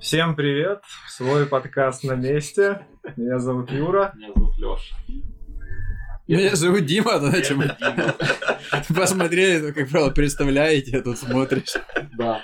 Всем 0.00 0.36
привет! 0.36 0.82
Свой 1.08 1.44
подкаст 1.44 2.04
на 2.04 2.12
месте. 2.12 2.86
Меня 3.16 3.40
зовут 3.40 3.72
Юра. 3.72 4.12
Меня 4.16 4.32
зовут 4.32 4.56
Леша. 4.56 4.96
Меня 6.28 6.54
зовут 6.54 6.86
Дима, 6.86 7.18
да, 7.18 7.42
чем 7.42 7.64
посмотрели, 8.94 9.66
ну, 9.66 9.74
как 9.74 9.88
правило, 9.88 10.10
представляете, 10.10 11.00
тут 11.00 11.18
смотришь. 11.18 11.74
Да. 12.16 12.42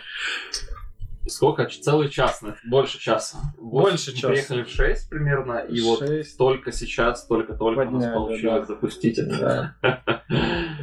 Сколько? 1.29 1.67
Целый 1.67 2.09
час, 2.09 2.43
больше 2.65 2.99
часа. 2.99 3.39
Больше 3.57 4.11
Мы 4.11 4.17
часа. 4.17 4.29
приехали 4.29 4.63
в 4.65 4.69
6 4.69 5.09
примерно, 5.09 5.59
и 5.61 5.81
вот 5.81 6.05
только 6.37 6.73
сейчас, 6.73 7.25
только-только 7.27 7.83
у 7.83 7.91
нас 7.93 8.13
получилось 8.13 8.67
да. 8.67 8.75
запустить 8.75 9.19
это. 9.19 9.77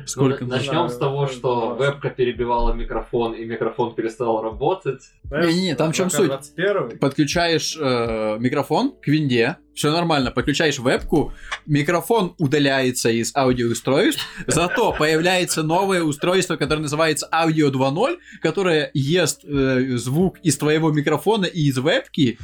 Сколько 0.05 0.45
Ну? 0.45 0.52
Начнем 0.52 0.89
с 0.89 0.97
того, 0.97 1.27
что 1.27 1.75
вебка 1.75 2.09
перебивала 2.09 2.73
микрофон, 2.73 3.34
и 3.34 3.45
микрофон 3.45 3.95
перестал 3.95 4.41
работать. 4.41 5.02
Не-не-не, 5.30 5.75
там 5.75 5.91
в 5.91 5.95
чём 5.95 6.09
суть? 6.09 6.27
21 6.27 6.99
Подключаешь 6.99 7.77
э, 7.80 8.38
микрофон 8.39 8.94
к 9.02 9.08
винде, 9.08 9.58
все 9.73 9.91
нормально, 9.91 10.31
подключаешь 10.31 10.80
вебку, 10.80 11.34
микрофон 11.66 12.35
удаляется 12.38 13.09
из 13.09 13.35
аудиоустройств, 13.35 14.25
зато 14.48 14.94
появляется 14.94 15.63
новое 15.63 16.03
устройство, 16.03 16.55
которое 16.58 16.81
называется 16.81 17.30
Audio 17.33 17.72
2.0, 17.72 18.17
которое 18.41 18.91
ест 18.94 19.45
э, 19.45 19.97
звук 19.97 20.39
из 20.44 20.58
твоего 20.58 20.91
микрофона 20.91 21.45
и 21.45 21.61
из 21.61 21.77
вебки, 21.77 22.38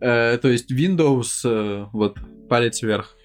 Э, 0.00 0.38
то 0.40 0.48
есть 0.48 0.70
Windows, 0.70 1.28
э, 1.44 1.86
вот, 1.92 2.18
палец 2.48 2.82
вверх. 2.82 3.15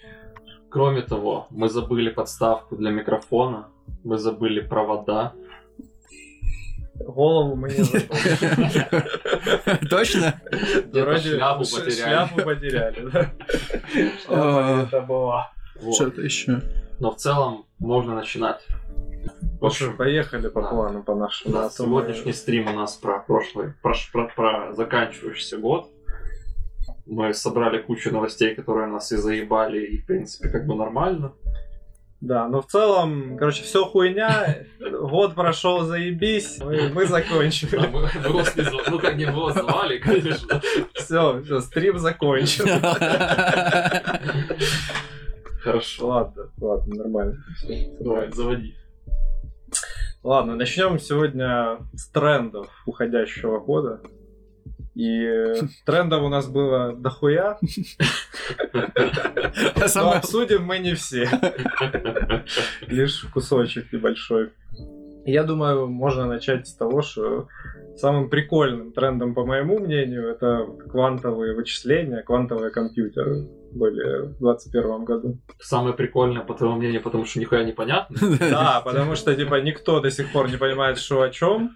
Кроме 0.72 1.02
того, 1.02 1.48
мы 1.50 1.68
забыли 1.70 2.10
подставку 2.10 2.76
для 2.78 2.92
микрофона, 2.92 3.68
мы 4.06 4.18
забыли 4.18 4.62
провода. 4.62 5.34
Голову 6.96 7.56
мы 7.56 7.70
не 7.70 7.84
забыли. 7.84 9.88
Точно? 9.90 10.42
Вроде 10.94 11.36
шляпу 11.36 11.64
потеряли. 11.64 11.92
Шляпу 11.92 12.42
потеряли, 12.42 13.10
да? 13.12 13.32
Шляпа 14.26 14.84
это 14.88 15.02
была. 15.02 15.52
Что-то 15.94 16.22
еще. 16.22 16.62
Но 17.00 17.12
в 17.12 17.18
целом 17.18 17.66
можно 17.80 18.16
начинать. 18.16 18.66
В 19.60 19.66
общем, 19.66 19.98
поехали 19.98 20.48
по 20.48 20.62
Да. 20.62 20.70
плану, 20.70 21.04
по 21.04 21.16
нашему. 21.16 21.54
Да, 21.54 21.66
А 21.66 21.70
сегодняшний 21.70 22.34
стрим 22.34 22.70
у 22.70 22.74
нас 22.74 22.96
про 22.96 23.20
прошлый, 23.20 23.74
про, 23.82 23.94
про- 24.14 24.32
про 24.36 24.74
заканчивающийся 24.74 25.58
год. 25.58 25.90
Мы 27.12 27.34
собрали 27.34 27.82
кучу 27.82 28.10
новостей, 28.10 28.56
которые 28.56 28.88
нас 28.88 29.12
и 29.12 29.18
заебали, 29.18 29.86
и, 29.86 29.98
в 30.02 30.06
принципе, 30.06 30.48
как 30.48 30.66
бы 30.66 30.76
нормально. 30.76 31.34
Да, 32.22 32.48
но 32.48 32.62
в 32.62 32.68
целом, 32.68 33.36
короче, 33.38 33.64
все 33.64 33.84
хуйня. 33.84 34.60
Год 34.80 35.36
прошел, 35.36 35.82
заебись. 35.82 36.60
Мы, 36.64 36.88
мы 36.88 37.04
А 37.04 37.08
закончили. 37.08 37.78
мы, 37.80 38.08
мы 38.24 38.34
вас 38.34 38.56
не 38.56 38.64
звали, 38.64 38.90
ну 38.90 39.00
как 39.00 39.16
не 39.18 39.26
мы 39.26 39.42
вас 39.42 39.56
звали, 39.56 39.98
конечно. 39.98 40.62
Все, 40.94 41.42
все, 41.44 41.60
стрим 41.60 41.98
закончен. 42.00 42.66
Хорошо, 45.64 46.08
Ладно, 46.08 46.50
ладно, 46.62 46.96
нормально. 46.96 47.44
Давай, 48.00 48.32
заводи. 48.32 48.74
Ладно, 50.24 50.56
начнем 50.56 50.98
сегодня 50.98 51.78
с 51.94 52.08
трендов 52.10 52.70
уходящего 52.86 53.60
года. 53.60 54.00
И 54.94 55.54
трендов 55.86 56.24
у 56.24 56.30
нас 56.30 56.48
было 56.48 56.94
дохуя, 56.94 57.58
но 59.96 60.12
обсудим 60.12 60.64
мы 60.64 60.80
не 60.80 60.96
все. 60.96 61.30
Лишь 62.88 63.24
кусочек 63.34 63.92
небольшой. 63.94 64.52
Я 65.26 65.44
думаю, 65.44 65.88
можно 65.88 66.26
начать 66.26 66.68
с 66.68 66.74
того, 66.74 67.02
что 67.02 67.48
самым 67.96 68.30
прикольным 68.30 68.92
трендом, 68.92 69.34
по 69.34 69.46
моему 69.46 69.80
мнению, 69.80 70.30
это 70.30 70.66
квантовые 70.90 71.56
вычисления, 71.56 72.22
квантовые 72.22 72.72
компьютеры 72.72 73.48
были 73.74 74.28
в 74.28 74.40
2021 74.40 75.06
году. 75.06 75.38
Самое 75.60 75.94
прикольное, 75.94 76.42
по 76.44 76.54
твоему 76.54 76.76
мнению, 76.78 77.02
потому 77.02 77.26
что 77.26 77.40
нихуя 77.40 77.64
не 77.64 77.72
понятно. 77.74 78.18
Да, 78.40 78.82
потому 78.84 79.16
что, 79.16 79.36
типа, 79.36 79.62
никто 79.62 80.00
до 80.00 80.12
сих 80.12 80.32
пор 80.32 80.50
не 80.50 80.58
понимает, 80.58 80.98
что 80.98 81.22
о 81.22 81.30
чем, 81.30 81.72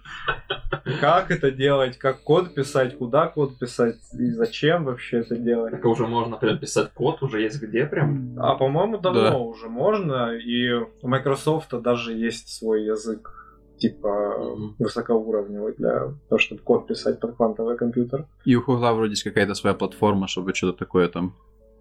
как 0.99 1.31
это 1.31 1.51
делать, 1.51 1.97
как 1.97 2.21
код 2.23 2.53
писать, 2.53 2.97
куда 2.97 3.27
код 3.27 3.57
писать 3.59 3.97
и 4.13 4.31
зачем 4.31 4.85
вообще 4.85 5.19
это 5.19 5.35
делать. 5.35 5.71
Так 5.71 5.85
уже 5.85 6.07
можно 6.07 6.37
прям 6.37 6.57
писать 6.59 6.91
код, 6.93 7.21
уже 7.23 7.41
есть 7.41 7.61
где 7.61 7.85
прям. 7.85 8.35
А 8.39 8.55
по-моему, 8.55 8.97
давно 8.97 9.21
Да. 9.29 9.37
уже 9.37 9.67
можно, 9.69 10.33
и 10.35 10.71
у 10.73 11.07
Microsoft 11.07 11.69
даже 11.81 12.13
есть 12.13 12.49
свой 12.49 12.83
язык, 12.85 13.31
типа 13.77 14.37
Мгм. 14.55 14.75
высокоуровневый 14.79 15.73
для 15.77 16.13
того, 16.29 16.39
чтобы 16.39 16.61
код 16.61 16.87
писать 16.87 17.19
под 17.19 17.35
квантовый 17.35 17.77
компьютер. 17.77 18.25
И 18.45 18.55
у 18.55 18.61
Гугла 18.63 18.93
вроде 18.93 19.11
есть 19.11 19.23
какая-то 19.23 19.53
своя 19.53 19.75
платформа, 19.75 20.27
чтобы 20.27 20.53
что-то 20.53 20.77
такое 20.79 21.07
там 21.09 21.33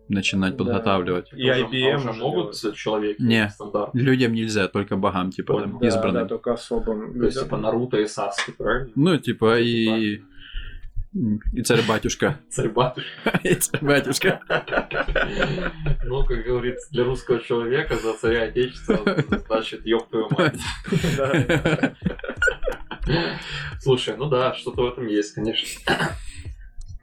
начинать 0.08 0.56
Да. 0.56 0.64
подготавливать. 0.64 1.32
И 1.32 1.50
Уже- 1.50 1.60
IBM 1.62 1.92
а 1.94 1.96
уже 1.96 2.12
могут 2.12 2.76
человеки 2.76 3.22
Не. 3.22 3.48
стандарт. 3.50 3.90
Людям 3.94 4.32
нельзя, 4.32 4.68
только 4.68 4.96
богам, 4.96 5.30
типа, 5.30 5.60
там. 5.60 5.78
Да, 5.78 5.88
избранным. 5.88 6.22
да, 6.24 6.28
только 6.28 6.52
особым 6.52 7.18
То 7.18 7.26
есть, 7.26 7.42
типа, 7.42 7.56
Наруто 7.56 7.98
и 7.98 8.06
Саски, 8.06 8.50
правильно? 8.52 8.90
Ну, 8.94 9.16
типа, 9.18 9.58
и... 9.60 10.20
И 11.52 11.62
царь-батюшка. 11.62 12.40
Царь-батюшка. 12.50 13.40
И 13.44 13.54
царь-батюшка. 13.54 14.40
Ну, 16.06 16.24
как 16.24 16.44
говорится, 16.44 16.90
для 16.92 17.04
русского 17.04 17.40
человека 17.40 17.96
за 17.96 18.12
царя 18.14 18.42
отечества 18.44 18.98
значит 19.46 19.86
ёб 19.86 20.08
твою 20.10 20.28
мать. 20.30 20.58
Слушай, 23.80 24.16
ну 24.16 24.26
да, 24.26 24.54
что-то 24.54 24.82
в 24.82 24.86
этом 24.92 25.06
есть, 25.06 25.34
конечно. 25.34 25.82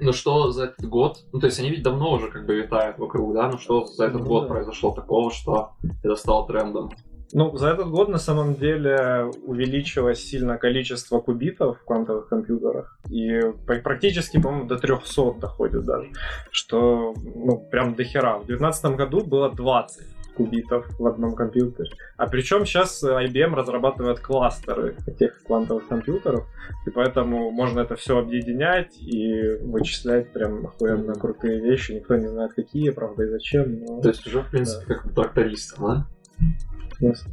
Ну 0.02 0.14
что 0.14 0.52
за 0.52 0.64
этот 0.66 0.90
год? 0.90 1.18
Ну, 1.32 1.40
то 1.40 1.46
есть 1.46 1.60
они 1.60 1.70
ведь 1.70 1.84
давно 1.84 2.14
уже 2.14 2.30
как 2.32 2.46
бы 2.48 2.56
витают 2.56 2.98
вокруг, 2.98 3.34
да? 3.36 3.50
Ну 3.52 3.58
что 3.60 3.86
за 3.86 4.06
этот 4.06 4.22
Ну 4.22 4.26
год 4.28 4.44
да. 4.44 4.50
произошло 4.50 4.92
такого, 4.92 5.32
что 5.32 5.72
это 6.04 6.16
стало 6.16 6.48
трендом? 6.48 6.90
Ну, 7.34 7.56
за 7.56 7.70
этот 7.70 7.90
год 7.90 8.10
на 8.10 8.18
самом 8.18 8.56
деле 8.56 9.32
увеличилось 9.46 10.22
сильно 10.22 10.58
количество 10.58 11.20
кубитов 11.20 11.80
в 11.80 11.86
квантовых 11.86 12.28
компьютерах. 12.28 13.00
И 13.10 13.40
пр- 13.66 13.82
практически, 13.82 14.42
по-моему, 14.42 14.68
до 14.68 14.78
300 14.78 15.34
доходит 15.40 15.86
даже. 15.86 16.10
Что, 16.50 17.14
ну, 17.36 17.58
прям 17.72 17.96
до 17.96 18.04
хера. 18.04 18.40
В 18.40 18.48
2019 18.48 18.98
году 18.98 19.24
было 19.24 19.50
20 19.50 20.11
кубитов 20.36 20.86
в 21.00 21.06
одном 21.06 21.36
компьютере. 21.36 21.90
А 22.18 22.28
причем 22.28 22.66
сейчас 22.66 23.04
IBM 23.04 23.54
разрабатывает 23.54 24.20
кластеры 24.20 24.96
этих 25.08 25.44
квантовых 25.44 25.88
компьютеров, 25.88 26.48
и 26.86 26.90
поэтому 26.90 27.52
можно 27.52 27.82
это 27.82 27.96
все 27.96 28.18
объединять 28.18 28.98
и 29.00 29.58
вычислять 29.62 30.32
прям 30.32 30.66
охуенно 30.68 31.14
крутые 31.16 31.60
вещи. 31.62 31.94
Никто 31.94 32.16
не 32.16 32.28
знает, 32.28 32.54
какие, 32.54 32.90
правда, 32.92 33.24
и 33.24 33.28
зачем. 33.30 33.84
но- 33.86 34.02
То 34.02 34.10
есть 34.10 34.26
уже, 34.28 34.42
в 34.42 34.50
принципе, 34.50 34.96
как 34.96 35.06
бы 35.08 35.14
тракторист, 35.14 35.78
да? 35.80 36.08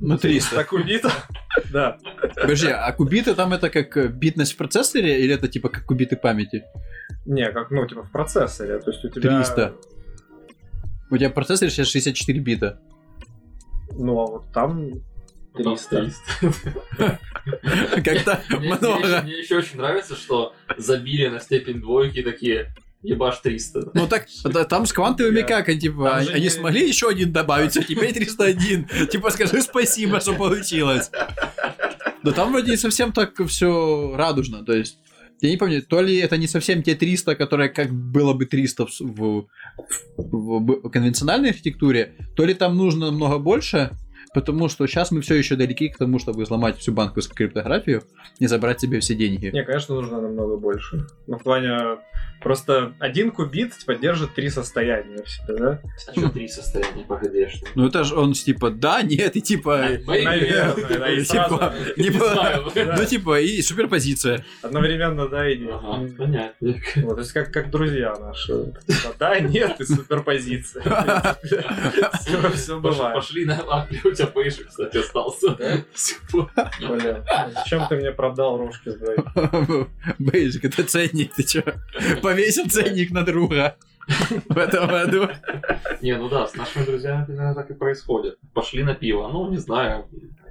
Ну, 0.00 0.16
300. 0.16 0.56
Так? 0.56 0.72
Да. 1.72 1.98
Подожди, 2.40 2.68
а 2.68 2.90
кубиты 2.92 3.34
там 3.34 3.52
это 3.52 3.68
как 3.68 3.96
э, 3.96 4.08
битность 4.08 4.52
в 4.54 4.56
процессоре 4.56 5.22
или 5.22 5.34
это 5.34 5.48
типа 5.48 5.68
как 5.68 5.84
кубиты 5.84 6.16
памяти? 6.16 6.64
Не, 7.26 7.50
как, 7.52 7.70
ну, 7.70 7.86
типа 7.86 8.02
в 8.02 8.10
процессоре. 8.10 8.78
То 8.78 8.90
есть 8.90 9.04
у 9.04 9.08
тебя... 9.10 9.36
300. 9.38 9.74
У 11.10 11.16
тебя 11.16 11.30
процессор 11.30 11.70
сейчас 11.70 11.88
64 11.88 12.38
бита. 12.40 12.80
Ну, 13.98 14.18
а 14.20 14.26
вот 14.26 14.52
там 14.52 14.90
300. 15.54 16.12
Как-то 18.04 18.40
Мне, 18.50 18.58
мне 18.58 18.74
много. 18.74 19.06
еще, 19.06 19.22
мне 19.22 19.38
еще 19.38 19.56
очень 19.58 19.76
нравится, 19.78 20.14
что 20.14 20.54
забили 20.76 21.28
на 21.28 21.40
степень 21.40 21.80
двойки 21.80 22.22
такие 22.22 22.74
ебаш 23.02 23.38
300. 23.38 23.90
Ну 23.94 24.06
так, 24.06 24.26
да, 24.44 24.64
там 24.64 24.86
с 24.86 24.92
квантовыми 24.92 25.42
как, 25.42 25.68
они, 25.68 25.78
типа, 25.80 26.04
Там 26.04 26.16
они 26.18 26.26
же 26.26 26.32
они 26.32 26.42
не- 26.44 26.50
смогли 26.50 26.86
еще 26.88 27.08
один 27.08 27.32
добавить, 27.32 27.76
а 27.76 27.82
теперь 27.82 28.12
301. 28.12 29.08
Типа, 29.08 29.30
скажи 29.30 29.62
спасибо, 29.62 30.20
что 30.20 30.34
получилось. 30.34 31.10
Но 32.22 32.32
там 32.32 32.50
вроде 32.50 32.72
не 32.72 32.76
совсем 32.76 33.12
так 33.12 33.34
все 33.46 34.14
радужно, 34.16 34.64
то 34.64 34.72
есть 34.72 34.98
я 35.40 35.50
не 35.50 35.56
помню, 35.56 35.82
то 35.82 36.00
ли 36.00 36.16
это 36.16 36.36
не 36.36 36.46
совсем 36.46 36.82
те 36.82 36.94
300, 36.94 37.34
которые 37.36 37.68
как 37.68 37.92
было 37.92 38.32
бы 38.34 38.46
300 38.46 38.86
в, 38.86 39.00
в- 39.00 39.46
в 40.16 40.88
конвенциональной 40.90 41.50
архитектуре, 41.50 42.14
то 42.36 42.44
ли 42.44 42.54
там 42.54 42.76
нужно 42.76 43.06
намного 43.06 43.38
больше, 43.38 43.90
потому 44.34 44.68
что 44.68 44.86
сейчас 44.86 45.10
мы 45.10 45.20
все 45.20 45.34
еще 45.34 45.56
далеки 45.56 45.88
к 45.88 45.98
тому, 45.98 46.18
чтобы 46.18 46.42
взломать 46.42 46.78
всю 46.78 46.92
банковскую 46.92 47.36
криптографию 47.36 48.02
и 48.38 48.46
забрать 48.46 48.80
себе 48.80 49.00
все 49.00 49.14
деньги. 49.14 49.46
Не, 49.46 49.64
конечно, 49.64 49.94
нужно 49.94 50.20
намного 50.20 50.56
больше. 50.56 51.06
Ну, 51.26 51.38
в 51.38 51.42
плане... 51.42 51.98
Просто 52.40 52.92
один 53.00 53.32
кубит 53.32 53.76
типа, 53.76 53.96
держит 53.96 54.34
три 54.34 54.48
состояния 54.48 55.24
в 55.24 55.28
себе, 55.28 55.56
да? 55.56 55.80
А 56.06 56.12
что 56.12 56.28
три 56.28 56.46
состояния, 56.46 57.04
погоди, 57.04 57.48
что? 57.48 57.66
Ну 57.74 57.88
это 57.88 58.04
же 58.04 58.14
он 58.14 58.32
типа 58.32 58.70
да, 58.70 59.02
нет, 59.02 59.34
и 59.34 59.40
типа... 59.40 59.88
Наверное, 60.06 60.98
да, 60.98 61.10
и 61.10 61.24
сразу 61.24 61.60
Типа, 61.96 62.18
по- 62.18 62.34
знаю. 62.34 62.64
Ну, 62.96 63.04
типа, 63.04 63.40
и 63.40 63.60
суперпозиция. 63.60 64.44
одновременно 64.62 65.28
да 65.28 65.50
и 65.50 65.58
нет. 65.58 65.74
Ага, 65.82 66.08
понятно. 66.16 66.74
Вот, 67.02 67.14
то 67.16 67.20
есть 67.20 67.32
как, 67.32 67.52
как 67.52 67.70
друзья 67.70 68.14
наши. 68.16 68.72
Типа, 68.86 69.14
да, 69.18 69.40
нет, 69.40 69.80
и 69.80 69.84
суперпозиция. 69.84 70.82
Все, 72.54 72.78
бывает. 72.78 73.14
Пошли 73.14 73.46
на 73.46 73.64
лапе 73.64 74.00
у 74.04 74.12
тебя 74.18 74.26
пейшер, 74.28 74.66
кстати, 74.66 74.98
остался. 74.98 75.56
Блин, 76.80 77.24
зачем 77.54 77.86
ты 77.88 77.96
мне 77.96 78.12
продал 78.12 78.58
рожки 78.58 78.90
с 78.90 78.96
Бейджик? 78.96 79.88
Бейджик, 80.18 80.64
это 80.64 80.84
ценник, 80.84 81.34
ты 81.34 81.42
чё? 81.42 81.62
Повесил 82.22 82.68
ценник 82.68 83.10
на 83.10 83.24
друга 83.24 83.76
в 84.48 84.58
этом 84.58 84.88
году. 84.88 85.28
Не, 86.02 86.16
ну 86.16 86.28
да, 86.28 86.46
с 86.46 86.54
нашими 86.54 86.84
друзьями 86.84 87.26
примерно 87.26 87.54
так 87.54 87.70
и 87.70 87.74
происходит. 87.74 88.38
Пошли 88.54 88.82
на 88.82 88.94
пиво, 88.94 89.28
ну, 89.28 89.50
не 89.50 89.58
знаю. 89.58 90.08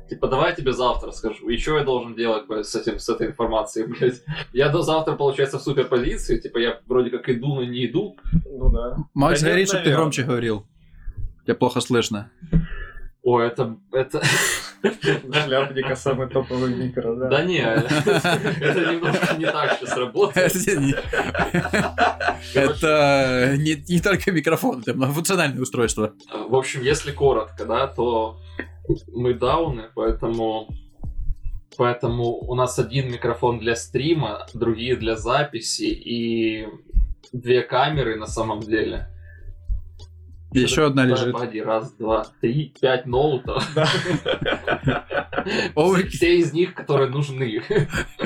Типа, 0.09 0.27
давай 0.27 0.51
я 0.51 0.55
тебе 0.55 0.71
завтра 0.71 1.11
скажу. 1.11 1.49
И 1.49 1.57
что 1.57 1.77
я 1.77 1.83
должен 1.83 2.15
делать 2.15 2.47
блядь, 2.47 2.65
с, 2.65 2.75
этим, 2.75 2.97
с 2.97 3.09
этой 3.09 3.27
информацией, 3.27 3.87
блядь? 3.87 4.23
Я 4.53 4.69
до 4.69 4.81
завтра, 4.81 5.15
получается, 5.15 5.59
в 5.59 5.61
суперпозиции. 5.61 6.39
Типа, 6.39 6.59
я 6.59 6.79
вроде 6.85 7.09
как 7.09 7.27
иду, 7.29 7.55
но 7.55 7.63
не 7.65 7.87
иду. 7.87 8.17
Ну 8.45 8.71
да. 8.71 8.97
Макс, 9.13 9.43
говори, 9.43 9.65
чтобы 9.65 9.83
ты 9.83 9.91
громче 9.91 10.23
говорил. 10.23 10.65
Тебя 11.43 11.55
плохо 11.55 11.81
слышно. 11.81 12.31
Ой, 13.29 13.47
это... 13.47 13.75
это... 13.91 14.21
Шляпника 14.81 15.97
самый 15.97 16.29
топовый 16.29 16.73
микро, 16.73 17.13
да. 17.15 17.27
Да 17.27 17.43
не, 17.43 17.57
это 17.59 18.91
немножко 18.93 19.35
не 19.35 19.45
так 19.45 19.77
сейчас 19.77 19.97
работает. 19.97 20.55
Это 20.55 20.79
не- 20.79 20.95
Это 22.55 23.55
не 23.57 23.83
не 23.89 23.99
только 23.99 24.31
микрофон, 24.31 24.79
это 24.79 24.93
многофункциональное 24.93 25.61
устройство. 25.61 26.13
В 26.49 26.55
общем, 26.55 26.81
если 26.83 27.11
коротко, 27.11 27.65
да, 27.65 27.87
то 27.87 28.39
мы 29.13 29.33
дауны, 29.33 29.89
поэтому... 29.93 30.69
Поэтому 31.77 32.23
у 32.23 32.55
нас 32.55 32.79
один 32.79 33.11
микрофон 33.11 33.59
для 33.59 33.75
стрима, 33.75 34.47
другие 34.53 34.95
для 34.95 35.17
записи 35.17 35.83
и 35.83 36.65
две 37.33 37.61
камеры 37.61 38.15
на 38.15 38.25
самом 38.27 38.61
деле. 38.61 39.09
Еще 40.51 40.85
одна 40.85 41.05
лежит. 41.05 41.33
Погоди, 41.33 41.61
раз, 41.61 41.91
два, 41.93 42.25
три, 42.41 42.73
пять 42.79 43.05
ноутов. 43.05 43.67
Все 46.09 46.37
из 46.37 46.53
них, 46.53 46.73
которые 46.73 47.09
нужны. 47.09 47.63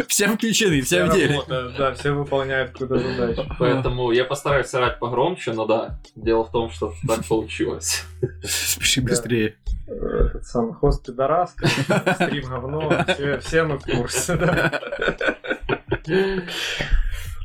Все 0.07 0.27
включены, 0.27 0.81
все 0.81 1.05
в 1.05 1.13
деле. 1.13 1.41
Да, 1.47 1.93
все 1.93 2.11
выполняют 2.11 2.71
какую-то 2.71 2.99
задачу. 2.99 3.49
Поэтому 3.59 4.11
я 4.11 4.25
постараюсь 4.25 4.73
орать 4.73 4.99
погромче, 4.99 5.53
но 5.53 5.65
да, 5.65 5.99
дело 6.15 6.45
в 6.45 6.51
том, 6.51 6.69
что 6.71 6.93
так 7.07 7.25
получилось. 7.27 8.03
Спеши 8.43 9.01
быстрее. 9.01 9.55
Этот 9.87 10.45
сам 10.45 10.73
хост 10.73 11.05
пидорас, 11.05 11.53
стрим 11.53 12.45
говно, 12.47 13.05
все, 13.13 13.39
все 13.39 13.63
мы 13.63 13.77
в 13.77 13.83
курсе, 13.83 14.35
да. 14.37 14.79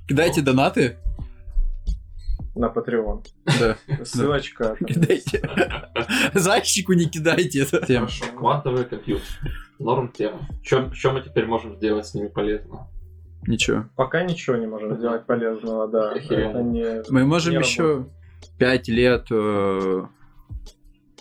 Кидайте 0.06 0.42
донаты. 0.42 0.96
На 2.56 2.72
Patreon. 2.74 3.22
Да. 3.60 3.76
Ссылочка. 4.04 4.76
Кидайте. 4.76 5.42
Зайчику 6.34 6.94
не 6.94 7.04
кидайте. 7.04 7.62
это 7.62 7.84
тем. 7.86 8.06
Хорошо, 8.06 8.24
квантовый 8.36 8.84
компьютер. 8.86 9.26
Норм 9.78 10.10
тема. 10.10 10.40
Что 10.62 11.12
мы 11.12 11.20
теперь 11.20 11.46
можем 11.46 11.76
сделать 11.76 12.06
с 12.06 12.14
ними 12.14 12.28
полезно? 12.28 12.88
Ничего. 13.46 13.84
Пока 13.94 14.24
ничего 14.24 14.56
не 14.56 14.66
можем 14.66 14.96
сделать 14.96 15.26
полезного, 15.26 15.86
да. 15.86 16.14
Не... 16.14 17.02
Мы 17.10 17.26
можем 17.26 17.52
не 17.52 17.58
еще 17.58 18.06
пять 18.58 18.88
лет... 18.88 19.26
э, 19.30 20.02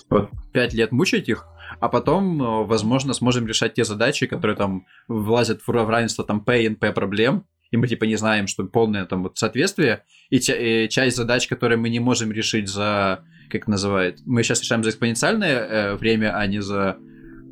Вот, 0.10 0.30
пять 0.54 0.74
лет 0.74 0.92
мучить 0.92 1.28
их, 1.30 1.48
а 1.80 1.90
потом, 1.90 2.42
э, 2.42 2.66
возможно, 2.66 3.14
сможем 3.14 3.46
решать 3.46 3.74
те 3.74 3.84
задачи, 3.84 4.26
которые 4.26 4.56
там 4.56 4.86
влазят 5.08 5.62
в 5.62 5.68
в 5.68 5.90
равенство 5.90 6.24
там 6.24 6.44
P 6.44 6.64
и 6.64 6.70
NP 6.70 6.94
проблем, 6.94 7.46
и 7.72 7.78
мы 7.78 7.88
типа 7.88 8.06
не 8.06 8.16
знаем, 8.16 8.48
что 8.48 8.64
полное 8.66 9.06
там 9.06 9.24
вот 9.24 9.38
соответствие, 9.38 10.04
и, 10.30 10.38
и 10.38 10.90
часть 10.90 11.18
задач, 11.18 11.48
которые 11.48 11.78
мы 11.78 11.90
не 11.90 12.00
можем 12.00 12.32
решить 12.32 12.68
за, 12.68 13.24
как 13.50 13.62
это 13.64 13.72
называет, 13.72 14.20
мы 14.26 14.44
сейчас 14.44 14.62
решаем 14.62 14.84
за 14.84 14.90
экспоненциальное 14.90 15.58
э, 15.58 15.96
время, 15.96 16.36
а 16.38 16.46
не 16.48 16.62
за 16.62 16.98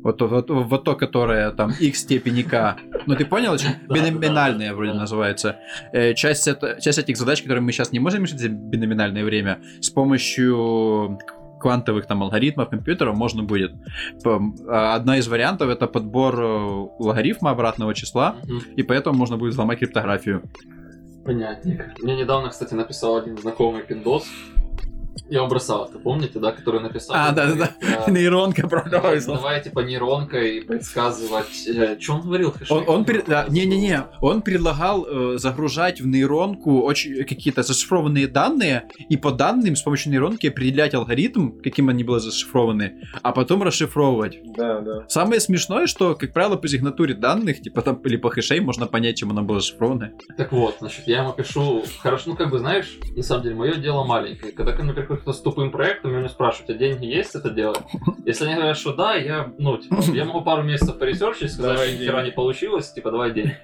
вот, 0.04 0.18
то- 0.18 0.28
вот, 0.28 0.50
вот 0.50 0.84
то, 0.84 0.94
которое 0.96 1.50
там 1.50 1.72
x 1.80 2.00
степени 2.00 2.42
k. 2.42 2.76
Ну 3.06 3.16
ты 3.16 3.24
понял, 3.24 3.54
о 3.54 3.58
чём? 3.58 3.72
Да, 3.88 3.94
Биноминальное 3.94 4.68
да, 4.68 4.74
вроде 4.74 4.92
да. 4.92 4.98
называется. 4.98 5.56
Э, 5.92 6.12
часть, 6.14 6.46
это, 6.46 6.78
часть 6.80 6.98
этих 6.98 7.16
задач, 7.16 7.40
которые 7.40 7.62
мы 7.62 7.72
сейчас 7.72 7.90
не 7.90 8.00
можем 8.00 8.24
решить 8.24 8.38
за 8.38 8.50
биноминальное 8.50 9.24
время, 9.24 9.62
с 9.80 9.88
помощью 9.88 11.18
квантовых 11.64 12.06
там 12.06 12.22
алгоритмов 12.22 12.68
компьютера 12.68 13.12
можно 13.12 13.42
будет. 13.42 13.72
А, 14.68 14.94
Одна 14.94 15.16
из 15.16 15.26
вариантов 15.28 15.70
это 15.70 15.86
подбор 15.86 16.34
э, 16.38 16.86
логарифма 16.98 17.50
обратного 17.50 17.94
числа, 17.94 18.36
Мгм. 18.44 18.60
и 18.76 18.82
поэтому 18.82 19.16
можно 19.18 19.38
будет 19.38 19.52
взломать 19.54 19.78
криптографию. 19.78 20.42
Понятненько. 21.24 21.94
Мне 22.02 22.16
недавно, 22.16 22.50
кстати, 22.50 22.74
написал 22.74 23.16
один 23.16 23.38
знакомый 23.38 23.82
пиндос. 23.82 24.26
Я 25.28 25.38
его 25.38 25.48
бросал, 25.48 25.86
это 25.88 25.98
помните, 25.98 26.38
да, 26.38 26.52
который 26.52 26.80
написал? 26.80 27.16
А, 27.16 27.32
да-да-да. 27.32 27.70
Да. 27.80 28.04
Нейронка 28.10 28.68
продалась. 28.68 29.24
Давай, 29.26 29.62
типа, 29.62 29.80
нейронкой 29.80 30.62
предсказывать... 30.62 31.66
э, 31.66 31.98
Что 32.00 32.14
он 32.14 32.20
говорил? 32.22 32.54
Он, 32.70 32.84
он 32.86 33.04
пред- 33.04 33.26
да, 33.26 33.46
не-не-не, 33.48 34.04
он 34.20 34.42
предлагал 34.42 35.06
э, 35.06 35.38
загружать 35.38 36.00
в 36.00 36.06
нейронку 36.06 36.82
очень 36.82 37.24
какие-то 37.24 37.62
зашифрованные 37.62 38.26
данные 38.28 38.88
и 39.08 39.16
по 39.16 39.30
данным 39.32 39.76
с 39.76 39.82
помощью 39.82 40.12
нейронки 40.12 40.46
определять 40.48 40.94
алгоритм, 40.94 41.58
каким 41.62 41.88
они 41.88 42.04
были 42.04 42.18
зашифрованы, 42.18 43.00
а 43.22 43.32
потом 43.32 43.62
расшифровывать. 43.62 44.38
Да, 44.56 44.80
да. 44.80 45.04
Самое 45.08 45.40
смешное, 45.40 45.86
что, 45.86 46.14
как 46.14 46.32
правило, 46.32 46.56
по 46.56 46.68
сигнатуре 46.68 47.14
данных, 47.14 47.60
типа 47.62 47.82
там 47.82 47.96
или 48.04 48.16
по 48.16 48.30
хэшей, 48.30 48.60
можно 48.60 48.86
понять, 48.86 49.16
чем 49.16 49.30
она 49.30 49.42
была 49.42 49.60
зашифрована. 49.60 50.12
Так 50.36 50.52
вот, 50.52 50.76
значит, 50.80 51.06
я 51.06 51.22
ему 51.22 51.32
пишу, 51.32 51.84
хорошо, 52.00 52.30
ну 52.30 52.36
как 52.36 52.50
бы 52.50 52.58
знаешь, 52.58 52.98
на 53.16 53.22
самом 53.22 53.42
деле, 53.42 53.54
мое 53.54 53.74
дело 53.76 54.04
маленькое. 54.04 54.52
Когда 54.52 54.72
ко 54.72 54.82
кто-то 55.04 55.32
с 55.32 55.40
тупым 55.40 55.70
проектом, 55.70 56.10
я 56.12 56.16
у 56.16 56.20
него 56.20 56.28
спрашиваю, 56.28 56.64
у 56.64 56.68
тебя 56.68 56.88
деньги 56.88 57.06
есть 57.06 57.34
это 57.34 57.50
делать? 57.50 57.80
Если 58.24 58.44
они 58.44 58.54
говорят, 58.54 58.76
что 58.76 58.92
да, 58.94 59.14
я, 59.14 59.52
ну, 59.58 59.78
типа, 59.78 59.96
я 60.12 60.24
могу 60.24 60.42
пару 60.42 60.62
месяцев 60.62 60.98
поресерчить, 60.98 61.52
сказать, 61.52 61.76
Давай 61.76 61.88
что 61.88 62.04
хера 62.04 62.16
деньги. 62.16 62.30
не 62.30 62.34
получилось, 62.34 62.92
типа, 62.92 63.10
давай 63.10 63.32
деньги. 63.32 63.56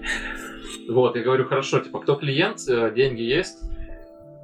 Вот, 0.89 1.17
я 1.17 1.23
говорю, 1.23 1.45
хорошо, 1.47 1.81
типа, 1.81 2.01
кто 2.01 2.15
клиент, 2.17 2.59
э, 2.69 2.93
деньги 2.95 3.23
есть? 3.23 3.59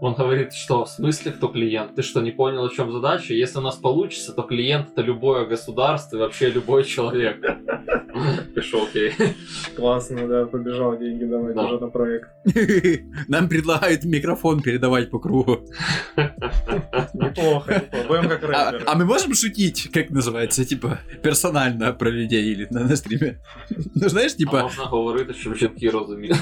Он 0.01 0.15
говорит, 0.15 0.53
что 0.53 0.85
в 0.85 0.91
смысле 0.91 1.33
кто 1.33 1.49
клиент? 1.49 1.95
Ты 1.95 2.03
что, 2.03 2.21
не 2.21 2.31
понял, 2.31 2.65
о 2.65 2.69
чем 2.69 2.93
задача? 2.93 3.33
Если 3.33 3.59
у 3.59 3.63
нас 3.63 3.77
получится, 3.77 4.33
то 4.35 4.43
клиент 4.43 4.91
это 4.93 5.01
любое 5.01 5.47
государство 5.47 6.17
и 6.17 6.21
вообще 6.21 6.51
любой 6.51 6.85
человек. 6.85 7.39
Пишу, 8.55 8.85
окей. 8.85 9.13
Классно, 9.75 10.29
да, 10.29 10.45
побежал 10.47 10.99
деньги 10.99 11.25
давать 11.25 11.55
Да. 11.55 11.65
уже 11.65 11.79
на 11.81 11.89
проект. 11.89 12.29
Нам 13.29 13.49
предлагают 13.49 14.05
микрофон 14.05 14.61
передавать 14.61 15.11
по 15.11 15.19
кругу. 15.19 15.61
Неплохо, 17.15 17.75
неплохо. 17.75 18.07
Будем 18.09 18.29
как 18.29 18.45
А, 18.45 18.71
рэперы. 18.73 18.85
а 18.87 18.95
мы 18.97 19.05
можем 19.07 19.35
шутить, 19.35 19.91
как 19.93 20.11
называется, 20.11 20.65
типа, 20.65 20.99
персонально 21.23 21.93
про 21.93 22.11
людей 22.11 22.53
или 22.53 22.67
на, 22.71 22.97
стриме? 22.97 23.39
Ну, 23.95 24.09
знаешь, 24.09 24.33
А 24.35 24.37
типа... 24.39 24.63
можна 24.63 24.85
говорити, 24.85 25.33
щоб 25.35 25.55
жінки 25.57 25.91
розуміли. 25.91 26.37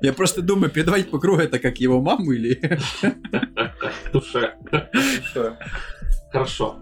Я 0.00 0.12
просто 0.12 0.42
думаю, 0.42 0.70
передавать 0.70 1.10
по 1.10 1.18
кругу 1.18 1.40
это 1.40 1.58
как 1.58 1.78
его 1.78 2.00
маму 2.00 2.32
или... 2.32 2.60
Душе. 4.12 4.54
Всё. 5.30 5.56
Хорошо. 6.32 6.76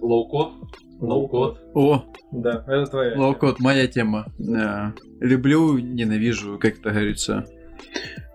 Лоу-код. 0.00 0.52
Лоу-код. 1.00 1.60
О, 1.74 2.04
Да, 2.32 2.64
это 2.66 2.86
твоя. 2.90 3.18
лоукод, 3.18 3.58
моя 3.60 3.86
тема. 3.86 4.26
Да. 4.38 4.94
Люблю, 5.20 5.78
ненавижу, 5.78 6.58
как 6.58 6.78
это 6.78 6.90
говорится. 6.90 7.46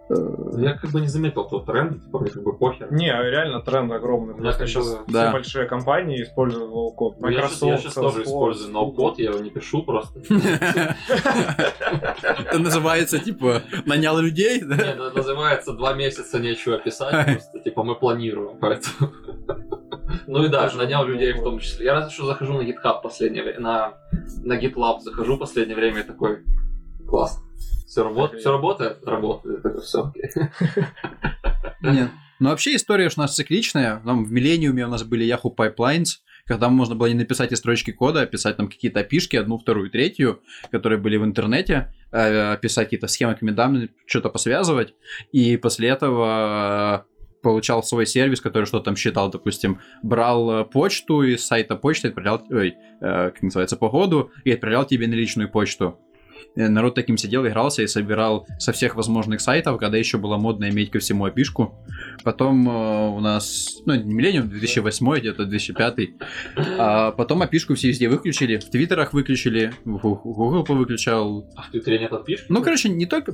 Э, 0.09 0.13
Я 0.57 0.73
как 0.73 0.91
бы 0.91 1.01
не 1.01 1.07
заметил 1.07 1.43
тот 1.45 1.65
тренд, 1.65 2.01
типа, 2.03 2.19
мне 2.19 2.29
как 2.29 2.43
бы 2.43 2.57
похер. 2.57 2.91
Не, 2.91 3.07
реально 3.11 3.61
тренд 3.61 3.91
огромный. 3.91 4.35
Я 4.35 4.41
Просто 4.41 4.67
сейчас 4.67 4.97
Да. 5.07 5.23
все 5.23 5.31
большие 5.33 5.65
компании 5.67 6.23
используют 6.23 6.69
low-code. 6.69 7.19
Ну, 7.19 7.27
я 7.27 7.41
я 7.41 7.47
сейчас 7.49 7.93
тоже 7.93 8.23
использую 8.23 8.71
no-code, 8.71 9.19
я 9.19 9.31
его 9.31 9.39
не 9.39 9.49
пишу 9.49 9.83
просто. 9.83 10.19
Это 12.39 12.59
называется, 12.59 13.19
типа, 13.19 13.63
нанял 13.85 14.17
людей, 14.19 14.61
да? 14.61 14.75
Не, 14.75 14.81
это 14.91 15.11
называется 15.15 15.73
два 15.73 15.93
месяца 15.93 16.39
нечего 16.39 16.77
писать, 16.77 17.25
просто 17.25 17.59
типа 17.59 17.83
мы 17.83 17.95
планируем, 17.95 18.57
поэтому. 18.59 19.11
Ну 20.25 20.43
и 20.43 20.49
да, 20.49 20.69
нанял 20.75 21.05
людей 21.05 21.33
в 21.33 21.43
том 21.43 21.59
числе. 21.59 21.85
Я 21.85 21.93
разве 21.93 22.11
что 22.11 22.25
захожу 22.25 22.53
на 22.53 22.61
GitHub 22.61 23.01
последнее 23.01 23.43
время, 23.43 23.59
на, 23.59 23.93
на 24.43 24.57
GitLab 24.59 24.99
захожу 25.01 25.35
в 25.35 25.39
последнее 25.39 25.75
время 25.75 26.01
и 26.01 26.03
такой, 26.03 26.43
класс. 27.07 27.41
Все, 27.87 28.03
работает, 28.03 28.41
все 28.41 28.51
работает? 28.51 29.03
Работает. 29.05 29.65
Это 29.65 29.81
все. 29.81 30.13
Нет. 31.81 32.09
Ну, 32.39 32.49
вообще 32.49 32.75
история 32.75 33.07
уж 33.07 33.17
у 33.17 33.21
нас 33.21 33.33
цикличная. 33.33 34.01
Там 34.05 34.25
в 34.25 34.33
Millennium 34.33 34.79
у 34.81 34.89
нас 34.89 35.03
были 35.03 35.25
Yahoo 35.25 35.55
Pipelines, 35.55 36.17
когда 36.45 36.69
можно 36.69 36.95
было 36.95 37.07
не 37.07 37.13
написать 37.13 37.51
и 37.53 37.55
строчки 37.55 37.91
кода, 37.91 38.21
а 38.21 38.25
писать 38.25 38.57
там 38.57 38.67
какие-то 38.67 38.99
опишки, 38.99 39.37
одну, 39.37 39.57
вторую, 39.57 39.89
третью, 39.89 40.41
которые 40.69 40.99
были 40.99 41.15
в 41.17 41.23
интернете, 41.23 41.93
э, 42.11 42.57
писать 42.61 42.87
какие-то 42.87 43.07
схемы, 43.07 43.37
данными, 43.41 43.89
что-то 44.05 44.29
посвязывать, 44.29 44.93
и 45.31 45.57
после 45.57 45.89
этого 45.89 47.05
э, 47.07 47.41
получал 47.41 47.83
свой 47.83 48.05
сервис, 48.05 48.41
который 48.41 48.65
что-то 48.65 48.85
там 48.85 48.95
считал, 48.97 49.29
допустим, 49.31 49.79
брал 50.03 50.51
э, 50.51 50.65
почту 50.65 51.23
из 51.23 51.45
сайта 51.45 51.75
почты, 51.75 52.09
отправлял, 52.09 52.43
ой, 52.49 52.75
э, 53.01 53.31
как 53.31 53.41
называется, 53.41 53.77
погоду, 53.77 54.31
и 54.43 54.51
отправлял 54.51 54.85
тебе 54.85 55.07
на 55.07 55.13
личную 55.13 55.49
почту. 55.49 55.99
Э, 56.55 56.67
Народ 56.67 56.95
таким 56.95 57.17
сидел, 57.17 57.45
игрался 57.47 57.83
и 57.83 57.87
собирал 57.87 58.47
со 58.59 58.71
всех 58.71 58.95
возможных 58.95 59.41
сайтов, 59.41 59.77
когда 59.79 59.97
еще 59.97 60.17
было 60.17 60.37
модно 60.37 60.69
иметь 60.69 60.91
ко 60.91 60.99
всему 60.99 61.25
опишку. 61.25 61.75
Потом 62.23 62.67
э, 62.67 63.09
у 63.09 63.19
нас, 63.19 63.81
ну, 63.85 63.95
не 63.95 64.13
Millennium, 64.13 64.43
2008, 64.43 65.19
где-то 65.19 65.45
2005. 65.45 66.09
А 66.77 67.11
потом 67.11 67.41
опишку 67.41 67.75
все 67.75 67.89
везде 67.89 68.09
выключили. 68.09 68.57
В 68.57 68.69
Твиттерах 68.69 69.13
выключили, 69.13 69.73
Google 69.85 70.63
повыключал. 70.63 71.49
А 71.55 71.63
в 71.63 71.71
Твиттере 71.71 71.99
нет 71.99 72.11
отпишки? 72.11 72.45
Ну, 72.49 72.61
короче, 72.61 72.89
не 72.89 73.05
только... 73.05 73.33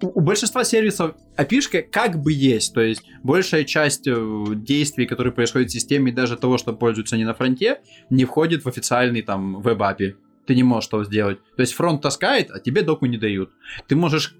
У 0.00 0.20
большинства 0.20 0.64
сервисов 0.64 1.14
опишка 1.36 1.82
как 1.82 2.20
бы 2.22 2.32
есть. 2.32 2.74
То 2.74 2.80
есть 2.80 3.02
большая 3.22 3.64
часть 3.64 4.06
э, 4.06 4.44
действий, 4.54 5.06
которые 5.06 5.32
происходят 5.32 5.70
в 5.70 5.72
системе, 5.72 6.12
даже 6.12 6.36
того, 6.36 6.58
что 6.58 6.72
пользуются 6.72 7.16
не 7.16 7.24
на 7.24 7.34
фронте, 7.34 7.80
не 8.10 8.24
входит 8.24 8.64
в 8.64 8.68
официальный 8.68 9.22
там 9.22 9.60
веб-апи. 9.60 10.16
Ты 10.46 10.54
не 10.54 10.62
можешь 10.62 10.88
того 10.88 11.04
сделать. 11.04 11.38
То 11.56 11.60
есть 11.60 11.72
фронт 11.72 12.02
таскает, 12.02 12.50
а 12.50 12.60
тебе 12.60 12.82
доку 12.82 13.06
не 13.06 13.16
дают. 13.16 13.50
Ты 13.86 13.96
можешь 13.96 14.34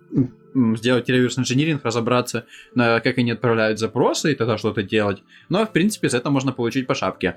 сделать 0.76 1.08
реверс 1.08 1.38
инжиниринг, 1.38 1.84
разобраться, 1.84 2.46
на 2.74 3.00
как 3.00 3.18
они 3.18 3.32
отправляют 3.32 3.78
запросы 3.78 4.32
и 4.32 4.34
тогда 4.34 4.58
что-то 4.58 4.82
делать. 4.82 5.22
Но, 5.48 5.64
в 5.64 5.72
принципе, 5.72 6.08
за 6.08 6.18
это 6.18 6.30
можно 6.30 6.52
получить 6.52 6.86
по 6.86 6.94
шапке. 6.94 7.36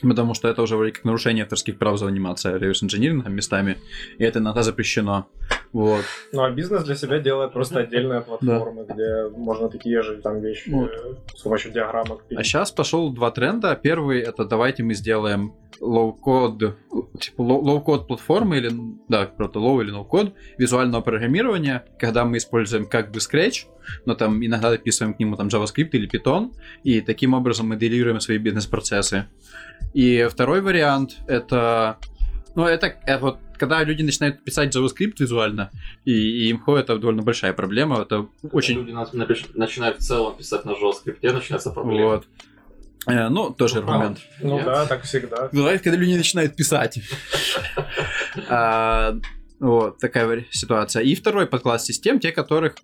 Потому 0.00 0.34
что 0.34 0.48
это 0.48 0.60
уже 0.60 0.76
вроде 0.76 0.92
как 0.92 1.04
нарушение 1.04 1.44
авторских 1.44 1.78
прав 1.78 1.98
заниматься 1.98 2.56
реверс 2.56 2.82
инжинирингом 2.82 3.34
местами, 3.34 3.78
и 4.18 4.24
это 4.24 4.40
иногда 4.40 4.62
запрещено. 4.62 5.28
Вот. 5.74 6.04
Ну 6.32 6.42
а 6.44 6.50
бизнес 6.50 6.84
для 6.84 6.94
себя 6.94 7.18
делает 7.18 7.52
просто 7.52 7.80
отдельные 7.80 8.20
платформы, 8.20 8.86
где 8.88 9.28
можно 9.36 9.68
такие 9.68 10.02
же 10.02 10.16
там 10.22 10.40
вещи 10.40 10.70
Вот. 10.70 10.90
с 11.36 11.42
помощью 11.42 11.72
диаграммок 11.72 12.20
А 12.22 12.28
пилить. 12.28 12.46
сейчас 12.46 12.70
пошел 12.70 13.12
два 13.12 13.30
тренда. 13.32 13.74
Первый 13.74 14.20
это 14.20 14.44
давайте 14.44 14.84
мы 14.84 14.94
сделаем 14.94 15.52
low-code, 15.80 16.74
типа 17.20 17.42
low- 17.42 17.62
low-code 17.62 18.06
платформы 18.06 18.58
или, 18.58 18.70
да, 19.08 19.26
просто 19.26 19.58
low 19.58 19.82
или 19.82 19.92
no-code 19.92 20.32
визуального 20.58 21.02
программирования, 21.02 21.84
когда 21.98 22.24
мы 22.24 22.36
используем 22.36 22.86
как 22.86 23.10
бы 23.10 23.18
Scratch, 23.18 23.66
но 24.06 24.14
там 24.14 24.44
иногда 24.46 24.70
дописываем 24.70 25.14
к 25.14 25.18
нему 25.18 25.36
там 25.36 25.48
JavaScript 25.48 25.90
или 25.92 26.08
Python, 26.08 26.52
и 26.84 27.00
таким 27.00 27.34
образом 27.34 27.68
моделируем 27.68 28.20
свои 28.20 28.38
бизнес-процессы. 28.38 29.26
И 29.92 30.28
второй 30.30 30.60
вариант 30.60 31.16
это 31.26 31.98
ну, 32.54 32.64
это, 32.66 32.94
э, 33.06 33.18
вот, 33.18 33.38
когда 33.58 33.82
люди 33.84 34.02
начинают 34.02 34.44
писать 34.44 34.74
JavaScript 34.74 35.14
визуально, 35.18 35.70
и, 36.04 36.12
и 36.12 36.48
им 36.50 36.62
это 36.66 36.98
довольно 36.98 37.22
большая 37.22 37.52
проблема, 37.52 38.02
это 38.02 38.26
очень... 38.52 38.76
Люди 38.76 38.92
на- 38.92 39.04
напиш- 39.04 39.50
начинают 39.54 39.98
в 39.98 40.02
целом 40.02 40.36
писать 40.36 40.64
на 40.64 40.70
JavaScript, 40.70 41.32
начинается 41.32 41.70
проблема. 41.70 42.06
Вот. 42.06 42.26
Э, 43.06 43.28
ну, 43.28 43.50
тоже 43.50 43.80
Ну, 43.80 43.88
аргумент. 43.90 44.18
Ну 44.40 44.56
Нет. 44.56 44.64
да, 44.64 44.86
так 44.86 45.02
всегда. 45.02 45.48
Бывает, 45.52 45.82
когда 45.82 45.98
люди 45.98 46.16
начинают 46.16 46.56
писать. 46.56 47.00
А, 48.48 49.14
Вот, 49.60 49.98
такая 49.98 50.44
ситуация. 50.50 51.02
И 51.02 51.14
второй 51.14 51.46
подкласс 51.46 51.84
систем, 51.84 52.18
те, 52.18 52.32
которых 52.32 52.74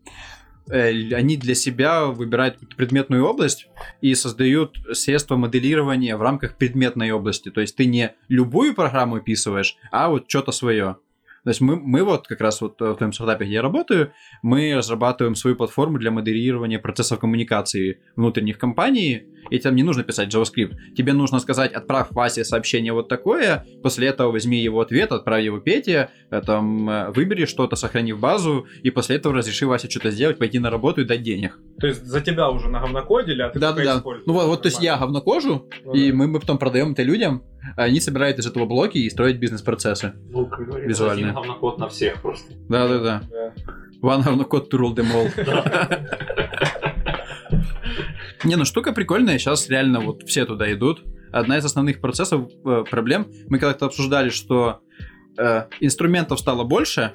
они 0.70 1.36
для 1.36 1.54
себя 1.54 2.06
выбирают 2.06 2.58
предметную 2.76 3.24
область 3.24 3.68
и 4.00 4.14
создают 4.14 4.78
средства 4.92 5.36
моделирования 5.36 6.16
в 6.16 6.22
рамках 6.22 6.56
предметной 6.56 7.10
области. 7.10 7.50
То 7.50 7.60
есть 7.60 7.76
ты 7.76 7.86
не 7.86 8.14
любую 8.28 8.74
программу 8.74 9.16
описываешь, 9.16 9.76
а 9.90 10.08
вот 10.08 10.24
что-то 10.28 10.52
свое. 10.52 10.96
То 11.44 11.50
есть 11.50 11.60
мы, 11.62 11.76
мы 11.76 12.04
вот 12.04 12.26
как 12.26 12.40
раз 12.40 12.60
вот 12.60 12.78
в 12.80 12.96
том 12.96 13.12
стартапе, 13.12 13.46
где 13.46 13.54
я 13.54 13.62
работаю, 13.62 14.12
мы 14.42 14.74
разрабатываем 14.76 15.34
свою 15.34 15.56
платформу 15.56 15.98
для 15.98 16.10
моделирования 16.10 16.78
процессов 16.78 17.18
коммуникации 17.18 18.00
внутренних 18.14 18.58
компаний, 18.58 19.24
и 19.50 19.58
тебе 19.58 19.72
не 19.72 19.82
нужно 19.82 20.02
писать 20.02 20.34
JavaScript. 20.34 20.74
Тебе 20.96 21.12
нужно 21.12 21.38
сказать, 21.38 21.72
отправь 21.72 22.08
Васе 22.10 22.44
сообщение 22.44 22.92
вот 22.92 23.08
такое, 23.08 23.64
после 23.82 24.08
этого 24.08 24.32
возьми 24.32 24.62
его 24.62 24.80
ответ, 24.80 25.12
отправь 25.12 25.44
его 25.44 25.58
Пете, 25.58 26.10
э, 26.30 26.42
там, 26.44 26.88
э, 26.90 27.10
выбери 27.10 27.46
что-то, 27.46 27.76
сохрани 27.76 28.12
в 28.12 28.20
базу, 28.20 28.66
и 28.82 28.90
после 28.90 29.16
этого 29.16 29.34
разреши 29.34 29.66
Васе 29.66 29.88
что-то 29.88 30.10
сделать, 30.10 30.38
пойти 30.38 30.58
на 30.58 30.70
работу 30.70 31.00
и 31.00 31.04
дать 31.04 31.22
денег. 31.22 31.58
То 31.80 31.86
есть 31.86 32.04
за 32.04 32.20
тебя 32.20 32.50
уже 32.50 32.68
наговнокодили, 32.68 33.42
а 33.42 33.50
ты 33.50 33.58
Да-да-да. 33.58 33.98
используешь. 33.98 34.26
Ну 34.26 34.32
вот, 34.34 34.46
вот, 34.46 34.62
то 34.62 34.68
есть 34.68 34.82
я 34.82 34.96
говнокожу, 34.96 35.68
Ну 35.84 35.94
и 35.94 36.10
да. 36.10 36.16
мы, 36.16 36.26
мы 36.28 36.40
потом 36.40 36.58
продаем 36.58 36.92
это 36.92 37.02
людям, 37.02 37.42
а 37.76 37.84
они 37.84 38.00
собирают 38.00 38.38
из 38.38 38.46
этого 38.46 38.66
блоки 38.66 38.98
и 38.98 39.10
строят 39.10 39.38
бизнес-процессы. 39.38 40.12
Ну, 40.30 40.46
как 40.46 40.66
говорится, 40.66 40.88
Визуально. 40.88 41.22
один 41.30 41.34
говнокод 41.34 41.78
на 41.78 41.88
всех 41.88 42.20
просто. 42.22 42.52
Да-да-да. 42.68 43.22
Да. 43.30 43.52
One 44.02 44.22
говнокод 44.24 44.72
to 44.72 44.78
rule 44.78 44.94
them 44.94 45.08
all. 45.12 45.30
Не, 48.44 48.56
ну 48.56 48.64
штука 48.64 48.92
прикольная, 48.92 49.38
сейчас 49.38 49.68
реально 49.68 50.00
вот 50.00 50.22
все 50.26 50.46
туда 50.46 50.72
идут. 50.72 51.04
Одна 51.30 51.58
из 51.58 51.64
основных 51.64 52.00
процессов, 52.00 52.50
э, 52.64 52.84
проблем, 52.90 53.26
мы 53.48 53.58
когда-то 53.58 53.86
обсуждали, 53.86 54.30
что 54.30 54.80
э, 55.36 55.66
инструментов 55.80 56.40
стало 56.40 56.64
больше, 56.64 57.12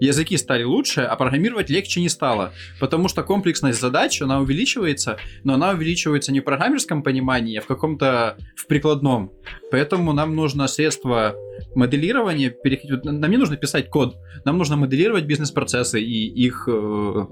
языки 0.00 0.36
стали 0.36 0.64
лучше, 0.64 1.02
а 1.02 1.14
программировать 1.16 1.68
легче 1.68 2.00
не 2.00 2.08
стало. 2.08 2.52
Потому 2.80 3.08
что 3.08 3.22
комплексность 3.22 3.80
задач, 3.80 4.20
она 4.22 4.40
увеличивается, 4.40 5.18
но 5.44 5.54
она 5.54 5.70
увеличивается 5.70 6.32
не 6.32 6.40
в 6.40 6.44
программерском 6.44 7.02
понимании, 7.02 7.58
а 7.58 7.60
в 7.60 7.66
каком-то 7.66 8.36
в 8.56 8.66
прикладном. 8.66 9.30
Поэтому 9.70 10.12
нам 10.12 10.34
нужно 10.34 10.66
средство 10.68 11.34
моделирования, 11.74 12.48
переходить- 12.50 13.04
нам 13.04 13.30
не 13.30 13.36
нужно 13.36 13.56
писать 13.56 13.90
код, 13.90 14.16
нам 14.46 14.56
нужно 14.56 14.76
моделировать 14.76 15.24
бизнес-процессы 15.24 16.00
и 16.00 16.26
их 16.28 16.66
э, 16.66 17.26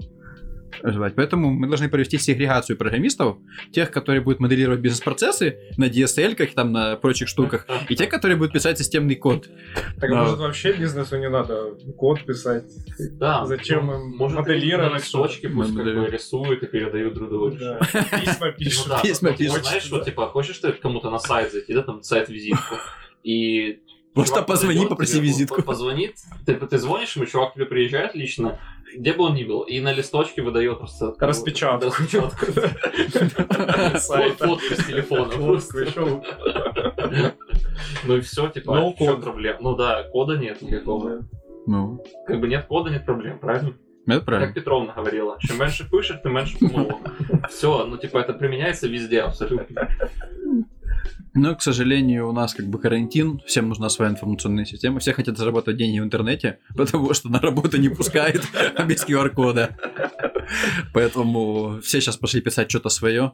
развивать. 0.81 1.15
Поэтому 1.15 1.51
мы 1.51 1.67
должны 1.67 1.89
провести 1.89 2.17
сегрегацию 2.17 2.77
программистов, 2.77 3.37
тех, 3.71 3.91
которые 3.91 4.21
будут 4.21 4.39
моделировать 4.39 4.81
бизнес-процессы 4.81 5.57
на 5.77 5.85
DSL, 5.85 6.35
как 6.35 6.53
там 6.53 6.71
на 6.71 6.95
прочих 6.95 7.27
штуках, 7.27 7.67
и 7.89 7.95
те, 7.95 8.07
которые 8.07 8.37
будут 8.37 8.53
писать 8.53 8.77
системный 8.77 9.15
код. 9.15 9.49
Так 9.99 10.09
может 10.09 10.39
вообще 10.39 10.73
бизнесу 10.73 11.17
не 11.17 11.29
надо 11.29 11.75
код 11.97 12.23
писать? 12.25 12.65
Да. 13.11 13.45
Зачем 13.45 13.87
ну, 13.87 13.93
им 13.93 14.17
может, 14.17 14.39
моделировать 14.39 15.05
что-то? 15.05 15.31
пусть 15.53 15.75
как 15.75 15.85
бы 15.85 16.07
рисуют 16.07 16.63
и 16.63 16.67
передают 16.67 17.13
друг 17.13 17.29
другу. 17.29 17.57
Да. 17.57 17.79
Письма 18.19 18.51
пишут. 18.57 18.87
Ну 18.87 18.93
да, 18.95 19.01
Письма 19.01 19.29
вот, 19.29 19.37
пишут. 19.37 19.63
знаешь, 19.63 19.83
что, 19.83 20.03
типа, 20.03 20.27
хочешь 20.27 20.57
ты 20.57 20.71
кому-то 20.73 21.09
на 21.09 21.19
сайт 21.19 21.51
зайти, 21.51 21.73
да, 21.73 21.83
там, 21.83 22.03
сайт-визитку, 22.03 22.75
и... 23.23 23.79
Просто 24.13 24.41
позвони, 24.41 24.73
подойдет 24.73 24.89
попроси 24.89 25.13
тебе, 25.13 25.27
визитку. 25.27 25.55
он 25.55 25.63
Позвонит, 25.63 26.15
ты, 26.45 26.55
ты 26.55 26.77
звонишь 26.77 27.15
ему, 27.15 27.25
чувак 27.25 27.51
к 27.51 27.53
тебе 27.55 27.65
приезжает 27.65 28.13
лично, 28.13 28.59
где 28.95 29.13
бы 29.13 29.25
он 29.25 29.35
ни 29.35 29.43
был, 29.43 29.61
и 29.61 29.79
на 29.79 29.93
листочке 29.93 30.41
выдает 30.41 30.77
просто... 30.77 31.13
Распечатку. 31.17 31.87
Распечатку. 31.87 32.45
Фотку 34.37 35.59
с 35.59 35.67
телефона. 35.67 36.21
Ну 38.05 38.17
и 38.17 38.21
все, 38.21 38.49
типа, 38.49 38.73
в 38.73 38.97
чем 38.97 39.15
code. 39.15 39.21
проблем? 39.21 39.57
Ну 39.59 39.75
да, 39.75 40.03
кода 40.11 40.37
нет 40.37 40.61
никакого. 40.61 41.21
Ну, 41.67 42.03
Как 42.25 42.39
бы 42.39 42.47
нет 42.47 42.65
кода, 42.65 42.89
нет 42.89 43.05
проблем, 43.05 43.39
правильно? 43.39 43.73
это 44.07 44.19
Как 44.19 44.25
правильно. 44.25 44.53
Петровна 44.53 44.93
говорила, 44.93 45.37
чем 45.39 45.59
меньше 45.59 45.89
пишешь, 45.89 46.19
тем 46.23 46.33
меньше 46.33 46.57
помылок. 46.57 46.97
Все, 47.49 47.85
ну 47.85 47.97
типа 47.97 48.17
это 48.17 48.33
применяется 48.33 48.87
везде 48.87 49.21
абсолютно. 49.21 49.87
Но, 51.33 51.55
к 51.55 51.61
сожалению, 51.61 52.29
у 52.29 52.33
нас 52.33 52.53
как 52.53 52.67
бы 52.67 52.77
карантин, 52.77 53.41
всем 53.45 53.69
нужна 53.69 53.89
своя 53.89 54.11
информационная 54.11 54.65
система, 54.65 54.99
все 54.99 55.13
хотят 55.13 55.37
зарабатывать 55.37 55.77
деньги 55.77 55.99
в 55.99 56.03
интернете, 56.03 56.59
потому 56.75 57.13
что 57.13 57.29
на 57.29 57.39
работу 57.39 57.77
не 57.77 57.89
пускает 57.89 58.43
без 58.87 59.05
QR-кода. 59.05 59.77
Поэтому 60.93 61.79
все 61.81 62.01
сейчас 62.01 62.17
пошли 62.17 62.41
писать 62.41 62.69
что-то 62.69 62.89
свое, 62.89 63.33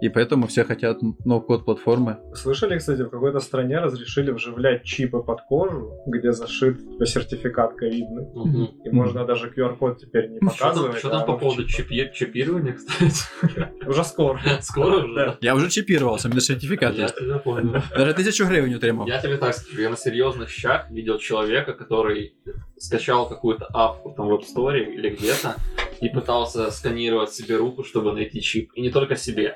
и 0.00 0.08
поэтому 0.08 0.46
все 0.46 0.64
хотят 0.64 0.98
ноу-код 1.24 1.64
платформы. 1.64 2.18
Слышали, 2.34 2.78
кстати, 2.78 3.02
в 3.02 3.10
какой-то 3.10 3.40
стране 3.40 3.78
разрешили 3.78 4.30
вживлять 4.30 4.84
чипы 4.84 5.18
под 5.22 5.42
кожу, 5.42 5.92
где 6.06 6.32
зашит 6.32 6.78
типа, 6.78 7.06
сертификат 7.06 7.74
ковидный. 7.74 8.26
Мгм. 8.34 8.64
И 8.84 8.90
можно 8.90 9.24
даже 9.24 9.48
QR-код 9.50 9.98
теперь 10.00 10.28
не 10.30 10.38
Что 10.38 10.48
там, 10.48 10.68
показывать. 10.68 10.98
что 10.98 11.08
а 11.08 11.10
там 11.10 11.26
по 11.26 11.36
поводу 11.38 11.62
чипи- 11.66 12.12
чипирования, 12.12 12.74
кстати? 12.74 13.14
Уже 13.86 14.04
скоро. 14.04 14.40
Скоро 14.60 15.04
уже? 15.04 15.14
Да. 15.14 15.36
Я 15.40 15.54
уже 15.54 15.68
чипировался, 15.70 16.28
у 16.28 16.30
меня 16.30 16.40
сертификат 16.40 16.94
Я 16.94 17.02
есть. 17.04 17.16
тебя 17.16 17.38
понял. 17.38 17.82
Даже 17.96 18.14
тысячу 18.14 18.46
гривен 18.46 18.74
отримал. 18.74 19.06
Я 19.06 19.20
тебе 19.20 19.36
так 19.36 19.54
скажу, 19.54 19.80
я 19.82 19.90
на 19.90 19.96
серьезных 19.96 20.48
щах 20.50 20.90
видел 20.90 21.18
человека, 21.18 21.72
который 21.72 22.34
скачал 22.78 23.28
какую-то 23.28 23.66
апку 23.72 24.12
там 24.16 24.28
в 24.28 24.32
App 24.34 24.42
Store 24.42 24.78
или 24.78 25.10
где-то 25.10 25.54
и 26.00 26.08
пытался 26.08 26.70
сканировать 26.70 27.32
себе 27.32 27.56
руку, 27.56 27.84
чтобы 27.84 28.12
найти 28.12 28.40
чип. 28.40 28.72
И 28.74 28.80
не 28.80 28.90
только 28.90 29.16
себе. 29.16 29.54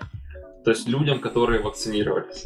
То 0.65 0.71
есть 0.71 0.87
людям, 0.89 1.19
которые 1.21 1.61
вакцинировались. 1.61 2.45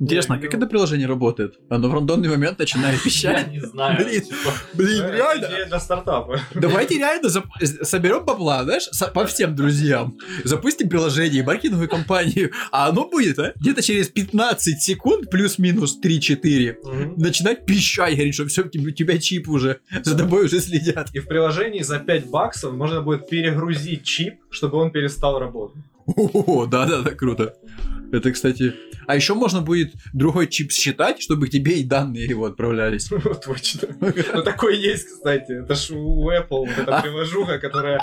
Интересно, 0.00 0.34
а 0.34 0.38
как 0.38 0.52
это 0.54 0.66
приложение 0.66 1.06
работает? 1.06 1.54
Оно 1.70 1.88
в 1.88 1.94
рандомный 1.94 2.28
момент 2.28 2.58
начинает 2.58 2.96
Я 2.98 3.04
пищать. 3.04 3.52
не 3.52 3.60
знаю. 3.60 3.96
Блин. 4.04 4.22
типа, 4.22 4.52
Блин, 4.74 5.02
Это 5.04 5.14
реально? 5.14 5.46
идея 5.46 5.66
для 5.66 5.78
стартапа. 5.80 6.40
Давайте 6.54 6.98
реально 6.98 7.28
зап- 7.28 7.64
соберем 7.84 8.24
бабла, 8.24 8.64
знаешь, 8.64 8.88
со- 8.90 9.06
по 9.06 9.24
всем 9.26 9.54
друзьям. 9.54 10.16
Запустим 10.42 10.88
приложение, 10.88 11.44
маркетинговую 11.44 11.88
компанию, 11.88 12.50
а 12.72 12.88
оно 12.88 13.08
будет, 13.08 13.38
а? 13.38 13.52
Где-то 13.60 13.82
через 13.82 14.08
15 14.08 14.82
секунд, 14.82 15.30
плюс-минус 15.30 16.00
3-4, 16.02 16.76
Мгм. 16.82 17.14
начинать 17.16 17.64
пищать, 17.64 18.14
говорить, 18.14 18.34
что 18.34 18.46
все, 18.46 18.62
у 18.64 18.90
тебя 18.90 19.18
чип 19.18 19.48
уже, 19.48 19.78
за 20.02 20.18
тобой 20.18 20.46
уже 20.46 20.58
следят. 20.58 21.10
И 21.12 21.20
в 21.20 21.26
приложении 21.28 21.82
за 21.82 22.00
5 22.00 22.26
баксов 22.26 22.72
можно 22.74 23.00
будет 23.00 23.28
перегрузить 23.28 24.02
чип, 24.02 24.34
чтобы 24.50 24.78
он 24.78 24.90
перестал 24.90 25.38
работать. 25.38 25.82
О, 26.06 26.66
да-да-да, 26.66 27.10
круто. 27.12 27.54
Это, 28.12 28.30
кстати... 28.32 28.74
А 29.06 29.16
еще 29.16 29.34
можно 29.34 29.60
будет 29.60 29.92
другой 30.14 30.46
чип 30.46 30.72
считать, 30.72 31.20
чтобы 31.20 31.46
к 31.46 31.50
тебе 31.50 31.80
и 31.80 31.84
данные 31.84 32.24
его 32.24 32.46
отправлялись. 32.46 33.08
Точно. 33.44 33.88
Ну, 34.00 34.42
такой 34.42 34.78
есть, 34.78 35.08
кстати. 35.08 35.62
Это 35.62 35.74
ж 35.74 35.90
у 35.90 36.30
Apple 36.30 36.48
вот 36.48 36.78
эта 36.78 37.00
приложуха, 37.02 37.58
которая 37.58 38.00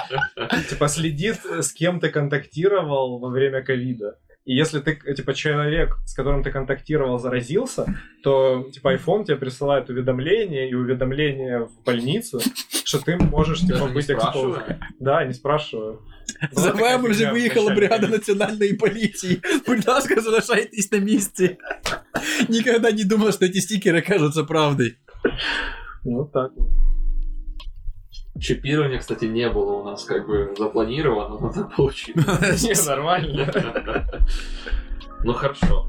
типа 0.69 0.87
следит, 0.89 1.39
с 1.45 1.71
кем 1.73 1.99
ты 1.99 2.09
контактировал 2.09 3.19
во 3.19 3.29
время 3.29 3.63
ковида. 3.63 4.17
И 4.43 4.55
если 4.55 4.79
ты, 4.79 4.95
типа, 5.15 5.35
человек, 5.35 5.97
с 6.05 6.15
которым 6.15 6.43
ты 6.43 6.49
контактировал, 6.51 7.19
заразился, 7.19 7.85
то, 8.23 8.69
типа, 8.73 8.95
iPhone 8.95 9.23
тебе 9.23 9.37
присылает 9.37 9.89
уведомление 9.89 10.67
и 10.67 10.73
уведомление 10.73 11.67
в 11.67 11.83
больницу, 11.85 12.39
что 12.83 12.99
ты 12.99 13.17
можешь, 13.17 13.59
типа, 13.59 13.79
Даже 13.79 13.93
быть 13.93 14.09
экспоз. 14.09 14.31
спрашивая. 14.31 14.79
Да, 14.99 15.23
не 15.25 15.33
спрашиваю. 15.33 16.01
За 16.52 16.70
Была 16.70 16.72
вами 16.72 16.78
такая 16.82 16.98
вже 16.98 17.14
фигня 17.14 17.30
в 17.30 17.34
виїхала 17.34 17.68
начале 17.68 17.76
бригада 17.76 18.00
ковида. 18.06 18.16
національної 18.18 18.74
поліції. 18.74 19.40
Будь 19.66 19.88
ласка, 19.88 20.20
залишайтесь 20.20 20.92
на 20.92 20.98
місці. 20.98 21.56
Никогда 22.48 22.90
не 22.92 23.04
думал, 23.04 23.32
что 23.32 23.44
эти 23.46 23.58
стикеры 23.60 24.02
кажутся 24.08 24.44
правдой. 24.44 24.94
Ну, 26.04 26.30
так 26.34 26.52
вот. 26.56 26.68
Чипирование, 28.40 28.98
кстати, 28.98 29.24
не 29.26 29.48
было 29.48 29.72
у 29.80 29.84
нас 29.84 30.04
как 30.04 30.28
бы 30.28 30.54
запланировано, 30.58 31.38
но 31.40 31.52
так 31.52 31.76
получилось. 31.76 32.62
Не, 32.64 32.86
нормально. 32.90 33.46
Ну 35.24 35.32
хорошо. 35.32 35.86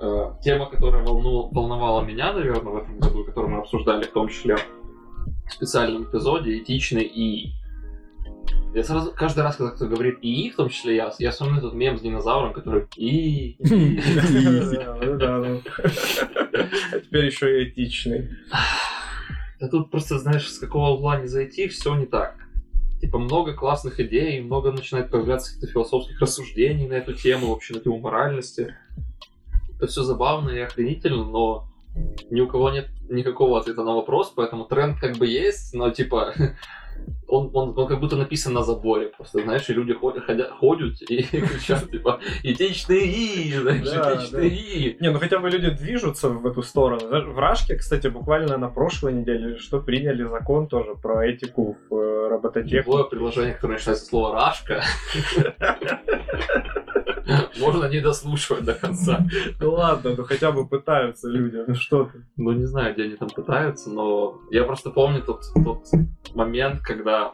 Э, 0.00 0.32
Тема, 0.42 0.66
которая 0.70 1.04
волну- 1.04 1.48
волновала 1.52 2.02
меня, 2.02 2.32
наверное, 2.32 2.72
в 2.72 2.76
этом 2.76 2.98
году, 2.98 3.24
которую 3.24 3.52
мы 3.54 3.58
обсуждали, 3.60 4.02
в 4.04 4.12
том 4.12 4.28
числе 4.28 4.56
в 5.48 5.52
специальном 5.52 6.02
эпизоде, 6.04 6.58
этичный 6.58 7.04
ИИ. 7.14 7.52
я 8.73 8.83
сразу, 8.83 9.11
каждый 9.11 9.41
раз, 9.41 9.57
когда 9.57 9.71
кто 9.71 9.85
говорит 9.87 10.19
ИИ, 10.21 10.51
в 10.51 10.55
том 10.55 10.69
числе 10.69 10.95
я, 10.95 11.11
я 11.19 11.31
вспоминаю 11.31 11.59
этот 11.59 11.73
мем 11.73 11.97
с 11.97 12.01
динозавром, 12.01 12.53
который 12.53 12.87
ИИ. 12.95 13.57
Да, 14.75 14.97
ну 15.03 15.17
да, 15.17 15.37
ну. 15.39 15.61
А 15.77 16.99
теперь 16.99 17.25
еще 17.25 17.61
и 17.61 17.69
этичный. 17.69 18.29
Да 19.59 19.67
тут 19.67 19.91
просто, 19.91 20.17
знаешь, 20.19 20.49
с 20.49 20.57
какого 20.57 20.91
угла 20.91 21.19
не 21.19 21.27
зайти, 21.27 21.67
все 21.67 21.95
не 21.95 22.05
так. 22.05 22.35
Типа 23.01 23.19
много 23.19 23.53
классных 23.53 23.99
идей, 23.99 24.39
много 24.41 24.71
начинает 24.71 25.11
появляться 25.11 25.53
каких-то 25.53 25.73
философских 25.73 26.19
рассуждений 26.21 26.87
на 26.87 26.93
эту 26.93 27.13
тему, 27.13 27.47
вообще 27.47 27.73
на 27.73 27.79
тему 27.79 27.99
моральности. 27.99 28.75
Это 29.75 29.87
все 29.87 30.03
забавно 30.03 30.49
и 30.49 30.59
охренительно, 30.59 31.25
но 31.25 31.67
ни 32.29 32.39
у 32.39 32.47
кого 32.47 32.69
нет 32.69 32.89
никакого 33.09 33.59
ответа 33.59 33.83
на 33.83 33.93
вопрос, 33.93 34.31
поэтому 34.35 34.65
тренд 34.65 34.99
как 34.99 35.17
бы 35.17 35.27
есть, 35.27 35.73
но 35.73 35.89
типа 35.89 36.33
он, 37.27 37.49
он, 37.53 37.73
он 37.77 37.87
как 37.87 37.99
будто 37.99 38.17
написан 38.17 38.53
на 38.53 38.63
заборе 38.63 39.07
просто, 39.07 39.41
знаешь, 39.41 39.69
и 39.69 39.73
люди 39.73 39.93
ходят, 39.93 40.25
ходят, 40.25 40.51
ходят 40.51 41.01
и 41.01 41.23
кричат, 41.23 41.89
типа, 41.89 42.19
этичный 42.43 43.05
ИИ, 43.07 43.53
знаешь, 43.57 43.89
Да, 43.89 44.15
этичный 44.15 44.49
да. 44.49 44.55
ИИ. 44.55 44.97
Не, 44.99 45.11
ну 45.11 45.19
хотя 45.19 45.39
бы 45.39 45.49
люди 45.49 45.69
движутся 45.69 46.29
в 46.29 46.45
эту 46.45 46.61
сторону. 46.61 47.07
В 47.07 47.39
Рашке, 47.39 47.75
кстати, 47.75 48.07
буквально 48.07 48.57
на 48.57 48.67
прошлой 48.67 49.13
неделе 49.13 49.57
что 49.57 49.79
приняли 49.79 50.23
закон 50.23 50.67
тоже 50.67 50.95
про 50.95 51.25
этику 51.25 51.77
в 51.89 51.95
э, 51.95 52.27
робототехнике. 52.29 52.77
Любое 52.77 53.03
приложение, 53.05 53.53
которое 53.53 53.73
начинается 53.75 54.05
с 54.05 54.09
слова 54.09 54.33
«рашка», 54.33 54.83
можно 57.59 57.85
не 57.85 57.99
дослушивать 57.99 58.63
до 58.63 58.73
конца. 58.73 59.25
Ну 59.59 59.71
ладно, 59.71 60.15
ну 60.17 60.23
хотя 60.23 60.51
бы 60.51 60.67
пытаются 60.67 61.27
люди, 61.27 61.63
ну 61.67 61.75
что 61.75 62.05
ты. 62.05 62.25
Ну, 62.37 62.51
не 62.51 62.65
знаю, 62.65 62.93
где 62.93 63.03
они 63.03 63.15
там 63.15 63.29
пытаются, 63.29 63.89
но 63.89 64.39
я 64.51 64.63
просто 64.63 64.89
помню 64.89 65.21
тот, 65.21 65.43
тот 65.63 65.85
момент, 66.33 66.81
когда 66.81 67.33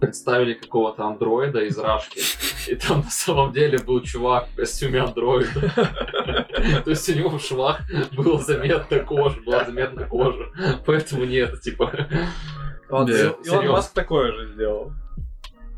представили 0.00 0.54
какого-то 0.54 1.04
андроида 1.04 1.60
из 1.60 1.78
Рашки, 1.78 2.20
и 2.68 2.74
там 2.74 2.98
на 2.98 3.10
самом 3.10 3.52
деле 3.52 3.78
был 3.78 4.00
чувак 4.02 4.48
в 4.48 4.56
костюме 4.56 5.00
андроида. 5.00 5.60
То 6.84 6.90
есть 6.90 7.08
у 7.08 7.14
него 7.14 7.30
в 7.30 7.40
швах 7.40 7.82
было 8.12 8.40
заметна 8.40 8.98
кожа, 8.98 9.40
была 9.42 9.64
заметна 9.64 10.04
кожа. 10.06 10.50
Поэтому 10.86 11.24
нет, 11.24 11.60
типа... 11.60 12.08
Он, 12.90 13.06
Да, 13.06 13.12
Илон 13.12 13.44
серьёзно. 13.44 13.72
Маск 13.72 13.94
такое 13.94 14.32
же 14.32 14.52
сделал. 14.52 14.92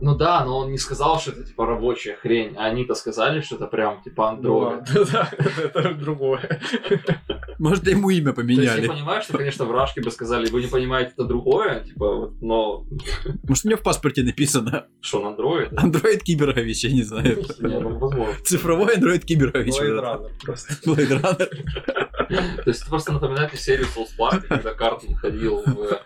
Ну 0.00 0.16
да, 0.16 0.44
но 0.44 0.58
он 0.58 0.72
не 0.72 0.78
сказал, 0.78 1.20
что 1.20 1.30
это 1.30 1.44
типа 1.44 1.66
рабочая 1.66 2.16
хрень, 2.16 2.54
а 2.56 2.66
они-то 2.66 2.94
сказали, 2.94 3.40
что 3.40 3.56
это 3.56 3.66
прям 3.66 4.02
типа 4.02 4.30
андроид. 4.30 4.82
Ну, 4.92 5.04
да, 5.12 5.30
это, 5.38 5.94
другое. 5.94 6.60
Может, 7.58 7.86
ему 7.86 8.10
имя 8.10 8.32
То 8.32 8.42
есть 8.42 8.50
я 8.50 8.72
поменяли. 8.72 8.88
понимаю, 8.88 9.22
что, 9.22 9.38
конечно, 9.38 9.64
в 9.64 9.72
Рашке 9.72 10.02
бы 10.02 10.10
сказали, 10.10 10.50
вы 10.50 10.62
не 10.62 10.68
понимаете, 10.68 11.12
это 11.16 11.24
другое, 11.24 11.84
типа, 11.84 12.14
вот, 12.14 12.42
но 12.42 12.84
Может, 13.48 13.64
у 13.64 13.68
него 13.68 13.78
в 13.78 13.82
паспорте 13.82 14.22
написано 14.22 14.86
что 15.00 15.20
он 15.20 15.28
андроид? 15.28 15.68
Андроид 15.76 16.22
Кибергович, 16.22 16.84
я 16.84 16.92
не 16.92 17.02
знаю. 17.02 17.44
Не, 17.60 17.78
ну, 17.78 17.98
возможно. 17.98 18.34
Цифровой 18.44 18.94
Андроид 18.94 19.24
Кибергович. 19.24 19.74
Это. 19.76 19.84
Runner 19.84 20.30
просто. 20.42 20.74
То 20.82 22.70
есть 22.70 22.80
это 22.80 22.90
просто 22.90 23.12
напоминает 23.12 23.52
мне 23.52 23.60
серию 23.60 23.86
Souls 23.86 24.10
Park, 24.18 24.42
когда 24.48 24.74
Картон 24.74 25.14
ходил 25.16 25.62
в... 25.64 26.00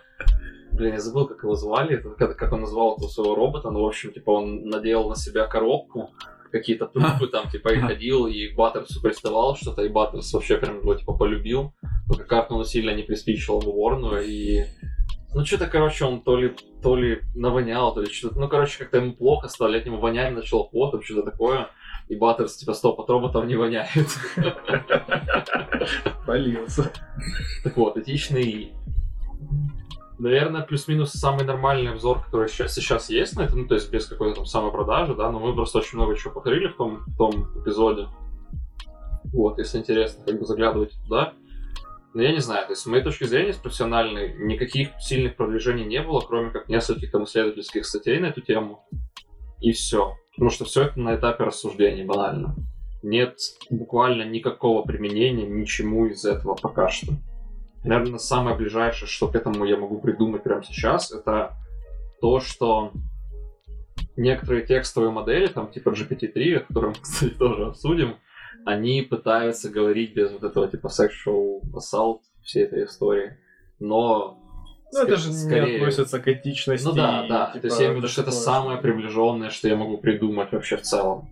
Блин, 0.71 0.93
я 0.93 0.99
забыл, 0.99 1.27
как 1.27 1.43
его 1.43 1.55
звали, 1.55 1.97
как, 1.97 2.37
как 2.37 2.53
он 2.53 2.61
назвал 2.61 2.95
этого 2.95 3.09
своего 3.09 3.35
робота, 3.35 3.69
но, 3.71 3.83
в 3.83 3.87
общем, 3.87 4.13
типа, 4.13 4.31
он 4.31 4.69
надел 4.69 5.09
на 5.09 5.15
себя 5.15 5.45
коробку, 5.47 6.11
какие-то 6.51 6.87
трубы 6.87 7.27
там, 7.27 7.49
типа, 7.49 7.69
и 7.73 7.79
ходил, 7.79 8.27
и 8.27 8.53
Баттерсу 8.53 9.01
приставал 9.01 9.55
что-то, 9.55 9.83
и 9.83 9.89
Баттерс 9.89 10.33
вообще 10.33 10.57
прям 10.57 10.79
его, 10.79 10.95
типа, 10.95 11.13
полюбил, 11.13 11.73
только 12.07 12.25
Картону 12.25 12.63
сильно 12.63 12.91
не 12.91 13.03
приспичило 13.03 13.61
ему 13.61 13.73
Ворну, 13.73 14.19
и... 14.19 14.63
Ну, 15.35 15.45
что-то, 15.45 15.67
короче, 15.67 16.05
он 16.05 16.21
то 16.21 16.37
ли, 16.37 16.55
то 16.81 16.95
ли 16.95 17.21
навонял, 17.35 17.93
то 17.93 18.01
ли 18.01 18.11
что-то... 18.11 18.39
Ну, 18.39 18.47
короче, 18.47 18.79
как-то 18.79 18.97
ему 18.97 19.13
плохо 19.13 19.47
стало, 19.47 19.75
от 19.75 19.85
него 19.85 19.97
вонять 19.97 20.33
начало 20.33 20.63
потом, 20.63 21.03
что-то 21.03 21.29
такое. 21.29 21.67
И 22.07 22.15
Баттерс, 22.15 22.55
типа, 22.55 22.73
стоп, 22.73 22.99
от 22.99 23.09
роботов 23.11 23.45
не 23.45 23.55
воняет. 23.55 24.07
Полился. 26.25 26.91
Так 27.63 27.77
вот, 27.77 27.97
этичный. 27.97 28.73
Наверное, 30.19 30.63
плюс-минус 30.63 31.11
самый 31.11 31.45
нормальный 31.45 31.91
обзор, 31.91 32.25
который 32.25 32.49
сейчас, 32.49 32.75
сейчас 32.75 33.09
есть 33.09 33.37
на 33.37 33.43
это, 33.43 33.55
ну, 33.55 33.65
то 33.65 33.75
есть 33.75 33.89
без 33.89 34.05
какой-то 34.05 34.35
там 34.35 34.45
самопродажи, 34.45 35.15
да, 35.15 35.31
но 35.31 35.39
мы 35.39 35.53
просто 35.53 35.77
очень 35.77 35.97
много 35.97 36.17
чего 36.17 36.33
повторили 36.33 36.67
в 36.67 36.75
том, 36.75 37.05
в 37.07 37.17
том 37.17 37.61
эпизоде. 37.61 38.07
Вот, 39.31 39.57
если 39.59 39.77
интересно, 39.77 40.25
как 40.25 40.37
бы 40.37 40.45
заглядывайте 40.45 40.97
туда. 41.03 41.33
Но 42.13 42.21
я 42.21 42.33
не 42.33 42.39
знаю, 42.39 42.65
то 42.65 42.73
есть 42.73 42.81
с 42.81 42.85
моей 42.85 43.03
точки 43.03 43.23
зрения, 43.23 43.53
с 43.53 43.57
профессиональной, 43.57 44.33
никаких 44.39 44.89
сильных 44.99 45.37
продвижений 45.37 45.85
не 45.85 46.01
было, 46.01 46.19
кроме 46.19 46.49
как 46.49 46.67
нескольких 46.67 47.11
там 47.11 47.23
исследовательских 47.23 47.85
статей 47.85 48.19
на 48.19 48.27
эту 48.27 48.41
тему. 48.41 48.83
И 49.61 49.71
все. 49.71 50.15
Потому 50.31 50.49
что 50.49 50.65
все 50.65 50.83
это 50.83 50.99
на 50.99 51.15
этапе 51.15 51.45
рассуждений 51.45 52.03
банально. 52.03 52.55
Нет 53.03 53.37
буквально 53.69 54.23
никакого 54.23 54.83
применения 54.83 55.47
ничему 55.47 56.07
из 56.07 56.25
этого 56.25 56.55
пока 56.55 56.89
что. 56.89 57.13
Наверное, 57.83 58.19
самое 58.19 58.55
ближайшее, 58.57 59.07
что 59.07 59.27
к 59.27 59.35
этому 59.35 59.65
я 59.65 59.77
могу 59.77 59.99
придумать 59.99 60.43
прямо 60.43 60.63
сейчас, 60.63 61.11
это 61.11 61.53
то, 62.21 62.39
что 62.39 62.91
некоторые 64.17 64.65
текстовые 64.65 65.11
модели, 65.11 65.47
там 65.47 65.71
типа 65.71 65.89
GPT-3, 65.89 66.55
о 66.55 66.59
котором, 66.61 66.93
кстати, 67.01 67.31
тоже 67.31 67.67
обсудим, 67.67 68.15
они 68.65 69.01
пытаются 69.01 69.69
говорить 69.69 70.13
без 70.13 70.31
вот 70.31 70.43
этого 70.43 70.67
типа 70.67 70.87
sexual 70.87 71.61
assault 71.73 72.19
всей 72.43 72.63
этой 72.63 72.83
истории. 72.85 73.37
Но 73.79 74.37
Ну, 74.91 74.99
это 75.03 75.15
же 75.15 75.29
не 75.29 75.35
скорее- 75.35 75.77
относится 75.77 76.19
к 76.19 76.27
этичности. 76.27 76.85
ну 76.85 76.93
да, 76.93 77.25
да. 77.27 77.45
типа, 77.53 77.61
То 77.61 77.67
есть 77.67 77.79
я 77.79 77.85
имею 77.85 77.95
в 77.95 77.97
виду, 77.99 78.07
что 78.09 78.21
это 78.21 78.31
самое 78.31 78.77
приближенное, 78.79 79.49
что 79.49 79.67
я 79.69 79.75
могу 79.77 79.97
придумать 79.97 80.51
вообще 80.51 80.75
в 80.77 80.81
целом. 80.81 81.29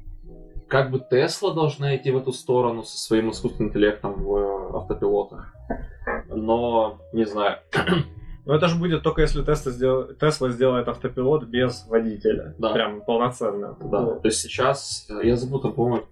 Как 0.69 0.91
бы 0.91 0.99
Тесла 0.99 1.53
должна 1.53 1.95
идти 1.95 2.11
в 2.11 2.17
эту 2.17 2.31
сторону 2.33 2.83
со 2.83 2.97
своим 2.97 3.31
искусственным 3.31 3.69
интеллектом 3.69 4.13
в 4.21 4.35
э, 4.35 4.77
автопилотах. 4.77 5.53
Но 6.43 6.99
не 7.13 7.25
знаю. 7.25 7.57
Ну 8.45 8.53
это 8.53 8.69
же 8.69 8.77
будет 8.79 9.03
только 9.03 9.21
если 9.23 9.43
Тесла, 9.43 9.73
сдел- 9.73 10.13
Тесла 10.13 10.49
сделает 10.51 10.87
автопилот 10.87 11.43
без 11.43 11.85
водителя. 11.89 12.55
Да. 12.57 12.71
Прям 12.71 13.01
полноценно. 13.01 13.75
Да. 13.81 13.99
Вот. 14.03 14.21
То 14.21 14.29
есть 14.29 14.39
сейчас, 14.39 15.05
я 15.21 15.35
забыл, 15.35 15.59
там, 15.59 15.73
по-моему, 15.73 16.05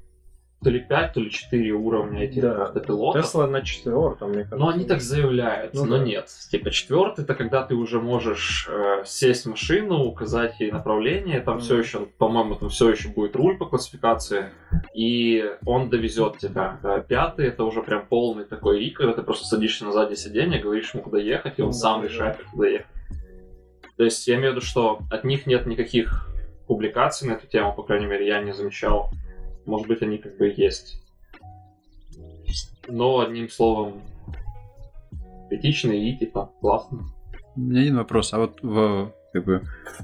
то 0.65 0.71
ли 0.71 0.80
5, 0.80 1.13
то 1.13 1.19
ли 1.19 1.30
4 1.30 1.71
уровня 1.73 2.23
этих 2.25 2.41
Да. 2.41 2.63
автопилотов. 2.63 3.21
Тесла 3.23 3.45
на 3.45 3.62
четвертом, 3.62 4.30
мне 4.30 4.38
кажется. 4.39 4.58
Но 4.58 4.69
они 4.69 4.84
так 4.86 4.99
заявляют, 4.99 5.75
Ну 5.75 5.86
но 5.86 5.99
да. 5.99 6.04
нет. 6.04 6.28
Типа 6.49 6.71
четвертый 6.71 7.23
это 7.23 7.36
когда 7.36 7.62
ты 7.62 7.75
уже 7.75 8.01
можешь 8.01 8.67
э, 8.67 9.04
сесть 9.06 9.45
в 9.45 9.49
машину, 9.49 9.99
указать 10.06 10.60
ей 10.60 10.71
направление, 10.71 11.39
там 11.41 11.58
Мгм. 11.58 11.63
все 11.63 11.78
еще, 11.78 12.08
по-моему, 12.17 12.56
там 12.56 12.69
все 12.69 12.89
еще 12.89 13.10
будет 13.10 13.36
руль 13.36 13.58
по 13.60 13.67
классификации, 13.67 14.45
и 14.95 15.45
он 15.67 15.91
довезет 15.91 16.39
тебя. 16.39 16.80
А 16.82 16.99
пятый 17.01 17.45
это 17.47 17.63
уже 17.63 17.84
прям 17.84 18.08
полный 18.08 18.45
такой 18.45 18.84
и, 18.84 18.89
когда 18.89 19.13
ты 19.13 19.21
просто 19.21 19.45
садишься 19.45 19.86
на 19.86 19.91
заднее 19.91 20.17
сиденье, 20.17 20.60
говоришь 20.60 20.95
ему, 20.95 21.04
куда 21.04 21.19
ехать, 21.19 21.60
и 21.60 21.62
он 21.62 21.67
Ну 21.67 21.73
сам 21.73 22.01
да, 22.01 22.08
решает, 22.08 22.38
куда 22.51 22.67
ехать. 22.67 22.88
То 23.97 24.04
есть 24.04 24.28
я 24.28 24.36
имею 24.36 24.54
в 24.54 24.56
виду, 24.56 24.65
что 24.65 24.99
от 25.12 25.23
них 25.25 25.45
нет 25.45 25.67
никаких 25.67 26.28
публикаций 26.67 27.28
на 27.30 27.34
эту 27.34 27.45
тему, 27.45 27.73
по 27.75 27.84
крайней 27.84 28.08
мере, 28.08 28.25
я 28.28 28.41
не 28.41 28.51
замечал. 28.51 29.12
Может 29.65 29.88
быть, 29.88 30.01
они 30.01 30.17
как 30.17 30.38
бы 30.38 30.54
есть. 30.56 31.01
Но 32.88 33.19
одним 33.19 33.49
словом, 33.49 34.01
этично 35.49 35.91
и 35.91 36.15
типа 36.17 36.51
классно. 36.62 37.06
У 37.56 37.60
меня 37.60 37.82
один 37.82 37.97
вопрос. 37.97 38.34
А 38.34 38.39
вот 38.39 38.62
в 38.62 39.13
как 39.34 39.43
бы 39.43 39.63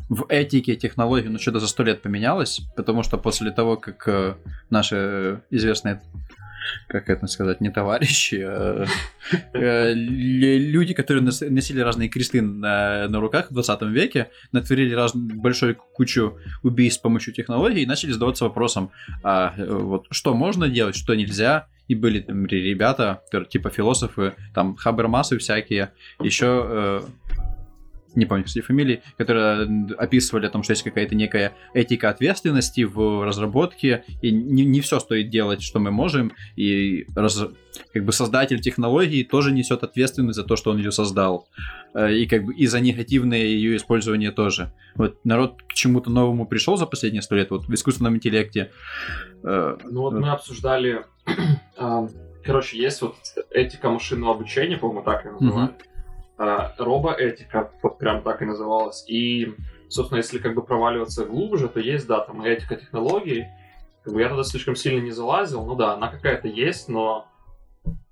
в 0.09 0.25
этике 0.27 0.75
технологий, 0.75 1.29
ну, 1.29 1.39
что-то 1.39 1.59
за 1.59 1.67
сто 1.67 1.83
лет 1.83 2.01
поменялось, 2.01 2.61
потому 2.75 3.01
что 3.01 3.17
после 3.17 3.51
того, 3.51 3.77
как 3.77 4.05
э, 4.07 4.35
наши 4.69 5.41
известные 5.49 6.01
как 6.87 7.09
это 7.09 7.27
сказать, 7.27 7.61
не 7.61 7.69
товарищи, 7.69 8.43
а 8.43 8.85
э, 9.53 9.93
люди, 9.93 10.93
которые 10.93 11.23
носили 11.23 11.79
разные 11.79 12.09
кресты 12.09 12.41
на, 12.41 13.07
руках 13.19 13.49
в 13.49 13.53
20 13.53 13.81
веке, 13.83 14.29
натворили 14.51 14.93
раз, 14.93 15.15
большую 15.15 15.75
кучу 15.75 16.37
убийств 16.63 16.99
с 16.99 17.01
помощью 17.01 17.33
технологий 17.33 17.83
и 17.83 17.85
начали 17.85 18.11
задаваться 18.11 18.45
вопросом, 18.45 18.91
а, 19.23 19.53
вот, 19.57 20.07
что 20.11 20.33
можно 20.33 20.67
делать, 20.67 20.95
что 20.95 21.15
нельзя, 21.15 21.67
и 21.87 21.95
были 21.95 22.21
там 22.21 22.45
ребята, 22.45 23.21
типа 23.49 23.69
философы, 23.69 24.33
там 24.53 24.75
Хабермасы 24.75 25.37
всякие, 25.37 25.91
еще 26.21 26.65
э, 26.65 27.01
не 28.15 28.25
помню, 28.25 28.43
кстати, 28.43 28.63
фамилии, 28.63 29.01
которые 29.17 29.95
описывали 29.97 30.45
о 30.45 30.49
том, 30.49 30.63
что 30.63 30.71
есть 30.71 30.83
какая-то 30.83 31.15
некая 31.15 31.53
этика 31.73 32.09
ответственности 32.09 32.81
в 32.81 33.25
разработке, 33.25 34.03
и 34.21 34.31
не, 34.31 34.65
не 34.65 34.81
все 34.81 34.99
стоит 34.99 35.29
делать, 35.29 35.61
что 35.61 35.79
мы 35.79 35.91
можем, 35.91 36.33
и 36.55 37.05
раз, 37.15 37.43
как 37.93 38.05
бы 38.05 38.11
создатель 38.11 38.59
технологии 38.59 39.23
тоже 39.23 39.51
несет 39.51 39.83
ответственность 39.83 40.35
за 40.35 40.43
то, 40.43 40.55
что 40.55 40.71
он 40.71 40.77
ее 40.77 40.91
создал, 40.91 41.47
э, 41.93 42.13
и 42.13 42.25
как 42.25 42.43
бы 42.43 42.53
и 42.53 42.67
за 42.67 42.79
негативное 42.79 43.39
ее 43.39 43.77
использование 43.77 44.31
тоже. 44.31 44.73
Вот 44.95 45.23
народ 45.23 45.61
к 45.67 45.73
чему-то 45.73 46.09
новому 46.09 46.45
пришел 46.45 46.77
за 46.77 46.85
последние 46.85 47.21
сто 47.21 47.35
лет, 47.35 47.51
вот 47.51 47.65
в 47.65 47.73
искусственном 47.73 48.15
интеллекте. 48.15 48.71
Э, 49.43 49.77
ну 49.83 50.01
вот 50.01 50.13
мы 50.13 50.29
обсуждали, 50.31 51.05
а, 51.77 52.07
короче, 52.43 52.77
есть 52.77 53.01
вот 53.01 53.15
этика 53.51 53.89
машинного 53.89 54.35
обучения, 54.35 54.77
по-моему, 54.77 55.03
так 55.03 55.25
ее 55.25 55.31
называют. 55.31 55.71
А, 55.71 55.90
робоэтика, 56.77 57.71
вот 57.81 57.97
прям 57.97 58.23
так 58.23 58.41
и 58.41 58.45
называлась. 58.45 59.05
И, 59.07 59.53
собственно, 59.89 60.17
если 60.17 60.39
как 60.39 60.55
бы 60.55 60.63
проваливаться 60.63 61.25
глубже, 61.25 61.67
то 61.67 61.79
есть, 61.79 62.07
да, 62.07 62.21
там 62.21 62.41
этика 62.43 62.75
технологий. 62.75 63.45
Как 64.03 64.13
бы 64.13 64.21
я 64.21 64.29
туда 64.29 64.43
слишком 64.43 64.75
сильно 64.75 64.99
не 64.99 65.11
залазил, 65.11 65.63
ну 65.63 65.75
да, 65.75 65.93
она 65.93 66.07
какая-то 66.07 66.47
есть, 66.47 66.89
но 66.89 67.27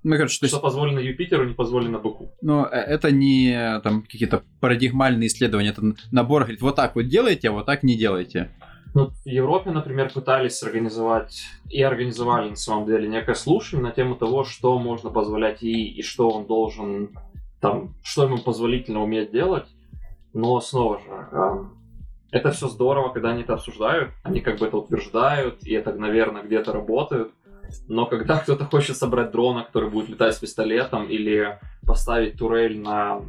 ну, 0.04 0.16
короче, 0.16 0.36
что 0.36 0.46
есть... 0.46 0.62
позволено 0.62 1.00
Юпитеру, 1.00 1.46
не 1.46 1.54
позволено 1.54 2.00
быку. 2.00 2.32
Но 2.42 2.66
э, 2.66 2.78
это 2.78 3.12
не 3.12 3.80
там 3.84 4.04
какие-то 4.04 4.44
парадигмальные 4.62 5.28
исследования, 5.28 5.70
это 5.70 5.82
набор, 6.12 6.44
говорит, 6.44 6.62
вот 6.62 6.76
так 6.76 6.96
вот 6.96 7.08
делайте, 7.08 7.50
а 7.50 7.52
вот 7.52 7.66
так 7.66 7.84
не 7.84 7.98
делайте. 7.98 8.50
Ну, 8.96 9.10
в 9.10 9.28
Европе, 9.28 9.70
например, 9.70 10.12
пытались 10.12 10.64
организовать 10.64 11.44
и 11.70 11.82
организовали 11.82 12.50
на 12.50 12.56
самом 12.56 12.88
деле 12.88 13.08
некое 13.08 13.36
слушание 13.36 13.86
на 13.86 13.92
тему 13.92 14.16
того, 14.16 14.44
что 14.44 14.80
можно 14.80 15.12
позволять 15.12 15.62
ей 15.62 15.90
и 15.90 16.02
что 16.02 16.30
он 16.30 16.48
должен 16.48 17.12
там, 17.60 17.94
что 18.04 18.24
ему 18.24 18.38
позволительно 18.38 19.04
уметь 19.04 19.32
делать, 19.32 19.68
но 20.34 20.60
снова 20.62 21.00
же, 21.00 21.70
это 22.32 22.52
все 22.52 22.68
здорово, 22.68 23.10
когда 23.10 23.30
они 23.30 23.42
это 23.42 23.54
обсуждают, 23.54 24.12
они 24.24 24.40
как 24.42 24.60
бы 24.60 24.68
это 24.68 24.78
утверждают, 24.78 25.64
и 25.66 25.74
это, 25.74 25.94
наверное, 25.94 26.44
где-то 26.44 26.72
работает, 26.72 27.32
но 27.88 28.06
когда 28.06 28.38
кто-то 28.40 28.66
хочет 28.66 28.98
собрать 28.98 29.32
дрона, 29.32 29.64
который 29.64 29.90
будет 29.90 30.10
летать 30.10 30.36
с 30.36 30.40
пистолетом, 30.40 31.06
или 31.06 31.60
поставить 31.86 32.38
турель 32.38 32.80
на 32.80 33.22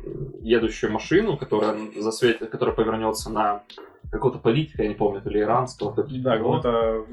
едущую 0.43 0.93
машину, 0.93 1.37
которая, 1.37 1.77
засветит, 1.97 2.51
которая 2.51 2.75
повернется 2.75 3.31
на 3.31 3.63
какого-то 4.11 4.39
политика, 4.39 4.83
я 4.83 4.89
не 4.89 4.95
помню, 4.95 5.23
то 5.23 5.31
ли 5.31 5.41
иранского, 5.41 5.95
то 5.95 6.03
ли 6.03 6.21
Да, 6.21 6.37
какого-то 6.37 7.07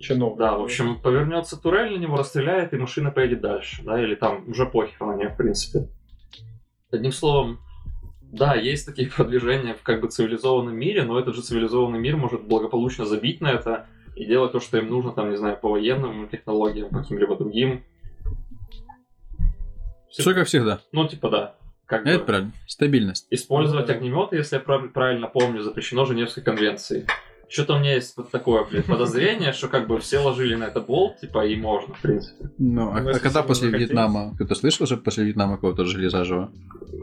чиновника. 0.00 0.38
Да, 0.38 0.58
в 0.58 0.62
общем, 0.62 1.00
повернется 1.00 1.60
турель 1.60 1.92
на 1.92 2.00
него, 2.00 2.16
расстреляет, 2.16 2.72
и 2.72 2.76
машина 2.76 3.10
поедет 3.10 3.40
дальше, 3.40 3.82
да, 3.84 4.00
или 4.00 4.14
там 4.14 4.48
уже 4.48 4.66
похер 4.66 5.06
на 5.06 5.16
нее, 5.16 5.30
в 5.30 5.36
принципе. 5.36 5.88
Одним 6.96 7.12
словом, 7.12 7.60
да, 8.20 8.54
есть 8.54 8.86
такие 8.86 9.10
продвижения 9.16 9.74
в 9.74 9.82
как 9.82 10.00
бы 10.00 10.08
цивилизованном 10.08 10.74
мире, 10.74 11.04
но 11.04 11.18
этот 11.18 11.34
же 11.34 11.42
цивилизованный 11.42 11.98
мир 11.98 12.16
может 12.16 12.42
благополучно 12.44 13.06
забить 13.06 13.40
на 13.40 13.52
это 13.52 13.86
и 14.14 14.24
делать 14.24 14.52
то, 14.52 14.60
что 14.60 14.78
им 14.78 14.88
нужно, 14.88 15.12
там, 15.12 15.30
не 15.30 15.36
знаю, 15.36 15.58
по 15.58 15.68
военным 15.68 16.28
технологиям, 16.28 16.88
по 16.88 16.98
каким-либо 16.98 17.36
другим. 17.36 17.84
Все 20.10 20.34
как 20.34 20.46
всегда. 20.46 20.80
Ну, 20.92 21.06
типа, 21.06 21.28
да. 21.28 21.54
Как 21.84 22.04
это 22.06 22.18
бы, 22.18 22.24
правильно. 22.24 22.52
Стабильность. 22.66 23.26
Использовать 23.30 23.90
огнеметы, 23.90 24.36
если 24.36 24.56
я 24.56 24.60
правильно 24.60 25.28
помню, 25.28 25.62
запрещено 25.62 26.04
Женевской 26.04 26.42
конвенцией. 26.42 27.06
Что-то 27.48 27.74
у 27.74 27.78
меня 27.78 27.94
есть 27.94 28.16
вот 28.16 28.30
такое, 28.30 28.64
блядь, 28.64 28.84
подозрение, 28.86 29.52
что 29.52 29.68
как 29.68 29.86
бы 29.86 30.00
все 30.00 30.18
ложили 30.18 30.54
на 30.56 30.64
это 30.64 30.80
болт, 30.80 31.20
типа, 31.20 31.46
и 31.46 31.56
можно, 31.56 31.94
в 31.94 32.00
принципе. 32.00 32.50
Ну, 32.58 32.90
а, 32.90 32.98
а 32.98 33.18
когда 33.18 33.42
после 33.42 33.70
Вьетнама? 33.70 34.34
Кто-то 34.34 34.54
слышал 34.54 34.86
же 34.86 34.96
после 34.96 35.24
Вьетнама 35.24 35.56
кого-то 35.56 35.84
жгли 35.84 36.08
заживо? 36.08 36.50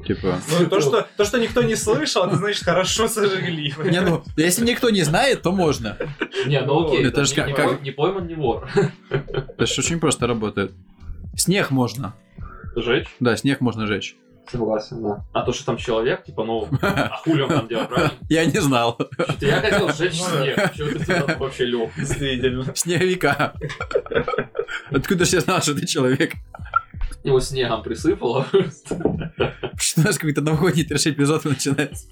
Типа... 0.06 0.40
Ну, 0.60 0.68
то, 0.68 0.82
что, 0.82 1.08
то, 1.16 1.24
что 1.24 1.40
никто 1.40 1.62
не 1.62 1.76
слышал, 1.76 2.26
это 2.26 2.36
значит 2.36 2.64
хорошо 2.64 3.08
сожгли. 3.08 3.74
Не, 3.86 4.02
ну, 4.02 4.24
если 4.36 4.66
никто 4.66 4.90
не 4.90 5.04
знает, 5.04 5.42
то 5.42 5.52
можно. 5.52 5.98
Не, 6.46 6.62
ну 6.62 6.88
окей, 6.88 7.06
это 7.06 7.24
же 7.24 7.36
как... 7.36 7.82
Не 7.82 7.92
пойман, 7.92 8.28
не 8.28 8.36
вор. 8.36 8.68
Это 9.10 9.66
же 9.66 9.82
очень 9.82 10.00
просто 10.00 10.28
работает. 10.28 10.72
Снег 11.36 11.72
можно. 11.72 12.14
Жечь? 12.76 13.08
Да, 13.20 13.36
снег 13.38 13.62
можно 13.62 13.88
жечь. 13.88 14.16
Согласен, 14.50 15.02
да. 15.02 15.26
А 15.34 15.44
то, 15.44 15.54
что 15.54 15.66
там 15.66 15.78
человек, 15.78 16.24
типа, 16.24 16.44
ну, 16.44 16.68
а 16.82 17.18
хули 17.18 17.42
он 17.42 17.50
там 17.50 17.68
делает, 17.68 17.90
правильно? 17.90 18.14
Я 18.30 18.46
не 18.46 18.60
знал. 18.60 18.98
Что-то 19.14 19.46
я 19.46 19.62
хотел 19.62 19.90
сжечь 19.90 20.20
ну 20.20 20.42
снег. 20.42 20.74
Чего 20.74 20.90
ты 20.90 21.00
туда 21.00 21.36
вообще 21.38 21.66
лег? 21.66 21.92
Действительно. 21.96 22.76
Снеговика. 22.76 23.54
Откуда 24.92 25.26
же 25.26 25.38
я 25.38 25.42
знал, 25.42 25.62
что 25.62 25.76
ты 25.76 25.86
человек? 25.86 26.34
Его 27.24 27.40
снегом 27.40 27.84
присыпало. 27.84 28.46
Что 29.78 30.02
у 30.02 30.04
нас 30.04 30.18
какой-то 30.18 30.42
новогодний 30.42 30.84
трэш 30.84 31.08
эпизод 31.08 31.46
начинается. 31.46 32.08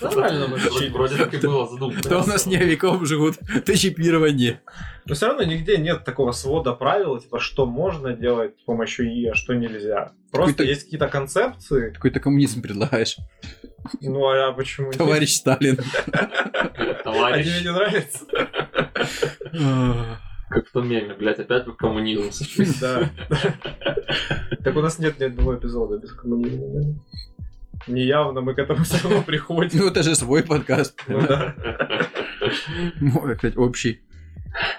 Нормально, 0.00 0.46
вроде 0.92 1.16
так 1.16 1.34
и 1.34 1.38
было 1.38 1.68
задумано. 1.68 2.00
То 2.02 2.22
у 2.22 2.26
нас 2.26 2.42
снеговиков 2.42 3.06
живут 3.06 3.36
ты 3.64 3.76
чипирование. 3.76 4.60
Но 5.06 5.14
все 5.14 5.26
равно 5.26 5.42
нигде 5.42 5.76
нет 5.76 6.04
такого 6.04 6.32
свода 6.32 6.72
правил, 6.72 7.18
типа, 7.18 7.40
что 7.40 7.66
можно 7.66 8.12
делать 8.12 8.54
с 8.60 8.64
помощью 8.64 9.06
ИИ, 9.06 9.28
а 9.28 9.34
что 9.34 9.54
нельзя. 9.54 10.12
Просто 10.34 10.64
есть 10.64 10.84
какие-то 10.84 11.08
концепции. 11.08 11.90
Какой-то 11.90 12.18
коммунизм 12.20 12.60
предлагаешь. 12.60 13.16
Ну, 14.00 14.26
а 14.26 14.52
почему 14.52 14.90
Товарищ 14.92 15.34
Сталин. 15.36 15.78
Товарищ. 17.04 17.46
А 17.46 17.50
тебе 17.50 17.62
не 17.62 17.72
нравится? 17.72 18.24
Как 20.50 20.66
в 20.68 20.72
том 20.72 20.88
меме, 20.88 21.14
блядь, 21.14 21.38
опять 21.38 21.66
в 21.66 21.76
коммунизм. 21.76 22.30
Да. 22.80 23.10
Так 24.64 24.76
у 24.76 24.80
нас 24.80 24.98
нет 24.98 25.20
ни 25.20 25.24
одного 25.24 25.56
эпизода 25.56 25.98
без 25.98 26.12
коммунизма. 26.12 26.98
Неявно 27.86 28.40
мы 28.40 28.54
к 28.54 28.58
этому 28.58 28.84
все 28.84 29.02
равно 29.02 29.22
приходим. 29.22 29.78
Ну, 29.78 29.88
это 29.88 30.02
же 30.02 30.14
свой 30.14 30.42
подкаст. 30.42 31.00
Ну 31.06 31.20
да. 31.26 31.54
Мой, 33.00 33.34
опять 33.34 33.56
общий. 33.56 34.00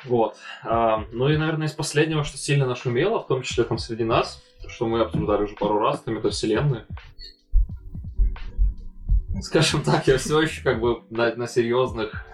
Вот. 0.05 0.37
А, 0.63 1.05
ну 1.11 1.29
и, 1.29 1.37
наверное, 1.37 1.67
из 1.67 1.73
последнего, 1.73 2.23
что 2.23 2.37
сильно 2.37 2.65
нашумело, 2.65 3.21
в 3.21 3.27
том 3.27 3.41
числе 3.41 3.63
там 3.63 3.77
среди 3.77 4.03
нас, 4.03 4.41
что 4.69 4.87
мы 4.87 5.01
обсуждали 5.01 5.43
уже 5.43 5.55
пару 5.55 5.79
раз, 5.79 6.01
там 6.01 6.17
это 6.17 6.29
вселенная. 6.29 6.85
Скажем 9.41 9.83
так, 9.83 10.07
я 10.07 10.17
все 10.17 10.41
еще 10.41 10.63
как 10.63 10.79
бы 10.79 11.01
на, 11.09 11.35
на 11.35 11.47
серьезных 11.47 12.25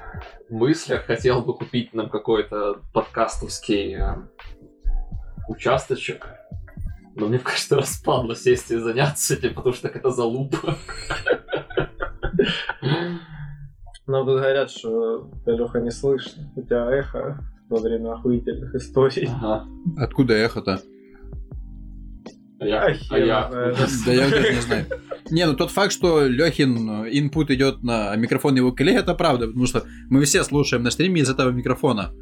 мыслях 0.50 1.06
хотел 1.06 1.42
бы 1.42 1.56
купить 1.56 1.94
нам 1.94 2.10
какой-то 2.10 2.82
подкастовский 2.94 3.96
э, 3.96 4.16
участочек. 5.48 6.28
Но 7.16 7.28
мне 7.28 7.40
кажется, 7.44 7.78
распадло 7.78 8.36
сесть 8.36 8.72
и 8.72 8.78
заняться 8.78 9.34
этим, 9.34 9.56
потому 9.56 9.74
что 9.74 9.88
это 9.88 10.12
залупа. 10.12 10.78
Нам 14.08 14.26
тут 14.26 14.40
говорят, 14.40 14.70
что 14.70 15.32
Леха 15.46 15.80
не 15.80 15.92
слышно. 15.92 16.52
У 16.56 16.62
тебя 16.62 16.90
эхо 16.92 17.40
во 17.70 17.80
время 17.80 18.14
охуительных 18.14 18.76
историй. 18.76 19.28
Ага. 19.28 19.66
Откуда 19.98 20.34
эхо-то? 20.34 20.82
А 22.62 22.66
я, 22.66 22.82
а, 22.84 22.94
а 23.10 23.18
я... 23.18 23.50
Да 24.06 24.14
я 24.14 24.30
даже 24.30 24.54
не 24.54 24.62
знаю. 24.62 24.86
Не, 25.32 25.48
ну 25.48 25.56
тот 25.56 25.72
факт, 25.72 25.92
что 25.92 26.28
Лехин 26.28 27.08
инпут 27.10 27.50
идет 27.50 27.82
на 27.82 28.16
микрофон 28.16 28.56
его 28.56 28.72
коллег, 28.72 29.00
это 29.00 29.16
правда, 29.16 29.48
потому 29.48 29.66
что 29.66 29.84
мы 30.12 30.24
все 30.26 30.44
слушаем 30.44 30.84
на 30.84 30.92
стриме 30.92 31.22
из 31.22 31.30
этого 31.30 31.50
микрофона. 31.50 32.14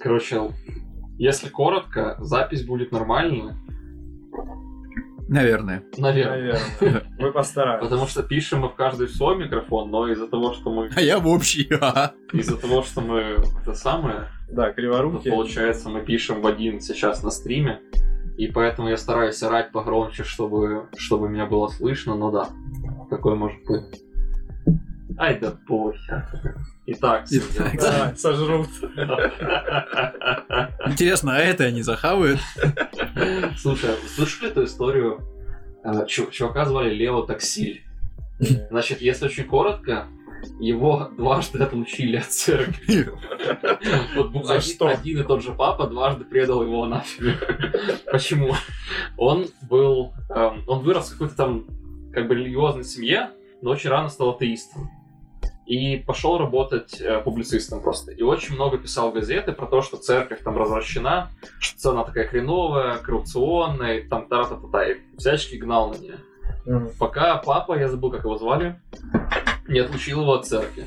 Короче, 0.00 0.50
если 1.16 1.48
коротко, 1.48 2.16
запись 2.18 2.64
будет 2.64 2.90
нормальная. 2.90 3.56
Наверное. 5.28 5.84
Наверное. 5.96 6.58
Наверное. 6.80 7.02
Мы 7.18 7.32
постараемся. 7.32 7.84
Потому 7.84 8.08
что 8.08 8.24
пишем 8.24 8.60
мы 8.60 8.70
в 8.70 8.74
каждый 8.74 9.06
в 9.06 9.14
свой 9.14 9.36
микрофон, 9.36 9.90
но 9.90 10.08
из-за 10.08 10.26
того, 10.26 10.54
что 10.54 10.72
мы... 10.72 10.90
А 10.96 11.00
я 11.00 11.20
в 11.20 11.28
общий, 11.28 11.68
Из-за 12.32 12.56
того, 12.56 12.82
что 12.82 13.00
мы 13.00 13.36
это 13.62 13.74
самое... 13.74 14.28
Да, 14.50 14.72
криворуки. 14.72 15.28
Получается, 15.28 15.88
мы 15.88 16.00
пишем 16.00 16.40
в 16.40 16.46
один 16.46 16.80
сейчас 16.80 17.22
на 17.22 17.30
стриме. 17.30 17.80
И 18.38 18.46
поэтому 18.46 18.88
я 18.88 18.96
стараюсь 18.96 19.42
орать 19.42 19.72
погромче, 19.72 20.22
чтобы, 20.22 20.88
чтобы 20.96 21.28
меня 21.28 21.44
было 21.46 21.66
слышно, 21.66 22.14
но 22.14 22.30
да, 22.30 22.48
такое 23.10 23.34
может 23.34 23.58
быть. 23.64 24.00
Ай 25.18 25.40
да 25.40 25.58
похер. 25.66 26.24
Итак, 26.86 27.24
Итак 27.30 27.72
да, 27.80 28.14
сожрут. 28.16 28.68
Интересно, 30.86 31.34
а 31.36 31.40
это 31.40 31.64
они 31.64 31.82
захавают? 31.82 32.38
Слушай, 33.58 33.90
вы 34.00 34.08
слышали 34.08 34.50
эту 34.50 34.64
историю? 34.64 35.20
А, 35.82 36.04
чувака 36.06 36.64
звали 36.64 36.94
Лео 36.94 37.22
Таксиль. 37.22 37.82
Значит, 38.70 39.00
если 39.00 39.26
очень 39.26 39.46
коротко, 39.46 40.06
его 40.58 41.10
дважды 41.16 41.62
отлучили 41.62 42.16
от 42.16 42.26
церкви. 42.26 43.10
Вот 44.14 44.46
За 44.46 44.54
один, 44.54 44.74
что? 44.74 44.88
один 44.88 45.20
и 45.20 45.24
тот 45.24 45.42
же 45.42 45.52
папа 45.52 45.86
дважды 45.86 46.24
предал 46.24 46.62
его 46.62 46.82
анафеме. 46.82 47.36
Почему? 48.12 48.54
Он 49.16 49.46
был... 49.68 50.12
эм, 50.30 50.64
он 50.66 50.80
вырос 50.80 51.08
в 51.08 51.12
какой-то 51.12 51.36
там 51.36 51.66
как 52.12 52.26
бы 52.28 52.34
религиозной 52.34 52.84
семье, 52.84 53.30
но 53.62 53.70
очень 53.70 53.90
рано 53.90 54.08
стал 54.08 54.30
атеистом. 54.30 54.90
И 55.66 55.96
пошел 55.98 56.38
работать 56.38 56.98
э, 57.00 57.20
публицистом 57.20 57.82
просто. 57.82 58.12
И 58.12 58.22
очень 58.22 58.54
много 58.54 58.78
писал 58.78 59.12
газеты 59.12 59.52
про 59.52 59.66
то, 59.66 59.82
что 59.82 59.98
церковь 59.98 60.42
там 60.42 60.56
развращена, 60.56 61.30
что 61.60 61.90
она 61.90 62.04
такая 62.04 62.26
хреновая, 62.26 62.96
коррупционная, 62.96 63.98
и 63.98 64.08
там 64.08 64.28
та 64.28 64.44
та 64.44 64.58
та 64.72 64.90
и 64.90 64.96
всячески 65.18 65.56
гнал 65.56 65.92
на 65.92 65.98
нее. 65.98 66.16
Мгм. 66.64 66.90
Пока 66.98 67.36
папа, 67.36 67.78
я 67.78 67.88
забыл, 67.88 68.10
как 68.10 68.24
его 68.24 68.38
звали, 68.38 68.80
не 69.68 69.80
отлучил 69.80 70.22
его 70.22 70.34
от 70.34 70.46
церкви. 70.46 70.86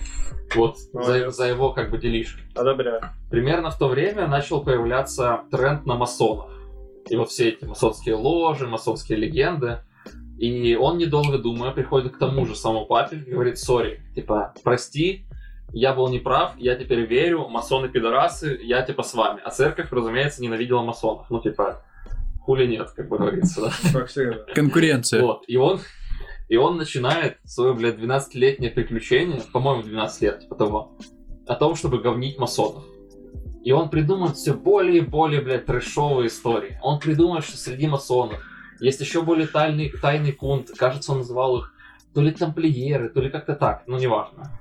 Вот, 0.55 0.77
за, 0.77 0.99
Молодец. 0.99 1.35
за 1.35 1.47
его 1.47 1.71
как 1.71 1.91
бы 1.91 1.97
делишки. 1.97 2.41
Одобряю. 2.55 3.01
Примерно 3.29 3.71
в 3.71 3.77
то 3.77 3.87
время 3.87 4.27
начал 4.27 4.63
появляться 4.63 5.41
тренд 5.49 5.85
на 5.85 5.95
масонов. 5.95 6.49
И 7.09 7.15
вот 7.15 7.29
все 7.29 7.49
эти 7.49 7.63
масонские 7.65 8.15
ложи, 8.15 8.67
масонские 8.67 9.17
легенды. 9.17 9.79
И 10.37 10.75
он, 10.75 10.97
недолго 10.97 11.37
думая, 11.37 11.71
приходит 11.71 12.15
к 12.15 12.17
тому 12.17 12.45
же 12.45 12.55
самому 12.55 12.85
папе 12.85 13.17
и 13.17 13.31
говорит, 13.31 13.59
сори, 13.59 14.01
типа, 14.15 14.53
прости, 14.63 15.25
я 15.71 15.93
был 15.93 16.09
неправ, 16.09 16.53
я 16.57 16.75
теперь 16.75 17.01
верю, 17.01 17.47
масоны 17.47 17.87
пидорасы, 17.89 18.59
я 18.61 18.81
типа 18.81 19.03
с 19.03 19.13
вами. 19.13 19.39
А 19.43 19.51
церковь, 19.51 19.91
разумеется, 19.91 20.41
ненавидела 20.41 20.81
масонов. 20.81 21.27
Ну, 21.29 21.41
типа, 21.41 21.83
хули 22.41 22.65
нет, 22.65 22.89
как 22.91 23.07
бы 23.07 23.17
говорится, 23.17 23.71
да. 23.93 24.53
Конкуренция. 24.53 25.21
Вот, 25.21 25.43
и 25.47 25.57
он, 25.57 25.79
и 26.51 26.57
он 26.57 26.75
начинает 26.75 27.37
свое, 27.45 27.73
блядь, 27.73 27.95
12-летнее 27.95 28.71
приключение, 28.71 29.39
по-моему, 29.53 29.83
12 29.83 30.21
лет, 30.21 30.39
типа 30.41 30.89
о 31.47 31.55
том, 31.55 31.75
чтобы 31.75 31.99
говнить 31.99 32.37
масонов. 32.37 32.83
И 33.63 33.71
он 33.71 33.89
придумывает 33.89 34.35
все 34.35 34.53
более 34.53 34.97
и 34.97 34.99
более, 34.99 35.39
блядь, 35.39 35.65
трэшовые 35.65 36.27
истории. 36.27 36.77
Он 36.83 36.99
придумывает, 36.99 37.45
что 37.45 37.55
среди 37.55 37.87
масонов 37.87 38.43
есть 38.81 38.99
еще 38.99 39.21
более 39.21 39.47
тайный, 39.47 39.93
тайный 40.01 40.33
кунт. 40.33 40.71
Кажется, 40.77 41.13
он 41.13 41.19
называл 41.19 41.59
их 41.59 41.73
то 42.13 42.19
ли 42.19 42.31
тамплиеры, 42.31 43.07
то 43.07 43.21
ли 43.21 43.29
как-то 43.29 43.55
так, 43.55 43.83
ну 43.87 43.97
неважно. 43.97 44.51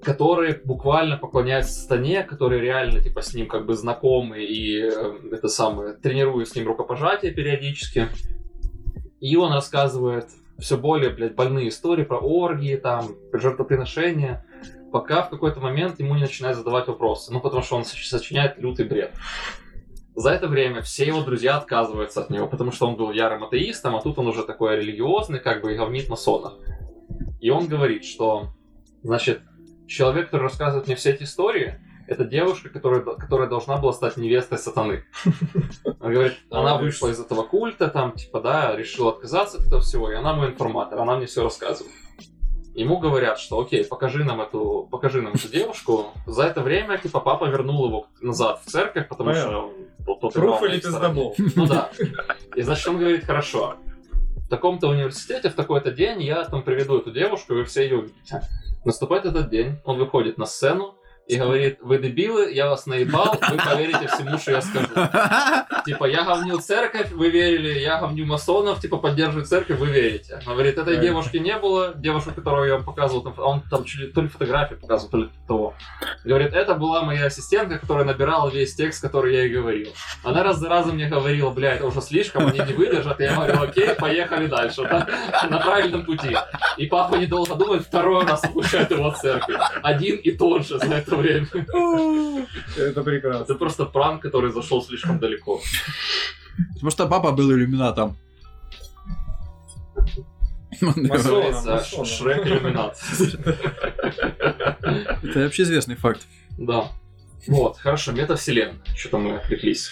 Которые 0.00 0.60
буквально 0.64 1.16
поклоняются 1.16 1.72
сатане, 1.72 2.22
которые 2.22 2.60
реально 2.60 3.00
типа 3.00 3.20
с 3.20 3.34
ним 3.34 3.48
как 3.48 3.66
бы 3.66 3.74
знакомы 3.74 4.44
и 4.44 4.80
э, 4.80 5.18
это 5.32 5.48
самое 5.48 5.94
тренируют 5.94 6.50
с 6.50 6.54
ним 6.54 6.68
рукопожатие 6.68 7.32
периодически. 7.32 8.06
И 9.18 9.34
он 9.34 9.52
рассказывает 9.52 10.28
все 10.58 10.76
более, 10.76 11.10
блядь, 11.10 11.34
больные 11.34 11.68
истории 11.68 12.04
про 12.04 12.18
оргии, 12.18 12.76
там, 12.76 13.16
жертвоприношения, 13.32 14.44
пока 14.92 15.22
в 15.22 15.30
какой-то 15.30 15.60
момент 15.60 15.98
ему 15.98 16.14
не 16.14 16.22
начинают 16.22 16.56
задавать 16.56 16.86
вопросы. 16.86 17.32
Ну, 17.32 17.40
потому 17.40 17.62
что 17.62 17.76
он 17.76 17.82
соч- 17.82 18.06
сочиняет 18.06 18.58
лютый 18.58 18.84
бред. 18.84 19.12
За 20.14 20.30
это 20.30 20.46
время 20.46 20.80
все 20.82 21.06
его 21.06 21.22
друзья 21.22 21.56
отказываются 21.56 22.20
от 22.20 22.30
него, 22.30 22.46
потому 22.46 22.70
что 22.70 22.86
он 22.86 22.96
был 22.96 23.10
ярым 23.10 23.42
атеистом, 23.42 23.96
а 23.96 24.00
тут 24.00 24.18
он 24.18 24.28
уже 24.28 24.44
такой 24.44 24.76
религиозный, 24.76 25.40
как 25.40 25.62
бы 25.62 25.72
и 25.72 25.76
говнит 25.76 26.08
масонов. 26.08 26.52
И 27.40 27.50
он 27.50 27.66
говорит, 27.66 28.04
что, 28.04 28.54
значит, 29.02 29.42
человек, 29.88 30.26
который 30.26 30.44
рассказывает 30.44 30.86
мне 30.86 30.94
все 30.94 31.10
эти 31.10 31.24
истории, 31.24 31.80
это 32.06 32.24
девушка, 32.24 32.68
которая, 32.68 33.00
которая 33.00 33.48
должна 33.48 33.76
была 33.76 33.92
стать 33.92 34.16
невестой 34.16 34.58
сатаны. 34.58 35.04
Он 36.00 36.12
говорит, 36.12 36.34
она 36.50 36.76
вышла 36.78 37.08
из 37.08 37.20
этого 37.20 37.42
культа, 37.42 37.88
там, 37.88 38.12
типа, 38.12 38.40
да, 38.40 38.76
решила 38.76 39.10
отказаться 39.12 39.58
от 39.58 39.66
этого 39.66 39.80
всего, 39.82 40.10
и 40.10 40.14
она 40.14 40.34
мой 40.34 40.48
информатор, 40.48 40.98
она 41.00 41.16
мне 41.16 41.26
все 41.26 41.42
рассказывает. 41.42 41.92
Ему 42.74 42.98
говорят, 42.98 43.38
что 43.38 43.60
окей, 43.60 43.84
покажи 43.84 44.24
нам 44.24 44.40
эту, 44.40 44.88
покажи 44.90 45.22
нам 45.22 45.34
эту 45.34 45.48
девушку. 45.48 46.08
За 46.26 46.42
это 46.42 46.60
время, 46.60 46.98
типа, 46.98 47.20
папа 47.20 47.44
вернул 47.44 47.86
его 47.86 48.06
назад 48.20 48.62
в 48.64 48.70
церковь, 48.70 49.08
потому 49.08 49.30
Понятно. 49.30 49.50
что 49.52 49.60
он- 50.06 50.20
тот, 50.20 50.32
Пруф 50.34 50.62
или 50.64 50.80
пиздобол? 50.80 51.36
Ну 51.54 51.66
да. 51.66 51.90
И 52.56 52.62
значит, 52.62 52.88
он 52.88 52.98
говорит, 52.98 53.24
хорошо, 53.24 53.76
в 54.36 54.48
таком-то 54.48 54.88
университете 54.88 55.50
в 55.50 55.54
такой-то 55.54 55.92
день 55.92 56.20
я 56.22 56.44
там 56.44 56.62
приведу 56.64 56.98
эту 56.98 57.12
девушку, 57.12 57.54
и 57.54 57.56
вы 57.58 57.64
все 57.64 57.84
ее 57.84 57.98
увидите. 57.98 58.42
Наступает 58.84 59.24
этот 59.24 59.48
день, 59.50 59.78
он 59.84 59.98
выходит 59.98 60.36
на 60.36 60.44
сцену 60.44 60.96
и 61.26 61.36
говорит, 61.36 61.78
вы 61.80 61.98
дебилы, 61.98 62.52
я 62.52 62.68
вас 62.68 62.84
наебал, 62.86 63.38
вы 63.50 63.56
поверите 63.56 64.06
всему, 64.08 64.36
что 64.38 64.52
я 64.52 64.60
скажу. 64.60 64.88
Типа, 65.86 66.04
я 66.04 66.24
говнил 66.24 66.60
церковь, 66.60 67.10
вы 67.12 67.30
верили, 67.30 67.78
я 67.78 67.98
говню 67.98 68.26
масонов, 68.26 68.80
типа, 68.80 68.98
поддерживаю 68.98 69.46
церковь, 69.46 69.78
вы 69.78 69.86
верите. 69.86 70.40
Он 70.46 70.52
говорит, 70.54 70.76
этой 70.78 70.98
девушки 70.98 71.38
не 71.38 71.56
было, 71.56 71.94
девушку, 71.94 72.32
которую 72.34 72.68
я 72.68 72.74
вам 72.76 72.84
показывал, 72.84 73.22
там, 73.22 73.34
он 73.38 73.62
там 73.70 73.84
чуть 73.84 74.00
ли- 74.00 74.06
то 74.08 74.20
ли 74.20 74.28
фотографии 74.28 74.74
показывал, 74.74 75.10
то 75.10 75.16
ли 75.18 75.30
того. 75.48 75.74
Говорит, 76.24 76.52
это 76.52 76.74
была 76.74 77.02
моя 77.02 77.26
ассистентка, 77.26 77.78
которая 77.78 78.04
набирала 78.04 78.50
весь 78.50 78.74
текст, 78.74 79.00
который 79.02 79.34
я 79.34 79.42
ей 79.44 79.50
говорил. 79.54 79.92
Она 80.24 80.42
раз 80.42 80.58
за 80.58 80.68
разом 80.68 80.94
мне 80.96 81.06
говорила, 81.08 81.50
бля, 81.50 81.74
это 81.74 81.86
уже 81.86 82.00
слишком, 82.02 82.46
они 82.48 82.58
не 82.60 82.72
выдержат. 82.74 83.18
Я 83.20 83.34
говорю, 83.34 83.62
окей, 83.62 83.94
поехали 83.94 84.46
дальше. 84.46 84.82
да, 84.82 85.06
На 85.48 85.58
правильном 85.58 86.04
пути. 86.04 86.36
И 86.76 86.86
папа, 86.86 87.14
недолго 87.16 87.54
думает, 87.54 87.82
второй 87.86 88.24
раз 88.26 88.42
выпускает 88.42 88.90
его 88.90 89.10
в 89.10 89.18
церковь. 89.18 89.56
Один 89.82 90.16
и 90.16 90.30
тот 90.32 90.66
же 90.66 90.78
за 90.78 90.94
это 90.94 91.13
время. 91.16 91.46
Это 92.76 93.02
прекрасно. 93.02 93.42
Это 93.42 93.54
просто 93.54 93.84
пранк, 93.84 94.22
который 94.22 94.52
зашел 94.52 94.82
слишком 94.82 95.18
далеко. 95.18 95.60
Потому 96.74 96.90
что 96.90 97.06
папа 97.06 97.32
был 97.32 97.52
иллюминатом. 97.52 98.16
Масон. 100.80 101.02
Называется 101.04 101.70
масоном. 101.72 102.06
Шрек 102.06 102.46
Иллюминат. 102.46 102.98
Это 105.22 105.46
общеизвестный 105.46 105.96
факт. 105.96 106.26
Да. 106.58 106.90
Вот, 107.46 107.76
хорошо, 107.78 108.12
метавселенная. 108.12 108.80
Что-то 108.96 109.18
мы 109.18 109.36
отвлеклись. 109.36 109.90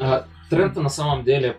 А, 0.00 0.26
Тренд 0.50 0.76
на 0.76 0.88
самом 0.88 1.24
деле 1.24 1.58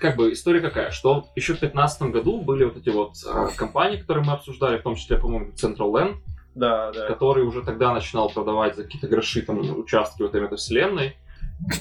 как 0.00 0.16
бы 0.16 0.32
история 0.32 0.60
какая, 0.60 0.90
что 0.90 1.28
еще 1.34 1.54
в 1.54 1.60
2015 1.60 2.02
году 2.02 2.40
были 2.40 2.64
вот 2.64 2.76
эти 2.76 2.90
вот 2.90 3.14
а, 3.26 3.48
компании, 3.48 3.98
которые 3.98 4.24
мы 4.24 4.32
обсуждали, 4.32 4.78
в 4.78 4.82
том 4.82 4.94
числе, 4.94 5.18
по-моему, 5.18 5.52
Central 5.52 5.92
Land, 5.92 6.16
Да, 6.58 6.92
да. 6.92 7.06
который 7.06 7.44
уже 7.44 7.62
тогда 7.62 7.92
начинал 7.92 8.30
продавать 8.30 8.76
за 8.76 8.84
какие-то 8.84 9.08
гроши 9.08 9.42
там 9.42 9.60
участки 9.78 10.22
в 10.22 10.26
этой 10.26 10.40
метавселенной. 10.40 11.16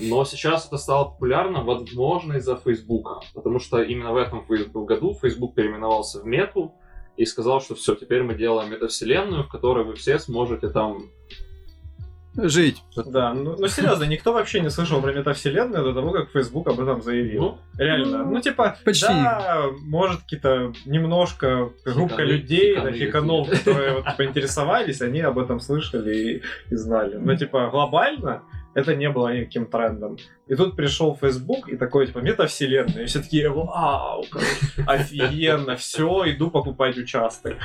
Но 0.02 0.26
сейчас 0.26 0.68
это 0.68 0.78
стало 0.78 1.06
популярно, 1.06 1.64
возможно, 1.64 2.34
из-за 2.34 2.56
Фейсбука. 2.58 3.22
Потому 3.34 3.60
что 3.60 3.82
именно 3.82 4.12
в 4.12 4.18
этом 4.18 4.46
году 4.86 5.14
Facebook 5.14 5.56
переименовался 5.56 6.22
в 6.22 6.26
Мету 6.26 6.74
и 7.16 7.26
сказал, 7.26 7.62
что 7.62 7.76
все, 7.76 7.96
теперь 7.96 8.24
мы 8.24 8.36
делаем 8.36 8.72
метавселенную, 8.72 9.44
в 9.44 9.50
которой 9.50 9.86
вы 9.86 9.96
все 9.96 10.20
сможете 10.20 10.70
там... 10.70 11.10
Жить. 12.38 12.84
Да, 12.96 13.34
ну, 13.34 13.56
ну 13.58 13.68
серьезно, 13.68 14.04
никто 14.04 14.32
вообще 14.32 14.60
не 14.60 14.70
слышал 14.70 15.02
про 15.02 15.12
метавселенную 15.12 15.84
до 15.84 15.94
того, 15.94 16.12
как 16.12 16.30
Facebook 16.32 16.68
об 16.68 16.80
этом 16.80 17.02
заявил. 17.02 17.42
Ну, 17.42 17.58
Реально. 17.78 18.26
Ну, 18.26 18.40
типа, 18.40 18.78
Почти. 18.86 19.08
да, 19.08 19.66
может, 19.82 20.22
какие-то 20.22 20.72
немножко 20.86 21.72
группа 21.84 22.22
людей, 22.22 22.76
да, 22.76 22.92
хиканы 22.92 22.98
хиканов, 22.98 23.48
какие. 23.48 23.60
которые 23.60 23.94
вот 23.94 24.06
поинтересовались, 24.18 25.02
они 25.02 25.22
об 25.22 25.40
этом 25.40 25.60
слышали 25.60 26.16
и, 26.16 26.42
и 26.70 26.76
знали. 26.76 27.16
Но, 27.16 27.36
типа, 27.36 27.70
глобально 27.72 28.44
это 28.78 28.96
не 28.96 29.10
было 29.10 29.34
никаким 29.34 29.66
трендом. 29.66 30.18
И 30.46 30.54
тут 30.56 30.76
пришел 30.76 31.18
Facebook 31.20 31.68
и 31.68 31.78
такой, 31.78 32.06
типа, 32.06 32.20
метавселенная. 32.20 33.04
И 33.04 33.06
все 33.08 33.22
такие, 33.22 33.50
вау, 33.50 34.24
офигенно, 34.86 35.76
все, 35.76 36.24
иду 36.28 36.52
покупать 36.52 36.96
участок. 36.96 37.56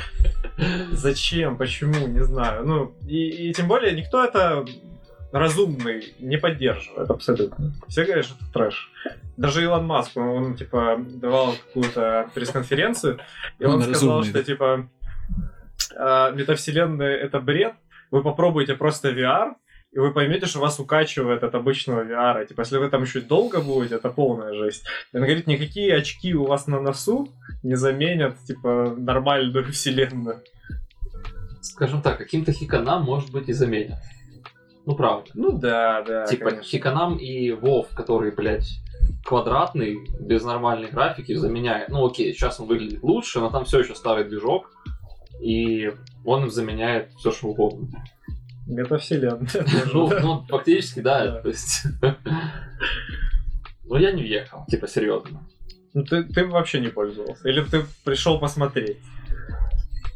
Зачем? 0.90 1.58
Почему? 1.58 2.06
Не 2.08 2.24
знаю. 2.24 2.64
Ну, 2.64 2.94
и, 3.06 3.50
и 3.50 3.52
тем 3.52 3.68
более 3.68 3.92
никто 3.92 4.24
это 4.24 4.64
разумный 5.32 6.14
не 6.18 6.38
поддерживает 6.38 7.10
абсолютно. 7.10 7.74
Все 7.88 8.04
говорят, 8.04 8.24
что 8.24 8.36
это 8.36 8.50
трэш. 8.50 8.90
Даже 9.36 9.62
Илон 9.62 9.86
Маск, 9.86 10.16
он, 10.16 10.28
он, 10.28 10.54
типа, 10.54 10.96
давал 10.98 11.54
какую-то 11.66 12.30
пресс-конференцию, 12.34 13.18
и 13.58 13.66
он, 13.66 13.74
Он 13.74 13.82
сказал, 13.82 14.20
разумный, 14.20 14.30
что, 14.30 14.38
да. 14.38 14.44
типа, 14.44 14.88
«А, 15.94 16.30
метавселенная— 16.30 17.16
это 17.18 17.38
бред, 17.38 17.74
вы 18.10 18.22
попробуйте 18.22 18.74
просто 18.74 19.10
VR, 19.10 19.54
и 19.92 19.98
вы 19.98 20.12
поймете, 20.12 20.46
что 20.46 20.60
вас 20.60 20.80
укачивает 20.80 21.42
от 21.42 21.54
обычного 21.54 22.02
VR. 22.02 22.46
Типа, 22.46 22.62
если 22.62 22.78
вы 22.78 22.88
там 22.88 23.02
еще 23.02 23.20
долго 23.20 23.60
будете, 23.60 23.96
это 23.96 24.08
полная 24.08 24.54
жесть. 24.54 24.84
И 25.12 25.16
он 25.16 25.22
говорит, 25.22 25.46
никакие 25.46 25.94
очки 25.94 26.34
у 26.34 26.46
вас 26.46 26.66
на 26.66 26.80
носу 26.80 27.28
не 27.62 27.74
заменят, 27.74 28.38
типа, 28.46 28.94
нормальную 28.96 29.66
вселенную. 29.72 30.42
скажем 31.60 32.00
так, 32.00 32.16
каким-то 32.16 32.52
хиканам, 32.52 33.04
может 33.04 33.30
быть, 33.30 33.50
и 33.50 33.52
заменят. 33.52 33.98
Ну, 34.86 34.96
правда. 34.96 35.30
Ну 35.34 35.52
да, 35.52 36.02
да, 36.02 36.24
типа 36.24 36.46
конечно. 36.46 36.64
хиканам 36.64 37.16
и 37.18 37.52
Вов, 37.52 37.88
который, 37.94 38.32
блядь, 38.32 38.68
квадратный, 39.24 39.98
без 40.18 40.42
нормальной 40.42 40.88
графики, 40.88 41.34
заменяет. 41.34 41.90
Ну, 41.90 42.04
окей, 42.04 42.32
сейчас 42.32 42.58
он 42.58 42.66
выглядит 42.66 43.02
лучше, 43.02 43.40
но 43.40 43.50
там 43.50 43.66
все 43.66 43.80
еще 43.80 43.94
старый 43.94 44.24
движок, 44.24 44.70
и 45.40 45.92
он 46.24 46.44
им 46.44 46.50
заменяет 46.50 47.12
все, 47.18 47.30
что 47.30 47.48
угодно. 47.48 47.88
Метавселенная. 48.66 49.48
Ну, 49.86 49.92
тоже, 49.92 50.14
да. 50.16 50.20
ну, 50.22 50.44
фактически, 50.48 51.00
да, 51.00 51.40
то 51.40 51.48
есть... 51.48 51.82
Ну, 53.84 53.96
я 53.96 54.12
не 54.12 54.22
въехал, 54.22 54.64
типа, 54.68 54.88
серьезно. 54.88 55.42
Ну, 55.92 56.04
ты, 56.04 56.24
ты 56.24 56.46
вообще 56.46 56.80
не 56.80 56.88
пользовался. 56.88 57.46
Или 57.48 57.62
ты 57.62 57.84
пришел 58.04 58.38
посмотреть. 58.38 58.98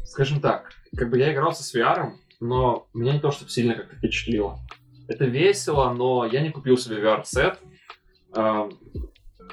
скажем 0.05 0.39
так, 0.41 0.71
как 0.95 1.09
бы 1.09 1.19
я 1.19 1.31
игрался 1.31 1.63
с 1.63 1.75
VR, 1.75 2.11
но 2.39 2.87
меня 2.93 3.13
не 3.13 3.19
то, 3.19 3.31
чтобы 3.31 3.51
сильно 3.51 3.75
как-то 3.75 3.95
впечатлило. 3.95 4.57
Это 5.07 5.25
весело, 5.25 5.93
но 5.93 6.25
я 6.25 6.41
не 6.41 6.49
купил 6.49 6.77
себе 6.77 6.97
VR-сет. 6.97 7.59
А, 8.33 8.69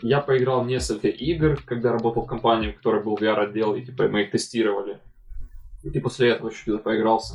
Я 0.03 0.21
поиграл 0.21 0.65
в 0.65 0.67
несколько 0.67 1.09
игр, 1.09 1.61
когда 1.65 1.93
работал 1.93 2.23
в 2.25 2.27
компании, 2.27 2.73
в 2.73 2.77
которой 2.77 3.03
был 3.03 3.17
VR-отдел, 3.17 3.75
и 3.75 3.83
типа 3.85 4.09
мы 4.09 4.23
их 4.23 4.31
тестировали. 4.31 4.99
И 5.83 6.01
после 6.01 6.31
этого 6.31 6.49
еще 6.51 6.63
где-то 6.63 6.79
поигрался. 6.79 7.35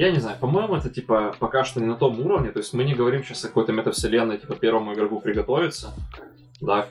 Я 0.00 0.10
не 0.10 0.18
знаю, 0.18 0.38
по-моему, 0.40 0.76
это 0.76 0.88
типа 0.88 1.36
пока 1.38 1.62
что 1.62 1.78
не 1.78 1.84
на 1.84 1.94
том 1.94 2.18
уровне. 2.20 2.50
То 2.52 2.60
есть 2.60 2.72
мы 2.72 2.84
не 2.84 2.94
говорим 2.94 3.22
сейчас 3.22 3.44
о 3.44 3.48
какой-то 3.48 3.72
метавселенной, 3.72 4.38
типа 4.38 4.54
первому 4.54 4.94
игроку 4.94 5.20
приготовиться. 5.20 5.92
Да. 6.62 6.86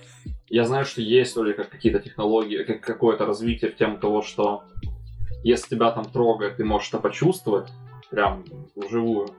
Я 0.47 0.65
знаю, 0.65 0.85
что 0.85 1.01
есть 1.01 1.35
вроде 1.35 1.53
как 1.53 1.69
какие-то 1.69 1.97
технологии, 1.97 2.61
как 2.61 2.81
какое-то 2.81 3.25
развитие 3.25 3.71
в 3.71 3.77
тему 3.77 3.97
того, 3.97 4.21
что 4.21 4.61
если 5.43 5.69
тебя 5.69 5.89
там 5.89 6.05
трогает, 6.05 6.57
ты 6.57 6.63
можешь 6.63 6.89
это 6.89 6.99
почувствовать 6.99 7.69
прям 8.11 8.45
вживую. 8.75 9.29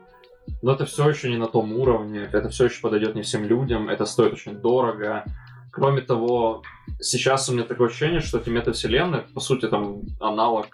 Но 0.62 0.72
это 0.72 0.85
все 0.85 1.09
еще 1.09 1.30
не 1.30 1.37
на 1.37 1.46
том 1.46 1.72
уровне, 1.72 2.28
это 2.33 2.48
все 2.48 2.64
еще 2.64 2.80
подойдет 2.80 3.14
не 3.14 3.22
всем 3.22 3.44
людям, 3.44 3.88
это 3.88 4.04
стоит 4.04 4.33
очень 4.33 4.56
дорого. 4.56 5.22
Кроме 5.70 6.00
того, 6.00 6.64
сейчас 6.98 7.48
у 7.48 7.52
меня 7.52 7.62
такое 7.62 7.87
ощущение, 7.87 8.18
что 8.18 8.38
эти 8.38 8.48
метавселенные, 8.48 9.22
по 9.33 9.38
сути, 9.38 9.68
там 9.68 10.00
аналог 10.18 10.66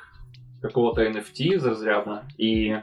какого-то 0.67 1.07
NFT 1.07 1.59
зарзрядно, 1.59 2.29
и 2.39 2.81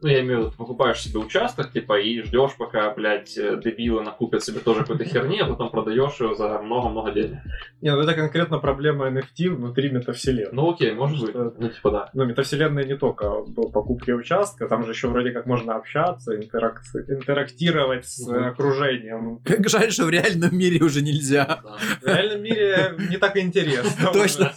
ну, 0.00 0.08
я 0.08 0.20
имею 0.20 0.36
в 0.36 0.40
виду, 0.40 0.50
ты 0.52 0.56
покупаешь 0.56 1.00
себе 1.00 1.18
участок, 1.18 1.72
типа, 1.72 1.98
и 2.00 2.22
ждешь, 2.22 2.52
пока, 2.56 2.90
блядь, 2.94 3.36
э, 3.36 3.60
дебилы 3.62 4.02
накупят 4.02 4.44
себе 4.44 4.60
тоже 4.60 4.80
какой-то 4.80 5.04
херни, 5.04 5.38
а 5.40 5.46
потом 5.46 5.70
продаешь 5.70 6.20
ее 6.20 6.34
за 6.36 6.58
много-много 6.60 7.10
денег. 7.12 7.38
Не, 7.80 7.94
ну 7.94 8.00
это 8.02 8.14
конкретно 8.14 8.58
проблема 8.58 9.08
NFT 9.08 9.50
внутри 9.50 9.90
метавселенной. 9.90 10.52
Ну 10.52 10.70
окей, 10.70 10.92
может 10.92 11.20
быть. 11.20 11.30
Что- 11.30 11.54
Ну, 11.58 11.68
типа, 11.68 11.90
да. 11.90 12.10
Ну, 12.14 12.24
метавселенная 12.24 12.84
не 12.84 12.96
только 12.96 13.28
по 13.54 13.68
покупке 13.68 14.14
участка, 14.14 14.68
там 14.68 14.84
же 14.84 14.92
еще 14.92 15.08
вроде 15.08 15.30
как 15.32 15.46
можно 15.46 15.74
общаться, 15.76 16.34
интерак- 16.36 16.82
интерактировать 17.08 18.06
с 18.06 18.26
Мгм. 18.26 18.48
окружением. 18.48 19.38
Как 19.44 19.68
жаль, 19.68 19.90
что 19.92 20.04
в 20.04 20.10
реальном 20.10 20.56
мире 20.56 20.84
уже 20.84 21.02
нельзя. 21.02 21.60
Да. 21.62 21.76
В 22.02 22.06
реальном 22.06 22.42
мире 22.42 22.94
не 23.10 23.16
так 23.16 23.36
интересно. 23.36 24.10
Точно. 24.12 24.52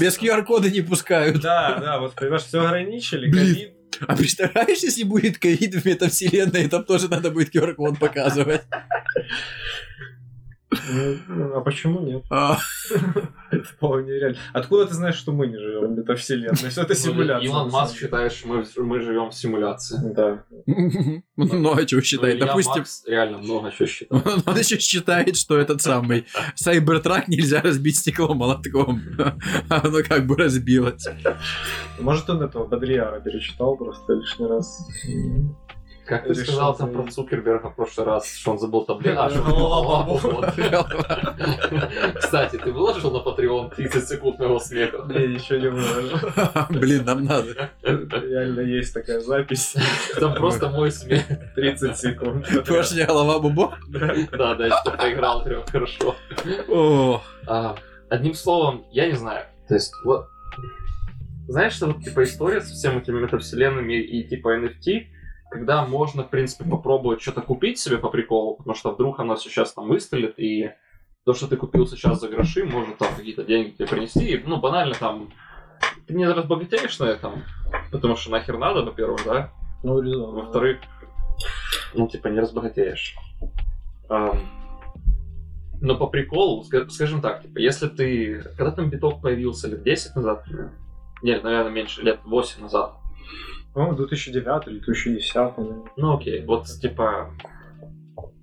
Без 0.00 0.18
QR-кода 0.18 0.70
не 0.70 0.80
пускают. 0.80 1.40
Да, 1.40 1.78
да, 1.80 2.00
вот 2.00 2.14
понимаешь, 2.14 2.42
все 2.42 2.60
ограничили, 2.60 3.30
ковид. 3.30 3.71
А 4.06 4.16
представляешь, 4.16 4.82
если 4.82 5.04
будет 5.04 5.38
ковид 5.38 5.74
в 5.74 5.84
метавселенной, 5.84 6.68
там 6.68 6.84
тоже 6.84 7.08
надо 7.08 7.30
будет 7.30 7.54
QR-код 7.54 7.98
показывать. 7.98 8.62
Ну, 11.28 11.56
А 11.56 11.60
почему 11.60 12.00
нет? 12.00 12.24
А, 12.30 12.58
Это 13.50 13.64
вполне 13.64 14.12
реально. 14.12 14.38
Откуда 14.52 14.86
ты 14.86 14.94
знаешь, 14.94 15.16
что 15.16 15.32
мы 15.32 15.46
не 15.46 15.58
живем 15.58 15.94
в 15.94 15.98
метавселенной? 15.98 16.70
Все 16.70 16.82
это 16.82 16.94
симуляция. 16.94 17.46
Илон 17.46 17.70
Маск 17.70 17.96
считает, 17.96 18.32
что 18.32 18.48
мы, 18.48 19.00
живем 19.00 19.30
в 19.30 19.34
симуляции. 19.34 19.98
Да. 20.14 20.44
Ну, 21.36 21.72
а 21.72 21.80
Ну, 21.80 22.00
считает? 22.02 22.38
Допустим, 22.38 22.84
реально 23.06 23.38
много 23.38 23.70
чего 23.72 23.86
считает. 23.86 24.24
он 24.46 24.56
еще 24.56 24.78
считает, 24.78 25.36
что 25.36 25.58
этот 25.58 25.82
самый 25.82 26.26
Сайбертрак 26.54 27.28
нельзя 27.28 27.60
разбить 27.60 27.98
стеклом 27.98 28.38
молотком. 28.38 29.00
А 29.68 29.82
оно 29.84 30.02
как 30.02 30.26
бы 30.26 30.36
разбилось. 30.36 31.06
Может, 32.00 32.30
он 32.30 32.42
этого 32.42 32.66
Бодрияра 32.66 33.20
перечитал 33.20 33.76
просто 33.76 34.14
лишний 34.14 34.46
раз. 34.46 34.86
Как 36.06 36.26
ты 36.26 36.34
сказал 36.34 36.76
там 36.76 36.92
про 36.92 37.10
Цукерберга 37.10 37.70
в 37.70 37.76
прошлый 37.76 38.06
раз, 38.06 38.34
что 38.34 38.52
он 38.52 38.58
забыл 38.58 38.84
таблетку. 38.84 39.22
А, 39.22 40.02
вот. 40.04 40.54
Кстати, 42.16 42.56
ты 42.56 42.72
выложил 42.72 43.10
на 43.12 43.18
Patreon 43.18 43.74
30 43.74 44.08
секунд 44.08 44.38
моего 44.38 44.58
смеха? 44.58 45.06
Я 45.08 45.20
еще 45.20 45.60
не 45.60 45.68
выложил. 45.68 46.18
Блин, 46.70 47.04
нам 47.04 47.24
надо. 47.24 47.70
Реально 47.82 48.60
есть 48.60 48.92
такая 48.92 49.20
запись. 49.20 49.76
Там 50.18 50.34
просто 50.34 50.68
мой 50.68 50.90
смех. 50.90 51.22
30 51.54 51.96
секунд. 51.96 52.46
Пошли 52.66 53.04
голова 53.04 53.38
бубо. 53.38 53.76
Да, 53.88 54.54
да, 54.54 54.66
я 54.66 54.80
что 54.80 54.90
проиграл 54.90 55.44
прям 55.44 55.64
хорошо. 55.66 56.16
А, 57.46 57.76
Одним 58.12 58.34
словом, 58.34 58.84
я 58.90 59.06
не 59.06 59.14
знаю. 59.14 59.46
То 59.68 59.74
есть, 59.74 59.90
вот... 60.04 60.28
Знаешь, 61.48 61.72
что 61.72 61.86
вот, 61.86 62.04
типа, 62.04 62.24
история 62.24 62.60
со 62.60 62.74
всеми 62.74 63.00
этими 63.00 63.20
метавселенными 63.20 63.94
и, 63.94 64.28
типа, 64.28 64.54
NFT, 64.58 65.06
когда 65.52 65.84
можно, 65.84 66.24
в 66.24 66.30
принципе, 66.30 66.64
попробовать 66.68 67.20
что-то 67.20 67.42
купить 67.42 67.78
себе 67.78 67.98
по 67.98 68.08
приколу, 68.08 68.56
потому 68.56 68.74
что 68.74 68.92
вдруг 68.92 69.20
оно 69.20 69.36
сейчас 69.36 69.72
там 69.72 69.86
выстрелит, 69.88 70.34
и 70.38 70.70
то, 71.24 71.34
что 71.34 71.46
ты 71.46 71.56
купил 71.56 71.86
сейчас 71.86 72.20
за 72.20 72.28
гроши, 72.28 72.64
может 72.64 72.98
там 72.98 73.14
какие-то 73.14 73.44
деньги 73.44 73.70
тебе 73.70 73.86
принести, 73.86 74.24
и, 74.32 74.42
ну, 74.44 74.56
банально 74.58 74.94
там, 74.94 75.30
ты 76.06 76.14
не 76.14 76.26
разбогатеешь 76.26 76.98
на 76.98 77.04
этом, 77.04 77.42
потому 77.92 78.16
что 78.16 78.30
нахер 78.30 78.56
надо, 78.58 78.82
во-первых, 78.82 79.20
да, 79.24 79.52
Ну, 79.82 80.00
резонно. 80.00 80.40
во-вторых, 80.42 80.78
ну, 81.94 82.08
типа, 82.08 82.28
не 82.28 82.40
разбогатеешь. 82.40 83.14
Ам, 84.08 84.40
Но 85.80 85.96
по 85.96 86.06
приколу, 86.06 86.62
ска- 86.64 86.88
скажем 86.88 87.20
так, 87.20 87.42
типа, 87.42 87.58
если 87.58 87.88
ты... 87.88 88.42
Когда 88.56 88.70
там 88.70 88.88
биток 88.88 89.20
появился, 89.20 89.68
лет 89.68 89.82
10 89.82 90.16
назад? 90.16 90.44
Нет, 91.22 91.42
наверное, 91.44 91.70
меньше, 91.72 92.02
лет 92.02 92.20
8 92.24 92.62
назад. 92.62 92.94
По-моему, 93.74 93.96
2009 93.96 94.68
или 94.68 94.78
2010. 94.80 95.34
наверное. 95.34 95.82
Ну, 95.96 96.16
окей, 96.16 96.44
вот, 96.44 96.66
типа... 96.66 97.30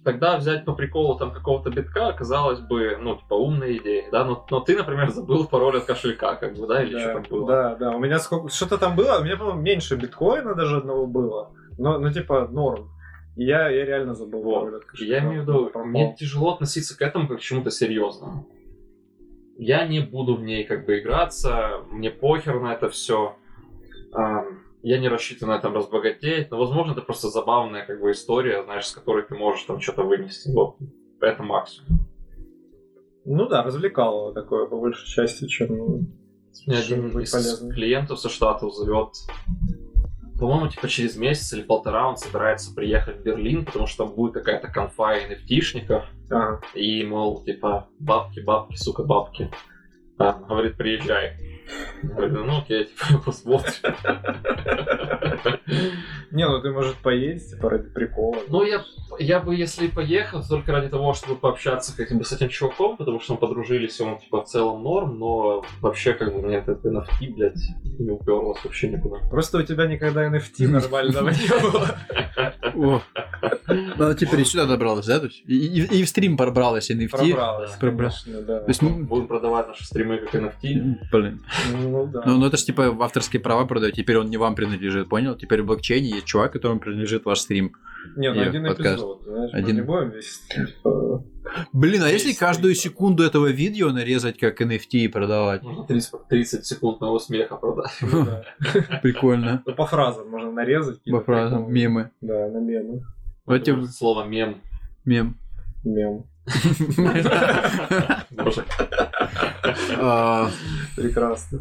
Тогда 0.03 0.37
взять 0.37 0.63
по 0.65 0.73
приколу 0.73 1.17
там 1.19 1.31
какого-то 1.31 1.69
битка, 1.69 2.13
казалось 2.13 2.61
бы, 2.61 2.97
ну, 2.99 3.17
типа, 3.17 3.33
умная 3.33 3.73
идея, 3.77 4.09
да? 4.11 4.23
Но, 4.23 4.45
но 4.49 4.59
ты, 4.61 4.75
например, 4.77 5.09
забыл 5.11 5.45
пароль 5.45 5.77
от 5.77 5.85
кошелька, 5.85 6.35
как 6.35 6.55
бы, 6.55 6.65
да, 6.67 6.81
или 6.81 6.97
что 6.97 7.07
Да, 7.07 7.13
там 7.13 7.23
было? 7.29 7.47
да, 7.47 7.75
да. 7.75 7.91
У 7.91 7.99
меня 7.99 8.17
сколько... 8.17 8.49
Что-то 8.49 8.77
там 8.77 8.95
было, 8.95 9.19
у 9.19 9.23
меня, 9.23 9.35
по-моему, 9.35 9.61
меньше 9.61 9.97
биткоина 9.97 10.55
даже 10.55 10.77
одного 10.77 11.05
было. 11.05 11.51
Но, 11.77 11.99
ну, 11.99 12.11
типа, 12.11 12.47
норм. 12.47 12.89
И 13.35 13.43
я, 13.43 13.69
я 13.69 13.85
реально 13.85 14.15
забыл. 14.15 14.41
Вот. 14.41 14.59
пароль 14.61 14.75
от 14.77 14.85
кошелька. 14.85 15.13
Я 15.13 15.19
имею 15.21 15.41
в 15.41 15.43
виду, 15.43 15.65
Пропал. 15.65 15.85
мне 15.85 16.15
тяжело 16.17 16.53
относиться 16.53 16.97
к 16.97 17.01
этому 17.01 17.27
как 17.27 17.37
к 17.37 17.41
чему-то 17.41 17.69
серьезному. 17.69 18.47
Я 19.57 19.85
не 19.85 19.99
буду 19.99 20.35
в 20.35 20.41
ней 20.43 20.63
как 20.63 20.85
бы 20.85 20.99
играться, 20.99 21.81
мне 21.91 22.09
похер 22.09 22.59
на 22.61 22.73
это 22.73 22.89
все. 22.89 23.35
Я 24.81 24.99
не 24.99 25.09
рассчитываю 25.09 25.55
на 25.55 25.59
этом 25.59 25.75
разбогатеть, 25.75 26.51
но, 26.51 26.57
возможно, 26.57 26.93
это 26.93 27.01
просто 27.01 27.29
забавная 27.29 27.85
как 27.85 27.99
бы 27.99 28.11
история, 28.11 28.63
знаешь, 28.63 28.87
с 28.87 28.93
которой 28.93 29.25
ты 29.25 29.35
можешь 29.35 29.65
там 29.65 29.81
что-то 29.81 30.03
вынести. 30.03 30.49
Вот, 30.51 30.77
это 31.21 31.43
максимум. 31.43 32.07
Ну 33.25 33.47
да, 33.47 33.63
развлекало 33.63 34.33
такое, 34.33 34.65
по 34.67 34.77
большей 34.77 35.07
части, 35.07 35.47
чем... 35.47 36.07
Чем 36.65 36.73
один 36.73 37.19
из 37.19 37.31
полезным. 37.31 37.71
клиентов 37.71 38.19
со 38.19 38.29
Штатов 38.29 38.73
зовет, 38.73 39.09
по-моему, 40.39 40.69
типа 40.69 40.87
через 40.87 41.17
месяц 41.17 41.51
или 41.53 41.61
полтора 41.61 42.09
он 42.09 42.15
собирается 42.15 42.73
приехать 42.73 43.17
в 43.17 43.23
Берлин, 43.23 43.65
потому 43.65 43.87
что 43.87 44.05
там 44.05 44.15
будет 44.15 44.33
какая-то 44.33 44.69
конфа 44.69 45.17
nft 45.17 46.01
Ага. 46.31 46.61
И, 46.73 47.03
мол, 47.03 47.43
типа, 47.43 47.89
бабки, 47.99 48.39
бабки, 48.39 48.75
сука, 48.75 49.03
бабки. 49.03 49.51
А, 50.17 50.33
говорит, 50.33 50.77
приезжай. 50.77 51.48
Я 52.03 52.09
Говорю, 52.09 52.45
ну 52.45 52.57
окей, 52.59 52.85
типа, 52.85 53.21
посмотрим. 53.25 53.73
Не, 56.31 56.47
ну 56.47 56.61
ты, 56.61 56.71
может, 56.71 56.95
поесть, 56.97 57.51
типа, 57.51 57.69
ради 57.69 57.89
прикола. 57.89 58.37
Ну, 58.47 58.63
я, 58.63 58.83
я 59.19 59.39
бы, 59.39 59.55
если 59.55 59.87
поехал, 59.87 60.41
то 60.41 60.49
только 60.49 60.71
ради 60.71 60.89
того, 60.89 61.13
чтобы 61.13 61.35
пообщаться 61.35 61.95
как 61.97 62.11
бы 62.17 62.23
с 62.23 62.31
этим 62.31 62.49
чуваком, 62.49 62.97
потому 62.97 63.19
что 63.19 63.33
мы 63.33 63.39
подружились, 63.39 63.99
и 63.99 64.03
он, 64.03 64.19
типа, 64.19 64.43
в 64.43 64.47
целом 64.47 64.83
норм, 64.83 65.17
но 65.19 65.63
вообще, 65.81 66.13
как 66.13 66.33
бы, 66.33 66.41
мне 66.41 66.57
это 66.57 66.73
NFT, 66.73 67.33
блядь, 67.35 67.59
не 67.97 68.11
уперлось 68.11 68.63
вообще 68.63 68.89
никуда. 68.89 69.17
Просто 69.29 69.57
у 69.57 69.63
тебя 69.63 69.87
никогда 69.87 70.25
NFT 70.27 70.67
нормального 70.67 71.29
не 71.29 71.61
было. 71.61 71.97
о. 72.75 73.01
Она 73.67 74.13
теперь 74.13 74.41
и 74.41 74.45
сюда 74.45 74.65
добралась, 74.65 75.05
да? 75.05 75.21
И, 75.45 76.03
в 76.03 76.09
стрим 76.09 76.37
пробралась 76.37 76.89
NFT. 76.91 77.09
Пробралась, 77.79 78.23
да. 78.25 78.59
То 78.59 78.67
есть, 78.67 78.81
м, 78.83 79.05
Будем 79.05 79.27
продавать 79.27 79.67
наши 79.67 79.85
стримы 79.85 80.17
как 80.17 80.33
NFT. 80.35 81.09
блин. 81.11 81.43
Ну 81.71 82.07
да. 82.07 82.23
Ну, 82.25 82.37
ну 82.37 82.45
это 82.45 82.57
же 82.57 82.65
типа 82.65 82.95
авторские 82.99 83.41
права 83.41 83.65
продают, 83.65 83.95
теперь 83.95 84.17
он 84.17 84.29
не 84.29 84.37
вам 84.37 84.55
принадлежит, 84.55 85.09
понял? 85.09 85.35
Теперь 85.35 85.61
в 85.61 85.65
блокчейне 85.65 86.09
есть 86.09 86.25
чувак, 86.25 86.53
которому 86.53 86.79
принадлежит 86.79 87.25
ваш 87.25 87.39
стрим. 87.39 87.73
Не, 88.15 88.31
ну 88.31 88.41
один 88.41 88.65
подкаст. 88.65 88.95
эпизод, 88.95 89.23
знаешь, 89.23 89.51
мы 89.53 89.59
Один. 89.59 89.75
не 89.75 89.81
будем 89.81 90.09
весь, 90.11 90.39
типа, 90.47 91.23
Блин, 91.73 92.03
а 92.03 92.09
если 92.09 92.33
каждую 92.33 92.75
стрим. 92.75 92.91
секунду 92.93 93.23
этого 93.23 93.47
видео 93.47 93.91
нарезать 93.91 94.37
как 94.37 94.61
NFT 94.61 94.89
и 94.91 95.07
продавать? 95.07 95.63
Можно 95.63 95.85
30, 95.85 96.27
30 96.29 96.65
секунд 96.65 97.01
моего 97.01 97.19
смеха 97.19 97.55
продать. 97.57 97.91
ну. 98.01 98.25
Прикольно. 99.01 99.63
Ну, 99.65 99.73
по 99.75 99.85
фразам 99.85 100.29
можно 100.29 100.51
нарезать. 100.51 101.01
По 101.03 101.21
фразам, 101.21 101.71
мемы. 101.71 102.11
Да, 102.21 102.47
на 102.49 102.59
мемы. 102.59 103.03
Слово 103.87 104.25
мем. 104.25 104.61
мем. 105.05 105.37
Мем. 105.83 106.25
А, 110.01 110.49
Прекрасно. 110.95 111.59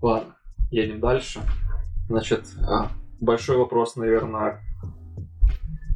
Ладно, 0.00 0.34
едем 0.70 1.00
дальше. 1.00 1.40
Значит, 2.08 2.44
а, 2.66 2.90
большой 3.20 3.56
вопрос, 3.56 3.96
наверное, 3.96 4.60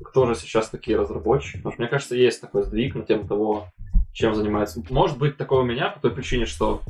кто 0.05 0.27
же 0.27 0.35
сейчас 0.35 0.69
такие 0.69 0.97
разработчики? 0.99 1.57
Потому 1.57 1.73
что 1.73 1.83
мне 1.83 1.89
кажется, 1.89 2.15
есть 2.15 2.41
такой 2.41 2.65
сдвиг 2.65 2.95
на 2.95 3.03
тему 3.03 3.27
того, 3.27 3.69
чем 4.13 4.35
занимается. 4.35 4.83
Может 4.91 5.19
быть 5.19 5.37
такое 5.37 5.61
у 5.61 5.65
меня 5.65 5.91
по 5.91 6.01
той 6.01 6.13
причине, 6.13 6.47
что 6.47 6.83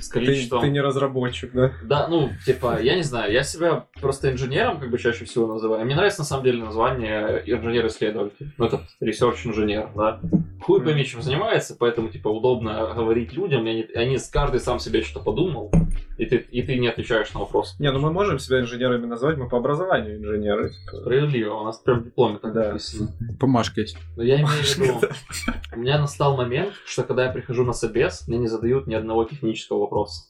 с 0.00 0.08
Ты, 0.08 0.14
количеством... 0.14 0.60
ты 0.60 0.68
не 0.68 0.80
разработчик, 0.80 1.52
да? 1.52 1.72
Да, 1.82 2.08
ну, 2.08 2.30
типа, 2.44 2.80
я 2.80 2.96
не 2.96 3.02
знаю, 3.02 3.32
я 3.32 3.42
себя 3.42 3.86
просто 4.00 4.30
инженером 4.32 4.78
как 4.80 4.90
бы 4.90 4.98
чаще 4.98 5.24
всего 5.24 5.46
называю. 5.46 5.84
Мне 5.84 5.94
нравится 5.94 6.20
на 6.20 6.26
самом 6.26 6.44
деле 6.44 6.62
название 6.62 7.42
инженер-исследователь. 7.46 8.52
Ну, 8.58 8.66
этот 8.66 8.82
research-инженер, 9.00 9.90
да. 9.94 10.20
Хуй 10.62 10.82
пойми, 10.82 11.04
чем 11.04 11.22
занимается, 11.22 11.76
поэтому, 11.78 12.08
типа, 12.08 12.28
удобно 12.28 12.92
говорить 12.94 13.32
людям, 13.32 13.66
и 13.66 13.70
они, 13.70 13.86
они 13.94 14.18
каждый 14.32 14.60
сам 14.60 14.78
себе 14.78 15.02
что-то 15.02 15.24
подумал, 15.24 15.70
и 16.18 16.26
ты, 16.26 16.36
и 16.36 16.62
ты 16.62 16.76
не 16.78 16.88
отвечаешь 16.88 17.32
на 17.34 17.40
вопрос. 17.40 17.76
Не, 17.78 17.90
ну 17.92 17.98
мы 17.98 18.10
можем 18.12 18.38
себя 18.38 18.60
инженерами 18.60 19.06
назвать, 19.06 19.36
мы 19.36 19.48
по 19.48 19.58
образованию 19.58 20.16
инженеры. 20.18 20.70
типа. 20.70 20.96
Справедливо, 21.02 21.54
у 21.60 21.64
нас 21.64 21.78
прям 21.78 22.00
в 22.00 22.04
дипломе 22.04 22.38
так 22.38 22.52
Да. 22.54 22.68
написано. 22.68 23.10
Бумажка 23.38 23.80
есть. 23.82 23.98
Но 24.16 24.22
я 24.22 24.36
имею 24.36 24.48
в 24.48 24.78
виду, 24.78 25.00
у 25.74 25.78
меня 25.78 25.98
настал 25.98 26.36
момент, 26.36 26.72
что 26.86 27.02
когда 27.02 27.26
я 27.26 27.32
прихожу 27.32 27.64
на 27.64 27.72
собес, 27.72 28.26
мне 28.28 28.38
не 28.38 28.46
задают 28.48 28.86
ни 28.86 28.94
одного 28.94 29.24
технического 29.24 29.80
вопроса. 29.80 30.22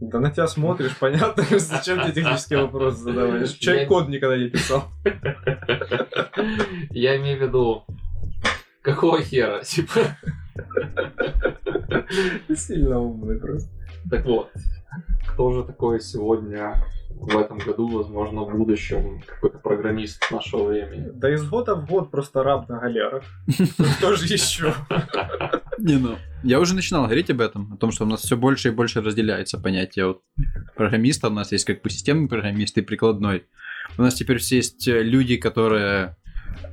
Да 0.00 0.18
на 0.20 0.30
тебя 0.30 0.46
смотришь, 0.46 0.96
понятно, 0.98 1.42
зачем 1.58 2.00
тебе 2.02 2.12
технические 2.12 2.60
вопросы 2.62 2.98
задаваешь. 2.98 3.52
Я- 3.52 3.58
Человек 3.58 3.88
код 3.88 4.08
никогда 4.08 4.36
не 4.36 4.48
писал. 4.50 4.84
Я 6.90 7.16
имею 7.16 7.38
в 7.38 7.42
виду, 7.42 7.84
какого 8.82 9.22
хера, 9.22 9.62
типа. 9.62 10.00
Сильно 12.54 12.98
умный 13.00 13.38
просто. 13.38 13.70
Так 14.10 14.24
вот, 14.24 14.50
кто 15.28 15.52
же 15.52 15.64
такой 15.64 16.00
сегодня 16.00 16.74
в 17.10 17.36
этом 17.36 17.58
году, 17.58 17.88
возможно, 17.88 18.44
в 18.44 18.56
будущем 18.56 19.22
какой-то 19.26 19.58
программист 19.58 20.30
нашего 20.30 20.68
времени? 20.68 21.10
Да 21.14 21.32
из 21.32 21.48
года 21.48 21.74
в 21.74 21.86
год 21.86 22.10
просто 22.10 22.42
раб 22.42 22.68
на 22.68 22.78
галерах. 22.78 23.24
Кто 23.98 24.14
же 24.14 24.26
еще? 24.32 24.74
Не, 25.78 25.96
ну, 25.96 26.16
я 26.42 26.60
уже 26.60 26.74
начинал 26.74 27.04
говорить 27.04 27.30
об 27.30 27.40
этом, 27.40 27.72
о 27.72 27.76
том, 27.76 27.90
что 27.90 28.04
у 28.04 28.08
нас 28.08 28.20
все 28.20 28.36
больше 28.36 28.68
и 28.68 28.72
больше 28.72 29.00
разделяется 29.00 29.58
понятие 29.58 30.06
вот 30.06 30.22
программиста. 30.74 31.28
У 31.28 31.32
нас 31.32 31.52
есть 31.52 31.64
как 31.64 31.82
бы 31.82 31.90
системный 31.90 32.28
программист 32.28 32.76
и 32.78 32.82
прикладной. 32.82 33.46
У 33.98 34.02
нас 34.02 34.14
теперь 34.14 34.38
все 34.38 34.56
есть 34.56 34.86
люди, 34.86 35.36
которые 35.36 36.16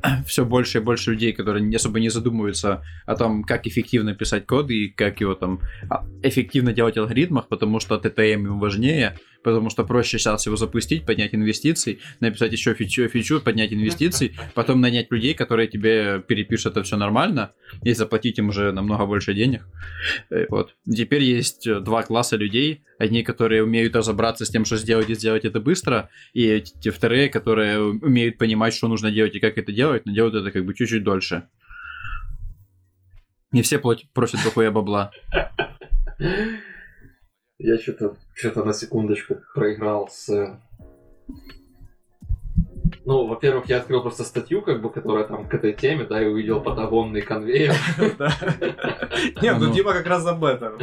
все 0.28 0.46
больше 0.46 0.80
и 0.80 0.82
больше 0.82 1.12
людей, 1.12 1.34
которые 1.34 1.76
особо 1.76 2.00
не 2.00 2.10
задумываются 2.10 2.84
о 3.06 3.16
том, 3.16 3.44
как 3.44 3.68
эффективно 3.68 4.16
писать 4.16 4.46
код 4.46 4.70
и 4.70 4.90
как 4.90 5.22
его 5.22 5.36
там 5.36 5.60
а, 5.90 6.06
эффективно 6.24 6.74
делать 6.74 6.96
в 6.96 7.00
алгоритмах, 7.00 7.48
потому 7.48 7.80
что 7.80 7.98
ТТМ 7.98 8.22
им 8.48 8.60
важнее, 8.60 9.18
потому 9.44 9.70
что 9.70 9.84
проще 9.84 10.18
сейчас 10.18 10.46
его 10.46 10.56
запустить, 10.56 11.06
поднять 11.06 11.36
инвестиций, 11.36 12.00
написать 12.20 12.52
еще 12.52 12.74
фичу, 12.74 13.08
фичу 13.08 13.42
поднять 13.42 13.74
инвестиций, 13.74 14.36
потом 14.56 14.82
нанять 14.82 15.12
людей, 15.12 15.34
которые 15.34 15.68
тебе 15.68 16.22
перепишут 16.22 16.74
это 16.74 16.84
все 16.84 16.98
нормально, 16.98 17.52
и 17.84 17.94
заплатить 17.94 18.40
им 18.40 18.50
уже 18.50 18.72
намного 18.72 19.06
больше 19.06 19.34
денег. 19.34 19.66
Э, 20.30 20.46
Вот. 20.50 20.76
Теперь 20.90 21.24
есть 21.24 21.68
э, 21.68 21.80
два 21.80 22.04
класса 22.04 22.38
людей. 22.38 22.84
Одни, 23.00 23.24
которые 23.24 23.64
умеют 23.64 23.96
разобраться 23.96 24.46
с 24.46 24.50
тем, 24.50 24.66
что 24.66 24.78
сделать 24.78 25.10
и 25.10 25.16
сделать 25.16 25.46
это 25.46 25.60
быстро, 25.60 26.10
и 26.34 26.62
те 26.62 26.92
вторые, 26.92 27.28
которые 27.28 27.80
умеют 27.80 28.38
понимать, 28.38 28.74
что 28.74 28.88
нужно 28.88 29.12
делать 29.12 29.36
и 29.36 29.40
как 29.40 29.58
это 29.58 29.72
делать, 29.72 30.06
но 30.06 30.14
делают 30.14 30.36
это 30.36 30.52
как 30.52 30.66
бы 30.66 30.74
чуть-чуть 30.74 31.04
дольше. 31.04 31.44
Не 33.52 33.62
все 33.62 33.80
просят 33.80 34.44
дохуя 34.44 34.72
бабла. 34.72 35.12
Я 37.60 37.78
что-то 37.78 38.16
что 38.34 38.64
на 38.64 38.74
секундочку 38.74 39.38
проиграл 39.54 40.10
с... 40.10 40.60
Ну, 43.06 43.28
во-первых, 43.28 43.68
я 43.68 43.78
открыл 43.78 44.02
просто 44.02 44.24
статью, 44.24 44.62
как 44.62 44.82
бы, 44.82 44.90
которая 44.90 45.26
там 45.26 45.48
к 45.48 45.54
этой 45.54 45.74
теме, 45.74 46.06
да, 46.06 46.22
и 46.22 46.26
увидел 46.26 46.62
патагонный 46.62 47.22
конвейер. 47.22 47.74
Нет, 49.42 49.58
ну 49.60 49.68
Ну. 49.68 49.74
Дима 49.74 49.94
как 49.94 50.08
раз 50.08 50.26
об 50.26 50.44
этом. 50.44 50.80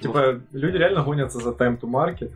Типа, 0.00 0.40
люди 0.52 0.76
реально 0.76 1.02
гонятся 1.02 1.38
за 1.38 1.50
time 1.50 1.80
to 1.80 1.90
market 1.90 2.32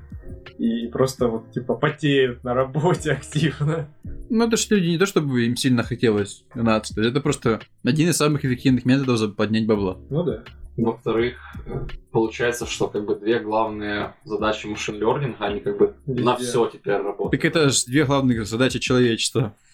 и 0.59 0.89
просто 0.89 1.29
вот, 1.29 1.53
типа, 1.53 1.75
потеют 1.75 2.43
на 2.43 2.55
работе 2.55 3.13
активно. 3.23 3.89
Ну, 4.31 4.47
это 4.47 4.57
же 4.57 4.67
люди 4.71 4.89
не 4.89 4.99
то, 4.99 5.07
чтобы 5.07 5.47
им 5.47 5.57
сильно 5.57 5.85
хотелось 5.85 6.45
гнаться. 6.55 6.95
То 6.95 7.01
есть 7.01 7.13
Это 7.13 7.21
просто 7.21 7.61
один 7.85 8.09
из 8.09 8.17
самых 8.17 8.45
эффективных 8.45 8.85
методов 8.85 9.19
за 9.19 9.29
поднять 9.29 9.67
бабла. 9.67 9.99
Ну 10.11 10.25
да. 10.25 10.43
Во-вторых, 10.77 11.37
э, 11.67 11.87
получается, 12.11 12.67
что 12.67 12.89
как 12.89 13.05
бы 13.05 13.15
две 13.15 13.39
главные 13.39 14.15
задачи 14.25 14.67
машин 14.67 14.97
learning, 14.97 15.37
они 15.39 15.61
как 15.61 15.79
бы 15.79 15.95
на 16.07 16.33
Везде. 16.33 16.45
все 16.47 16.67
теперь 16.67 16.97
работают. 16.97 17.31
Так 17.31 17.45
это 17.45 17.69
же 17.71 17.85
две 17.87 18.05
главных 18.05 18.47
задачи 18.47 18.79
человечества. 18.79 19.55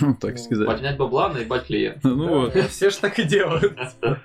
Ну, 0.00 0.14
так 0.14 0.38
сказать. 0.38 0.66
Поднять 0.66 0.96
бабла, 0.96 1.28
наебать 1.28 1.66
клиента. 1.66 2.08
Ну 2.08 2.28
вот. 2.28 2.54
Да, 2.54 2.66
Все 2.68 2.90
ж 2.90 2.96
так 2.96 3.18
и 3.18 3.24
делают. 3.24 3.78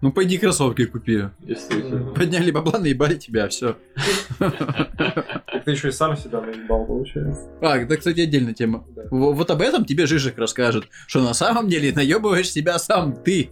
Ну, 0.00 0.12
пойди 0.12 0.38
кроссовки 0.38 0.84
купи. 0.86 1.24
Действительно. 1.40 2.12
Подняли 2.12 2.52
бабла, 2.52 2.78
наебали 2.78 3.16
тебя, 3.16 3.48
все. 3.48 3.76
Так 4.38 5.64
ты 5.64 5.70
еще 5.72 5.88
и 5.88 5.92
сам 5.92 6.16
себя 6.16 6.40
наебал, 6.40 6.86
получается. 6.86 7.48
А, 7.60 7.76
это, 7.78 7.96
кстати, 7.96 8.20
отдельная 8.20 8.54
тема. 8.54 8.84
Да. 8.94 9.02
Вот 9.10 9.50
об 9.50 9.60
этом 9.60 9.84
тебе 9.84 10.06
Жижик 10.06 10.38
расскажет, 10.38 10.84
что 11.08 11.20
на 11.20 11.34
самом 11.34 11.68
деле 11.68 11.92
наебываешь 11.92 12.50
себя 12.50 12.78
сам 12.78 13.12
ты, 13.24 13.50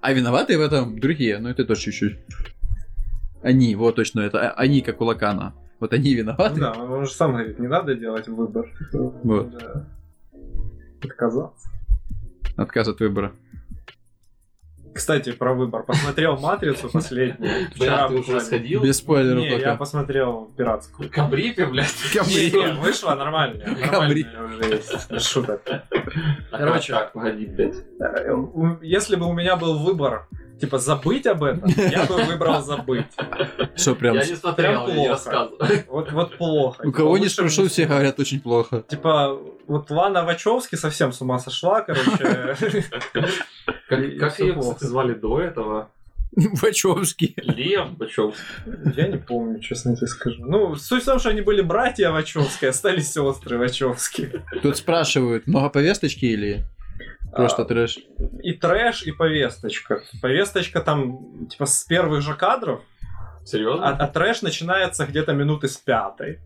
а 0.00 0.12
виноваты 0.12 0.58
в 0.58 0.60
этом 0.60 0.98
другие, 0.98 1.38
ну 1.38 1.48
это 1.48 1.64
тоже 1.64 1.80
чуть-чуть. 1.82 2.18
Они, 3.42 3.74
вот 3.74 3.96
точно, 3.96 4.20
это 4.20 4.50
а- 4.50 4.54
они, 4.54 4.82
как 4.82 5.00
у 5.00 5.04
Лакана. 5.04 5.54
Вот 5.78 5.92
они 5.94 6.10
Ну 6.12 6.18
виноваты. 6.18 6.60
да, 6.60 6.72
он 6.72 7.06
же 7.06 7.12
сам 7.12 7.32
говорит, 7.32 7.58
не 7.58 7.66
надо 7.68 7.94
делать 7.94 8.28
выбор. 8.28 8.66
Вот. 8.92 9.50
да. 9.50 9.86
Отказаться. 11.02 11.68
Отказ 12.56 12.88
от 12.88 13.00
выбора. 13.00 13.32
Кстати, 14.94 15.32
про 15.32 15.54
выбор. 15.54 15.82
Посмотрел 15.84 16.38
«Матрицу» 16.38 16.88
последнюю. 16.90 17.68
Ты 17.78 18.14
уже 18.14 18.40
сходил? 18.40 18.82
Без 18.82 18.98
спойлеров 18.98 19.38
Не, 19.42 19.58
я 19.58 19.74
посмотрел 19.76 20.50
пиратскую. 20.56 21.10
Кабрипе, 21.10 21.66
блядь. 21.66 21.94
Не, 22.14 22.80
вышла 22.80 23.14
нормальная. 23.14 23.74
Кабри. 23.88 24.24
Нормальная 24.24 24.58
уже 24.58 24.74
есть. 24.74 25.22
Шуток. 25.26 25.62
Короче. 26.50 26.92
так, 26.92 27.12
погоди, 27.12 27.46
блядь. 27.46 27.76
Э, 28.00 28.34
Если 28.82 29.16
бы 29.16 29.26
у 29.26 29.32
меня 29.32 29.56
был 29.56 29.78
выбор, 29.78 30.26
типа, 30.60 30.78
забыть 30.78 31.26
об 31.26 31.42
этом, 31.42 31.68
я 31.76 32.04
бы 32.04 32.22
выбрал 32.22 32.62
забыть. 32.62 33.06
Что 33.76 33.94
прям... 33.94 34.14
Я 34.16 34.26
не 34.26 34.36
смотрел, 34.36 34.84
прям 34.84 34.96
я 34.96 35.02
не 35.02 35.08
плохо. 35.08 35.48
Вот, 35.88 36.12
вот 36.12 36.36
плохо. 36.36 36.82
У 36.86 36.92
кого 36.92 37.18
не 37.18 37.28
спрошу, 37.28 37.68
все 37.68 37.86
говорят 37.86 38.18
очень 38.20 38.40
плохо. 38.40 38.84
Типа, 38.88 39.38
вот 39.66 39.90
Лана 39.90 40.24
Вачовски 40.24 40.76
совсем 40.76 41.12
с 41.12 41.20
ума 41.20 41.38
сошла, 41.38 41.80
короче. 41.80 42.84
Как, 43.88 44.38
ее, 44.38 44.54
кстати, 44.54 44.84
звали 44.84 45.14
до 45.14 45.40
этого? 45.40 45.88
Вачовский. 46.62 47.34
Лем 47.36 47.96
Бачевский. 47.96 48.44
Я 48.96 49.08
не 49.08 49.18
помню, 49.18 49.60
честно 49.60 49.96
тебе 49.96 50.06
скажу. 50.06 50.44
Ну, 50.44 50.76
суть 50.76 51.02
в 51.02 51.06
том, 51.06 51.18
что 51.18 51.30
они 51.30 51.40
были 51.40 51.60
братья 51.60 52.10
Вачовски, 52.10 52.66
а 52.66 52.72
стали 52.72 53.00
сестры 53.00 53.58
Вачовски. 53.58 54.42
Тут 54.62 54.76
спрашивают, 54.76 55.46
много 55.46 55.70
повесточки 55.70 56.26
или 56.26 56.64
просто 57.34 57.62
А, 57.62 57.64
трэш? 57.64 57.98
И 58.42 58.52
трэш, 58.52 59.02
и 59.04 59.12
повесточка. 59.12 60.02
Повесточка 60.22 60.80
там, 60.80 61.46
типа, 61.48 61.66
с 61.66 61.84
первых 61.84 62.22
же 62.22 62.34
кадров, 62.34 62.80
Серьезно? 63.44 63.88
а, 63.88 63.96
а 63.96 64.06
трэш 64.06 64.42
начинается 64.42 65.06
где-то 65.06 65.32
минуты 65.32 65.66
с 65.68 65.76
пятой. 65.76 66.40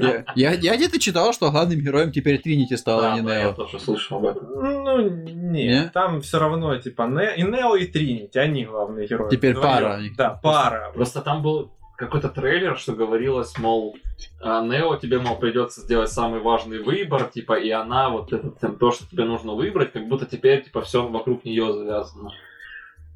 Я, 0.00 0.24
я- 0.34 0.52
я 0.52 0.76
где-то 0.76 0.98
читал, 0.98 1.32
что 1.32 1.50
главным 1.50 1.80
героем 1.80 2.10
теперь 2.12 2.38
Тринити 2.40 2.76
стала, 2.76 3.08
а 3.08 3.10
Да, 3.10 3.14
не 3.20 3.26
да, 3.26 3.36
я 3.36 3.44
Нео. 3.44 3.52
тоже 3.52 3.78
слышал 3.78 4.18
об 4.18 4.24
этом. 4.26 4.46
Ну, 4.54 5.08
не, 5.08 5.66
Не? 5.68 5.90
там 5.92 6.20
все 6.22 6.38
равно, 6.38 6.76
типа, 6.78 7.02
Не- 7.02 7.36
и 7.36 7.42
Нео, 7.42 7.76
и 7.76 7.86
Тринити, 7.86 8.38
они 8.38 8.64
главные 8.64 9.06
герои. 9.06 9.30
Теперь 9.30 9.52
Вдвоем. 9.54 9.68
пара. 9.74 9.98
Да, 10.16 10.30
пара. 10.42 10.92
Просто 10.94 11.20
там 11.20 11.42
был 11.42 11.70
какой-то 11.96 12.28
трейлер, 12.28 12.76
что 12.76 12.92
говорилось, 12.92 13.56
мол, 13.58 13.96
а, 14.40 14.64
Нео, 14.64 14.96
тебе, 14.96 15.18
мол, 15.18 15.36
придется 15.36 15.80
сделать 15.80 16.10
самый 16.10 16.40
важный 16.40 16.82
выбор, 16.82 17.24
типа, 17.24 17.54
и 17.54 17.70
она, 17.70 18.10
вот 18.10 18.32
это, 18.32 18.50
там, 18.50 18.76
то, 18.76 18.90
что 18.92 19.08
тебе 19.08 19.24
нужно 19.24 19.54
выбрать, 19.54 19.92
как 19.92 20.08
будто 20.08 20.26
теперь, 20.26 20.62
типа, 20.64 20.82
все 20.82 21.06
вокруг 21.06 21.44
нее 21.44 21.72
завязано. 21.72 22.30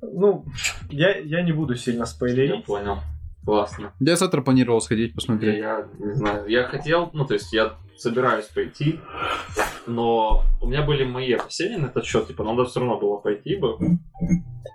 Ну, 0.00 0.44
я, 0.90 1.16
я 1.18 1.42
не 1.42 1.52
буду 1.52 1.74
сильно 1.74 2.00
Я 2.00 2.06
спойлерить. 2.06 2.64
понял. 2.64 2.98
Классно. 3.44 3.92
Я 3.98 4.16
завтра 4.16 4.42
планировал 4.42 4.80
сходить 4.80 5.10
Я, 5.10 5.14
посмотреть. 5.14 5.58
я 5.58 5.88
не 5.98 6.12
знаю, 6.12 6.46
я 6.48 6.64
хотел, 6.64 7.10
ну, 7.12 7.24
то 7.24 7.34
есть 7.34 7.52
я 7.52 7.74
собираюсь 7.98 8.46
пойти, 8.46 9.00
но 9.86 10.42
у 10.60 10.66
меня 10.66 10.82
были 10.82 11.04
мои 11.04 11.32
опасения 11.32 11.78
на 11.78 11.86
этот 11.86 12.04
счет, 12.04 12.26
типа, 12.28 12.44
надо 12.44 12.64
все 12.64 12.80
равно 12.80 12.98
было 12.98 13.16
пойти 13.18 13.56
бы. 13.56 13.76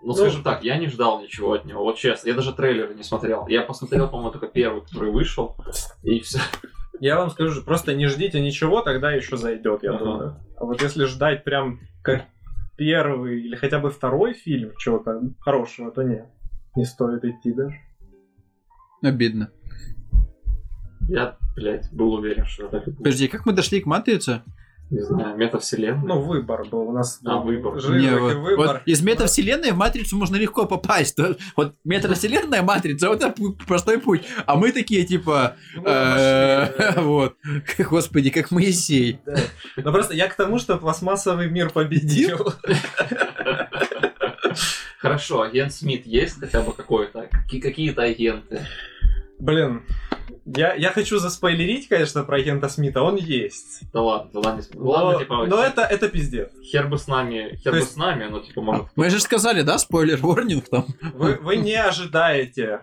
Ну, 0.01 0.13
скажем 0.13 0.43
так, 0.43 0.63
я 0.63 0.77
не 0.77 0.87
ждал 0.87 1.21
ничего 1.21 1.53
от 1.53 1.65
него, 1.65 1.83
вот 1.83 1.97
честно. 1.97 2.27
Я 2.29 2.35
даже 2.35 2.53
трейлеры 2.53 2.93
не 2.93 3.03
смотрел. 3.03 3.47
Я 3.47 3.61
посмотрел, 3.61 4.07
по-моему, 4.09 4.31
только 4.31 4.47
первый, 4.47 4.81
который 4.81 5.11
вышел, 5.11 5.55
и 6.03 6.19
все. 6.19 6.39
Я 6.99 7.17
вам 7.17 7.29
скажу, 7.31 7.61
просто 7.63 7.93
не 7.95 8.07
ждите 8.07 8.39
ничего, 8.39 8.81
тогда 8.81 9.11
еще 9.11 9.37
зайдет, 9.37 9.83
я 9.83 9.91
Ага. 9.91 9.99
думаю. 9.99 10.35
А 10.57 10.65
вот 10.65 10.81
если 10.81 11.05
ждать 11.05 11.43
прям 11.43 11.79
как 12.01 12.25
первый 12.77 13.41
или 13.41 13.55
хотя 13.55 13.79
бы 13.79 13.89
второй 13.89 14.33
фильм 14.33 14.71
чего-то 14.77 15.21
хорошего, 15.39 15.91
то 15.91 16.03
нет. 16.03 16.27
Не 16.75 16.85
стоит 16.85 17.23
идти 17.23 17.51
даже. 17.53 17.75
Обидно. 19.01 19.51
Я, 21.09 21.37
блядь, 21.55 21.91
был 21.91 22.13
уверен, 22.13 22.45
что 22.45 22.63
это 22.67 22.79
так 22.79 22.87
и 22.87 22.91
будет. 22.91 22.97
Подожди, 22.99 23.27
как 23.27 23.45
мы 23.45 23.53
дошли 23.53 23.81
к 23.81 23.85
Матрице? 23.85 24.41
Не 24.89 24.99
знаю, 25.01 25.35
метавселенная. 25.37 26.03
Ну, 26.05 26.21
выбор 26.21 26.65
был. 26.65 26.81
У 26.81 26.91
нас 26.91 27.19
А, 27.25 27.37
выбор. 27.37 27.73
Не, 27.95 28.11
вот, 28.15 28.33
выбор. 28.35 28.57
вот 28.67 28.81
из 28.85 29.01
метавселенной 29.01 29.71
в 29.71 29.75
матрицу 29.77 30.17
можно 30.17 30.35
легко 30.35 30.65
попасть. 30.67 31.15
То- 31.15 31.35
Вот 31.55 31.73
метавселенная 31.83 32.61
матрица, 32.61 33.09
вот 33.09 33.23
это 33.23 33.33
простой 33.67 33.97
путь. 33.99 34.21
А 34.45 34.55
мы 34.55 34.71
такие, 34.71 35.03
типа, 35.03 35.55
Ну, 35.75 35.83
э, 35.87 36.99
вот, 37.01 37.37
господи, 37.89 38.29
как 38.29 38.51
Моисей. 38.51 39.19
Да. 39.25 39.35
Ну 39.77 39.91
просто 39.91 40.13
я 40.13 40.27
к 40.27 40.35
тому, 40.35 40.59
что 40.59 40.77
пластмассовый 40.77 41.49
мир 41.49 41.71
победил. 41.71 42.53
Хорошо, 44.99 45.41
агент 45.41 45.73
Смит 45.73 46.05
есть 46.05 46.39
хотя 46.39 46.61
бы 46.61 46.71
какой-то? 46.73 47.27
Какие- 47.31 47.61
Какие-то 47.61 48.03
агенты? 48.03 48.61
Блин, 49.43 49.83
я, 50.45 50.73
я 50.73 50.89
хочу 50.91 51.17
заспойлерить, 51.19 51.89
конечно, 51.89 52.23
про 52.23 52.37
агента 52.37 52.69
Смита, 52.69 53.01
он 53.01 53.17
есть. 53.17 53.81
Да 53.91 54.01
ладно, 54.01 54.29
да 54.33 54.39
ладно, 54.39 54.63
Но, 54.73 54.89
ладно, 54.89 55.19
типа, 55.19 55.45
но 55.47 55.61
это, 55.61 55.81
это 55.81 56.07
пиздец. 56.07 56.49
хер 56.63 56.87
бы 56.87 56.97
с 56.97 57.07
нами, 57.07 57.57
хер 57.61 57.73
бы 57.73 57.79
есть- 57.79 57.91
с 57.91 57.95
нами, 57.97 58.25
но 58.29 58.39
типа 58.39 58.61
может. 58.61 58.85
Мы 58.95 59.09
же 59.09 59.19
сказали, 59.19 59.61
да, 59.61 59.77
спойлер, 59.79 60.17
ворнинг 60.21 60.69
там. 60.69 60.85
Вы, 61.13 61.35
вы 61.41 61.57
не 61.57 61.75
ожидаете 61.75 62.79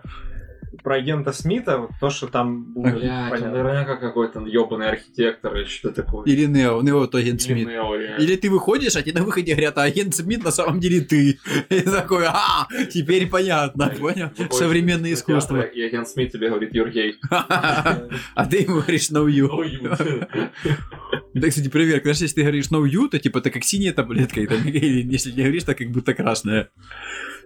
про 0.81 0.95
агента 0.95 1.31
Смита, 1.31 1.87
то, 1.99 2.09
что 2.09 2.27
там 2.27 2.73
понятно. 2.73 3.51
наверняка 3.51 3.95
какой-то 3.97 4.41
ебаный 4.41 4.89
архитектор 4.89 5.55
или 5.55 5.65
что-то 5.65 6.03
такое. 6.03 6.25
Или 6.25 6.45
Нео, 6.45 6.81
Нео 6.81 7.07
то 7.07 7.17
агент 7.17 7.41
Смит. 7.41 7.67
Нео. 7.67 7.95
Или 7.95 8.35
ты 8.35 8.49
выходишь, 8.49 8.95
а 8.95 9.01
тебе 9.01 9.19
на 9.19 9.25
выходе 9.25 9.53
говорят, 9.53 9.77
а 9.77 9.83
агент 9.83 10.15
Смит 10.15 10.43
на 10.43 10.51
самом 10.51 10.79
деле 10.79 11.01
ты. 11.01 11.39
И 11.69 11.81
такой, 11.81 12.25
а, 12.27 12.67
теперь 12.91 13.27
понятно, 13.29 13.87
понял? 13.99 14.29
Современное 14.51 15.13
искусство. 15.13 15.55
кинотеатра, 15.55 15.79
И 15.79 15.81
агент 15.83 16.07
Смит 16.07 16.31
тебе 16.31 16.49
говорит, 16.49 16.73
gay. 16.73 17.13
А 18.35 18.45
ты 18.45 18.57
ему 18.57 18.81
говоришь 18.81 19.09
no 19.11 19.27
you. 19.27 20.27
Да, 21.33 21.47
кстати, 21.47 21.69
проверка. 21.69 22.03
Знаешь, 22.13 22.21
если 22.21 22.35
ты 22.35 22.41
говоришь 22.41 22.69
no 22.71 22.83
you, 22.83 23.07
то 23.09 23.17
типа 23.17 23.37
это 23.37 23.49
как 23.51 23.63
синяя 23.63 23.93
таблетка, 23.93 24.41
и 24.41 24.47
там, 24.47 24.67
или 24.67 25.01
если 25.09 25.31
не 25.31 25.43
говоришь, 25.43 25.63
то 25.63 25.73
как 25.75 25.89
будто 25.89 26.13
красная. 26.13 26.69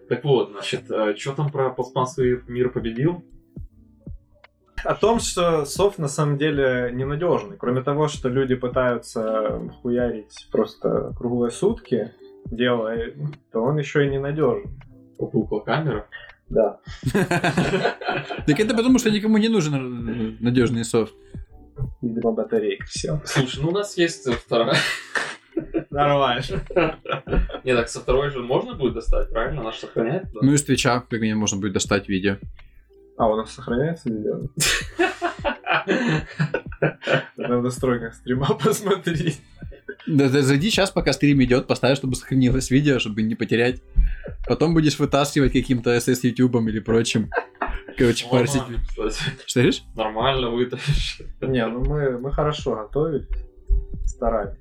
Так 0.10 0.24
вот, 0.24 0.52
значит, 0.52 0.86
что 1.18 1.34
там 1.34 1.52
про 1.52 1.70
пластмассовый 1.72 2.42
мир 2.48 2.70
победил? 2.70 3.24
О 4.84 4.94
том, 4.94 5.20
что 5.20 5.66
софт 5.66 5.98
на 5.98 6.08
самом 6.08 6.38
деле 6.38 6.92
ненадежный. 6.94 7.58
Кроме 7.58 7.82
того, 7.82 8.08
что 8.08 8.30
люди 8.30 8.54
пытаются 8.54 9.62
хуярить 9.82 10.48
просто 10.52 11.12
круглые 11.18 11.50
сутки, 11.50 12.12
делая, 12.46 13.14
то 13.52 13.62
он 13.62 13.78
еще 13.78 14.06
и 14.06 14.10
ненадежен. 14.10 14.80
Попукла 15.18 15.60
камера. 15.62 16.08
Да. 16.50 16.80
Так 18.46 18.60
это 18.60 18.76
потому, 18.76 19.00
что 19.00 19.12
никому 19.12 19.38
не 19.38 19.50
нужен 19.50 20.38
надежный 20.40 20.86
софт. 20.86 21.14
Видимо, 22.02 22.32
батарейка 22.32 22.86
все. 22.86 23.22
Слушай, 23.26 23.62
ну 23.62 23.70
у 23.70 23.72
нас 23.72 23.98
есть 23.98 24.32
вторая. 24.32 24.76
Нормально. 25.90 26.44
Не, 27.64 27.76
так 27.76 27.90
со 27.90 28.00
второй 28.00 28.30
же 28.32 28.40
можно 28.40 28.74
будет 28.74 28.94
достать, 28.94 29.30
правильно? 29.30 29.62
Она 29.62 29.72
же 29.72 29.80
сохраняет. 29.80 30.24
да? 30.34 30.40
Ну, 30.42 30.54
из 30.54 30.64
Твича, 30.64 31.00
как 31.02 31.20
мне 31.20 31.36
можно 31.36 31.60
будет 31.60 31.74
достать 31.74 32.10
видео. 32.10 32.38
А, 33.18 33.28
у 33.30 33.36
нас 33.38 33.52
сохраняется 33.52 34.10
видео? 34.10 34.42
Надо 37.38 37.58
в 37.58 37.64
настройках 37.64 38.14
стрима 38.14 38.48
посмотреть. 38.64 39.40
Да, 40.08 40.30
да, 40.30 40.42
зайди 40.42 40.70
сейчас, 40.70 40.92
пока 40.92 41.14
стрим 41.14 41.42
идет, 41.44 41.68
поставь, 41.68 41.98
чтобы 41.98 42.16
сохранилось 42.16 42.70
видео, 42.70 43.00
чтобы 43.00 43.24
не 43.24 43.36
потерять. 43.36 43.82
Потом 44.48 44.74
будешь 44.74 45.00
вытаскивать 45.00 45.54
каким-то 45.54 45.96
SS 45.96 46.20
ютубом 46.24 46.70
или 46.70 46.80
прочим. 46.80 47.30
Короче, 47.98 48.28
парсить. 48.30 48.62
Что 49.46 49.60
говоришь? 49.60 49.84
Нормально 49.96 50.50
вытащишь. 50.50 51.22
Не, 51.42 51.66
ну 51.68 51.84
мы, 51.86 52.20
мы 52.20 52.32
хорошо 52.32 52.76
готовились. 52.76 53.28
Старались. 54.06 54.58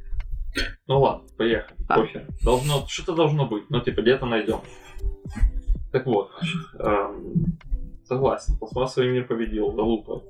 Ну 0.86 1.00
ладно, 1.00 1.26
поехали. 1.36 1.76
А. 1.88 2.00
Похер. 2.00 2.26
Должно, 2.42 2.86
что-то 2.86 3.14
должно 3.14 3.46
быть. 3.46 3.64
Ну, 3.70 3.80
типа, 3.80 4.02
где-то 4.02 4.26
найдем. 4.26 4.60
Так 5.92 6.06
вот, 6.06 6.30
эм, 6.78 7.58
согласен, 8.04 8.56
пластмассовый 8.58 9.10
мир 9.10 9.26
победил, 9.26 9.72
залупа. 9.72 10.22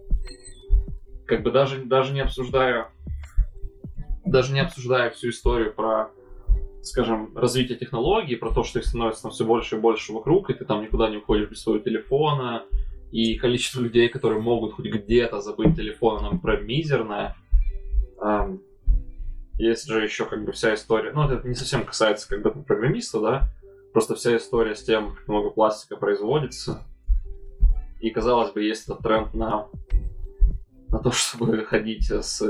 Как 1.26 1.42
бы 1.42 1.50
даже, 1.50 1.82
даже 1.84 2.12
не 2.12 2.20
обсуждая 2.20 2.90
даже 4.24 4.52
не 4.52 4.60
обсуждая 4.60 5.10
всю 5.10 5.30
историю 5.30 5.72
про, 5.72 6.10
скажем, 6.82 7.36
развитие 7.36 7.78
технологий, 7.78 8.36
про 8.36 8.50
то, 8.50 8.64
что 8.64 8.78
их 8.78 8.86
становится 8.86 9.22
там 9.22 9.30
все 9.30 9.44
больше 9.44 9.76
и 9.76 9.80
больше 9.80 10.12
вокруг, 10.12 10.50
и 10.50 10.54
ты 10.54 10.64
там 10.64 10.82
никуда 10.82 11.08
не 11.08 11.18
уходишь 11.18 11.50
без 11.50 11.62
своего 11.62 11.82
телефона, 11.82 12.64
и 13.12 13.36
количество 13.36 13.80
людей, 13.80 14.08
которые 14.08 14.40
могут 14.40 14.74
хоть 14.74 14.86
где-то 14.86 15.40
забыть 15.40 15.76
телефон, 15.76 16.24
оно 16.24 16.38
прям 16.38 16.66
мизерное. 16.66 17.36
Эм, 18.20 18.60
есть 19.58 19.86
же 19.86 20.02
еще 20.02 20.24
как 20.26 20.44
бы 20.44 20.52
вся 20.52 20.74
история, 20.74 21.12
ну 21.12 21.28
это 21.28 21.46
не 21.48 21.54
совсем 21.54 21.84
касается 21.84 22.28
как 22.28 22.42
бы 22.42 22.50
программиста, 22.50 23.20
да, 23.20 23.48
просто 23.92 24.14
вся 24.14 24.36
история 24.36 24.74
с 24.74 24.82
тем, 24.82 25.14
как 25.14 25.28
много 25.28 25.50
пластика 25.50 25.96
производится. 25.96 26.82
И 28.00 28.10
казалось 28.10 28.52
бы, 28.52 28.62
есть 28.62 28.84
этот 28.84 28.98
тренд 29.02 29.32
на, 29.34 29.66
на 30.88 30.98
то, 30.98 31.10
чтобы 31.12 31.64
ходить 31.64 32.10
с... 32.10 32.42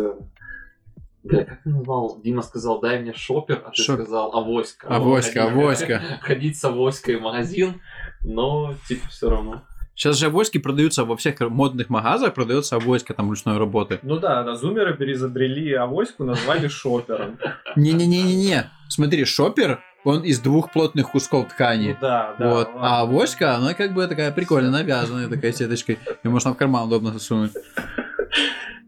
Бля, 1.23 1.45
как 1.45 1.63
ты 1.63 1.71
назвал? 1.71 2.21
Дима 2.23 2.43
сказал, 2.43 2.81
дай 2.81 3.01
мне 3.01 3.15
шопер, 3.15 3.63
а 3.65 3.71
ты 3.71 3.83
Шоп- 3.83 3.95
сказал 4.03 4.35
авоська. 4.37 4.89
Авоська, 4.89 5.41
Ходить- 5.41 5.53
авоська. 5.53 6.03
Ходить 6.23 6.59
с 6.59 6.65
авоськой 6.65 7.17
в 7.17 7.23
магазин, 7.23 7.81
но 8.23 8.75
типа 8.89 9.09
все 9.09 9.31
равно. 9.31 9.63
Сейчас 9.95 10.19
же 10.19 10.27
авоськи 10.27 10.59
продаются 10.59 11.05
во 11.05 11.17
всех 11.17 11.39
модных 11.41 11.89
магазах, 11.89 12.35
продается 12.35 12.77
авоська 12.77 13.15
там 13.15 13.31
ручной 13.31 13.59
работы. 13.59 14.01
Ну 14.03 14.19
да, 14.19 14.43
да, 14.43 14.57
зумеры 14.57 14.97
переизобрели 14.97 15.73
авоську, 15.73 16.25
назвали 16.25 16.69
шопером. 16.69 17.39
Не-не-не-не-не. 17.77 18.71
Смотри, 18.89 19.25
шопер, 19.25 19.81
он 20.05 20.23
из 20.23 20.41
двух 20.41 20.73
плотных 20.73 21.13
кусков 21.13 21.49
ткани. 21.49 21.91
Ну 21.91 21.97
да, 22.01 22.35
да. 22.39 22.49
вот. 22.51 22.69
ладно. 22.69 22.81
А 22.83 23.01
авоська, 23.03 23.55
она 23.55 23.75
как 23.75 23.95
бы 23.95 24.07
такая 24.07 24.33
прикольно 24.33 24.71
навязанная, 24.71 25.29
такая 25.29 25.53
сеточкой. 25.53 25.99
И 26.23 26.29
можно 26.29 26.53
в 26.53 26.57
карман 26.57 26.89
удобно 26.89 27.13
засунуть. 27.13 27.53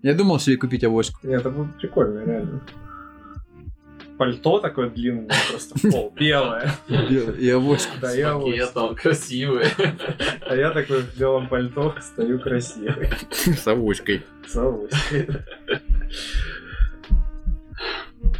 Я 0.02 0.14
думал 0.14 0.38
себе 0.40 0.56
купить 0.56 0.84
авоську. 0.84 1.18
Нет, 1.22 1.40
это 1.40 1.50
будет 1.50 1.76
прикольно, 1.78 2.24
реально. 2.24 2.60
Пальто 4.18 4.60
такое 4.60 4.88
длинное, 4.88 5.36
просто 5.50 5.78
в 5.78 5.90
пол, 5.90 6.12
белое. 6.18 6.72
И 6.88 7.50
авоську. 7.50 7.92
Да, 8.00 8.12
я 8.12 8.34
вот. 8.34 8.46
пакетом, 8.46 8.94
красивые. 8.94 9.70
А 10.40 10.56
я 10.56 10.70
такой 10.70 11.02
в 11.02 11.18
белом 11.18 11.48
пальто 11.48 11.94
стою 12.00 12.38
красивый. 12.38 13.10
С 13.30 13.66
авоськой. 13.66 14.24
С 14.46 14.56
авоськой. 14.56 15.28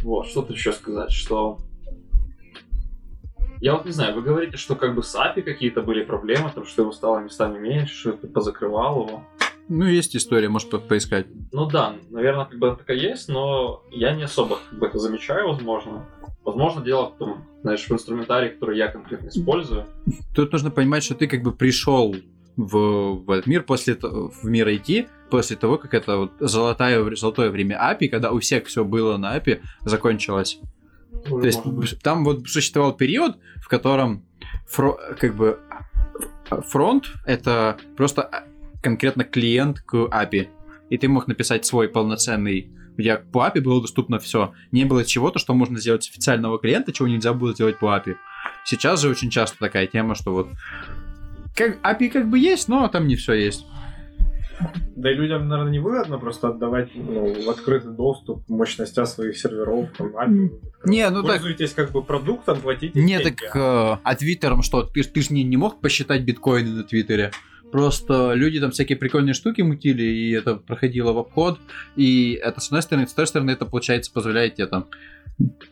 Вот, 0.01 0.27
что 0.27 0.41
тут 0.41 0.55
еще 0.55 0.73
сказать, 0.73 1.11
что... 1.11 1.59
Я 3.59 3.73
вот 3.73 3.85
не 3.85 3.91
знаю, 3.91 4.15
вы 4.15 4.21
говорите, 4.21 4.57
что 4.57 4.75
как 4.75 4.95
бы 4.95 5.01
с 5.01 5.15
API 5.15 5.41
какие-то 5.41 5.81
были 5.81 6.03
проблемы, 6.03 6.51
там, 6.53 6.65
что 6.65 6.83
его 6.83 6.91
стало 6.91 7.19
местами 7.19 7.57
меньше, 7.57 7.95
что 7.95 8.11
ты 8.13 8.27
позакрывал 8.27 9.07
его. 9.07 9.23
Ну, 9.69 9.85
есть 9.85 10.15
история, 10.15 10.49
можешь 10.49 10.69
по- 10.69 10.77
поискать. 10.79 11.27
Ну 11.51 11.65
да, 11.69 11.95
наверное, 12.09 12.45
как 12.45 12.57
бы 12.57 12.67
она 12.67 12.75
такая 12.77 12.97
есть, 12.97 13.27
но 13.27 13.83
я 13.91 14.15
не 14.15 14.23
особо 14.23 14.59
как 14.69 14.79
бы 14.79 14.87
это 14.87 14.97
замечаю, 14.99 15.49
возможно. 15.49 16.05
Возможно, 16.45 16.81
дело 16.81 17.09
в 17.09 17.17
том, 17.17 17.45
знаешь, 17.61 17.85
в 17.85 17.91
инструментарии, 17.91 18.49
который 18.49 18.77
я 18.77 18.87
конкретно 18.87 19.27
использую. 19.27 19.85
Тут 20.33 20.53
нужно 20.53 20.71
понимать, 20.71 21.03
что 21.03 21.15
ты 21.15 21.27
как 21.27 21.41
бы 21.43 21.51
пришел 21.51 22.15
в, 22.55 22.77
в 23.25 23.29
этот 23.31 23.47
мир 23.47 23.63
после 23.63 23.95
в 23.95 24.45
мир 24.45 24.67
IT, 24.69 25.07
после 25.29 25.57
того, 25.57 25.77
как 25.77 25.93
это 25.93 26.17
вот 26.17 26.31
золотое, 26.39 27.15
золотое 27.15 27.49
время 27.49 27.75
API, 27.77 28.07
когда 28.07 28.31
у 28.31 28.39
всех 28.39 28.65
все 28.67 28.85
было 28.85 29.17
на 29.17 29.37
API, 29.37 29.59
закончилось. 29.83 30.59
То 31.27 31.41
есть 31.41 31.61
там 32.01 32.23
вот 32.23 32.47
существовал 32.47 32.93
период, 32.93 33.35
в 33.61 33.67
котором 33.67 34.23
фро- 34.73 34.97
как 35.19 35.35
бы 35.35 35.59
фронт 36.69 37.07
это 37.25 37.77
просто 37.97 38.45
конкретно 38.81 39.23
клиент 39.23 39.81
к 39.81 39.95
API. 39.95 40.47
И 40.89 40.97
ты 40.97 41.07
мог 41.07 41.27
написать 41.27 41.65
свой 41.65 41.89
полноценный 41.89 42.71
у 42.97 43.01
тебя 43.01 43.21
по 43.31 43.47
API 43.47 43.61
было 43.61 43.79
доступно 43.79 44.17
все. 44.17 44.53
Не 44.71 44.85
было 44.85 45.05
чего-то, 45.05 45.37
что 45.37 45.53
можно 45.53 45.79
сделать 45.79 46.03
с 46.03 46.09
официального 46.09 46.57
клиента, 46.57 46.91
чего 46.91 47.07
нельзя 47.07 47.33
было 47.33 47.53
сделать 47.53 47.77
по 47.77 47.95
API. 47.95 48.15
Сейчас 48.65 49.01
же 49.01 49.09
очень 49.09 49.29
часто 49.29 49.57
такая 49.59 49.85
тема, 49.85 50.15
что 50.15 50.31
вот 50.31 50.47
как, 51.55 51.79
API 51.83 52.09
как 52.09 52.29
бы 52.29 52.39
есть, 52.39 52.67
но 52.67 52.87
там 52.87 53.07
не 53.07 53.15
все 53.15 53.33
есть. 53.33 53.65
Да 54.95 55.11
и 55.11 55.13
людям, 55.13 55.47
наверное, 55.47 55.71
не 55.71 55.79
выгодно 55.79 56.17
просто 56.17 56.47
отдавать 56.47 56.89
ну, 56.95 57.45
в 57.45 57.49
открытый 57.49 57.93
доступ 57.93 58.47
мощностя 58.49 59.05
своих 59.05 59.37
серверов. 59.37 59.89
Там, 59.95 60.15
API. 60.15 60.49
Не, 60.85 61.09
ну 61.11 61.21
так, 61.21 61.41
Пользуйтесь 61.41 61.73
как 61.73 61.91
бы 61.91 62.03
продуктом, 62.03 62.61
платите 62.61 62.99
Не, 62.99 63.17
деньги. 63.17 63.29
так 63.29 63.55
э, 63.55 63.97
а 64.03 64.15
твиттером 64.15 64.63
что? 64.63 64.83
Ты, 64.83 65.03
ты 65.03 65.21
ж 65.21 65.29
не, 65.29 65.43
не 65.43 65.57
мог 65.57 65.81
посчитать 65.81 66.23
биткоины 66.23 66.71
на 66.71 66.83
твиттере. 66.83 67.31
Просто 67.71 68.33
люди 68.33 68.59
там 68.59 68.71
всякие 68.71 68.97
прикольные 68.97 69.33
штуки 69.33 69.61
мутили, 69.61 70.03
и 70.03 70.31
это 70.31 70.55
проходило 70.55 71.11
в 71.13 71.17
обход. 71.17 71.59
И 71.95 72.33
это 72.41 72.59
с 72.61 72.67
одной 72.67 72.81
стороны, 72.81 73.07
с 73.07 73.13
другой 73.13 73.27
стороны, 73.27 73.51
это, 73.51 73.65
получается, 73.65 74.11
позволяет 74.13 74.55
тебе 74.55 74.67
там 74.67 74.85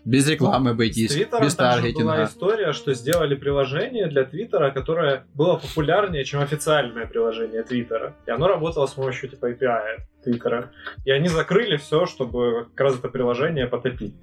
Без 0.03 0.27
рекламы 0.29 0.69
С 0.69 0.73
обойтись, 0.73 1.11
Твиттером 1.13 1.43
без 1.43 1.51
же 1.53 1.57
была 1.57 1.71
таргетинга. 1.71 2.23
история, 2.25 2.73
что 2.73 2.93
сделали 2.93 3.35
приложение 3.35 4.07
для 4.07 4.23
Твиттера, 4.25 4.71
которое 4.71 5.25
было 5.33 5.55
популярнее, 5.55 6.23
чем 6.25 6.41
официальное 6.41 7.07
приложение 7.07 7.63
Твиттера. 7.63 8.15
И 8.27 8.31
оно 8.31 8.47
работало 8.47 8.85
с 8.85 8.93
помощью 8.93 9.29
типа 9.29 9.51
API 9.51 10.01
Твиттера. 10.23 10.71
И 11.05 11.11
они 11.11 11.29
закрыли 11.29 11.77
все, 11.77 12.05
чтобы 12.05 12.67
как 12.75 12.79
раз 12.81 12.99
это 12.99 13.07
приложение 13.09 13.67
потопить. 13.67 14.13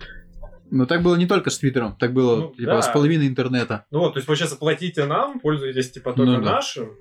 Ну 0.71 0.87
так 0.87 1.03
было 1.03 1.17
не 1.17 1.27
только 1.27 1.51
с 1.51 1.59
Твиттером, 1.59 1.97
так 1.97 2.13
было 2.15 2.37
Ну, 2.37 2.55
типа 2.55 2.73
да. 2.73 2.83
с 2.83 2.89
половиной 2.89 3.27
интернета. 3.27 3.85
Ну 3.91 3.99
вот, 4.01 4.15
то 4.15 4.19
есть 4.19 4.29
вы 4.29 4.37
сейчас 4.37 4.55
платите 4.55 5.05
нам, 5.07 5.41
пользуетесь 5.41 5.91
типа 5.91 6.13
только 6.13 6.39
Ну 6.39 6.43
да. 6.45 6.53
нашим, 6.53 6.97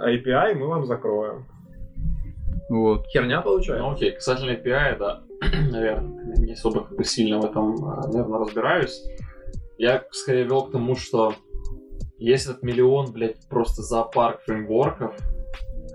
API 0.00 0.54
мы 0.54 0.68
вам 0.68 0.86
закроем. 0.86 1.46
Вот. 2.68 3.06
Херня 3.06 3.40
получается. 3.40 3.84
Ну 3.86 3.92
окей, 3.92 4.12
касательно 4.12 4.50
API, 4.50 4.98
да, 4.98 5.22
наверное, 5.70 6.36
не 6.36 6.52
особо 6.52 6.84
как 6.84 6.96
бы 6.96 7.04
сильно 7.04 7.40
в 7.40 7.44
этом, 7.44 7.84
а, 7.84 8.06
наверное, 8.06 8.40
разбираюсь. 8.40 9.02
Я 9.78 10.04
скорее 10.10 10.44
вел 10.44 10.66
к 10.66 10.72
тому, 10.72 10.96
что 10.96 11.34
есть 12.18 12.46
этот 12.46 12.62
миллион, 12.62 13.12
блядь, 13.12 13.48
просто 13.48 13.82
зоопарк 13.82 14.40
фреймворков, 14.42 15.16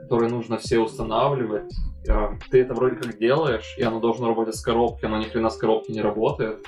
которые 0.03 0.29
нужно 0.31 0.57
все 0.57 0.79
устанавливать. 0.79 1.73
Э, 2.07 2.29
Ты 2.49 2.61
это 2.61 2.73
вроде 2.73 2.95
как 2.95 3.17
делаешь, 3.17 3.75
и 3.77 3.83
оно 3.83 3.99
должно 3.99 4.29
работать 4.29 4.55
с 4.55 4.61
коробки, 4.61 5.05
оно 5.05 5.17
ни 5.17 5.25
хрена 5.25 5.49
с 5.49 5.57
коробки 5.57 5.91
не 5.91 6.01
работает. 6.01 6.65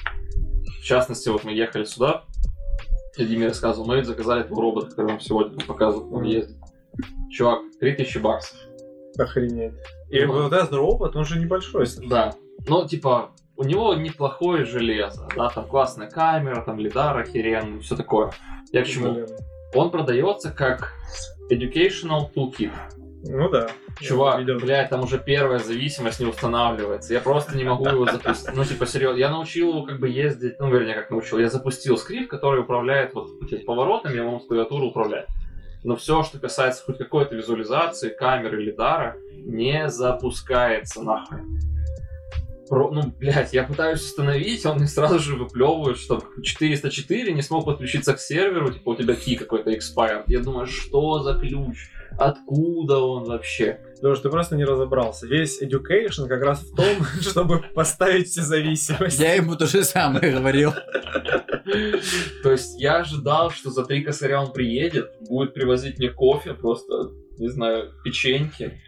В 0.81 0.83
частности, 0.83 1.29
вот 1.29 1.45
мы 1.45 1.53
ехали 1.53 1.86
сюда, 1.86 2.25
Диме 3.17 3.47
рассказывал, 3.47 3.88
мы 3.88 3.95
ведь 3.95 4.07
заказали 4.07 4.41
этого 4.41 4.61
робота, 4.61 4.88
который 4.88 5.11
вам 5.11 5.19
сегодня 5.21 5.65
показывал, 5.65 6.13
он 6.13 6.23
ездит. 6.23 6.57
Чувак, 7.31 7.59
3000 7.79 8.17
баксов. 8.19 8.57
Охренеть. 9.17 9.73
И 10.09 10.23
Ну. 10.25 10.43
вот 10.43 10.53
этот 10.53 10.73
робот, 10.73 11.15
он 11.15 11.25
же 11.25 11.39
небольшой. 11.39 11.81
если 11.81 12.05
Да. 12.07 12.33
Ну, 12.67 12.87
типа, 12.87 13.31
у 13.57 13.63
него 13.63 13.93
неплохое 13.95 14.65
железо, 14.65 15.27
да, 15.35 15.49
там 15.49 15.67
классная 15.67 16.09
камера, 16.09 16.61
там 16.61 16.79
лидар 16.79 17.17
охеренный, 17.17 17.79
все 17.79 17.95
такое. 17.95 18.31
Я 18.71 18.83
к 18.83 18.87
чему? 18.87 19.13
Блин. 19.13 19.27
Он 19.73 19.91
продается 19.91 20.51
как 20.51 20.93
educational 21.51 22.31
toolkit. 22.33 22.71
Ну 23.27 23.49
да. 23.49 23.69
Чувак, 23.99 24.39
видел. 24.39 24.59
блядь, 24.59 24.89
там 24.89 25.01
уже 25.01 25.17
первая 25.17 25.59
зависимость 25.59 26.19
не 26.19 26.25
устанавливается. 26.25 27.13
Я 27.13 27.21
просто 27.21 27.57
не 27.57 27.63
могу 27.63 27.87
его 27.87 28.05
запустить. 28.05 28.53
Ну, 28.53 28.63
типа, 28.63 28.85
серьезно, 28.85 29.17
я 29.17 29.29
научил 29.29 29.69
его 29.69 29.83
как 29.83 29.99
бы 29.99 30.09
ездить, 30.09 30.59
ну, 30.59 30.69
вернее, 30.69 30.95
как 30.95 31.09
научил. 31.09 31.39
Я 31.39 31.49
запустил 31.49 31.97
скрипт, 31.97 32.29
который 32.29 32.61
управляет 32.61 33.13
вот 33.13 33.29
этими 33.41 33.63
поворотами, 33.63 34.15
я 34.15 34.23
могу 34.23 34.39
с 34.41 34.47
клавиатуры 34.47 34.85
управлять. 34.85 35.27
Но 35.86 35.95
все, 35.95 36.23
что 36.23 36.39
касается 36.39 36.83
хоть 36.83 36.97
какой-то 36.97 37.36
визуализации, 37.36 38.09
камеры, 38.09 38.59
лидара, 38.59 39.17
не 39.36 39.88
запускается 39.88 41.03
нахуй. 41.03 41.41
Про, 42.67 42.89
ну, 42.89 43.13
блядь, 43.19 43.53
я 43.53 43.63
пытаюсь 43.65 44.01
установить, 44.01 44.65
он 44.65 44.77
мне 44.77 44.88
сразу 44.88 45.19
же 45.19 45.36
выплевывает, 45.36 45.99
что 45.99 46.23
404 46.41 47.31
не 47.31 47.43
смог 47.43 47.65
подключиться 47.65 48.15
к 48.15 48.19
серверу, 48.19 48.73
типа 48.73 48.89
у 48.89 48.95
тебя 48.95 49.13
ки 49.13 49.36
какой-то 49.36 49.69
expired. 49.69 50.23
Я 50.25 50.39
думаю, 50.39 50.65
что 50.65 51.19
за 51.19 51.36
ключ? 51.36 51.91
Откуда 52.17 52.97
он 52.97 53.25
вообще? 53.25 53.79
Потому 54.05 54.17
что 54.17 54.29
ты 54.29 54.33
просто 54.33 54.55
не 54.55 54.65
разобрался. 54.65 55.25
Весь 55.25 55.59
education 55.63 56.27
как 56.27 56.43
раз 56.43 56.59
в 56.59 56.75
том, 56.75 57.03
чтобы 57.21 57.63
поставить 57.73 58.27
все 58.27 58.43
зависимости. 58.43 59.19
Я 59.19 59.33
ему 59.33 59.55
то 59.55 59.65
же 59.65 59.83
самое 59.83 60.31
говорил. 60.31 60.73
То 62.43 62.51
есть 62.51 62.79
я 62.79 62.97
ожидал, 62.97 63.49
что 63.49 63.71
за 63.71 63.83
три 63.83 64.03
косаря 64.03 64.43
он 64.43 64.53
приедет, 64.53 65.09
будет 65.27 65.55
привозить 65.55 65.97
мне 65.97 66.11
кофе, 66.11 66.53
просто, 66.53 67.09
не 67.39 67.47
знаю, 67.47 67.93
печеньки. 68.03 68.79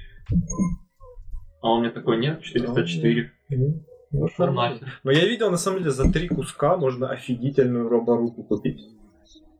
А 1.63 1.67
он 1.67 1.79
мне 1.79 1.89
такой, 1.89 2.19
нет, 2.19 2.43
404. 2.43 3.31
Ну, 3.49 3.83
Ну, 4.11 4.51
нахер. 4.51 4.99
Но 5.03 5.09
я 5.09 5.25
видел, 5.25 5.49
на 5.49 5.57
самом 5.57 5.79
деле, 5.79 5.89
за 5.89 6.11
три 6.11 6.27
куска 6.27 6.77
можно 6.77 7.09
офигительную 7.09 7.89
роборуку 7.89 8.43
купить. 8.43 8.81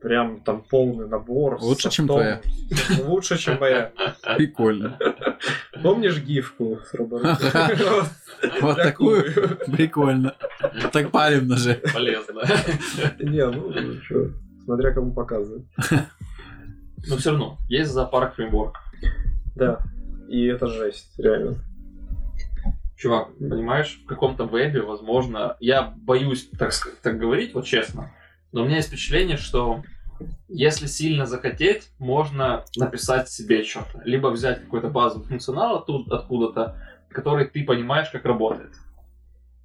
Прям 0.02 0.42
там 0.42 0.62
полный 0.62 1.08
набор. 1.08 1.60
с 1.60 1.64
Лучше, 1.64 1.90
чем 1.90 2.08
твоя. 2.08 2.42
Лучше, 3.06 3.38
чем 3.38 3.60
моя. 3.60 3.92
Прикольно. 4.38 4.98
Помнишь 5.84 6.22
гифку 6.22 6.80
с? 6.86 6.94
Вот 8.62 8.78
такую? 8.78 9.24
Прикольно. 9.72 10.36
Так 10.92 11.10
палевно 11.10 11.58
же. 11.58 11.82
Полезно. 11.94 12.44
Не, 13.20 13.50
ну, 13.50 13.74
что, 14.04 14.28
смотря 14.64 14.94
кому 14.94 15.12
показывать. 15.14 15.66
Но 17.08 17.18
все 17.18 17.32
равно, 17.32 17.58
есть 17.68 17.92
зоопарк 17.92 18.36
фреймворк. 18.36 18.78
Да, 19.56 19.80
и 20.30 20.46
это 20.46 20.68
жесть, 20.68 21.18
реально. 21.18 21.56
Чувак, 22.98 23.30
понимаешь, 23.38 24.00
в 24.04 24.08
каком-то 24.08 24.46
вебе, 24.46 24.82
возможно, 24.82 25.56
я 25.60 25.94
боюсь 25.96 26.50
так, 26.58 26.72
так 27.02 27.18
говорить, 27.18 27.54
вот 27.54 27.66
честно, 27.66 28.12
но 28.52 28.62
у 28.62 28.66
меня 28.66 28.78
есть 28.78 28.90
впечатление, 28.90 29.38
что 29.38 29.84
если 30.48 30.88
сильно 30.88 31.26
захотеть, 31.26 31.90
можно 32.00 32.66
написать 32.76 33.30
себе 33.30 33.64
что-то. 33.64 34.02
Либо 34.06 34.28
взять 34.28 34.62
какой-то 34.62 34.90
базовый 34.90 35.28
функционал 35.28 35.78
оттуда, 35.78 36.18
откуда-то, 36.18 36.76
который 37.10 37.46
ты 37.46 37.64
понимаешь, 37.64 38.10
как 38.10 38.26
работает. 38.26 38.74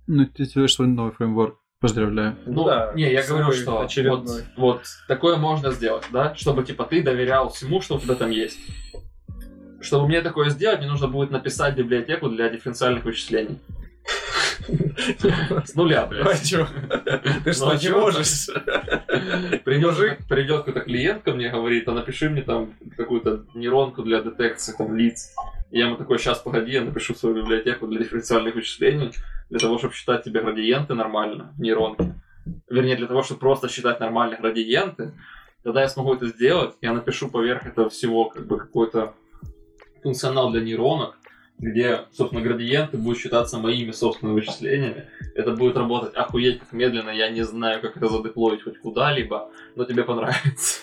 Ну, 0.07 0.26
ты 0.26 0.47
делаешь 0.47 0.74
свой 0.74 0.89
новый 0.89 1.12
фреймворк. 1.12 1.59
Поздравляю. 1.80 2.37
Ну, 2.47 2.64
да, 2.64 2.93
не, 2.95 3.11
я 3.11 3.26
говорю, 3.26 3.51
что 3.51 3.89
вот, 4.09 4.45
вот 4.57 4.83
такое 5.09 5.37
можно 5.37 5.72
сделать, 5.72 6.05
да, 6.12 6.33
чтобы 6.37 6.62
типа 6.62 6.85
ты 6.85 7.03
доверял 7.03 7.49
всему, 7.49 7.80
что 7.80 7.97
у 7.97 7.99
тебя 7.99 8.14
там 8.14 8.30
есть. 8.30 8.61
Чтобы 9.80 10.07
мне 10.07 10.20
такое 10.20 10.51
сделать, 10.51 10.78
мне 10.78 10.89
нужно 10.89 11.09
будет 11.09 11.33
написать 11.33 11.74
библиотеку 11.74 12.28
для 12.28 12.49
дифференциальных 12.49 13.03
вычислений. 13.03 13.59
С 15.65 15.75
нуля, 15.75 16.03
А 16.03 16.07
блядь. 16.07 16.49
чё? 16.49 16.67
Ты 16.67 17.31
Ну, 17.47 17.53
что, 17.53 17.71
а 17.71 17.77
не 17.77 17.89
можешь? 17.91 18.47
Придет, 19.65 20.19
придет 20.29 20.65
какой-то 20.65 20.81
клиент 20.81 21.23
ко 21.23 21.33
мне, 21.33 21.51
говорит, 21.51 21.89
а 21.89 21.93
напиши 21.93 22.29
мне 22.31 22.43
там 22.43 22.75
какую-то 22.97 23.45
нейронку 23.55 24.03
для 24.03 24.21
детекции 24.21 24.75
там 24.77 24.97
лиц. 24.97 25.35
И 25.71 25.79
я 25.79 25.87
ему 25.87 25.97
такой, 25.97 26.19
сейчас 26.19 26.39
погоди, 26.39 26.73
я 26.73 26.83
напишу 26.83 27.15
свою 27.15 27.37
библиотеку 27.37 27.87
для 27.87 27.99
дифференциальных 28.01 28.55
вычислений, 28.55 29.13
для 29.51 29.59
того, 29.59 29.79
чтобы 29.79 29.95
считать 29.95 30.25
тебе 30.25 30.43
градиенты 30.43 30.95
нормально 30.95 31.53
в 31.57 31.61
нейронке. 31.61 32.15
Вернее, 32.69 32.97
для 32.97 33.07
того, 33.07 33.23
чтобы 33.23 33.41
просто 33.41 33.69
считать 33.69 34.01
нормальные 34.01 34.39
градиенты, 34.41 35.13
тогда 35.63 35.83
я 35.83 35.89
смогу 35.89 36.15
это 36.15 36.27
сделать, 36.27 36.75
я 36.81 36.93
напишу 36.93 37.29
поверх 37.31 37.67
этого 37.67 37.89
всего 37.89 38.27
как 38.27 38.47
бы 38.47 38.59
какой-то 38.59 39.15
функционал 40.03 40.51
для 40.51 40.61
нейронок, 40.61 41.17
где, 41.59 42.07
собственно, 42.13 42.43
градиенты 42.43 42.97
будут 42.97 43.19
считаться 43.19 43.59
моими 43.59 43.93
собственными 43.93 44.41
вычислениями. 44.41 45.05
Это 45.35 45.53
будет 45.53 45.77
работать 45.77 46.15
охуеть 46.15 46.59
как 46.59 46.73
медленно, 46.73 47.11
я 47.11 47.31
не 47.31 47.43
знаю, 47.43 47.81
как 47.81 47.97
это 47.97 48.09
задеплоить 48.09 48.63
хоть 48.63 48.79
куда-либо, 48.81 49.51
но 49.77 49.85
тебе 49.85 50.03
понравится. 50.05 50.81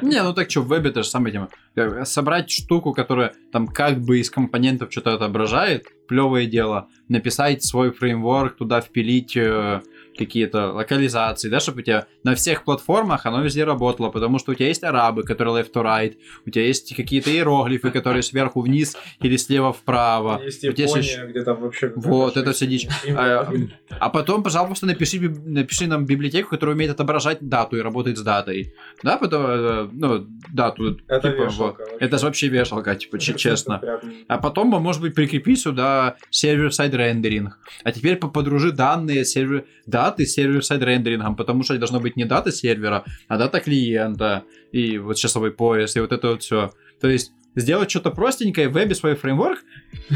Не, 0.00 0.22
ну 0.22 0.32
так 0.32 0.50
что, 0.50 0.62
в 0.62 0.68
вебе 0.68 0.90
та 0.90 1.02
же 1.02 1.08
самая 1.08 1.32
тема. 1.32 1.48
Э, 1.74 2.04
Собрать 2.04 2.50
штуку, 2.50 2.92
которая 2.92 3.34
там 3.52 3.68
как 3.68 4.00
бы 4.00 4.18
из 4.18 4.30
компонентов 4.30 4.90
что-то 4.90 5.14
отображает, 5.14 5.86
плевое 6.08 6.46
дело. 6.46 6.88
Написать 7.08 7.62
свой 7.62 7.92
фреймворк, 7.92 8.56
туда 8.56 8.80
впилить 8.80 9.36
э, 9.36 9.82
какие-то 10.16 10.72
локализации, 10.72 11.48
да, 11.48 11.60
чтобы 11.60 11.80
у 11.80 11.82
тебя 11.82 12.06
на 12.24 12.34
всех 12.34 12.64
платформах 12.64 13.26
оно 13.26 13.42
везде 13.42 13.64
работало, 13.64 14.10
потому 14.10 14.38
что 14.38 14.52
у 14.52 14.54
тебя 14.54 14.68
есть 14.68 14.84
арабы, 14.84 15.22
которые 15.22 15.62
left 15.62 15.72
to 15.72 15.82
right, 15.82 16.16
у 16.46 16.50
тебя 16.50 16.66
есть 16.66 16.94
какие-то 16.94 17.30
иероглифы, 17.30 17.90
которые 17.90 18.22
сверху 18.22 18.60
вниз 18.60 18.96
или 19.20 19.36
слева 19.36 19.72
вправо. 19.72 20.40
Есть 20.42 20.64
У 20.64 20.72
тебя 20.72 20.86
есть 20.86 21.12
Япония, 21.12 21.30
где 21.30 21.42
там 21.42 21.60
вообще... 21.60 21.92
Вот, 21.96 22.36
это 22.36 22.52
все 22.52 22.66
дичь. 22.66 22.88
А, 23.14 23.52
а 24.00 24.10
потом, 24.10 24.42
пожалуйста, 24.42 24.86
напиши, 24.86 25.20
напиши 25.20 25.86
нам 25.86 26.06
библиотеку, 26.06 26.48
которая 26.50 26.74
умеет 26.74 26.92
отображать 26.92 27.38
дату 27.40 27.76
и 27.76 27.80
работает 27.80 28.18
с 28.18 28.22
датой. 28.22 28.74
Да, 29.02 29.16
потом, 29.16 29.44
э, 29.46 29.88
ну, 29.92 30.26
дату. 30.52 30.98
Это 31.08 31.30
типа, 31.30 31.42
вешалка 31.42 31.82
вот. 31.82 31.90
вообще. 31.90 31.96
Это 32.06 32.18
же 32.18 32.26
вообще 32.26 32.48
вешалка, 32.48 32.94
типа, 32.94 33.18
честно. 33.18 33.80
А 34.28 34.38
потом, 34.38 34.68
может 34.68 35.02
быть, 35.02 35.14
прикрепи 35.14 35.56
сюда 35.56 36.16
server-side 36.30 36.94
рендеринг. 36.94 37.58
А 37.84 37.92
теперь 37.92 38.16
по- 38.16 38.28
подружи 38.28 38.72
данные 38.72 39.24
сервер... 39.24 39.64
даты 40.12 40.26
с 40.26 40.34
server-side 40.34 40.82
рендерингом, 40.82 41.36
потому 41.36 41.62
что 41.62 41.78
должно 41.78 42.00
быть 42.00 42.16
не 42.16 42.24
дата 42.24 42.52
сервера, 42.52 43.04
а 43.28 43.38
дата 43.38 43.60
клиента, 43.60 44.44
и 44.72 44.98
вот 44.98 45.16
часовой 45.16 45.50
пояс, 45.50 45.96
и 45.96 46.00
вот 46.00 46.12
это 46.12 46.28
вот 46.28 46.42
все. 46.42 46.70
То 47.00 47.08
есть 47.08 47.32
сделать 47.54 47.90
что-то 47.90 48.10
простенькое 48.10 48.68
в 48.68 48.72
вебе 48.72 48.94
свой 48.94 49.14
фреймворк, 49.14 49.58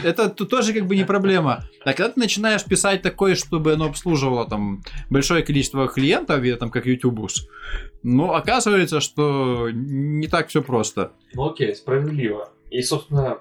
это 0.04 0.28
тоже 0.28 0.72
как 0.72 0.86
бы 0.86 0.96
не 0.96 1.04
проблема. 1.04 1.64
А 1.84 1.92
когда 1.92 2.10
ты 2.10 2.20
начинаешь 2.20 2.64
писать 2.64 3.02
такое, 3.02 3.34
чтобы 3.34 3.72
оно 3.72 3.86
обслуживало 3.86 4.48
там 4.48 4.82
большое 5.10 5.42
количество 5.42 5.88
клиентов, 5.88 6.44
и, 6.44 6.54
там 6.54 6.70
как 6.70 6.86
YouTube, 6.86 7.30
ну, 8.02 8.32
оказывается, 8.32 9.00
что 9.00 9.70
не 9.72 10.28
так 10.28 10.48
все 10.48 10.62
просто. 10.62 11.12
Ну 11.34 11.50
окей, 11.50 11.74
справедливо. 11.74 12.50
И, 12.70 12.82
собственно, 12.82 13.38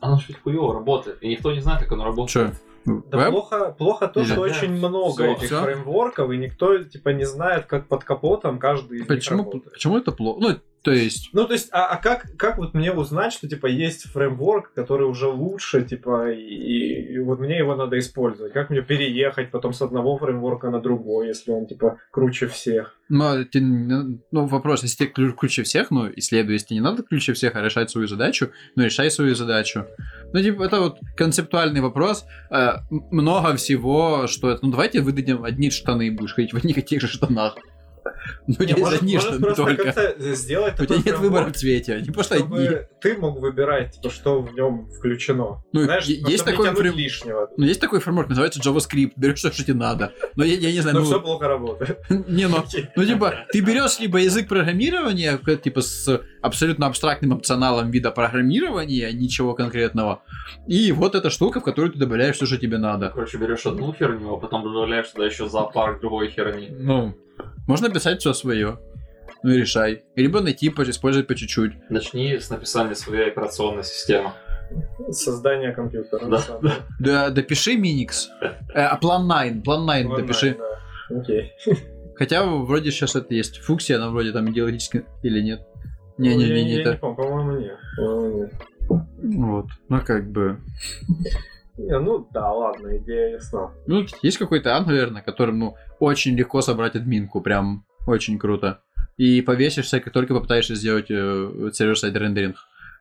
оно 0.00 0.20
ведь 0.26 0.38
хуево 0.42 0.74
работает, 0.74 1.22
и 1.22 1.28
никто 1.28 1.52
не 1.52 1.60
знает, 1.60 1.82
как 1.82 1.92
оно 1.92 2.04
работает. 2.04 2.52
Че? 2.52 2.71
Да 2.84 3.16
Веб? 3.18 3.30
плохо, 3.30 3.74
плохо 3.78 4.08
то, 4.08 4.24
что 4.24 4.34
Да. 4.36 4.40
очень 4.42 4.70
много 4.72 5.24
этих 5.24 5.48
фреймворков, 5.48 6.30
и 6.32 6.36
никто 6.36 6.78
типа 6.82 7.10
не 7.10 7.24
знает, 7.24 7.66
как 7.66 7.86
под 7.88 8.04
капотом 8.04 8.58
каждый 8.58 8.96
из 8.96 9.00
них 9.00 9.08
Почему, 9.08 9.44
работает. 9.44 9.72
почему 9.72 9.98
это 9.98 10.12
плохо? 10.12 10.40
Ну, 10.40 10.48
То 10.82 10.90
есть, 10.92 11.30
Ну, 11.32 11.46
то 11.46 11.52
есть, 11.52 11.68
а, 11.72 11.86
а 11.86 11.96
как, 11.96 12.26
как 12.36 12.58
вот 12.58 12.74
мне 12.74 12.92
узнать, 12.92 13.32
что, 13.32 13.48
типа, 13.48 13.66
есть 13.66 14.04
фреймворк, 14.10 14.72
который 14.74 15.06
уже 15.06 15.28
лучше, 15.28 15.82
типа, 15.82 16.30
и, 16.32 17.14
и 17.14 17.18
вот 17.20 17.38
мне 17.38 17.58
его 17.58 17.76
надо 17.76 17.98
использовать? 17.98 18.52
Как 18.52 18.70
мне 18.70 18.82
переехать 18.82 19.50
потом 19.50 19.72
с 19.72 19.82
одного 19.82 20.18
фреймворка 20.18 20.70
на 20.70 20.80
другой, 20.80 21.28
если 21.28 21.52
он, 21.52 21.66
типа, 21.66 21.98
круче 22.10 22.46
всех? 22.48 22.96
ну, 23.08 23.44
те- 23.44 23.60
ну, 23.60 24.46
вопрос, 24.46 24.82
если 24.82 25.06
кру- 25.06 25.32
круче 25.32 25.62
всех, 25.64 25.90
ну, 25.90 26.10
исследуй, 26.16 26.54
если 26.54 26.68
тебе 26.68 26.76
не 26.78 26.84
надо 26.84 27.02
круче 27.02 27.34
всех, 27.34 27.54
а 27.56 27.62
решать 27.62 27.90
свою 27.90 28.08
задачу, 28.08 28.50
ну, 28.74 28.84
решай 28.84 29.10
свою 29.10 29.34
задачу. 29.34 29.84
Ну, 30.32 30.42
типа, 30.42 30.62
это 30.64 30.80
вот 30.80 30.98
концептуальный 31.14 31.82
вопрос. 31.82 32.24
Э, 32.50 32.76
много 32.90 33.54
всего, 33.56 34.26
что 34.28 34.50
это... 34.50 34.64
Ну, 34.64 34.70
давайте 34.70 35.02
выдадим 35.02 35.44
одни 35.44 35.70
штаны, 35.70 36.06
и 36.06 36.10
будешь 36.10 36.34
ходить 36.34 36.54
в 36.54 36.56
одних 36.56 36.78
и 36.78 36.82
тех 36.82 37.02
же 37.02 37.06
штанах. 37.06 37.56
Ну, 38.46 38.64
Не, 38.64 38.74
может 38.74 39.02
штаны 39.20 39.40
просто 39.40 39.64
только. 39.64 40.14
сделать 40.34 40.78
У 40.80 40.84
тебя 40.84 40.96
нет 41.04 41.18
выбора 41.18 41.46
в 41.46 41.52
цвете, 41.52 41.94
они 41.94 42.10
просто 42.10 42.36
чтобы 42.36 42.64
одни. 42.64 42.76
ты 43.00 43.16
мог 43.16 43.40
выбирать, 43.40 43.92
типа, 43.92 44.10
что 44.10 44.40
в 44.40 44.52
нем 44.54 44.88
включено. 44.90 45.62
Ну, 45.72 45.82
Знаешь, 45.82 46.06
ну, 46.08 46.28
есть 46.28 46.44
такой 46.44 46.68
фрейм- 46.70 46.96
лишнего. 46.96 47.48
Ну, 47.56 47.64
есть 47.64 47.80
такой 47.80 48.00
фреймворк, 48.00 48.28
называется 48.28 48.60
JavaScript. 48.60 49.12
Берешь 49.16 49.40
то, 49.40 49.52
что 49.52 49.64
тебе 49.64 49.74
надо. 49.74 50.12
Но 50.36 50.44
я, 50.44 50.56
я 50.56 50.72
не 50.72 50.80
знаю, 50.80 50.96
Но 50.96 51.02
ну... 51.02 51.06
все 51.06 51.20
плохо 51.20 51.48
работает. 51.48 51.98
Не, 52.28 52.48
ну, 52.48 52.64
ну, 52.96 53.04
типа, 53.04 53.46
ты 53.52 53.60
берешь 53.60 53.98
либо 53.98 54.18
язык 54.18 54.48
программирования, 54.48 55.38
типа, 55.62 55.80
с 55.80 56.20
абсолютно 56.40 56.86
абстрактным 56.86 57.32
опционалом 57.32 57.90
вида 57.90 58.10
программирования, 58.10 59.12
ничего 59.12 59.54
конкретного, 59.54 60.22
и 60.66 60.92
вот 60.92 61.14
эта 61.14 61.30
штука, 61.30 61.60
в 61.60 61.64
которую 61.64 61.92
ты 61.92 61.98
добавляешь 61.98 62.36
все, 62.36 62.46
что 62.46 62.56
тебе 62.56 62.78
надо. 62.78 63.10
Короче, 63.10 63.38
берешь 63.38 63.66
одну 63.66 63.92
херню, 63.92 64.34
а 64.34 64.36
потом 64.38 64.62
добавляешь 64.62 65.08
туда 65.08 65.26
еще 65.26 65.48
зоопарк 65.48 66.00
другой 66.00 66.30
херни. 66.30 66.68
Ну, 66.70 67.14
можно 67.66 67.88
писать 67.90 68.20
все 68.20 68.32
свое. 68.32 68.78
Ну 69.42 69.50
и 69.50 69.58
решай. 69.58 70.02
Либо 70.14 70.40
найти, 70.40 70.70
по- 70.70 70.88
использовать 70.88 71.26
по 71.26 71.34
чуть-чуть. 71.34 71.72
Начни 71.90 72.38
с 72.38 72.48
написания 72.50 72.94
своей 72.94 73.28
операционной 73.28 73.82
системы. 73.84 74.30
Создание 75.10 75.72
компьютера. 75.72 76.20
Да, 76.20 76.26
на 76.28 76.38
самом 76.38 76.62
деле. 76.62 76.74
Да, 77.00 77.30
допиши 77.30 77.76
Minix. 77.76 78.28
Э, 78.74 78.82
а 78.84 78.96
план 78.96 79.28
9, 79.28 79.64
план 79.64 79.86
9 79.86 80.06
Ладно, 80.06 80.16
допиши. 80.26 80.56
да. 80.58 81.18
Окей. 81.20 81.52
Хотя 82.14 82.44
вроде 82.46 82.90
сейчас 82.90 83.16
это 83.16 83.34
есть. 83.34 83.58
Фуксия, 83.58 83.96
она 83.96 84.10
вроде 84.10 84.32
там 84.32 84.48
идеологически 84.50 85.04
или 85.22 85.40
нет. 85.42 85.60
Ну, 86.18 86.24
Не-не-не, 86.24 86.64
не 86.64 86.74
я 86.76 86.80
это. 86.82 86.98
По-моему, 86.98 87.58
нет. 87.58 87.76
По-моему, 87.96 88.38
нет. 88.44 88.52
Вот. 88.88 89.66
Ну 89.88 90.00
как 90.04 90.30
бы. 90.30 90.58
Не, 91.78 91.98
ну 91.98 92.28
да, 92.32 92.52
ладно, 92.52 92.96
идея 92.98 93.30
ясна. 93.32 93.72
Ну, 93.86 94.04
есть 94.22 94.36
какой-то 94.38 94.70
Angular, 94.70 95.10
на 95.10 95.22
котором, 95.22 95.58
ну, 95.58 95.74
очень 96.02 96.36
легко 96.36 96.62
собрать 96.62 96.96
админку, 96.96 97.40
прям 97.40 97.86
очень 98.08 98.36
круто. 98.36 98.82
И 99.16 99.40
повесишься, 99.40 100.00
как 100.00 100.12
только 100.12 100.34
попытаешься 100.34 100.74
сделать 100.74 101.06
э, 101.10 101.70
server-side 101.72 102.16
рендеринг. 102.16 102.56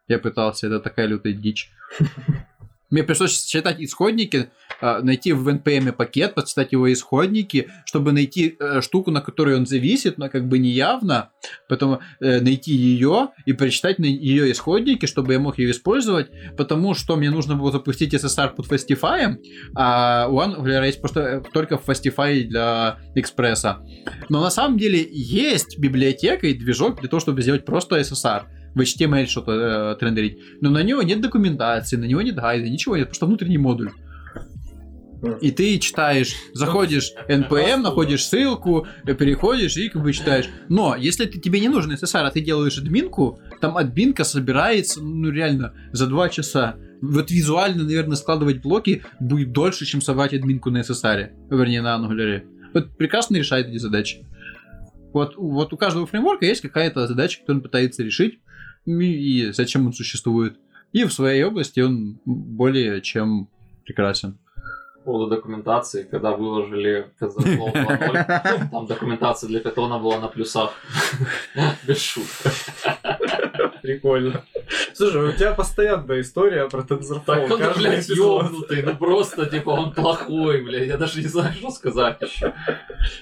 Я 0.07 0.19
пытался, 0.19 0.67
это 0.67 0.79
такая 0.79 1.07
лютая 1.07 1.33
дичь. 1.33 1.71
Мне 2.91 3.03
пришлось 3.03 3.43
читать 3.43 3.77
исходники, 3.79 4.51
найти 4.81 5.33
в 5.33 5.47
NPM 5.47 5.91
пакет, 5.91 6.33
подчитать 6.35 6.71
его 6.71 6.91
исходники, 6.91 7.69
чтобы 7.85 8.11
найти 8.11 8.55
э, 8.59 8.81
штуку, 8.81 9.11
на 9.11 9.21
которой 9.21 9.55
он 9.55 9.65
зависит, 9.65 10.17
но 10.17 10.29
как 10.29 10.47
бы 10.47 10.59
неявно, 10.59 11.29
потом 11.67 11.99
э, 12.19 12.39
найти 12.39 12.73
ее 12.73 13.29
и 13.45 13.53
прочитать 13.53 13.99
на 13.99 14.05
ее 14.05 14.51
исходники, 14.51 15.05
чтобы 15.05 15.33
я 15.33 15.39
мог 15.39 15.57
ее 15.59 15.71
использовать, 15.71 16.29
потому 16.57 16.93
что 16.93 17.15
мне 17.15 17.29
нужно 17.29 17.55
было 17.55 17.71
запустить 17.71 18.13
SSR 18.13 18.55
под 18.55 18.67
Fastify, 18.67 19.35
а 19.75 20.27
Angular 20.29 20.85
есть 20.85 21.01
просто 21.01 21.21
э, 21.21 21.41
только 21.53 21.75
Fastify 21.75 22.43
для 22.43 22.97
экспресса. 23.15 23.79
Но 24.29 24.41
на 24.41 24.49
самом 24.49 24.77
деле 24.77 25.07
есть 25.11 25.77
библиотека 25.79 26.47
и 26.47 26.53
движок 26.53 26.99
для 26.99 27.09
того, 27.09 27.19
чтобы 27.19 27.41
сделать 27.41 27.65
просто 27.65 27.99
SSR 27.99 28.43
в 28.73 28.79
HTML 28.79 29.25
что-то 29.25 29.51
э, 29.51 29.91
отрендерить. 29.91 30.37
Но 30.61 30.69
на 30.69 30.83
него 30.83 31.01
нет 31.01 31.21
документации, 31.21 31.97
на 31.97 32.05
него 32.05 32.21
нет 32.21 32.35
гайда, 32.35 32.69
ничего 32.69 32.97
нет, 32.97 33.07
просто 33.07 33.25
внутренний 33.25 33.57
модуль. 33.57 33.91
И 35.41 35.51
ты 35.51 35.77
читаешь, 35.77 36.33
заходишь 36.53 37.13
NPM, 37.27 37.77
находишь 37.77 38.25
ссылку, 38.25 38.87
э, 39.05 39.13
переходишь 39.13 39.77
и 39.77 39.89
как 39.89 40.01
бы 40.01 40.13
читаешь. 40.13 40.49
Но 40.67 40.95
если 40.95 41.25
ты, 41.25 41.39
тебе 41.39 41.59
не 41.59 41.69
нужен 41.69 41.91
SSR, 41.91 42.21
а 42.21 42.31
ты 42.31 42.41
делаешь 42.41 42.79
админку, 42.79 43.39
там 43.59 43.77
админка 43.77 44.23
собирается, 44.23 45.01
ну 45.01 45.29
реально, 45.29 45.73
за 45.91 46.07
два 46.07 46.29
часа. 46.29 46.77
Вот 47.01 47.29
визуально, 47.29 47.83
наверное, 47.83 48.15
складывать 48.15 48.61
блоки 48.61 49.03
будет 49.19 49.51
дольше, 49.51 49.85
чем 49.85 50.01
собрать 50.01 50.33
админку 50.33 50.71
на 50.71 50.79
SSR, 50.79 51.29
вернее, 51.49 51.81
на 51.81 51.97
Angular. 51.97 52.43
Вот 52.73 52.97
прекрасно 52.97 53.37
решает 53.37 53.67
эти 53.67 53.77
задачи. 53.77 54.25
Вот, 55.13 55.35
вот 55.35 55.73
у 55.73 55.77
каждого 55.77 56.07
фреймворка 56.07 56.45
есть 56.45 56.61
какая-то 56.61 57.05
задача, 57.07 57.39
которую 57.41 57.59
он 57.59 57.63
пытается 57.63 58.01
решить, 58.01 58.39
и 58.85 59.51
зачем 59.53 59.85
он 59.85 59.93
существует. 59.93 60.57
И 60.93 61.03
в 61.03 61.13
своей 61.13 61.43
области 61.43 61.79
он 61.79 62.19
более 62.25 63.01
чем 63.01 63.49
прекрасен. 63.85 64.37
По 65.01 65.05
поводу 65.05 65.35
документации, 65.35 66.03
когда 66.03 66.31
выложили 66.35 67.11
TensorFlow 67.19 67.73
2.0, 67.73 68.69
там 68.69 68.85
документация 68.85 69.47
для 69.47 69.59
питона 69.59 69.97
была 69.97 70.19
на 70.19 70.27
плюсах. 70.27 70.73
Без 71.87 71.99
шуток. 71.99 72.53
Прикольно. 73.81 74.43
Слушай, 74.93 75.29
у 75.29 75.31
тебя 75.31 75.53
постоянная 75.53 76.21
история 76.21 76.69
про 76.69 76.81
TensorFlow. 76.81 77.23
Так 77.25 77.51
он, 77.51 77.57
Каждый 77.57 77.79
блядь, 77.79 78.09
ёбнутый, 78.09 78.83
ну 78.83 78.95
просто, 78.95 79.47
типа, 79.47 79.71
он 79.71 79.91
плохой, 79.91 80.61
блядь, 80.61 80.87
я 80.87 80.97
даже 80.97 81.19
не 81.19 81.27
знаю, 81.27 81.51
что 81.53 81.71
сказать 81.71 82.21
еще. 82.21 82.53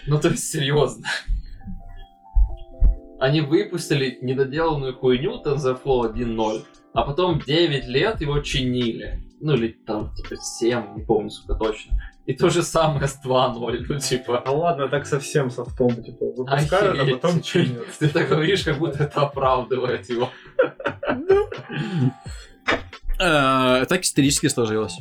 Ну, 0.06 0.20
то 0.20 0.28
есть, 0.28 0.52
серьезно. 0.52 1.08
Они 3.22 3.40
выпустили 3.40 4.18
недоделанную 4.22 4.96
хуйню 4.98 5.42
TensorFlow 5.42 6.14
1.0, 6.14 6.62
а 6.94 7.04
потом 7.04 7.40
9 7.40 7.88
лет 7.88 8.20
его 8.20 8.40
чинили. 8.40 9.29
Ну, 9.42 9.54
или 9.54 9.70
там, 9.86 10.14
типа, 10.16 10.36
7, 10.36 10.96
не 10.98 11.04
помню, 11.06 11.30
сколько 11.30 11.64
точно. 11.64 11.98
И 12.26 12.34
то 12.34 12.50
же 12.50 12.62
самое 12.62 13.08
с 13.08 13.20
2.0, 13.26 13.86
ну, 13.90 14.00
типа... 14.00 14.38
А 14.46 14.52
ладно, 14.52 14.88
так 14.88 15.08
совсем 15.08 15.50
софтом, 15.50 16.04
типа, 16.04 16.26
выпускают, 16.26 17.00
а 17.00 17.02
Охереть. 17.02 17.22
потом 17.22 17.42
чинят. 17.42 17.86
Ты 18.00 18.10
так 18.10 18.30
говоришь, 18.30 18.64
как 18.64 18.78
будто 18.78 19.04
это 19.04 19.22
оправдывает 19.22 20.10
его. 20.10 20.30
Э, 23.22 23.86
Так 23.90 24.02
исторически 24.04 24.48
сложилось. 24.48 24.98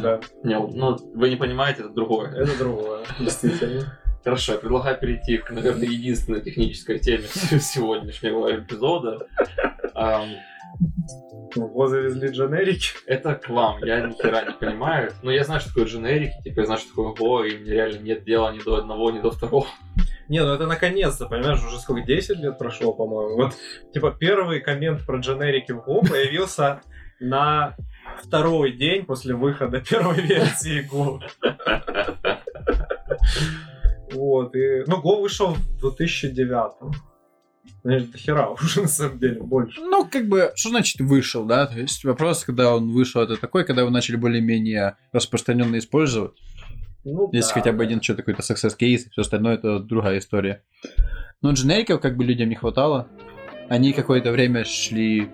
Да, 0.00 0.20
Не, 0.44 0.56
ну, 0.58 0.96
вы 1.14 1.30
не 1.30 1.36
понимаете, 1.36 1.80
это 1.80 1.88
другое. 1.90 2.30
это 2.30 2.56
другое, 2.58 3.04
действительно. 3.18 3.98
Хорошо, 4.22 4.52
я 4.52 4.58
предлагаю 4.58 4.98
перейти 4.98 5.38
к, 5.38 5.50
наверное, 5.50 5.86
единственной 5.88 6.40
технической 6.40 6.98
теме 6.98 7.24
сегодняшнего 7.60 8.56
эпизода. 8.56 9.26
Его 11.54 11.86
завезли 11.86 12.28
дженерики. 12.28 12.88
это 13.06 13.34
к 13.34 13.48
вам. 13.48 13.82
Я 13.82 14.00
ни 14.00 14.12
хера 14.12 14.44
не 14.44 14.52
понимаю. 14.52 15.12
Но 15.22 15.30
я 15.30 15.44
знаю, 15.44 15.60
что 15.60 15.70
такое 15.70 15.86
дженерики, 15.86 16.42
типа 16.44 16.60
я 16.60 16.66
знаю, 16.66 16.80
что 16.80 16.90
такое 16.90 17.14
Go, 17.14 17.48
и 17.48 17.58
мне 17.58 17.72
реально 17.72 17.98
нет 17.98 18.24
дела 18.24 18.52
ни 18.52 18.62
до 18.62 18.76
одного, 18.76 19.10
ни 19.10 19.20
до 19.20 19.30
второго. 19.30 19.66
Не, 20.28 20.42
ну 20.42 20.52
это 20.52 20.66
наконец-то, 20.66 21.26
понимаешь, 21.26 21.64
уже 21.64 21.78
сколько, 21.78 22.02
10 22.02 22.38
лет 22.38 22.58
прошло, 22.58 22.92
по-моему. 22.92 23.36
Вот, 23.36 23.54
типа, 23.94 24.10
первый 24.10 24.60
коммент 24.60 25.06
про 25.06 25.18
дженерики 25.18 25.72
в 25.72 25.78
Go 25.78 26.06
появился 26.06 26.80
на 27.20 27.76
второй 28.22 28.72
день 28.72 29.04
после 29.04 29.34
выхода 29.34 29.80
первой 29.80 30.20
версии 30.20 30.88
Go. 30.90 31.20
Вот, 34.12 34.54
и... 34.54 34.84
Ну, 34.86 35.00
Go 35.00 35.20
вышел 35.20 35.54
в 35.54 35.78
2009 35.78 36.72
Ну, 37.84 37.90
Это 37.90 38.18
хера 38.18 38.48
уже, 38.48 38.80
на 38.82 38.88
самом 38.88 39.18
деле, 39.18 39.40
больше. 39.40 39.80
Ну, 39.80 40.06
как 40.06 40.28
бы, 40.28 40.52
что 40.54 40.70
значит 40.70 41.00
вышел, 41.00 41.44
да? 41.44 41.66
То 41.66 41.78
есть 41.78 42.04
вопрос, 42.04 42.44
когда 42.44 42.74
он 42.74 42.90
вышел, 42.90 43.22
это 43.22 43.36
такой, 43.36 43.64
когда 43.64 43.82
его 43.82 43.90
начали 43.90 44.16
более-менее 44.16 44.96
распространенно 45.12 45.78
использовать. 45.78 46.32
Ну, 47.04 47.30
Если 47.32 47.50
да, 47.50 47.54
хотя 47.54 47.72
бы 47.72 47.78
да. 47.78 47.84
один 47.84 48.02
что-то 48.02 48.22
какой-то 48.22 48.42
success 48.42 48.76
case, 48.76 49.08
все 49.10 49.20
остальное 49.20 49.54
это 49.54 49.78
другая 49.78 50.18
история. 50.18 50.62
Но 51.40 51.52
дженериков 51.52 52.00
как 52.00 52.16
бы 52.16 52.24
людям 52.24 52.48
не 52.48 52.56
хватало. 52.56 53.08
Они 53.68 53.92
какое-то 53.92 54.32
время 54.32 54.64
шли 54.64 55.28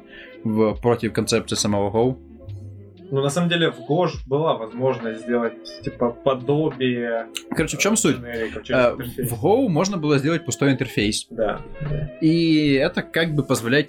в, 0.45 0.74
против 0.74 1.12
концепции 1.14 1.57
самого 1.57 1.91
Go. 1.91 2.18
Ну, 3.12 3.20
на 3.20 3.28
самом 3.28 3.50
деле, 3.50 3.70
в 3.70 3.80
ж 4.08 4.26
была 4.26 4.54
возможность 4.56 5.20
сделать, 5.24 5.52
типа, 5.82 6.08
подобие... 6.12 7.26
Короче, 7.50 7.76
в 7.76 7.80
чем 7.80 7.94
суть? 7.94 8.16
интерфейс. 8.18 8.94
В 9.30 9.44
Go 9.44 9.68
можно 9.68 9.98
было 9.98 10.16
сделать 10.18 10.46
пустой 10.46 10.72
интерфейс. 10.72 11.26
Да. 11.28 11.60
И 12.22 12.72
это 12.72 13.02
как 13.02 13.34
бы 13.34 13.42
позволяет 13.44 13.88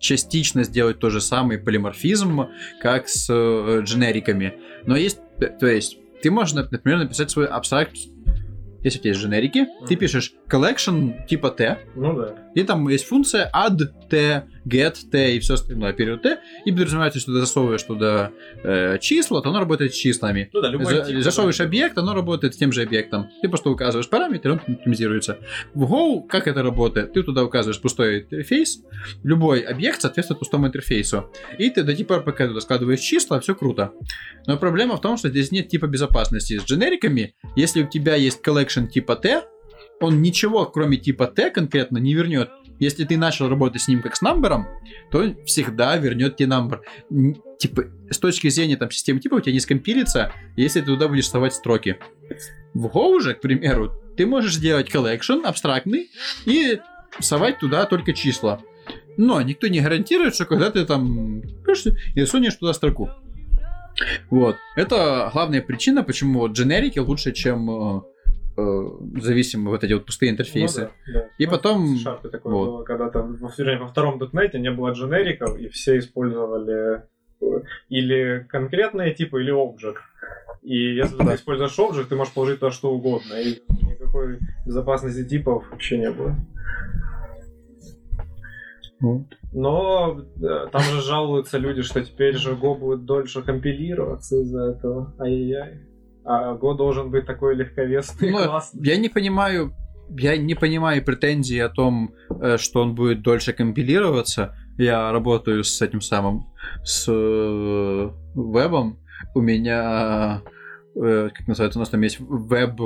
частично 0.00 0.64
сделать 0.64 0.98
то 0.98 1.08
же 1.08 1.20
самое 1.20 1.60
полиморфизм, 1.60 2.48
как 2.80 3.08
с 3.08 3.32
э, 3.32 3.82
дженериками. 3.84 4.54
Но 4.86 4.96
есть, 4.96 5.20
то 5.60 5.66
есть, 5.68 5.98
ты 6.20 6.32
можешь, 6.32 6.56
нап- 6.56 6.66
например, 6.72 6.98
написать 6.98 7.30
свой 7.30 7.46
абстракт. 7.46 7.94
Если 8.82 8.98
у 8.98 9.02
тебя 9.02 9.10
есть 9.10 9.22
дженерики, 9.22 9.66
ты 9.86 9.94
Мгм. 9.94 9.96
пишешь 10.00 10.32
collection 10.48 11.24
типа 11.28 11.50
T, 11.52 11.78
Ну 11.94 12.14
да. 12.14 12.34
И 12.54 12.62
там 12.62 12.88
есть 12.88 13.06
функция 13.06 13.50
add 13.54 13.78
t, 14.08 14.44
get 14.66 14.94
t 15.10 15.36
и 15.36 15.40
все 15.40 15.54
остальное. 15.54 15.92
Период 15.92 16.22
t. 16.22 16.38
И 16.64 16.72
подразумевается, 16.72 17.20
что 17.20 17.32
ты 17.32 17.40
засовываешь 17.40 17.82
туда 17.82 18.30
э, 18.62 18.98
числа, 19.00 19.42
то 19.42 19.50
оно 19.50 19.60
работает 19.60 19.94
с 19.94 19.96
числами. 19.96 20.50
Ну 20.52 20.60
да, 20.60 20.68
любой 20.68 20.86
За- 20.86 21.22
засовываешь 21.22 21.58
да. 21.58 21.64
объект, 21.64 21.96
оно 21.98 22.14
работает 22.14 22.54
с 22.54 22.56
тем 22.56 22.72
же 22.72 22.82
объектом. 22.82 23.28
Ты 23.40 23.48
просто 23.48 23.70
указываешь 23.70 24.08
параметр, 24.08 24.52
он 24.52 24.60
оптимизируется. 24.66 25.38
В 25.74 25.84
Go 25.84 26.26
как 26.26 26.46
это 26.46 26.62
работает? 26.62 27.12
Ты 27.12 27.22
туда 27.22 27.44
указываешь 27.44 27.80
пустой 27.80 28.20
интерфейс, 28.22 28.82
любой 29.22 29.60
объект 29.60 30.00
соответствует 30.00 30.38
пустому 30.38 30.66
интерфейсу. 30.66 31.30
И 31.58 31.70
ты 31.70 31.82
до 31.82 31.94
типа 31.94 32.20
пока 32.20 32.46
туда 32.46 32.60
складываешь 32.60 33.00
числа, 33.00 33.40
все 33.40 33.54
круто. 33.54 33.92
Но 34.46 34.56
проблема 34.56 34.96
в 34.96 35.00
том, 35.00 35.16
что 35.16 35.28
здесь 35.28 35.50
нет 35.50 35.68
типа 35.68 35.86
безопасности. 35.86 36.58
С 36.58 36.64
дженериками, 36.64 37.34
если 37.56 37.82
у 37.82 37.88
тебя 37.88 38.14
есть 38.14 38.40
collection 38.46 38.88
типа 38.88 39.16
T, 39.16 39.42
он 40.02 40.22
ничего, 40.22 40.66
кроме 40.66 40.96
типа 40.96 41.26
T 41.26 41.50
конкретно, 41.50 41.98
не 41.98 42.14
вернет. 42.14 42.50
Если 42.78 43.04
ты 43.04 43.16
начал 43.16 43.48
работать 43.48 43.82
с 43.82 43.88
ним 43.88 44.02
как 44.02 44.16
с 44.16 44.22
number, 44.22 44.64
то 45.10 45.34
всегда 45.44 45.96
вернет 45.96 46.36
тебе 46.36 46.48
number. 46.48 46.80
Н- 47.10 47.36
Типа, 47.58 47.84
с 48.10 48.18
точки 48.18 48.48
зрения 48.48 48.76
там, 48.76 48.90
системы 48.90 49.20
типа 49.20 49.34
у 49.36 49.40
тебя 49.40 49.52
не 49.52 49.60
скомпилится, 49.60 50.32
если 50.56 50.80
ты 50.80 50.86
туда 50.86 51.06
будешь 51.06 51.26
вставать 51.26 51.54
строки. 51.54 51.96
В 52.74 52.86
Go 52.86 53.20
же, 53.20 53.34
к 53.34 53.40
примеру, 53.40 53.92
ты 54.16 54.26
можешь 54.26 54.54
сделать 54.54 54.92
collection 54.92 55.44
абстрактный 55.44 56.10
и 56.44 56.80
совать 57.20 57.60
туда 57.60 57.84
только 57.84 58.14
числа. 58.14 58.60
Но 59.16 59.40
никто 59.42 59.68
не 59.68 59.80
гарантирует, 59.80 60.34
что 60.34 60.44
когда 60.44 60.72
ты 60.72 60.84
там 60.84 61.42
и 62.16 62.24
сунешь 62.24 62.56
туда 62.56 62.72
строку. 62.72 63.10
Вот. 64.30 64.56
Это 64.74 65.30
главная 65.32 65.62
причина, 65.62 66.02
почему 66.02 66.40
вот 66.40 66.52
дженерики 66.52 66.98
лучше, 66.98 67.30
чем 67.30 68.02
э, 68.56 69.20
зависимые 69.20 69.70
вот 69.70 69.84
эти 69.84 69.92
вот 69.92 70.06
пустые 70.06 70.30
интерфейсы. 70.32 70.80
Ну 70.82 71.12
да, 71.14 71.20
да. 71.20 71.28
И 71.38 71.46
Ну, 71.46 71.50
потом- 71.52 71.96
такое 72.30 72.52
вот. 72.54 72.66
было, 72.66 72.82
когда 72.84 73.10
там 73.10 73.36
во, 73.36 73.48
во 73.48 73.86
втором 73.88 74.18
дотнете 74.18 74.58
не 74.58 74.70
было 74.70 74.90
дженериков, 74.92 75.58
и 75.58 75.68
все 75.68 75.98
использовали 75.98 77.02
э, 77.40 77.60
или 77.88 78.46
конкретные 78.48 79.14
типы, 79.14 79.40
или 79.42 79.50
объект. 79.50 80.02
И 80.62 80.94
если 80.96 81.16
Да. 81.18 81.26
ты 81.26 81.34
используешь 81.34 81.78
объект, 81.78 82.08
ты 82.08 82.14
можешь 82.16 82.32
положить 82.34 82.60
то, 82.60 82.70
что 82.70 82.92
угодно. 82.92 83.34
И 83.34 83.60
никакой 83.84 84.38
безопасности 84.64 85.24
типов 85.28 85.64
вообще 85.70 85.98
не 85.98 86.10
было. 86.10 86.36
Но 89.52 90.20
э, 90.40 90.68
там 90.70 90.80
же 90.82 91.00
жалуются 91.02 91.58
люди, 91.58 91.82
что 91.82 92.02
теперь 92.04 92.36
же 92.36 92.52
Go 92.52 92.78
будет 92.78 93.04
дольше 93.04 93.42
компилироваться 93.42 94.36
из-за 94.42 94.70
этого. 94.70 95.12
Ай-яй-яй. 95.18 95.80
А 96.24 96.54
Go 96.54 96.76
должен 96.76 97.10
быть 97.10 97.26
такой 97.26 97.54
легковесный 97.56 98.30
Ну, 98.30 98.44
классный. 98.44 98.86
Я 98.86 98.96
не 98.96 99.08
понимаю, 99.08 99.74
я 100.08 100.36
не 100.36 100.54
понимаю 100.54 101.04
претензий 101.04 101.58
о 101.58 101.68
том, 101.68 102.14
э, 102.40 102.56
что 102.58 102.82
он 102.82 102.94
будет 102.94 103.22
дольше 103.22 103.52
компилироваться. 103.52 104.56
Я 104.78 105.10
работаю 105.12 105.64
с 105.64 105.82
этим 105.82 106.00
самым, 106.00 106.46
с 106.84 107.06
э, 107.08 108.10
вебом. 108.34 108.98
У 109.34 109.40
меня, 109.40 110.42
э, 110.94 111.30
как 111.34 111.48
называется, 111.48 111.78
у 111.78 111.80
нас 111.80 111.88
там 111.88 112.00
есть 112.02 112.18
веб 112.20 112.80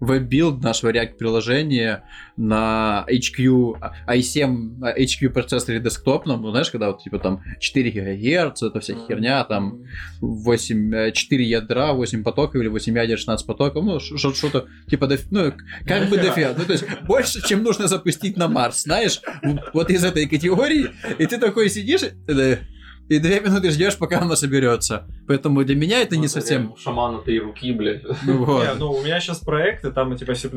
web 0.00 0.23
build 0.23 0.62
нашего 0.62 0.92
React 0.92 1.14
приложения 1.16 2.04
на 2.36 3.04
HQ, 3.08 3.80
i7 4.06 4.78
HQ 4.96 5.28
процессоре 5.30 5.80
десктопном, 5.80 6.42
ну, 6.42 6.50
знаешь, 6.50 6.70
когда 6.70 6.88
вот 6.88 7.02
типа 7.02 7.18
там 7.18 7.42
4 7.58 7.90
ГГц, 7.90 8.62
это 8.62 8.80
вся 8.80 8.94
херня, 8.94 9.42
там 9.44 9.82
8, 10.20 10.94
э, 10.94 11.12
4 11.12 11.44
ядра, 11.44 11.92
8 11.92 12.22
потоков 12.22 12.56
или 12.60 12.68
8 12.68 12.96
ядер, 12.96 13.18
16 13.18 13.46
потоков, 13.46 13.84
ну, 13.84 13.98
что-то 13.98 14.66
типа, 14.88 15.06
доф- 15.06 15.26
ну, 15.30 15.52
как 15.86 16.08
бы 16.08 16.16
дофига, 16.16 16.54
ну, 16.56 16.64
то 16.64 16.72
есть 16.72 16.84
больше, 17.06 17.42
чем 17.46 17.62
нужно 17.62 17.88
запустить 17.88 18.36
на 18.36 18.48
Марс, 18.48 18.82
знаешь, 18.82 19.20
вот 19.72 19.90
из 19.90 20.04
этой 20.04 20.26
категории, 20.26 20.90
и 21.18 21.26
ты 21.26 21.38
такой 21.38 21.68
сидишь, 21.70 22.02
э, 22.02 22.56
и 23.08 23.18
две 23.18 23.40
минуты 23.40 23.70
ждешь, 23.70 23.96
пока 23.98 24.20
оно 24.20 24.36
соберется. 24.36 25.06
Поэтому 25.26 25.64
для 25.64 25.76
меня 25.76 26.02
это 26.02 26.14
Ну, 26.14 26.20
не 26.20 26.26
это 26.26 26.34
совсем... 26.34 26.74
шамана 26.76 27.18
три 27.22 27.40
руки, 27.40 27.72
блядь. 27.72 28.02
Ну, 28.26 28.44
вот. 28.44 28.64
Не, 28.64 28.74
ну 28.78 28.92
у 28.92 29.02
меня 29.02 29.20
сейчас 29.20 29.38
проекты, 29.38 29.90
там 29.90 30.16
типа 30.16 30.34
C++ 30.34 30.48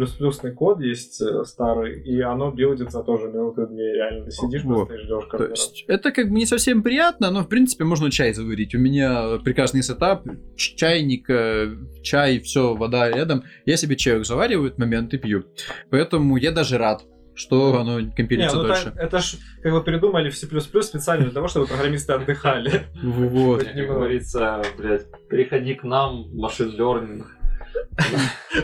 код 0.51 0.81
есть 0.81 1.21
э, 1.21 1.43
старый, 1.45 2.01
и 2.03 2.21
оно 2.21 2.51
билдится 2.51 3.03
тоже 3.03 3.27
минуты 3.27 3.67
две, 3.67 3.93
реально. 3.93 4.25
Ты 4.25 4.31
сидишь 4.31 4.63
Вот. 4.63 4.87
просто 4.87 4.93
и 4.95 4.97
ждешь, 4.99 5.23
То 5.31 5.45
есть 5.45 5.85
это 5.87 6.11
как 6.11 6.29
бы 6.29 6.35
не 6.35 6.45
совсем 6.45 6.83
приятно, 6.83 7.31
но 7.31 7.41
в 7.43 7.47
принципе 7.47 7.83
можно 7.83 8.11
чай 8.11 8.33
заварить. 8.33 8.75
У 8.75 8.79
меня 8.79 9.37
прекрасный 9.43 9.83
сетап, 9.83 10.25
чайник, 10.55 11.29
э, 11.29 11.75
чай, 12.03 12.39
все, 12.39 12.75
вода 12.75 13.09
рядом. 13.09 13.43
Я 13.65 13.77
себе 13.77 13.95
чаек 13.95 14.25
завариваю 14.25 14.63
в 14.63 14.65
этот 14.67 14.79
момент 14.79 15.13
и 15.13 15.17
пью. 15.17 15.43
Поэтому 15.89 16.37
я 16.37 16.51
даже 16.51 16.77
рад, 16.77 17.03
что 17.33 17.79
оно 17.79 17.99
Не, 17.99 18.11
компилится 18.11 18.57
ну 18.57 18.63
дольше. 18.63 18.85
так, 18.85 18.97
это 18.97 19.19
ж 19.19 19.35
как 19.63 19.71
бы 19.71 19.83
придумали 19.83 20.29
в 20.29 20.37
C++ 20.37 20.47
специально 20.83 21.25
для 21.25 21.33
того, 21.33 21.47
чтобы 21.47 21.67
программисты 21.67 22.13
отдыхали. 22.13 22.83
Вот. 23.01 23.63
Как 23.63 23.75
говорится, 23.75 24.61
блядь, 24.77 25.05
приходи 25.29 25.75
к 25.75 25.83
нам, 25.83 26.25
машин 26.33 26.69
learning. 26.77 27.23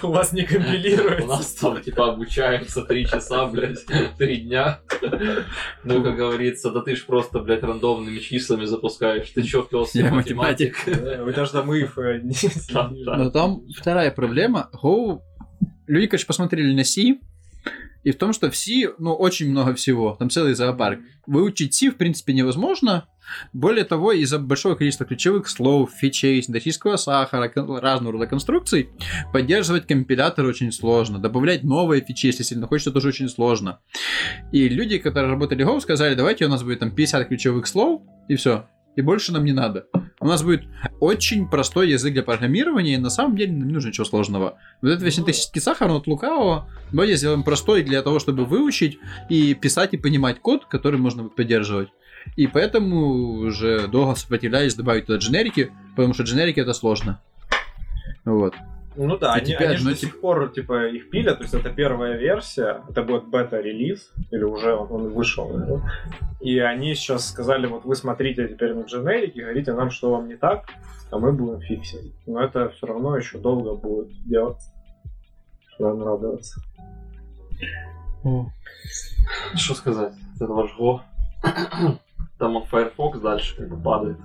У 0.03 0.07
вас 0.07 0.33
не 0.33 0.43
У 0.43 0.47
компилируется. 0.47 1.27
нас 1.27 1.53
там, 1.53 1.81
типа, 1.81 2.09
обучаемся 2.13 2.81
три 2.83 3.05
часа, 3.05 3.45
блядь, 3.47 3.85
три 4.17 4.37
дня. 4.41 4.79
Ну, 5.83 6.03
как 6.03 6.15
говорится, 6.15 6.71
да 6.71 6.81
ты 6.81 6.95
ж 6.95 7.05
просто, 7.05 7.39
блядь, 7.39 7.63
рандомными 7.63 8.19
числами 8.19 8.65
запускаешь. 8.65 9.29
Ты 9.29 9.43
чё, 9.43 9.63
пес, 9.63 9.95
Я 9.95 10.13
математик? 10.13 10.75
Да, 10.85 11.23
У 11.23 11.31
тебя 11.31 11.45
же 11.45 11.51
там 11.51 11.71
if 11.71 11.91
э, 11.97 12.19
не. 12.21 13.05
Но 13.05 13.29
там 13.29 13.61
вторая 13.75 14.11
проблема. 14.11 14.69
Люди, 15.87 16.07
короче, 16.07 16.27
посмотрели 16.27 16.73
на 16.73 16.83
C, 16.83 17.17
и 18.07 18.11
в 18.13 18.17
том, 18.17 18.31
что 18.31 18.49
в 18.49 18.55
C, 18.55 18.93
ну, 18.99 19.13
очень 19.13 19.51
много 19.51 19.73
всего. 19.73 20.15
Там 20.17 20.29
целый 20.29 20.53
зоопарк. 20.53 21.01
Выучить 21.25 21.73
C, 21.73 21.91
в 21.91 21.97
принципе, 21.97 22.31
невозможно. 22.31 23.09
Более 23.51 23.83
того, 23.83 24.13
из-за 24.13 24.39
большого 24.39 24.75
количества 24.75 25.05
ключевых 25.05 25.49
слов, 25.49 25.91
фичей, 25.91 26.41
синтетического 26.41 26.95
сахара, 26.95 27.51
разного 27.53 28.13
рода 28.13 28.25
конструкций, 28.25 28.91
поддерживать 29.33 29.87
компилятор 29.87 30.45
очень 30.45 30.71
сложно. 30.71 31.19
Добавлять 31.19 31.65
новые 31.65 32.01
фичи, 32.01 32.27
если 32.27 32.43
сильно 32.43 32.65
хочется, 32.65 32.93
тоже 32.93 33.09
очень 33.09 33.27
сложно. 33.27 33.81
И 34.53 34.69
люди, 34.69 34.99
которые 34.99 35.29
работали 35.29 35.65
Go, 35.65 35.77
сказали, 35.81 36.15
давайте 36.15 36.45
у 36.45 36.49
нас 36.49 36.63
будет 36.63 36.79
там 36.79 36.91
50 36.91 37.27
ключевых 37.27 37.67
слов, 37.67 38.03
и 38.29 38.37
все. 38.37 38.69
И 38.95 39.01
больше 39.01 39.33
нам 39.33 39.43
не 39.43 39.51
надо. 39.51 39.87
У 40.21 40.25
нас 40.25 40.43
будет 40.43 40.63
очень 40.99 41.47
простой 41.47 41.89
язык 41.89 42.13
для 42.13 42.23
программирования, 42.23 42.95
и 42.95 42.97
на 42.97 43.09
самом 43.09 43.35
деле 43.35 43.53
нам 43.53 43.67
не 43.67 43.73
нужно 43.73 43.89
ничего 43.89 44.05
сложного. 44.05 44.57
Вот 44.81 44.89
этот 44.89 45.03
весь 45.03 45.17
Ну 45.17 45.23
синтетический 45.23 45.61
сахар, 45.61 45.89
от 45.91 46.07
лукавого. 46.07 46.69
Давайте 46.91 47.15
сделаем 47.15 47.43
простой 47.43 47.83
для 47.83 48.01
того, 48.01 48.19
чтобы 48.19 48.45
выучить 48.45 48.99
и 49.29 49.53
писать 49.53 49.93
и 49.93 49.97
понимать 49.97 50.39
код, 50.39 50.65
который 50.65 50.99
можно 50.99 51.23
будет 51.23 51.35
поддерживать. 51.35 51.89
И 52.35 52.47
поэтому 52.47 53.39
уже 53.47 53.87
долго 53.87 54.15
сопротивлялись 54.15 54.75
добавить 54.75 55.05
туда 55.05 55.19
дженерики, 55.19 55.71
потому 55.95 56.13
что 56.13 56.23
дженерики 56.23 56.59
это 56.59 56.73
сложно. 56.73 57.21
Вот. 58.25 58.53
Ну 58.97 59.17
да, 59.17 59.35
И 59.35 59.41
они, 59.41 59.53
теперь, 59.53 59.67
они 59.67 59.77
же 59.77 59.83
ну, 59.85 59.89
до 59.91 59.95
сих 59.95 60.19
пор 60.19 60.49
типа 60.49 60.87
их 60.87 61.09
пилят, 61.11 61.37
то 61.37 61.43
есть 61.43 61.53
это 61.53 61.69
первая 61.69 62.17
версия, 62.17 62.81
это 62.89 63.03
будет 63.03 63.27
бета-релиз, 63.27 64.11
или 64.31 64.43
уже 64.43 64.73
он, 64.73 64.91
он 64.91 65.09
вышел. 65.09 65.49
наверное. 65.49 65.91
И 66.41 66.57
они 66.59 66.95
сейчас 66.95 67.29
сказали, 67.29 67.67
вот 67.67 67.85
вы 67.85 67.95
смотрите 67.95 68.47
теперь 68.47 68.73
на 68.73 68.81
дженерики, 68.81 69.39
говорите 69.39 69.73
нам, 69.73 69.91
что 69.91 70.11
вам 70.11 70.27
не 70.27 70.35
так, 70.35 70.65
а 71.11 71.19
мы 71.19 71.31
будем 71.31 71.61
фиксить. 71.61 72.13
Но 72.25 72.41
это 72.41 72.69
все 72.69 72.87
равно 72.87 73.15
еще 73.15 73.37
долго 73.37 73.75
будет 73.75 74.09
делать. 74.25 74.61
Надо 75.79 76.03
радоваться. 76.03 76.59
Что 79.55 79.75
сказать? 79.75 80.13
Это 80.35 80.47
ваш 80.47 80.71
Go. 80.77 81.01
Там 82.39 82.55
он 82.55 82.65
Firefox 82.65 83.19
дальше 83.19 83.55
как 83.57 83.69
бы 83.69 83.77
падает. 83.77 84.17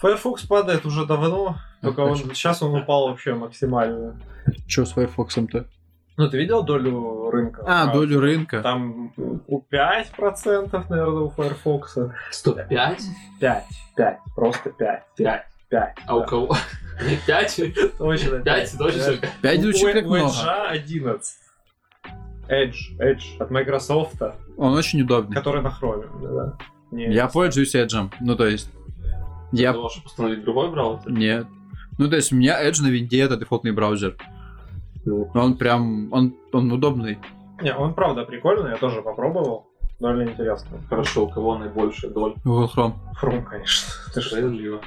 Firefox 0.00 0.46
падает 0.46 0.86
уже 0.86 1.06
давно, 1.06 1.56
только 1.82 2.00
он, 2.00 2.16
сейчас 2.16 2.62
он 2.62 2.74
упал 2.74 3.08
вообще 3.08 3.34
максимально. 3.34 4.20
Что 4.66 4.84
с 4.84 4.92
Firefox-то? 4.92 5.66
Ну, 6.16 6.28
ты 6.28 6.36
видел 6.38 6.62
долю 6.64 7.30
рынка? 7.30 7.62
А, 7.66 7.92
долю 7.92 8.20
рынка. 8.20 8.60
Там 8.60 9.12
у 9.46 9.60
5%, 9.60 10.84
наверное, 10.88 11.20
у 11.22 11.30
Firefox. 11.30 11.98
105? 12.30 13.00
5, 13.40 13.64
5, 13.96 14.18
просто 14.34 14.70
5. 14.70 15.02
5. 15.16 15.42
5. 15.68 15.94
А 16.06 16.16
у 16.16 16.24
кого? 16.24 16.56
5? 17.26 17.60
Точно 17.98 18.40
5? 18.40 18.78
Точно? 18.78 19.16
5 19.42 19.60
звучит 19.62 19.92
как 19.92 20.06
у 20.06 20.08
много. 20.08 20.28
Edge 20.28 20.68
11. 20.70 21.36
Edge, 22.48 22.74
Edge 22.98 23.38
от 23.38 23.50
Microsoft, 23.50 24.22
Он 24.56 24.74
очень 24.74 25.02
удобный. 25.02 25.36
который 25.36 25.62
на 25.62 25.68
Chrome. 25.68 26.06
Да. 26.22 26.58
Не, 26.90 27.12
Я 27.12 27.28
пользуюсь 27.28 27.74
Edge. 27.74 28.10
Ну, 28.20 28.34
то 28.36 28.46
есть... 28.46 28.70
Я... 29.52 29.72
Того, 29.72 29.88
чтобы 29.88 30.06
установить 30.06 30.44
другой 30.44 30.70
браузер? 30.70 31.10
Нет. 31.10 31.46
Ну, 31.98 32.08
то 32.08 32.16
есть 32.16 32.32
у 32.32 32.36
меня 32.36 32.62
Edge 32.64 32.82
на 32.82 32.88
винде 32.88 33.20
это 33.22 33.36
дефолтный 33.36 33.72
браузер. 33.72 34.16
Ну, 35.04 35.30
Он 35.34 35.56
прям... 35.56 36.12
Он, 36.12 36.34
он 36.52 36.70
удобный. 36.72 37.18
не, 37.62 37.74
он 37.74 37.94
правда 37.94 38.24
прикольный, 38.24 38.70
я 38.70 38.76
тоже 38.76 39.02
попробовал. 39.02 39.66
Довольно 39.98 40.30
интересно. 40.30 40.80
Хорошо, 40.88 41.24
у 41.26 41.28
кого 41.28 41.58
наибольшая 41.58 42.12
доля? 42.12 42.34
Google 42.44 42.70
Chrome. 42.74 42.94
Chrome, 43.20 43.44
конечно. 43.44 43.90
Ты 44.14 44.20
что? 44.20 44.36
Справедливо. 44.36 44.80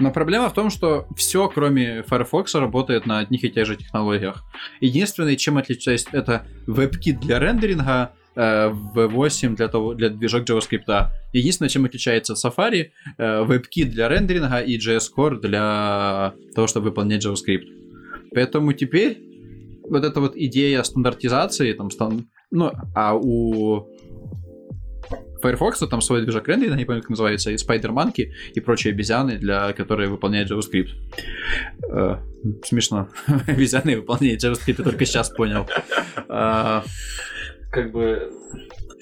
Но 0.00 0.10
проблема 0.10 0.48
в 0.48 0.52
том, 0.54 0.70
что 0.70 1.06
все, 1.16 1.48
кроме 1.48 2.02
Firefox, 2.02 2.54
работает 2.56 3.06
на 3.06 3.18
одних 3.18 3.44
и 3.44 3.50
тех 3.50 3.66
же 3.66 3.76
технологиях. 3.76 4.42
Единственное, 4.80 5.36
чем 5.36 5.58
отличается, 5.58 6.08
это 6.12 6.44
WebKit 6.66 7.20
для 7.20 7.38
рендеринга, 7.38 8.10
V8 8.36 9.56
для, 9.56 9.68
того, 9.68 9.94
для 9.94 10.08
движок 10.08 10.48
JavaScript. 10.48 11.08
Единственное, 11.32 11.68
чем 11.68 11.84
отличается 11.84 12.34
Safari, 12.34 12.90
э, 13.18 13.44
WebKit 13.44 13.86
для 13.86 14.08
рендеринга 14.08 14.58
и 14.60 14.78
JS 14.78 15.10
Core 15.16 15.40
для 15.40 16.34
того, 16.54 16.66
чтобы 16.66 16.90
выполнять 16.90 17.24
JavaScript. 17.24 17.66
Поэтому 18.34 18.72
теперь 18.72 19.18
вот 19.88 20.04
эта 20.04 20.20
вот 20.20 20.36
идея 20.36 20.82
стандартизации, 20.82 21.72
там, 21.72 21.90
стан... 21.90 22.28
ну, 22.50 22.72
а 22.94 23.14
у 23.14 23.88
Firefox 25.42 25.80
там 25.90 26.00
свой 26.00 26.22
движок 26.22 26.48
рендеринга, 26.48 26.78
не 26.78 26.84
помню, 26.84 27.02
как 27.02 27.10
называется, 27.10 27.50
и 27.50 27.56
Spider-Monkey 27.56 28.30
и 28.54 28.60
прочие 28.60 28.92
обезьяны, 28.92 29.38
для 29.38 29.72
которые 29.72 30.08
выполняют 30.08 30.50
JavaScript. 30.50 30.90
Э, 31.90 32.16
смешно. 32.64 33.08
обезьяны 33.46 33.96
выполняют 33.96 34.42
JavaScript, 34.42 34.76
я 34.78 34.84
только 34.84 35.04
сейчас 35.04 35.30
понял. 35.30 35.66
Как 37.72 37.90
бы 37.90 38.30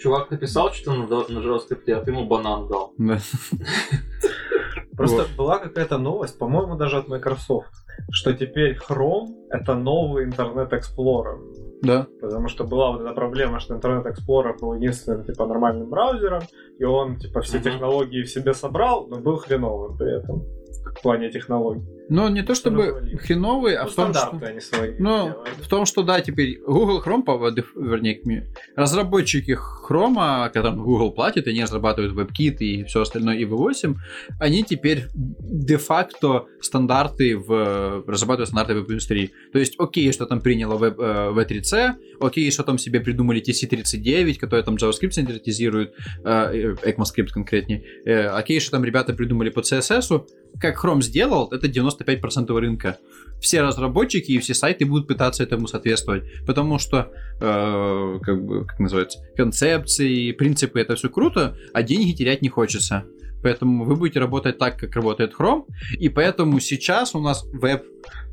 чувак 0.01 0.31
написал 0.31 0.73
что-то 0.73 0.97
на, 0.97 1.07
на 1.07 1.45
JavaScript, 1.45 1.93
а 1.93 2.05
ты 2.05 2.11
ему 2.11 2.27
банан 2.27 2.69
дал. 2.69 2.95
да. 2.97 3.19
Просто 4.97 5.27
была 5.37 5.59
какая-то 5.59 5.99
новость, 5.99 6.39
по-моему, 6.39 6.77
даже 6.77 6.99
от 6.99 7.09
Microsoft, 7.09 7.73
что 8.13 8.35
теперь 8.35 8.77
Chrome 8.77 9.29
это 9.51 9.75
новый 9.75 10.27
Internet 10.27 10.71
Explorer. 10.73 11.39
Да. 11.83 12.07
Потому 12.21 12.49
что 12.49 12.65
была 12.65 12.93
вот 12.93 13.01
эта 13.01 13.13
проблема, 13.15 13.61
что 13.61 13.75
Internet 13.75 14.07
Explorer 14.07 14.59
был 14.61 14.75
единственным 14.75 15.25
типа 15.25 15.47
нормальным 15.47 15.89
браузером, 15.89 16.43
и 16.79 16.85
он 16.85 17.17
типа 17.17 17.41
все 17.41 17.61
технологии 17.61 18.23
в 18.23 18.31
себе 18.31 18.53
собрал, 18.53 19.07
но 19.07 19.17
был 19.21 19.39
хреновым 19.39 19.97
при 19.97 20.19
этом 20.19 20.45
в 20.85 21.03
плане 21.03 21.31
технологий. 21.31 21.83
Но 22.09 22.29
не 22.29 22.43
то 22.43 22.55
чтобы 22.57 22.87
Развалили. 22.87 23.17
хреновый, 23.19 23.77
а 23.77 23.85
Ну, 23.85 23.91
в 23.91 23.95
том, 23.95 24.15
что... 24.15 24.41
они 24.43 24.61
свои 24.61 24.95
Ну, 24.99 25.35
в 25.63 25.69
том, 25.69 25.87
что 25.87 26.03
да, 26.03 26.21
теперь 26.21 26.59
Google 26.67 27.01
Chrome, 27.01 27.23
по- 27.23 27.39
вернее, 27.77 28.49
разработчики 28.75 29.57
Chrome, 29.89 30.51
которым 30.51 30.83
Google 30.83 31.13
платит, 31.13 31.47
они 31.47 31.63
разрабатывают 31.63 32.13
WebKit 32.15 32.57
и 32.59 32.85
все 32.85 33.03
остальное, 33.03 33.37
и 33.37 33.45
V8, 33.45 33.95
они 34.41 34.65
теперь 34.65 35.07
де-факто 35.15 36.47
стандарты 36.61 37.37
в 37.37 38.05
разрабатывают 38.07 38.49
стандарты 38.49 38.75
в 38.75 38.91
индустрии. 38.91 39.31
То 39.53 39.59
есть, 39.59 39.75
окей, 39.79 40.13
что 40.13 40.27
там 40.27 40.41
приняло 40.41 40.77
в, 40.77 40.83
э, 40.83 40.93
V3C, 41.33 41.95
окей, 42.21 42.51
что 42.51 42.65
там 42.65 42.79
себе 42.79 43.01
придумали 43.01 43.41
TC39, 43.41 44.35
который 44.39 44.65
там 44.65 44.75
JavaScript 44.75 45.13
синтетизирует, 45.13 45.95
э, 46.25 46.75
ECMAScript 46.85 47.29
конкретнее, 47.33 47.85
э, 48.05 48.27
окей, 48.27 48.59
что 48.61 48.73
там 48.73 48.85
ребята 48.85 49.13
придумали 49.13 49.51
по 49.51 49.61
CSS, 49.61 50.25
как 50.59 50.83
Chrome 50.83 51.03
сделал, 51.03 51.49
это 51.53 51.67
95% 51.67 52.59
рынка 52.59 52.99
все 53.41 53.63
разработчики 53.63 54.33
и 54.33 54.39
все 54.39 54.55
сайты 54.55 54.85
будут 54.85 55.09
пытаться 55.09 55.43
этому 55.43 55.67
соответствовать, 55.67 56.25
потому 56.47 56.79
что, 56.79 57.11
э, 57.41 58.19
как 58.23 58.45
бы, 58.45 58.67
как 58.67 58.79
называется, 58.79 59.19
концепции, 59.37 60.33
принципы, 60.33 60.81
это 60.81 60.95
все 60.95 61.09
круто, 61.09 61.57
а 61.73 61.83
деньги 61.83 62.13
терять 62.13 62.43
не 62.43 62.49
хочется. 62.49 63.05
Поэтому 63.43 63.85
вы 63.85 63.97
будете 63.97 64.21
работать 64.21 64.59
так, 64.59 64.79
как 64.79 64.95
работает 64.95 65.33
Chrome, 65.39 65.65
и 65.99 66.11
поэтому 66.11 66.61
сейчас 66.61 67.15
у 67.15 67.21
нас 67.21 67.47
веб 67.47 67.85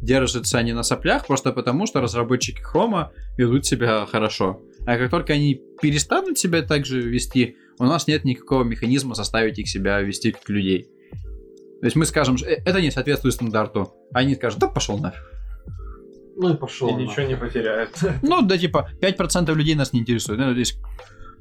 держится 0.02 0.62
не 0.62 0.74
на 0.74 0.84
соплях, 0.84 1.26
просто 1.26 1.54
потому 1.54 1.86
что 1.88 2.02
разработчики 2.02 2.62
Chrome 2.62 3.08
ведут 3.38 3.66
себя 3.66 4.06
хорошо. 4.06 4.62
А 4.86 4.98
как 4.98 5.10
только 5.10 5.34
они 5.34 5.62
перестанут 5.82 6.38
себя 6.38 6.62
так 6.62 6.86
же 6.86 7.02
вести, 7.02 7.56
у 7.80 7.86
нас 7.86 8.08
нет 8.08 8.26
никакого 8.26 8.66
механизма 8.66 9.16
заставить 9.16 9.60
их 9.60 9.70
себя 9.70 10.02
вести 10.02 10.34
как 10.34 10.50
людей. 10.50 10.90
То 11.80 11.86
есть 11.86 11.96
мы 11.96 12.06
скажем, 12.06 12.38
что, 12.38 12.48
«Э, 12.48 12.62
это 12.66 12.82
не 12.82 12.92
соответствует 12.92 13.34
стандарту. 13.36 13.94
А 14.14 14.20
они 14.20 14.36
скажут, 14.36 14.60
да 14.60 14.68
пошел 14.68 14.98
нафиг. 14.98 15.22
Ну 16.36 16.54
и 16.54 16.58
пошел. 16.58 16.90
И 16.90 16.94
ничего 16.94 17.24
не 17.26 17.36
потеряют. 17.36 17.92
Ну, 18.22 18.42
да, 18.42 18.58
типа, 18.58 18.90
5% 19.02 19.54
людей 19.56 19.76
нас 19.76 19.94
не 19.94 20.00
интересует. 20.02 20.40
Ну, 20.40 20.54
здесь, 20.54 20.78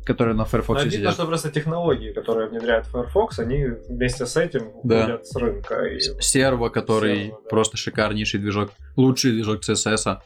которые 0.05 0.35
на 0.35 0.45
Но 0.45 0.45
Firefox 0.47 0.85
видно, 0.85 0.99
сидят. 0.99 1.15
что 1.15 1.27
просто 1.27 1.51
технологии, 1.51 2.13
которые 2.13 2.49
внедряет 2.49 2.87
Firefox, 2.87 3.39
они 3.39 3.67
вместе 3.89 4.25
с 4.27 4.37
этим 4.37 4.71
Да. 4.85 5.01
уходят 5.01 5.27
с 5.27 5.37
рынка. 5.37 5.85
И 5.87 6.01
Серво, 6.21 6.69
который 6.71 7.27
Серво, 7.27 7.41
да. 7.43 7.49
просто 7.51 7.77
шикарнейший 7.77 8.41
движок. 8.41 8.71
Лучший 8.97 9.33
движок 9.33 9.61
CSS. 9.63 10.19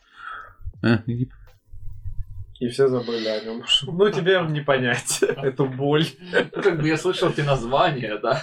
Э, 0.82 0.98
и- 2.60 2.68
все 2.68 2.88
забыли 2.88 3.26
о 3.28 3.44
нем. 3.44 3.62
Ну, 3.86 4.10
тебе 4.10 4.40
не 4.48 4.60
понять 4.60 5.22
эту 5.22 5.64
боль. 5.66 6.04
Ну, 6.54 6.62
как 6.62 6.80
бы 6.80 6.86
я 6.88 6.96
слышал 6.96 7.28
эти 7.30 7.40
названия, 7.40 8.18
да, 8.18 8.40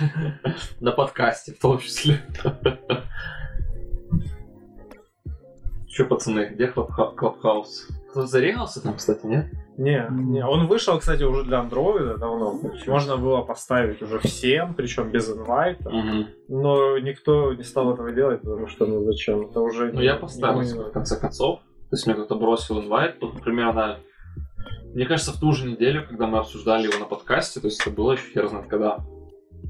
на 0.82 0.91
подкасте 0.91 1.53
в 1.53 1.59
том 1.59 1.80
числе. 1.80 2.22
Че, 5.88 6.05
пацаны, 6.05 6.49
где 6.53 6.68
Клабха- 6.68 7.15
Клабхаус? 7.15 7.88
Кто-то 8.11 8.28
зарегался 8.28 8.84
там, 8.84 8.95
кстати, 8.97 9.26
нет? 9.26 9.47
Не, 9.78 10.05
не, 10.11 10.45
он 10.45 10.68
вышел, 10.68 10.97
кстати, 10.99 11.24
уже 11.24 11.43
для 11.43 11.59
андроида 11.59 12.18
давно. 12.18 12.59
Можно 12.88 13.18
было 13.18 13.41
поставить 13.41 14.01
уже 14.01 14.20
всем, 14.20 14.74
причем 14.76 15.11
без 15.11 15.30
инвайта. 15.30 15.91
Но 16.47 16.97
никто 16.99 17.53
не 17.53 17.63
стал 17.63 17.93
этого 17.93 18.11
делать, 18.11 18.41
потому 18.41 18.68
что, 18.68 18.86
ну 18.86 19.03
зачем? 19.05 19.47
Это 19.49 19.59
уже 19.61 19.91
Ну, 19.91 19.99
не- 19.99 20.05
я 20.05 20.15
поставил, 20.15 20.61
не 20.61 20.74
в 20.74 20.91
конце 20.91 21.20
концов. 21.20 21.59
То 21.89 21.95
есть 21.95 22.05
мне 22.05 22.15
кто-то 22.15 22.36
бросил 22.36 22.82
инвайт, 22.82 23.20
тут 23.20 23.41
примерно... 23.41 23.99
Мне 24.93 25.05
кажется, 25.05 25.32
в 25.32 25.39
ту 25.39 25.51
же 25.51 25.68
неделю, 25.68 26.05
когда 26.07 26.28
мы 26.28 26.39
обсуждали 26.39 26.88
его 26.88 26.97
на 26.99 27.05
подкасте, 27.05 27.59
то 27.59 27.68
есть 27.68 27.82
это 27.82 27.91
было 27.91 28.13
еще 28.13 28.32
хер 28.32 28.47
знает 28.47 28.68
когда. 28.68 28.99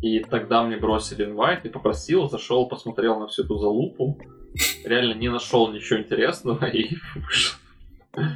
И 0.01 0.19
тогда 0.19 0.63
мне 0.63 0.77
бросили 0.77 1.25
инвайт 1.25 1.65
и 1.65 1.69
попросил, 1.69 2.29
зашел, 2.29 2.67
посмотрел 2.67 3.19
на 3.19 3.27
всю 3.27 3.43
эту 3.43 3.57
залупу. 3.57 4.19
Реально 4.85 5.13
не 5.13 5.29
нашел 5.29 5.71
ничего 5.71 5.99
интересного 5.99 6.65
и 6.65 6.95
вышел. 7.15 7.57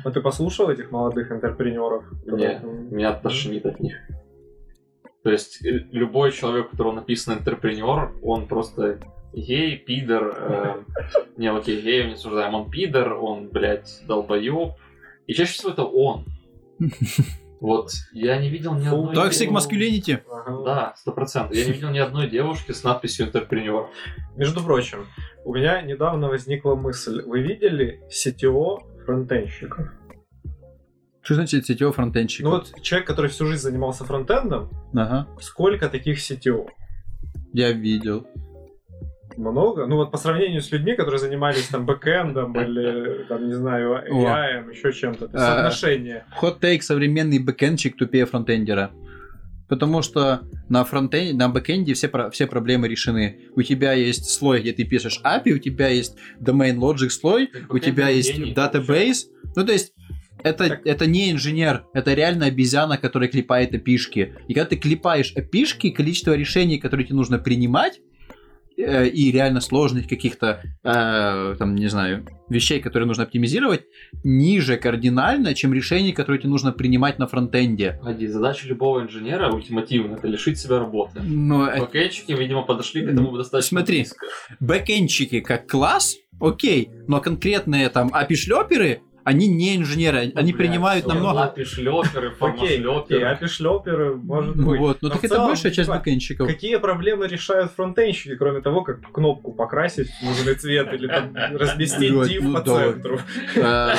А 0.04 0.12
ты 0.12 0.22
послушал 0.22 0.70
этих 0.70 0.92
молодых 0.92 1.32
интерпренеров? 1.32 2.06
Не, 2.26 2.62
меня 2.94 3.14
тошнит 3.14 3.66
от 3.66 3.80
них. 3.80 3.96
То 5.24 5.30
есть 5.30 5.64
э, 5.66 5.86
любой 5.92 6.32
человек, 6.32 6.68
у 6.68 6.70
которого 6.72 6.94
написано 6.94 7.36
интерпренер, 7.36 8.12
он 8.24 8.48
просто 8.48 9.00
гей, 9.34 9.78
пидор. 9.78 10.36
э, 10.38 10.84
не, 11.38 11.48
окей, 11.52 11.82
геев 11.82 12.08
не 12.08 12.14
осуждаем. 12.14 12.54
Он 12.56 12.70
пидор, 12.70 13.14
он, 13.14 13.50
блядь, 13.50 14.02
долбоеб. 14.08 14.74
И 15.28 15.34
чаще 15.34 15.54
всего 15.54 15.72
это 15.72 15.84
он. 15.84 16.26
Вот, 17.60 17.92
я 18.12 18.38
не 18.38 18.50
видел 18.50 18.74
ни 18.74 18.88
одной... 18.88 19.14
Toxic 19.16 19.46
дев- 19.46 19.52
masculinity. 19.52 20.22
Ага. 20.32 20.64
Да, 20.66 20.94
сто 20.98 21.12
процентов. 21.12 21.56
Я 21.56 21.66
не 21.66 21.74
видел 21.74 21.92
ни 21.92 22.00
одной 22.00 22.28
девушки 22.28 22.72
с 22.72 22.84
надписью 22.84 23.28
интерпренер. 23.28 23.86
Между 24.36 24.64
прочим, 24.64 25.06
у 25.46 25.54
меня 25.54 25.80
недавно 25.84 26.28
возникла 26.28 26.74
мысль. 26.74 27.22
Вы 27.22 27.42
видели 27.44 28.02
CTO 28.10 28.80
фронтенщиков? 29.06 29.90
Что 31.22 31.36
значит 31.36 31.68
сетевой 31.68 31.94
фронтенщик? 31.94 32.44
Ну 32.44 32.50
вот 32.50 32.74
человек, 32.82 33.08
который 33.08 33.30
всю 33.30 33.46
жизнь 33.46 33.62
занимался 33.62 34.06
фронтендом, 34.06 34.72
Ага, 34.96 35.28
сколько 35.40 35.88
таких 35.88 36.18
CTO? 36.18 36.68
я 37.54 37.72
видел. 37.74 38.26
Много? 39.38 39.86
Ну 39.86 39.98
вот 39.98 40.12
по 40.12 40.18
сравнению 40.18 40.62
с 40.62 40.72
людьми, 40.72 40.96
которые 40.96 41.20
занимались 41.20 41.68
там 41.68 41.86
бэкэндом 41.86 42.54
или, 42.62 43.26
там, 43.28 43.48
не 43.48 43.54
знаю, 43.54 44.04
AI, 44.10 44.72
еще 44.72 44.92
чем-то. 44.92 45.30
А. 45.34 45.40
Соотношение. 45.40 46.26
Хот-тейк 46.38 46.82
современный 46.82 47.40
бэкэндчик 47.40 47.98
тупее 47.98 48.26
фронтендера. 48.26 48.92
Потому 49.68 50.02
что 50.02 50.42
на 50.68 50.84
фронтенде, 50.84 51.34
на 51.34 51.48
бэкэнде 51.48 51.94
все, 51.94 52.12
все 52.32 52.46
проблемы 52.46 52.90
решены. 52.90 53.40
У 53.56 53.62
тебя 53.62 53.94
есть 53.94 54.30
слой, 54.30 54.60
где 54.60 54.74
ты 54.74 54.84
пишешь 54.84 55.22
API, 55.24 55.54
у 55.54 55.60
тебя 55.60 55.88
есть 55.88 56.18
domain 56.42 56.76
logic 56.76 57.10
слой, 57.10 57.48
Так 57.48 57.74
у 57.74 57.80
тебя 57.80 58.10
есть 58.10 58.38
database. 58.38 59.28
Ну, 59.56 59.66
то 59.66 59.72
есть, 59.72 59.94
это, 60.44 60.68
Так. 60.68 60.86
это 60.86 61.06
не 61.06 61.32
инженер, 61.32 61.86
это 61.94 62.14
реально 62.14 62.48
обезьяна, 62.48 62.98
которая 62.98 63.30
клепает 63.30 63.74
опишки. 63.74 64.34
И 64.50 64.54
когда 64.54 64.66
ты 64.66 64.76
клепаешь 64.76 65.34
опишки, 65.38 65.92
количество 65.92 66.34
решений, 66.34 66.78
которые 66.78 67.06
тебе 67.08 67.16
нужно 67.16 67.40
принимать, 67.40 68.02
и 69.08 69.32
реально 69.32 69.62
сложных 69.62 70.08
каких-то, 70.08 70.62
э, 70.84 71.56
там, 71.58 71.76
не 71.76 71.88
знаю, 71.88 72.26
вещей, 72.50 72.80
которые 72.82 73.08
нужно 73.08 73.24
оптимизировать, 73.24 73.84
ниже 74.24 74.78
кардинально, 74.78 75.54
чем 75.54 75.74
решений, 75.74 76.12
которые 76.12 76.40
тебе 76.40 76.50
нужно 76.50 76.72
принимать 76.72 77.20
на 77.20 77.28
фронтенде. 77.28 77.98
Погоди, 78.00 78.28
задача 78.28 78.68
любого 78.68 79.02
инженера 79.02 79.52
ультимативно 79.52 80.16
это 80.16 80.28
лишить 80.28 80.60
себя 80.60 80.80
работы. 80.80 81.22
Но 81.24 81.68
э, 81.68 81.80
Бэкэндчики, 81.80 82.32
видимо, 82.34 82.64
подошли 82.64 83.06
к 83.06 83.10
этому 83.10 83.36
достаточно 83.38 83.80
Смотри. 83.80 83.98
близко. 84.00 84.26
бэкэндчики 84.60 85.40
как 85.40 85.68
класс, 85.68 86.18
окей, 86.40 86.90
но 87.08 87.22
конкретные 87.22 87.90
там 87.90 88.10
API-шлеперы, 88.10 89.02
они 89.24 89.48
не 89.48 89.76
инженеры, 89.78 90.18
они 90.20 90.32
Ну, 90.36 90.42
блядь, 90.42 90.56
принимают 90.58 91.06
всё, 91.06 91.14
намного... 91.14 91.54
API 91.56 91.64
шлёперы, 91.66 92.28
Окей, 92.40 92.82
формашлёперы. 92.84 93.48
шлеперы, 93.48 94.16
может 94.16 94.56
быть. 94.56 94.80
Вот, 94.80 95.02
но 95.02 95.08
Но 95.08 95.14
так 95.14 95.24
это 95.24 95.36
целом, 95.36 95.48
большая 95.48 95.72
часть 95.72 95.88
типа, 95.90 95.98
бэкэндчиков. 96.00 96.48
Какие 96.48 96.78
проблемы 96.78 97.28
решают 97.28 97.72
фронтенщики, 97.72 98.36
кроме 98.36 98.62
того, 98.62 98.82
как 98.84 99.02
кнопку 99.12 99.54
покрасить 99.54 100.10
в 100.10 100.26
нужный 100.26 100.56
цвет 100.56 100.94
или 100.94 101.08
там 101.08 101.36
разместить 101.54 102.12
Вот, 102.14 102.30
div 102.30 102.42
ну 102.42 102.54
по 102.54 102.62
да. 102.62 102.76
центру? 102.76 103.20
Э, 103.56 103.94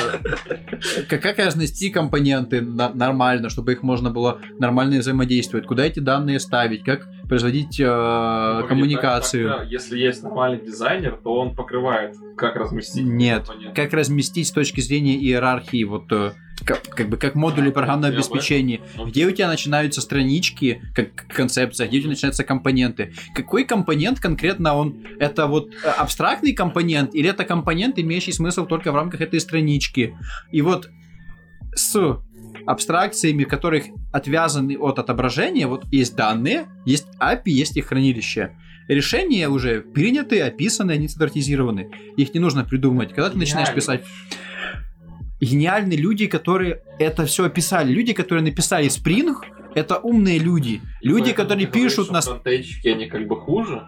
Как 1.07 1.37
разнести 1.37 1.89
компоненты 1.89 2.61
нормально, 2.61 3.49
чтобы 3.49 3.73
их 3.73 3.83
можно 3.83 4.09
было 4.11 4.39
нормально 4.59 4.99
взаимодействовать, 4.99 5.65
куда 5.65 5.85
эти 5.85 5.99
данные 5.99 6.39
ставить, 6.39 6.83
как 6.83 7.07
производить 7.27 7.79
э, 7.79 7.85
Погоди, 7.85 8.67
коммуникацию. 8.67 9.67
если 9.69 9.97
есть 9.97 10.23
нормальный 10.23 10.63
дизайнер, 10.63 11.17
то 11.23 11.33
он 11.33 11.55
покрывает, 11.55 12.15
как 12.37 12.55
разместить. 12.55 13.03
Нет, 13.05 13.49
как 13.75 13.93
разместить 13.93 14.47
с 14.47 14.51
точки 14.51 14.81
зрения 14.81 15.15
иерархии, 15.29 15.83
вот 15.83 16.11
э, 16.11 16.31
как, 16.65 16.83
как 16.83 17.09
бы 17.09 17.17
как 17.17 17.35
модули 17.35 17.71
программного 17.71 18.13
обеспечения. 18.13 18.81
Ну, 18.95 19.05
Где 19.07 19.25
у 19.25 19.31
тебя 19.31 19.47
начинаются 19.47 20.01
странички, 20.01 20.81
как 20.95 21.27
концепция, 21.27 21.87
где 21.87 21.97
у 21.97 22.01
тебя 22.01 22.11
начинаются 22.11 22.43
компоненты. 22.43 23.13
Какой 23.35 23.65
компонент 23.65 24.19
конкретно 24.19 24.75
он? 24.75 25.05
Это 25.19 25.47
вот 25.47 25.69
э, 25.69 25.87
абстрактный 25.87 26.53
компонент 26.53 27.13
или 27.15 27.29
это 27.29 27.43
компонент, 27.43 27.99
имеющий 27.99 28.31
смысл 28.31 28.65
только 28.65 28.91
в 28.91 28.95
рамках 28.95 29.21
этой 29.21 29.39
странички? 29.39 30.15
И 30.51 30.61
вот 30.61 30.89
с 31.75 32.19
абстракциями, 32.65 33.43
которых 33.43 33.85
отвязаны 34.11 34.77
от 34.77 34.99
отображения, 34.99 35.67
вот 35.67 35.85
есть 35.91 36.15
данные, 36.15 36.67
есть 36.85 37.07
API, 37.19 37.41
есть 37.45 37.77
их 37.77 37.87
хранилище. 37.87 38.55
Решения 38.87 39.47
уже 39.47 39.81
приняты, 39.81 40.41
описаны, 40.41 40.91
они 40.91 41.07
стандартизированы. 41.07 41.89
Их 42.17 42.33
не 42.33 42.39
нужно 42.39 42.65
придумывать. 42.65 43.09
Когда 43.09 43.29
ты 43.29 43.37
начинаешь 43.37 43.73
писать 43.73 44.03
гениальные 45.43 45.97
люди, 45.97 46.27
которые 46.27 46.81
это 46.99 47.25
все 47.25 47.45
описали. 47.45 47.91
Люди, 47.91 48.13
которые 48.13 48.43
написали 48.43 48.87
Spring, 48.87 49.35
это 49.75 49.97
умные 49.97 50.39
люди. 50.39 50.81
Люди, 51.01 51.25
Поэтому 51.25 51.35
которые 51.35 51.67
пишут 51.67 52.05
что 52.05 52.13
на... 52.13 52.21
фронтенчики, 52.21 52.87
они 52.87 53.07
как 53.07 53.27
бы 53.27 53.35
хуже. 53.39 53.83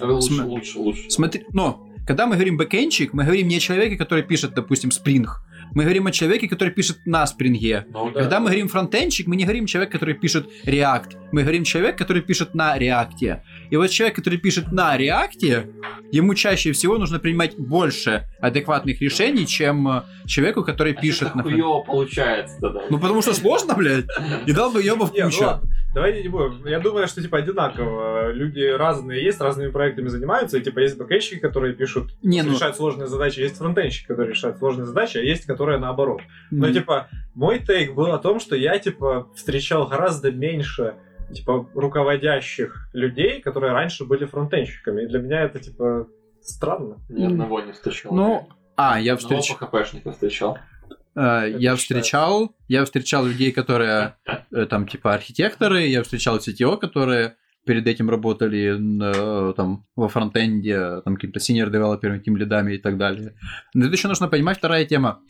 А 0.00 0.06
Лучше, 0.06 0.28
См- 0.28 0.48
лучше, 0.48 0.78
лучше. 0.78 1.10
Смотри, 1.10 1.44
но 1.52 1.88
когда 2.06 2.26
мы 2.26 2.34
говорим 2.34 2.56
бэкенчик, 2.56 3.12
мы 3.12 3.24
говорим 3.24 3.48
не 3.48 3.56
о 3.56 3.60
человеке, 3.60 3.96
который 3.96 4.24
пишет, 4.24 4.54
допустим, 4.54 4.90
Spring. 4.90 5.26
Мы 5.74 5.82
говорим 5.82 6.06
о 6.06 6.12
человеке, 6.12 6.48
который 6.48 6.70
пишет 6.70 6.98
на 7.04 7.26
спринге. 7.26 7.86
Ну, 7.90 8.10
да. 8.10 8.20
Когда 8.20 8.38
мы 8.40 8.46
говорим 8.46 8.68
фронтенчик, 8.68 9.26
мы 9.26 9.36
не 9.36 9.44
говорим 9.44 9.66
человек, 9.66 9.90
который 9.92 10.14
пишет 10.14 10.46
React. 10.64 11.16
Мы 11.32 11.42
говорим 11.42 11.64
человек, 11.64 11.98
который 11.98 12.22
пишет 12.22 12.54
на 12.54 12.78
React. 12.78 13.40
И 13.70 13.76
вот 13.76 13.90
человек, 13.90 14.16
который 14.16 14.38
пишет 14.38 14.70
на 14.72 14.96
React, 14.96 15.72
ему 16.12 16.34
чаще 16.34 16.72
всего 16.72 16.96
нужно 16.98 17.18
принимать 17.18 17.56
больше 17.58 18.28
адекватных 18.40 19.00
решений, 19.00 19.46
чем 19.46 19.88
э, 19.88 20.02
человеку, 20.26 20.62
который 20.62 20.92
А 20.92 21.00
пишет 21.00 21.34
на 21.34 21.42
так 21.42 21.46
фрон- 21.46 21.52
хуёво 21.54 21.82
получается 21.82 22.58
тогда? 22.60 22.82
Ну 22.90 22.98
потому 23.00 23.22
что 23.22 23.34
сложно, 23.34 23.74
блядь. 23.74 24.04
И 24.46 24.52
дал 24.52 24.70
бы 24.70 24.82
ёбов 24.82 25.12
Не, 25.12 25.24
ну 25.24 25.30
куча. 25.30 25.60
давайте 25.94 26.22
не 26.22 26.28
будем. 26.28 26.64
Я 26.66 26.78
думаю, 26.78 27.08
что 27.08 27.20
типа 27.22 27.38
одинаково. 27.38 28.30
Люди 28.32 28.60
разные 28.60 29.24
есть, 29.24 29.40
разными 29.40 29.70
проектами 29.70 30.08
занимаются. 30.08 30.58
И 30.58 30.62
типа 30.62 30.78
есть 30.80 30.96
бэкэндщики, 30.98 31.38
которые 31.40 31.74
пишут, 31.74 32.12
Не, 32.22 32.42
ну, 32.42 32.52
решают 32.52 32.76
сложные 32.76 33.06
задачи, 33.08 33.40
есть 33.40 33.56
фронтенщики, 33.56 34.06
которые 34.06 34.30
решают 34.34 34.58
сложные 34.58 34.86
задачи, 34.86 35.16
а 35.16 35.20
есть, 35.20 35.46
которые 35.46 35.63
наоборот. 35.78 36.20
Но 36.50 36.68
м, 36.68 36.72
типа 36.72 37.08
мой 37.34 37.58
тейк 37.58 37.94
был 37.94 38.12
о 38.12 38.18
том, 38.18 38.40
что 38.40 38.56
я 38.56 38.78
типа 38.78 39.28
встречал 39.34 39.86
гораздо 39.86 40.30
меньше 40.32 40.94
типа 41.32 41.68
руководящих 41.74 42.88
людей, 42.92 43.40
которые 43.40 43.72
раньше 43.72 44.04
были 44.04 44.24
фронтенщиками. 44.24 45.02
И 45.02 45.06
для 45.06 45.18
меня 45.20 45.42
это 45.42 45.58
типа 45.58 46.06
странно. 46.40 46.98
Ни 47.08 47.24
одного 47.24 47.60
не 47.60 47.72
встречал. 47.72 48.14
ну, 48.14 48.48
а, 48.76 49.00
я 49.00 49.14
Одного 49.14 49.40
встреч... 49.40 49.56
PHP-шника 49.58 50.12
встречал. 50.12 50.58
э, 51.16 51.20
я 51.20 51.48
считается. 51.48 51.76
встречал, 51.76 52.54
я 52.68 52.84
встречал 52.84 53.24
людей, 53.24 53.52
которые 53.52 54.16
э, 54.50 54.66
там 54.66 54.86
типа 54.86 55.14
архитекторы, 55.14 55.86
я 55.86 56.02
встречал 56.02 56.38
CTO, 56.38 56.76
которые 56.76 57.36
перед 57.64 57.86
этим 57.86 58.10
работали 58.10 58.76
э, 58.76 59.52
там 59.54 59.86
во 59.96 60.08
фронтенде, 60.08 61.00
там 61.02 61.14
каким-то 61.14 61.38
senior 61.38 61.70
девелоперами, 61.70 62.18
тем 62.18 62.36
лидами 62.36 62.74
и 62.74 62.78
так 62.78 62.98
далее. 62.98 63.34
Но 63.74 63.84
тут 63.84 63.92
еще 63.92 64.08
нужно 64.08 64.28
понимать 64.28 64.58
вторая 64.58 64.84
тема. 64.84 65.20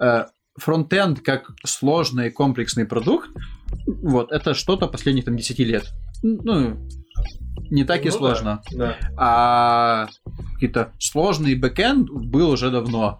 Э, 0.00 0.24
Фронтенд 0.56 1.20
как 1.20 1.50
сложный 1.64 2.28
и 2.28 2.30
комплексный 2.30 2.86
продукт, 2.86 3.30
вот, 3.86 4.30
это 4.30 4.54
что-то 4.54 4.86
последних 4.86 5.24
там 5.24 5.36
10 5.36 5.58
лет. 5.60 5.84
Ну, 6.22 6.78
не 7.70 7.84
так 7.84 8.02
и 8.02 8.08
Ну 8.08 8.12
да. 8.12 8.18
сложно. 8.18 8.62
Да. 8.72 8.96
А 9.16 10.08
какие-то 10.54 10.92
сложный 10.98 11.54
бэкэнд 11.54 12.08
был 12.08 12.50
уже 12.50 12.70
давно. 12.70 13.18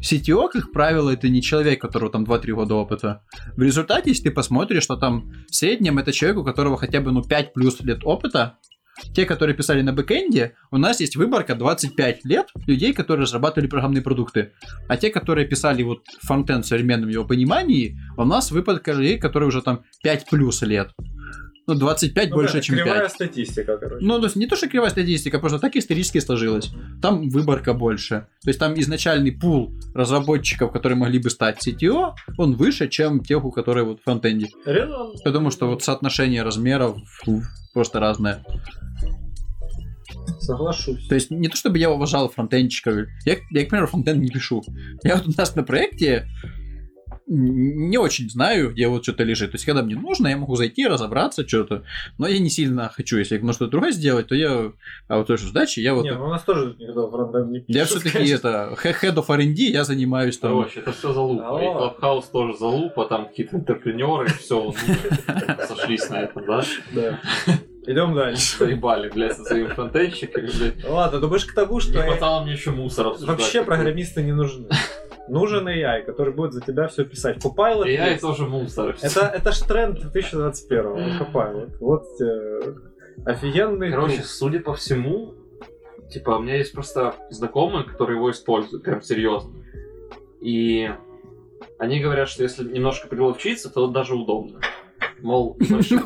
CTO, 0.00 0.48
как 0.52 0.72
правило, 0.72 1.10
это 1.10 1.28
не 1.28 1.42
человек, 1.42 1.82
у 1.82 1.86
которого 1.86 2.10
там 2.10 2.24
2-3 2.24 2.52
года 2.52 2.74
опыта. 2.76 3.22
В 3.56 3.62
результате, 3.62 4.10
если 4.10 4.24
ты 4.24 4.30
посмотришь, 4.30 4.84
что 4.84 4.96
там 4.96 5.32
в 5.48 5.54
среднем 5.54 5.98
это 5.98 6.12
человек, 6.12 6.38
у 6.38 6.44
которого 6.44 6.76
хотя 6.76 7.00
бы 7.00 7.10
ну 7.10 7.22
5 7.22 7.52
плюс 7.52 7.80
лет 7.80 8.00
опыта, 8.04 8.58
те, 9.14 9.24
которые 9.24 9.56
писали 9.56 9.82
на 9.82 9.92
бэкэнде, 9.92 10.54
у 10.70 10.78
нас 10.78 11.00
есть 11.00 11.16
выборка 11.16 11.54
25 11.54 12.24
лет 12.24 12.48
людей, 12.66 12.92
которые 12.92 13.24
разрабатывали 13.24 13.68
программные 13.68 14.02
продукты. 14.02 14.52
А 14.88 14.96
те, 14.96 15.10
которые 15.10 15.46
писали 15.46 15.82
вот 15.82 16.02
фронтенд 16.22 16.64
в 16.64 16.68
современном 16.68 17.08
его 17.08 17.24
понимании, 17.24 17.98
у 18.16 18.24
нас 18.24 18.50
выборка 18.50 18.92
людей, 18.92 19.18
которые 19.18 19.48
уже 19.48 19.62
там 19.62 19.84
5 20.02 20.26
плюс 20.30 20.62
лет. 20.62 20.90
Ну, 21.68 21.74
25 21.74 22.30
Ну, 22.30 22.36
больше, 22.36 22.54
да, 22.54 22.60
чем 22.62 22.76
5. 22.76 22.84
кривая 22.84 23.08
статистика, 23.10 23.76
короче. 23.76 24.04
Ну, 24.04 24.18
то 24.18 24.24
есть 24.24 24.36
не 24.36 24.46
то, 24.46 24.56
что 24.56 24.68
кривая 24.68 24.88
статистика, 24.88 25.38
просто 25.38 25.58
так 25.58 25.76
исторически 25.76 26.18
сложилось. 26.18 26.70
Там 27.02 27.28
выборка 27.28 27.74
больше. 27.74 28.26
То 28.42 28.48
есть 28.48 28.58
там 28.58 28.72
изначальный 28.80 29.32
пул 29.32 29.74
разработчиков, 29.94 30.72
которые 30.72 30.96
могли 30.96 31.18
бы 31.18 31.28
стать 31.28 31.58
CTO, 31.66 32.14
он 32.38 32.54
выше, 32.54 32.88
чем 32.88 33.20
тех, 33.20 33.44
у 33.44 33.52
которых 33.52 33.84
вот 33.84 34.00
фронтенде. 34.02 34.46
Резон. 34.64 35.12
Потому 35.22 35.50
что 35.50 35.66
вот 35.68 35.82
соотношение 35.82 36.42
размеров 36.42 36.96
фу, 37.06 37.42
просто 37.74 38.00
разное. 38.00 38.42
Соглашусь. 40.40 41.06
То 41.06 41.14
есть 41.14 41.30
не 41.30 41.48
то, 41.48 41.56
чтобы 41.56 41.78
я 41.78 41.90
уважал 41.90 42.30
фронтенчиков. 42.30 43.08
Я, 43.26 43.36
я, 43.50 43.66
к 43.66 43.68
примеру, 43.68 43.88
фронтенд 43.88 44.22
не 44.22 44.30
пишу. 44.30 44.62
Я 45.02 45.16
вот 45.16 45.28
у 45.28 45.32
нас 45.36 45.54
на 45.54 45.62
проекте 45.62 46.26
не 47.28 47.98
очень 47.98 48.30
знаю, 48.30 48.70
где 48.70 48.88
вот 48.88 49.02
что-то 49.02 49.22
лежит. 49.22 49.50
То 49.50 49.56
есть, 49.56 49.66
когда 49.66 49.82
мне 49.82 49.94
нужно, 49.94 50.28
я 50.28 50.36
могу 50.36 50.56
зайти, 50.56 50.86
разобраться, 50.86 51.46
что-то. 51.46 51.84
Но 52.16 52.26
я 52.26 52.38
не 52.38 52.48
сильно 52.48 52.88
хочу. 52.88 53.18
Если 53.18 53.38
я 53.38 53.52
что-то 53.52 53.70
другое 53.70 53.92
сделать, 53.92 54.28
то 54.28 54.34
я... 54.34 54.72
А 55.08 55.18
вот 55.18 55.26
той 55.26 55.36
же 55.36 55.48
задачи 55.48 55.80
я 55.80 55.94
вот... 55.94 56.04
Не, 56.04 56.14
ну 56.14 56.24
у 56.24 56.28
нас 56.28 56.42
тоже 56.42 56.74
никто 56.78 57.10
фронтенд 57.10 57.50
не 57.50 57.64
Я 57.68 57.84
все-таки 57.84 58.10
конечно. 58.10 58.34
это 58.48 58.76
head 58.82 59.14
of 59.14 59.26
R&D, 59.28 59.62
я 59.62 59.84
занимаюсь 59.84 60.38
там. 60.38 60.52
Короче, 60.52 60.80
это 60.80 60.92
все 60.92 61.12
залупа. 61.12 61.60
И 61.62 61.66
Clubhouse 61.66 62.24
тоже 62.32 62.56
залупа, 62.56 63.04
там 63.06 63.28
какие-то 63.28 63.56
интерпренеры, 63.56 64.28
все, 64.28 64.72
сошлись 65.68 66.08
на 66.08 66.22
этом, 66.22 66.46
да? 66.46 66.64
Да. 66.92 67.20
Идем 67.88 68.14
дальше. 68.14 68.58
Заебали, 68.58 69.08
блядь, 69.08 69.36
со 69.36 69.44
своими 69.44 69.68
фронтенщиками, 69.68 70.46
блядь. 70.58 70.84
Ладно, 70.86 71.20
думаешь 71.20 71.46
к 71.46 71.54
тому, 71.54 71.76
Не 71.76 71.80
что 71.80 72.02
хватало 72.02 72.42
мне 72.44 72.52
еще 72.52 72.70
мусор 72.70 73.06
обсуждать. 73.06 73.38
вообще 73.38 73.62
программисты 73.64 74.22
не 74.22 74.32
нужны. 74.32 74.68
Нужен 75.28 75.66
AI, 75.66 76.02
который 76.02 76.34
будет 76.34 76.52
за 76.52 76.60
тебя 76.60 76.88
все 76.88 77.04
писать. 77.06 77.38
Copilot 77.42 77.88
есть. 77.88 78.20
тоже 78.20 78.44
мусор. 78.46 78.94
Это, 79.00 79.20
это 79.26 79.52
ж 79.52 79.58
тренд 79.60 79.98
2021-го, 80.04 81.24
Copilot. 81.24 81.76
Вот 81.80 82.04
э, 82.20 82.74
офигенный 83.24 83.90
Короче, 83.90 84.16
друг. 84.16 84.26
судя 84.26 84.60
по 84.60 84.74
всему, 84.74 85.34
типа, 86.10 86.32
у 86.32 86.42
меня 86.42 86.56
есть 86.56 86.72
просто 86.72 87.14
знакомые, 87.30 87.84
которые 87.84 88.16
его 88.18 88.30
используют, 88.30 88.84
прям 88.84 89.00
серьезно. 89.00 89.52
И 90.42 90.90
они 91.78 92.00
говорят, 92.00 92.28
что 92.28 92.42
если 92.42 92.64
немножко 92.70 93.08
приловчиться, 93.08 93.70
то 93.72 93.86
даже 93.86 94.14
удобно. 94.14 94.60
Мол, 95.22 95.56
небольшие, 95.60 96.00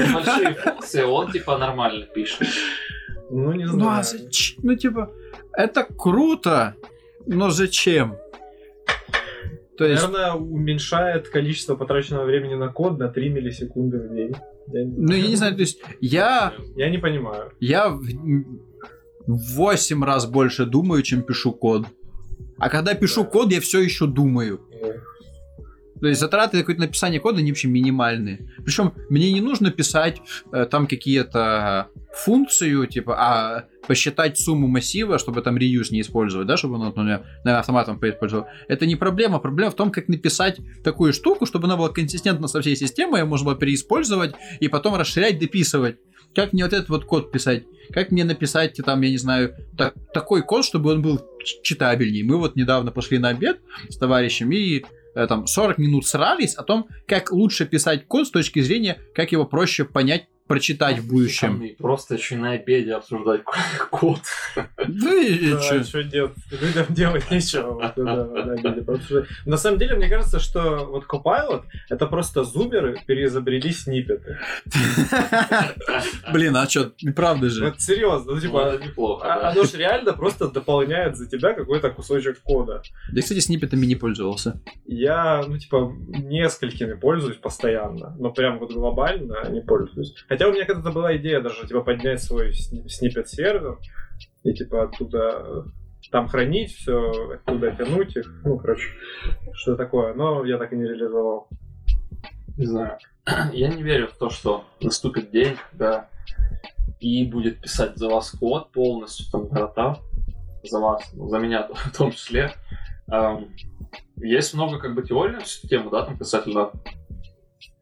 небольшие 0.00 0.54
функции 0.54 1.02
он 1.02 1.30
типа 1.32 1.58
нормально 1.58 2.06
пишет. 2.06 2.46
Ну, 3.30 3.52
не 3.52 3.64
Ну, 3.64 3.72
знаю. 3.72 4.00
а 4.00 4.02
зач- 4.02 4.56
ну, 4.62 4.74
типа, 4.76 5.12
это 5.52 5.84
круто, 5.96 6.74
но 7.26 7.50
зачем? 7.50 8.16
То 9.78 9.84
есть, 9.86 10.02
Наверное, 10.02 10.32
уменьшает 10.34 11.28
количество 11.28 11.74
потраченного 11.76 12.24
времени 12.26 12.54
на 12.54 12.68
код 12.68 12.98
на 12.98 13.08
3 13.08 13.28
миллисекунды 13.30 13.98
в 13.98 14.14
день. 14.14 14.34
Я 14.72 14.84
не, 14.84 14.92
ну, 14.96 15.12
я 15.14 15.26
не 15.28 15.36
знаю, 15.36 15.54
то 15.54 15.60
есть, 15.60 15.80
я, 16.00 16.52
Я 16.76 16.90
не 16.90 16.98
понимаю. 16.98 17.52
я 17.60 17.88
в 17.88 18.02
8 19.26 20.04
раз 20.04 20.26
больше 20.26 20.66
думаю, 20.66 21.02
чем 21.02 21.22
пишу 21.22 21.52
код. 21.52 21.86
А 22.58 22.68
когда 22.68 22.94
пишу 22.94 23.22
Да. 23.24 23.30
код, 23.30 23.52
я 23.52 23.60
все 23.60 23.80
еще 23.80 24.06
думаю. 24.06 24.60
Э, 24.70 24.92
То 26.00 26.06
есть 26.08 26.20
затраты 26.20 26.56
на 26.56 26.62
какое-то 26.62 26.82
написание 26.82 27.20
кода, 27.20 27.38
они 27.38 27.50
вообще 27.50 27.68
минимальные. 27.68 28.48
Причем 28.64 28.92
мне 29.08 29.32
не 29.32 29.40
нужно 29.40 29.70
писать 29.70 30.20
э, 30.52 30.66
там 30.70 30.86
какие-то 30.86 31.88
функцию, 32.12 32.86
типа, 32.86 33.16
а 33.18 33.64
посчитать 33.86 34.38
сумму 34.38 34.66
массива, 34.66 35.18
чтобы 35.18 35.42
там 35.42 35.56
реюз 35.56 35.90
не 35.90 36.00
использовать, 36.00 36.46
да, 36.46 36.56
чтобы 36.56 36.74
он, 36.74 36.84
например, 36.86 37.24
автоматом 37.44 37.98
поиспользовал. 37.98 38.46
Это 38.68 38.86
не 38.86 38.96
проблема. 38.96 39.38
Проблема 39.38 39.70
в 39.70 39.76
том, 39.76 39.90
как 39.90 40.08
написать 40.08 40.58
такую 40.84 41.12
штуку, 41.12 41.46
чтобы 41.46 41.66
она 41.66 41.76
была 41.76 41.88
консистентна 41.88 42.48
со 42.48 42.60
всей 42.60 42.76
системой, 42.76 43.20
ее 43.20 43.26
можно 43.26 43.46
было 43.46 43.56
переиспользовать 43.56 44.34
и 44.60 44.68
потом 44.68 44.94
расширять, 44.96 45.38
дописывать. 45.38 45.96
Как 46.34 46.52
мне 46.52 46.62
вот 46.64 46.72
этот 46.72 46.88
вот 46.88 47.04
код 47.04 47.32
писать? 47.32 47.64
Как 47.92 48.12
мне 48.12 48.24
написать, 48.24 48.76
там, 48.84 49.00
я 49.00 49.10
не 49.10 49.18
знаю, 49.18 49.54
так- 49.76 49.94
такой 50.14 50.42
код, 50.42 50.64
чтобы 50.64 50.92
он 50.92 51.02
был 51.02 51.20
ч- 51.44 51.60
читабельней? 51.62 52.22
Мы 52.22 52.36
вот 52.36 52.54
недавно 52.54 52.92
пошли 52.92 53.18
на 53.18 53.30
обед 53.30 53.60
с 53.88 53.96
товарищем 53.96 54.52
и 54.52 54.84
там 55.14 55.46
40 55.46 55.78
минут 55.78 56.06
срались 56.06 56.54
о 56.54 56.62
том, 56.62 56.88
как 57.06 57.32
лучше 57.32 57.66
писать 57.66 58.06
код 58.06 58.26
с 58.26 58.30
точки 58.30 58.60
зрения, 58.60 58.98
как 59.14 59.32
его 59.32 59.44
проще 59.44 59.84
понять 59.84 60.28
прочитать 60.50 60.98
в 60.98 61.06
будущем. 61.08 61.62
И 61.62 61.74
просто 61.76 62.16
еще 62.16 62.34
на 62.36 62.50
обеде 62.52 62.94
обсуждать 62.94 63.42
код. 63.90 64.18
Да 64.56 65.14
и 65.14 65.52
Да, 65.52 65.60
чё? 65.60 65.84
что 65.84 66.02
делать? 66.02 66.32
Людям 66.50 66.86
делать 66.94 67.30
нечего. 67.30 67.70
вот, 67.74 67.92
да, 67.96 68.24
да, 68.24 68.56
да, 68.56 68.72
потому 68.72 68.98
что- 68.98 69.26
На 69.46 69.56
самом 69.56 69.78
деле, 69.78 69.94
мне 69.94 70.08
кажется, 70.08 70.40
что 70.40 70.60
вот 70.86 71.04
Copilot— 71.06 71.62
это 71.88 72.06
просто 72.06 72.42
зумеры 72.42 72.98
переизобрели 73.06 73.70
сниппеты. 73.70 74.38
Блин, 76.32 76.56
а 76.56 76.68
что, 76.68 76.92
правда 77.14 77.48
же. 77.48 77.64
Вот 77.66 77.80
серьезно, 77.80 78.32
ну 78.32 78.34
Ну, 78.34 78.40
типа, 78.40 78.78
неплохо. 78.84 79.26
а- 79.32 79.40
да. 79.40 79.48
оно 79.50 79.62
же 79.64 79.76
реально 79.76 80.12
просто 80.14 80.48
дополняет 80.48 81.16
за 81.16 81.26
тебя 81.28 81.52
какой-то 81.54 81.90
кусочек 81.90 82.40
кода. 82.42 82.82
Я, 83.12 83.22
кстати, 83.22 83.38
сниппетами 83.40 83.86
не 83.86 83.94
пользовался. 83.96 84.60
Я, 84.86 85.42
ну, 85.46 85.58
типа, 85.58 85.92
несколькими 86.08 86.94
пользуюсь 86.94 87.36
постоянно, 87.36 88.16
но 88.18 88.30
прям 88.30 88.58
вот 88.58 88.72
глобально 88.72 89.48
не 89.50 89.60
пользуюсь. 89.60 90.14
Хотя 90.40 90.52
у 90.52 90.54
меня 90.54 90.64
когда-то 90.64 90.90
была 90.90 91.14
идея 91.18 91.42
даже, 91.42 91.66
типа, 91.66 91.82
поднять 91.82 92.22
свой 92.22 92.54
сниппет-сервер 92.54 93.78
и, 94.42 94.54
типа, 94.54 94.84
оттуда 94.84 95.42
э, 95.44 95.62
там 96.10 96.28
хранить 96.28 96.74
все, 96.74 97.34
оттуда 97.34 97.72
тянуть 97.72 98.16
их, 98.16 98.40
ну, 98.42 98.56
короче, 98.56 98.88
что 99.52 99.76
такое, 99.76 100.14
но 100.14 100.42
я 100.46 100.56
так 100.56 100.72
и 100.72 100.76
не 100.76 100.84
реализовал. 100.84 101.48
Не 102.56 102.64
знаю. 102.64 102.96
Я 103.52 103.68
не 103.68 103.82
верю 103.82 104.08
в 104.08 104.16
то, 104.16 104.30
что 104.30 104.64
наступит 104.80 105.30
день, 105.30 105.58
когда 105.72 106.08
и 107.00 107.26
будет 107.26 107.60
писать 107.60 107.98
за 107.98 108.08
вас 108.08 108.30
код 108.30 108.72
полностью, 108.72 109.26
там, 109.30 109.46
города, 109.46 109.98
за 110.62 110.78
вас, 110.78 111.06
ну, 111.12 111.28
за 111.28 111.38
меня 111.38 111.68
в 111.92 111.94
том 111.94 112.12
числе. 112.12 112.52
Ам, 113.08 113.50
Есть 114.16 114.54
много 114.54 114.78
как 114.78 114.94
бы 114.94 115.02
теорий 115.02 115.34
на 115.34 115.40
эту 115.40 115.68
тему, 115.68 115.90
да, 115.90 116.06
там 116.06 116.16
касательно 116.16 116.70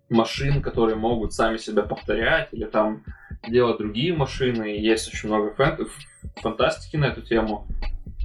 машин, 0.09 0.63
которые 0.63 0.97
могут 0.97 1.33
сами 1.33 1.57
себя 1.57 1.83
повторять, 1.83 2.49
или 2.53 2.65
там 2.65 3.05
делать 3.47 3.79
другие 3.79 4.15
машины, 4.15 4.65
есть 4.65 5.09
очень 5.09 5.29
много 5.29 5.55
фэн- 5.55 5.89
фантастики 6.37 6.97
на 6.97 7.07
эту 7.07 7.23
тему. 7.23 7.67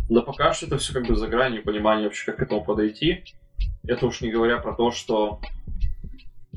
Но 0.10 0.22
пока 0.22 0.54
что 0.54 0.66
это 0.66 0.78
все 0.78 0.94
как 0.94 1.08
бы 1.08 1.16
за 1.16 1.28
гранью 1.28 1.64
понимания 1.64 2.04
вообще, 2.04 2.26
как 2.26 2.38
к 2.38 2.42
этому 2.42 2.64
подойти. 2.64 3.24
Это 3.86 4.06
уж 4.06 4.22
не 4.22 4.32
говоря 4.32 4.58
про 4.58 4.74
то, 4.74 4.92
что 4.92 5.40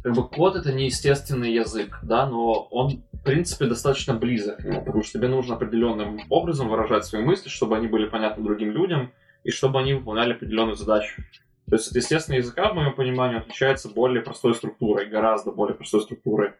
как 0.03 0.15
бы 0.15 0.29
код 0.29 0.57
это 0.57 0.73
не 0.73 0.85
естественный 0.85 1.53
язык, 1.53 1.99
да, 2.03 2.27
но 2.27 2.69
он, 2.71 3.03
в 3.13 3.25
принципе, 3.25 3.67
достаточно 3.67 4.15
близок 4.15 4.59
потому 4.59 5.03
что 5.03 5.19
тебе 5.19 5.29
нужно 5.29 5.57
определенным 5.57 6.21
образом 6.29 6.69
выражать 6.69 7.05
свои 7.05 7.25
мысли, 7.25 7.49
чтобы 7.49 7.77
они 7.77 7.89
были 7.89 8.07
понятны 8.07 8.45
другим 8.45 8.71
людям, 8.71 9.11
и 9.43 9.51
чтобы 9.51 9.81
они 9.81 9.95
выполняли 9.95 10.33
определенную 10.33 10.77
задачу. 10.77 11.23
То 11.69 11.77
есть 11.77 11.89
от 11.89 11.97
естественного 11.97 12.41
языка, 12.41 12.71
в 12.71 12.75
моем 12.75 12.95
понимании, 12.95 13.39
отличается 13.39 13.89
более 13.89 14.23
простой 14.23 14.55
структурой, 14.55 15.07
гораздо 15.07 15.51
более 15.51 15.75
простой 15.75 16.01
структурой. 16.03 16.53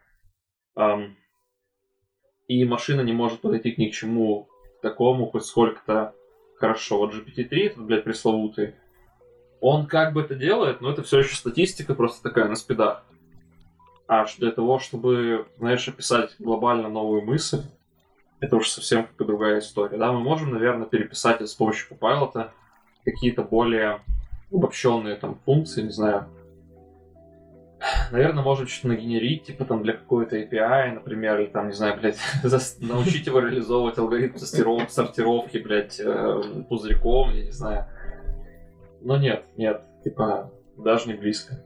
И 2.49 2.65
машина 2.65 3.01
не 3.03 3.13
может 3.13 3.41
подойти 3.41 3.73
к 3.73 3.79
ни 3.79 3.89
к 3.89 3.93
чему 3.93 4.49
такому 4.83 5.27
хоть 5.31 5.45
сколько-то 5.45 6.15
хорошо. 6.57 6.99
Вот 6.99 7.15
GPT-3, 7.15 7.57
этот, 7.67 7.85
блядь, 7.85 8.05
пресловутый, 8.05 8.75
он 9.61 9.87
как 9.87 10.13
бы 10.13 10.23
это 10.23 10.35
делает, 10.35 10.81
но 10.81 10.91
это 10.91 11.03
все 11.03 11.21
еще 11.21 11.35
статистика 11.35 11.95
просто 11.95 12.23
такая 12.23 12.49
на 12.49 12.57
спидах. 12.57 13.05
А 14.09 14.25
для 14.39 14.53
того, 14.53 14.79
чтобы, 14.79 15.47
знаешь, 15.57 15.89
описать 15.89 16.37
глобально 16.39 16.89
новую 16.89 17.23
мысль, 17.25 17.63
это 18.39 18.57
уж 18.57 18.69
совсем 18.69 19.07
как 19.07 19.27
другая 19.27 19.61
история. 19.61 19.99
Да, 19.99 20.13
мы 20.13 20.21
можем, 20.21 20.51
наверное, 20.53 20.87
переписать 20.87 21.41
с 21.41 21.55
помощью 21.55 21.97
Copilot 21.97 22.51
какие-то 23.05 23.43
более 23.43 24.03
обобщенные 24.53 25.17
там 25.17 25.41
функции, 25.45 25.83
не 25.83 25.91
знаю. 25.91 26.29
Наверное, 28.11 28.43
можно 28.43 28.67
что-то 28.67 28.89
нагенерить, 28.89 29.45
типа 29.45 29.65
там 29.65 29.83
для 29.83 29.93
какой-то 29.93 30.37
API, 30.37 30.93
например, 30.93 31.41
или 31.41 31.49
там, 31.49 31.69
не 31.69 31.75
знаю, 31.75 31.99
блядь, 32.01 32.19
научить 32.81 33.27
его 33.27 33.41
реализовывать 33.41 33.99
алгоритм 33.99 34.37
сортиров- 34.37 34.89
сортировки, 34.89 35.59
блядь, 35.59 36.01
э, 36.01 36.65
пузырьком, 36.69 37.33
я 37.35 37.45
не 37.45 37.51
знаю. 37.51 37.87
Но 39.03 39.19
нет, 39.19 39.45
нет, 39.57 39.83
типа, 40.03 40.51
даже 40.77 41.09
не 41.09 41.15
близко. 41.15 41.63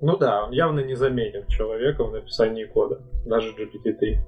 Ну 0.00 0.16
да, 0.16 0.44
он 0.44 0.52
явно 0.52 0.80
не 0.80 0.94
заменит 0.94 1.48
человека 1.48 2.04
в 2.04 2.12
написании 2.12 2.64
кода, 2.64 3.02
даже 3.24 3.52
GPT-3. 3.52 4.18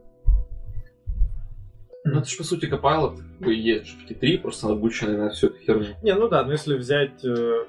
Ну, 2.05 2.19
это 2.21 2.29
же, 2.29 2.37
по 2.37 2.45
сути, 2.45 2.67
Copilot 2.67 3.17
как 3.17 3.39
бы 3.47 3.55
и 3.55 3.59
есть 3.61 3.87
GPT-3, 4.09 4.39
просто 4.41 4.69
обученный 4.69 5.17
на 5.17 5.31
всю 5.31 5.47
эту 5.49 5.59
херню. 5.59 5.87
Не, 6.03 6.15
ну 6.15 6.29
да, 6.29 6.45
но 6.45 6.53
если 6.53 6.77
взять 6.77 7.25
э, 7.25 7.65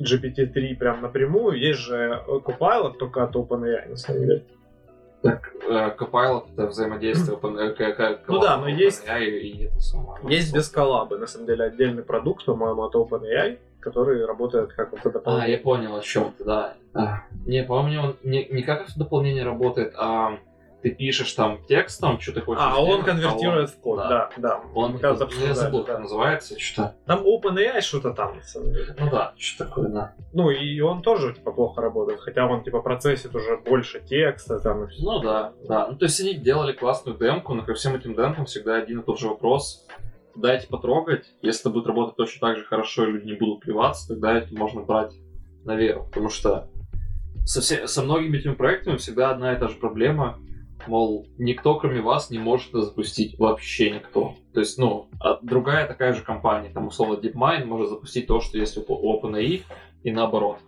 GPT-3 0.00 0.74
прям 0.76 1.00
напрямую, 1.02 1.58
есть 1.58 1.78
же 1.80 2.22
Copilot 2.26 2.94
только 2.98 3.22
от 3.24 3.36
OpenAI, 3.36 3.88
на 3.90 3.96
самом 3.96 4.20
деле. 4.20 4.44
Так, 5.22 5.52
э, 5.68 5.94
Copilot 5.98 6.52
это 6.54 6.66
взаимодействие 6.66 7.36
Open- 7.36 7.58
э, 7.58 7.72
к- 7.74 8.24
к- 8.24 8.28
Ну 8.28 8.40
да, 8.40 8.56
но 8.56 8.68
OpenAI 8.68 8.72
есть- 8.72 9.04
и, 9.06 9.64
это 9.70 9.78
самое. 9.80 10.34
Есть 10.36 10.52
без 10.54 10.68
коллабы, 10.68 11.18
на 11.18 11.26
самом 11.26 11.46
деле, 11.46 11.64
отдельный 11.64 12.02
продукт, 12.02 12.44
по-моему, 12.44 12.82
от 12.82 12.94
OpenAI, 12.94 13.58
который 13.80 14.24
работает 14.26 14.72
как 14.72 14.92
это 14.92 15.22
А, 15.24 15.46
я 15.46 15.58
понял, 15.58 15.94
о 15.96 16.00
чем 16.00 16.32
ты, 16.36 16.44
да. 16.44 16.74
А, 16.94 17.22
Не, 17.46 17.62
по-моему, 17.62 18.02
он 18.08 18.16
не, 18.24 18.46
не 18.46 18.62
как 18.62 18.82
это 18.88 18.98
дополнение 18.98 19.44
работает, 19.44 19.92
а 19.96 20.38
ты 20.82 20.90
пишешь 20.90 21.32
там 21.32 21.64
текст, 21.66 22.00
там, 22.00 22.18
что 22.20 22.32
ты 22.32 22.40
хочешь 22.40 22.62
А, 22.64 22.78
он 22.80 23.02
сделать, 23.02 23.04
конвертирует 23.06 23.68
а 23.68 23.72
в 23.72 23.80
код, 23.80 23.98
да. 23.98 24.08
да, 24.08 24.30
да. 24.36 24.60
Он, 24.74 24.98
когда-то 24.98 25.28
я 25.46 25.54
забыл, 25.54 25.84
да. 25.84 25.92
как 25.92 26.00
называется, 26.02 26.58
что 26.58 26.94
Там 27.06 27.24
OpenAI 27.26 27.80
что-то 27.80 28.12
там, 28.12 28.36
на 28.36 28.42
самом 28.42 28.72
деле. 28.72 28.94
Ну 28.98 29.10
да, 29.10 29.34
что 29.36 29.64
такое, 29.66 29.88
да. 29.88 30.14
Ну, 30.32 30.50
и 30.50 30.80
он 30.80 31.02
тоже, 31.02 31.34
типа, 31.34 31.52
плохо 31.52 31.80
работает, 31.80 32.20
хотя 32.20 32.46
он, 32.46 32.62
типа, 32.62 32.80
процессит 32.80 33.34
уже 33.34 33.56
больше 33.56 34.00
текста, 34.00 34.58
там, 34.60 34.84
и 34.84 34.86
всё. 34.88 35.02
Ну 35.04 35.20
да, 35.20 35.52
да. 35.68 35.86
Ну 35.88 35.96
то 35.96 36.04
есть 36.04 36.20
они 36.20 36.34
делали 36.34 36.72
классную 36.72 37.18
демку, 37.18 37.54
но 37.54 37.62
ко 37.62 37.74
всем 37.74 37.94
этим 37.94 38.14
демкам 38.14 38.46
всегда 38.46 38.76
один 38.76 39.00
и 39.00 39.04
тот 39.04 39.18
же 39.18 39.28
вопрос. 39.28 39.86
Дайте 40.36 40.68
потрогать. 40.68 41.26
Если 41.42 41.62
это 41.62 41.70
будет 41.70 41.86
работать 41.86 42.16
точно 42.16 42.48
так 42.48 42.58
же 42.58 42.64
хорошо, 42.64 43.06
и 43.06 43.12
люди 43.12 43.26
не 43.26 43.34
будут 43.34 43.60
плеваться, 43.60 44.08
тогда 44.08 44.38
это 44.38 44.54
можно 44.54 44.82
брать 44.82 45.12
на 45.64 45.74
веру. 45.74 46.04
Потому 46.04 46.30
что 46.30 46.68
со, 47.44 47.60
все- 47.60 47.86
со 47.86 48.02
многими 48.02 48.38
этими 48.38 48.54
проектами 48.54 48.96
всегда 48.96 49.30
одна 49.30 49.52
и 49.52 49.58
та 49.58 49.68
же 49.68 49.74
проблема. 49.74 50.38
Мол, 50.86 51.26
никто, 51.38 51.74
кроме 51.76 52.00
вас, 52.00 52.30
не 52.30 52.38
может 52.38 52.70
это 52.70 52.82
запустить. 52.82 53.38
Вообще 53.38 53.90
никто. 53.90 54.34
То 54.52 54.60
есть, 54.60 54.78
ну, 54.78 55.08
а 55.20 55.38
другая 55.42 55.86
такая 55.86 56.14
же 56.14 56.22
компания, 56.22 56.70
там, 56.70 56.88
условно, 56.88 57.20
DeepMind 57.20 57.64
может 57.64 57.90
запустить 57.90 58.26
то, 58.26 58.40
что 58.40 58.58
есть 58.58 58.76
у 58.76 58.82
OpenAI, 58.82 59.62
и 60.02 60.10
наоборот. 60.10 60.58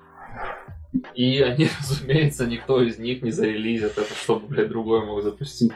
И 1.15 1.41
они, 1.41 1.69
разумеется, 1.81 2.47
никто 2.47 2.83
из 2.83 2.99
них 2.99 3.23
не 3.23 3.31
зарелизит 3.31 3.99
это, 3.99 4.15
чтобы, 4.15 4.47
блядь, 4.47 4.69
другой 4.69 5.05
мог 5.05 5.23
запустить. 5.23 5.73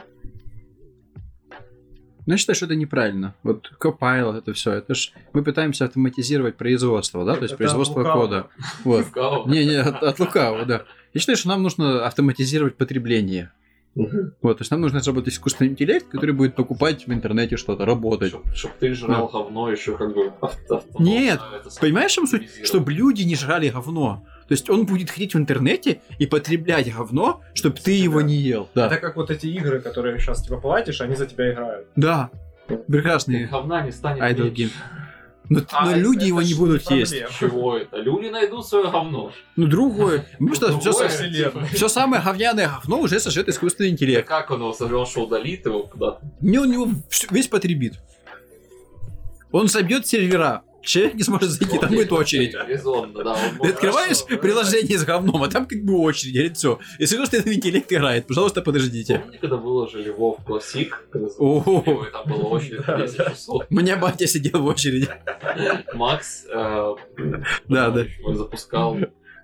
Ну, 2.27 2.33
я 2.33 2.37
считаю, 2.37 2.57
что 2.57 2.65
это 2.65 2.75
неправильно. 2.75 3.35
Вот 3.41 3.71
Copilot, 3.79 4.39
это 4.39 4.51
все. 4.51 4.73
Это 4.73 4.93
ж 4.93 5.13
мы 5.31 5.43
пытаемся 5.43 5.85
автоматизировать 5.85 6.57
производство, 6.57 7.23
да, 7.23 7.35
то 7.35 7.43
есть 7.43 7.53
Это 7.53 7.57
производство 7.57 8.03
кода. 8.03 8.47
Вот. 8.83 9.05
Кого? 9.05 9.49
Не-не, 9.49 9.79
от, 9.81 10.03
от 10.03 10.19
лукавого, 10.19 10.65
да. 10.65 10.83
Я 11.13 11.19
считаю, 11.21 11.37
что 11.37 11.47
нам 11.47 11.63
нужно 11.63 12.05
автоматизировать 12.05 12.75
потребление. 12.75 13.51
Мгм. 13.97 14.33
Вот, 14.43 14.57
то 14.59 14.61
есть 14.61 14.69
нам 14.71 14.81
нужно 14.81 14.99
разработать 14.99 15.33
искусственный 15.33 15.71
интеллект, 15.71 16.07
который 16.07 16.31
будет 16.31 16.55
покупать 16.55 17.07
в 17.07 17.11
интернете 17.11 17.57
что-то, 17.57 17.83
работать. 17.83 18.29
Чтоб, 18.29 18.45
чтоб 18.53 18.71
ты 18.73 18.93
жрал 18.93 19.27
говно 19.27 19.71
еще 19.71 19.97
как 19.97 20.13
бы 20.13 20.31
Нет, 20.99 21.39
это 21.59 21.69
Понимаешь, 21.81 22.11
в 22.11 22.15
чем 22.15 22.27
суть? 22.27 22.47
Чтобы 22.63 22.93
люди 22.93 23.23
не 23.23 23.35
жрали 23.35 23.69
говно. 23.69 24.23
То 24.47 24.53
есть 24.53 24.69
он 24.69 24.85
будет 24.85 25.09
ходить 25.09 25.33
в 25.33 25.37
интернете 25.37 26.01
и 26.19 26.27
потреблять 26.27 26.93
говно, 26.93 27.41
чтобы 27.53 27.77
ты 27.77 27.91
его 27.91 28.21
не 28.21 28.35
ел. 28.35 28.69
Да. 28.75 28.85
Это 28.85 28.97
как 28.97 29.15
вот 29.15 29.31
эти 29.31 29.47
игры, 29.47 29.81
которые 29.81 30.19
сейчас, 30.19 30.43
типа, 30.43 30.57
платишь, 30.57 31.01
они 31.01 31.15
за 31.15 31.25
тебя 31.25 31.51
играют. 31.51 31.87
Да. 31.95 32.29
Прекрасный 32.87 33.45
Говна 33.45 33.81
не 33.81 33.91
станет 33.91 34.21
idle 34.21 34.43
меньше. 34.43 34.63
game. 34.63 34.71
Но, 35.49 35.61
А, 35.71 35.85
но 35.85 35.91
это- 35.91 35.99
люди 35.99 36.17
это 36.17 36.25
его 36.27 36.41
не 36.41 36.53
будут 36.53 36.83
проблема. 36.83 37.09
есть. 37.09 37.37
Чего 37.39 37.77
это? 37.77 37.97
Люди 37.97 38.27
найдут 38.27 38.67
свое 38.67 38.89
говно. 38.91 39.31
Ну, 39.55 39.67
другое. 39.67 40.27
Ну, 40.39 40.53
что 40.53 40.77
все, 40.79 40.91
типа. 41.31 41.65
все 41.73 41.87
самое 41.87 42.21
говняное 42.21 42.67
говно 42.67 42.99
уже 42.99 43.19
сожжет 43.19 43.47
искусственный 43.47 43.89
интеллект. 43.91 44.27
Как 44.27 44.51
он 44.51 44.59
его 44.59 44.73
сожрал, 44.73 45.05
что 45.07 45.23
удалит 45.25 45.65
его 45.65 45.83
куда-то? 45.83 46.19
Не, 46.41 46.57
он 46.59 46.71
его 46.71 46.89
весь 47.31 47.47
потребит. 47.47 47.93
Он 49.51 49.67
забьет 49.67 50.05
сервера. 50.05 50.63
Человек 50.87 51.15
не 51.15 51.23
сможет 51.23 51.49
зайти, 51.49 51.77
там 51.77 51.89
будет 51.89 52.11
очередь. 52.13 52.55
Резонно, 52.65 53.21
да. 53.21 53.37
Ты 53.61 53.69
открываешь 53.69 54.23
приложение 54.23 54.97
с 54.97 55.03
говном, 55.03 55.43
а 55.43 55.49
там 55.49 55.65
как 55.65 55.83
бы 55.83 55.97
очередь, 55.99 56.33
говорит, 56.33 56.55
все. 56.55 56.79
Если 56.97 57.17
что, 57.17 57.25
что 57.25 57.53
интеллект 57.53 57.91
играет, 57.91 58.25
пожалуйста, 58.25 58.61
подождите. 58.61 59.19
Помните, 59.19 59.39
когда 59.39 59.57
выложили 59.57 60.15
WoW 60.15 60.37
Classic? 60.47 60.89
Там 61.11 62.23
было 62.25 62.43
очередь 62.47 62.85
Да, 62.87 63.01
10 63.01 63.17
часов. 63.17 63.63
У 63.69 63.75
меня 63.75 63.97
батя 63.97 64.27
сидел 64.27 64.61
в 64.61 64.65
очереди. 64.65 65.09
Макс, 65.93 66.45
э, 66.49 66.95
Да, 67.67 67.89
да. 67.89 68.05
запускал 68.33 68.97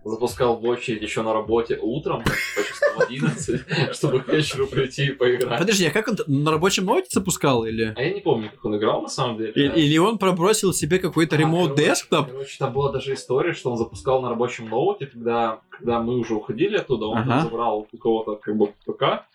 запускал 0.05 0.57
в 0.57 0.65
очередь 0.65 1.01
еще 1.01 1.21
на 1.21 1.33
работе 1.33 1.77
утром, 1.81 2.23
по 2.23 2.63
часам 2.63 2.99
11, 3.07 3.61
чтобы 3.95 4.19
к 4.21 4.27
вечеру 4.27 4.67
прийти 4.67 5.07
и 5.07 5.11
поиграть. 5.11 5.59
Подожди, 5.59 5.85
а 5.85 5.91
как 5.91 6.07
он 6.09 6.17
на 6.27 6.51
рабочем 6.51 6.85
ноуте 6.85 7.07
запускал 7.11 7.65
или? 7.65 7.93
А 7.95 8.01
я 8.01 8.13
не 8.13 8.21
помню, 8.21 8.49
как 8.49 8.63
он 8.65 8.77
играл 8.77 9.01
на 9.01 9.09
самом 9.09 9.37
деле. 9.37 9.51
И- 9.53 9.81
Или 9.85 9.97
он 9.97 10.17
пробросил 10.17 10.73
себе 10.73 10.99
какой-то 10.99 11.35
А, 11.35 11.39
ремоут 11.39 11.75
десктоп? 11.75 12.27
Короче, 12.31 12.55
там 12.59 12.73
была 12.73 12.91
даже 12.91 13.13
история, 13.13 13.53
что 13.53 13.71
он 13.71 13.77
запускал 13.77 14.21
на 14.21 14.29
рабочем 14.29 14.69
ноуте, 14.69 15.07
когда, 15.07 15.61
когда 15.69 16.01
мы 16.01 16.17
уже 16.17 16.35
уходили 16.35 16.77
оттуда, 16.77 17.05
он 17.07 17.17
Ага. 17.19 17.41
забрал 17.41 17.87
у 17.91 17.97
кого-то 17.97 18.35
как 18.35 18.55
бы 18.57 18.67
ПК, 18.85 19.25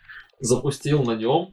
запустил 0.40 1.02
на 1.02 1.16
нем 1.16 1.48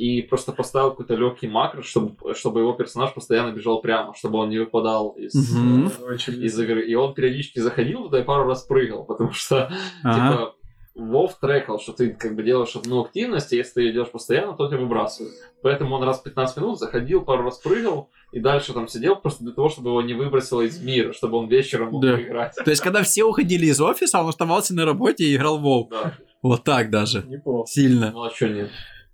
и 0.00 0.22
просто 0.22 0.52
поставил 0.52 0.90
какой-то 0.90 1.14
легкий 1.14 1.46
макро, 1.48 1.82
чтобы, 1.82 2.34
чтобы 2.34 2.60
его 2.60 2.72
персонаж 2.72 3.12
постоянно 3.12 3.52
бежал 3.52 3.82
прямо, 3.82 4.14
чтобы 4.14 4.38
он 4.38 4.48
не 4.48 4.58
выпадал 4.58 5.10
из, 5.10 5.34
Очень 5.34 6.42
из 6.42 6.58
игры. 6.58 6.86
И 6.86 6.94
он 6.94 7.12
периодически 7.12 7.58
заходил 7.60 8.04
туда 8.04 8.20
и 8.20 8.24
пару 8.24 8.44
раз 8.48 8.62
прыгал, 8.64 9.04
потому 9.04 9.32
что 9.32 9.70
Ага. 10.02 10.14
типа 10.14 10.54
Вов 10.94 11.38
трекал, 11.40 11.78
что 11.78 11.92
ты 11.92 12.10
как 12.14 12.34
бы 12.34 12.42
делаешь 12.42 12.74
одну 12.76 13.02
активность, 13.04 13.52
и 13.52 13.56
если 13.56 13.74
ты 13.74 13.92
делаешь 13.92 14.10
постоянно, 14.10 14.54
то 14.54 14.68
тебя 14.68 14.78
выбрасывают. 14.78 15.34
Поэтому 15.62 15.94
он 15.96 16.02
раз 16.02 16.20
в 16.20 16.24
15 16.24 16.56
минут 16.56 16.78
заходил, 16.78 17.20
пару 17.22 17.44
раз 17.44 17.58
прыгал, 17.58 18.08
и 18.32 18.40
дальше 18.40 18.72
там 18.72 18.88
сидел 18.88 19.16
просто 19.16 19.44
для 19.44 19.52
того, 19.52 19.68
чтобы 19.68 19.90
его 19.90 20.02
не 20.02 20.14
выбросило 20.14 20.62
из 20.62 20.80
мира, 20.80 21.12
чтобы 21.12 21.36
он 21.38 21.48
вечером 21.48 21.90
мог 21.92 22.02
Да. 22.02 22.16
поиграть. 22.16 22.54
То 22.56 22.70
есть, 22.70 22.82
когда 22.82 23.02
все 23.02 23.24
уходили 23.24 23.66
из 23.66 23.80
офиса, 23.80 24.18
он 24.20 24.28
оставался 24.28 24.74
на 24.74 24.84
работе 24.84 25.24
и 25.24 25.36
играл 25.36 25.58
в 25.58 25.64
WoW. 25.66 25.88
Да, 25.90 26.14
Вот 26.42 26.64
так 26.64 26.90
даже. 26.90 27.22
неплохо. 27.28 27.66
Сильно, 27.70 28.10
ну 28.12 28.22
а 28.24 28.30
чё 28.30 28.48
нет? 28.48 28.70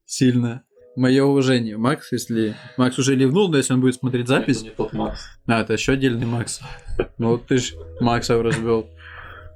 сильно. 0.06 0.62
Мое 0.96 1.22
уважение. 1.24 1.76
Макс, 1.76 2.10
если... 2.12 2.56
Макс 2.78 2.98
уже 2.98 3.14
ливнул, 3.14 3.50
но 3.50 3.58
если 3.58 3.74
он 3.74 3.80
будет 3.80 3.96
смотреть 3.96 4.28
запись... 4.28 4.58
Это 4.58 4.64
не 4.64 4.70
тот 4.70 4.92
Макс. 4.94 5.28
А, 5.46 5.60
это 5.60 5.74
еще 5.74 5.92
отдельный 5.92 6.26
Макс. 6.26 6.60
Ну, 7.18 7.32
вот 7.32 7.46
ты 7.46 7.58
ж 7.58 7.74
Макса 8.00 8.42
развел. 8.42 8.88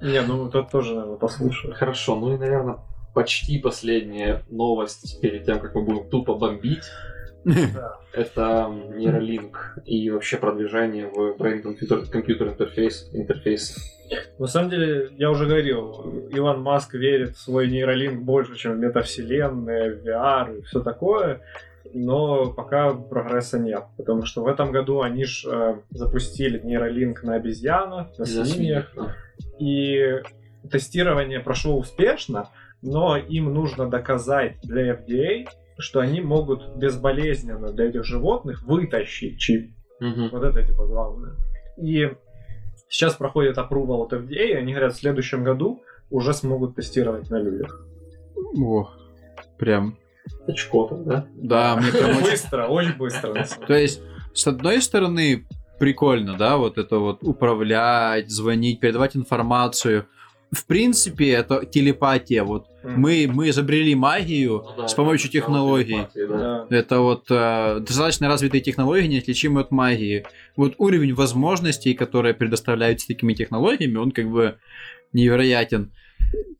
Не, 0.02 0.20
ну 0.22 0.50
тот 0.50 0.70
тоже, 0.70 0.94
наверное, 0.94 1.16
послушаю. 1.16 1.74
Хорошо, 1.74 2.16
ну 2.16 2.34
и, 2.34 2.38
наверное, 2.38 2.78
почти 3.14 3.58
последняя 3.58 4.42
новость 4.50 5.20
перед 5.20 5.44
тем, 5.44 5.60
как 5.60 5.74
мы 5.74 5.84
будем 5.84 6.08
тупо 6.10 6.34
бомбить. 6.34 6.84
Это 8.12 8.70
нейролинк 8.94 9.78
и 9.84 10.10
вообще 10.10 10.36
продвижение 10.36 11.06
в 11.06 11.36
Brain 11.38 11.62
Computer 11.62 12.56
Interface, 12.56 13.10
интерфейс. 13.12 13.76
На 14.38 14.46
самом 14.46 14.70
деле, 14.70 15.10
я 15.16 15.30
уже 15.30 15.46
говорил, 15.46 16.28
Илон 16.30 16.62
Маск 16.62 16.94
верит 16.94 17.36
в 17.36 17.40
свой 17.40 17.68
нейролинк 17.68 18.22
больше, 18.22 18.56
чем 18.56 18.72
в 18.72 18.78
метавселенные, 18.78 19.94
в 19.94 20.04
VR 20.04 20.58
и 20.58 20.62
все 20.62 20.80
такое, 20.80 21.40
но 21.92 22.52
пока 22.52 22.92
прогресса 22.92 23.58
нет, 23.58 23.84
потому 23.96 24.24
что 24.24 24.42
в 24.42 24.48
этом 24.48 24.72
году 24.72 25.02
они 25.02 25.24
же 25.24 25.82
запустили 25.90 26.58
нейролинк 26.58 27.22
на 27.22 27.36
обезьянах, 27.36 28.18
на 28.18 28.24
свиньях, 28.24 28.92
и 29.58 30.20
тестирование 30.70 31.40
прошло 31.40 31.78
успешно, 31.78 32.48
но 32.82 33.16
им 33.16 33.52
нужно 33.52 33.88
доказать 33.88 34.56
для 34.62 34.94
FDA, 34.94 35.48
что 35.81 36.01
они 36.01 36.20
могут 36.20 36.77
безболезненно 36.77 37.73
для 37.73 37.86
этих 37.86 38.05
животных 38.05 38.62
вытащить 38.62 39.39
чип. 39.39 39.73
Мгм. 40.01 40.31
Вот 40.31 40.43
это 40.44 40.62
типа 40.62 40.86
главное. 40.86 41.35
И 41.77 42.12
сейчас 42.89 43.15
проходит 43.15 43.59
approval 43.59 44.05
от 44.05 44.12
FDA, 44.12 44.51
и 44.51 44.52
они 44.52 44.73
говорят, 44.73 44.94
в 44.94 45.01
следующем 45.01 45.44
году 45.44 45.82
уже 46.11 46.35
смогут 46.35 46.77
тестировать 46.77 47.31
на 47.31 47.39
людях. 47.39 47.86
О, 48.59 48.90
прям. 49.59 49.97
Очко 50.47 50.86
там, 50.86 51.05
да? 51.05 51.27
Да, 51.35 51.77
мне 51.77 51.93
прям. 51.93 52.23
Быстро, 52.23 52.66
очень 52.66 52.97
быстро. 52.97 53.47
То 53.66 53.74
есть, 53.74 54.02
с 54.35 54.47
одной 54.47 54.82
стороны, 54.82 55.47
прикольно, 55.78 56.36
да, 56.36 56.57
вот 56.57 56.78
это 56.78 56.98
вот 56.98 57.23
управлять, 57.23 58.31
звонить, 58.31 58.81
передавать 58.81 59.16
информацию. 59.16 60.07
В 60.52 60.66
принципе, 60.66 61.31
это 61.31 61.64
телепатия. 61.64 62.43
Вот 62.43 62.66
деле. 62.82 62.97
мы, 62.97 63.31
мы 63.32 63.51
изобрели 63.51 63.94
магию 63.94 64.64
Ну 64.64 64.82
да, 64.82 64.89
с 64.89 64.94
помощью 64.94 65.31
технологий. 65.31 66.06
да. 66.14 66.66
Это 66.70 67.01
вот 67.01 67.27
э, 67.31 67.81
достаточно 67.81 68.27
развитые 68.27 68.60
технологии, 68.60 69.06
неотличимые 69.06 69.62
от 69.62 69.70
магии. 69.70 70.27
Вот 70.56 70.74
уровень 70.78 71.14
возможностей, 71.14 71.94
которые 71.94 72.35
предоставляются 72.35 73.06
такими 73.06 73.32
технологиями, 73.35 73.97
он 73.97 74.10
как 74.10 74.28
бы 74.28 74.56
невероятен. 75.12 75.93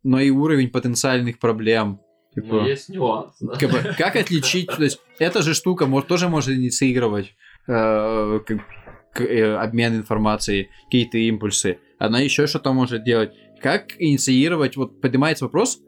Но 0.05 0.21
и 0.21 0.31
уровень 0.31 0.71
потенциальных 0.71 1.39
проблем. 1.39 2.01
Типа, 2.35 2.55
Но 2.55 2.67
есть 2.69 2.89
нюанс, 2.89 3.35
да. 3.41 3.55
как, 3.55 3.71
бы, 3.71 3.95
как 3.99 4.15
отличить, 4.15 4.69
то 4.69 4.85
есть 4.85 5.01
эта 5.19 5.43
же 5.43 5.53
штука 5.53 5.87
может, 5.87 6.09
тоже 6.09 6.29
может 6.29 6.57
инициировать 6.57 7.35
э, 7.67 8.41
э, 9.17 9.55
обмен 9.57 9.97
информацией, 9.97 10.69
какие-то 10.85 11.19
импульсы. 11.19 11.79
Она 11.99 12.21
еще 12.21 12.47
что-то 12.47 12.73
может 12.73 13.03
делать. 13.05 13.33
Как 13.62 13.93
инициировать, 13.99 14.77
вот 14.77 15.01
поднимается 15.01 15.45
вопрос, 15.45 15.81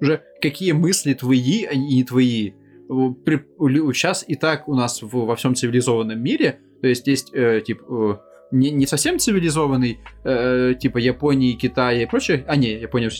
уже 0.00 0.22
какие 0.40 0.72
мысли 0.72 1.14
твои, 1.14 1.64
а 1.64 1.74
не 1.74 2.02
твои. 2.04 2.52
Сейчас 2.88 4.24
и 4.26 4.34
так 4.34 4.68
у 4.68 4.74
нас 4.74 5.02
в- 5.02 5.08
во 5.26 5.36
всем 5.36 5.54
цивилизованном 5.54 6.20
мире, 6.22 6.60
то 6.82 6.88
есть 6.88 7.06
есть 7.06 7.30
э, 7.32 7.62
типа 7.64 8.20
э, 8.52 8.56
не, 8.56 8.70
не 8.70 8.86
совсем 8.86 9.18
цивилизованный, 9.18 10.00
э, 10.24 10.74
типа 10.78 10.98
Японии, 10.98 11.52
Китая 11.54 12.02
и 12.02 12.06
прочее. 12.06 12.44
А, 12.46 12.56
не, 12.56 12.72
Япония 12.72 13.10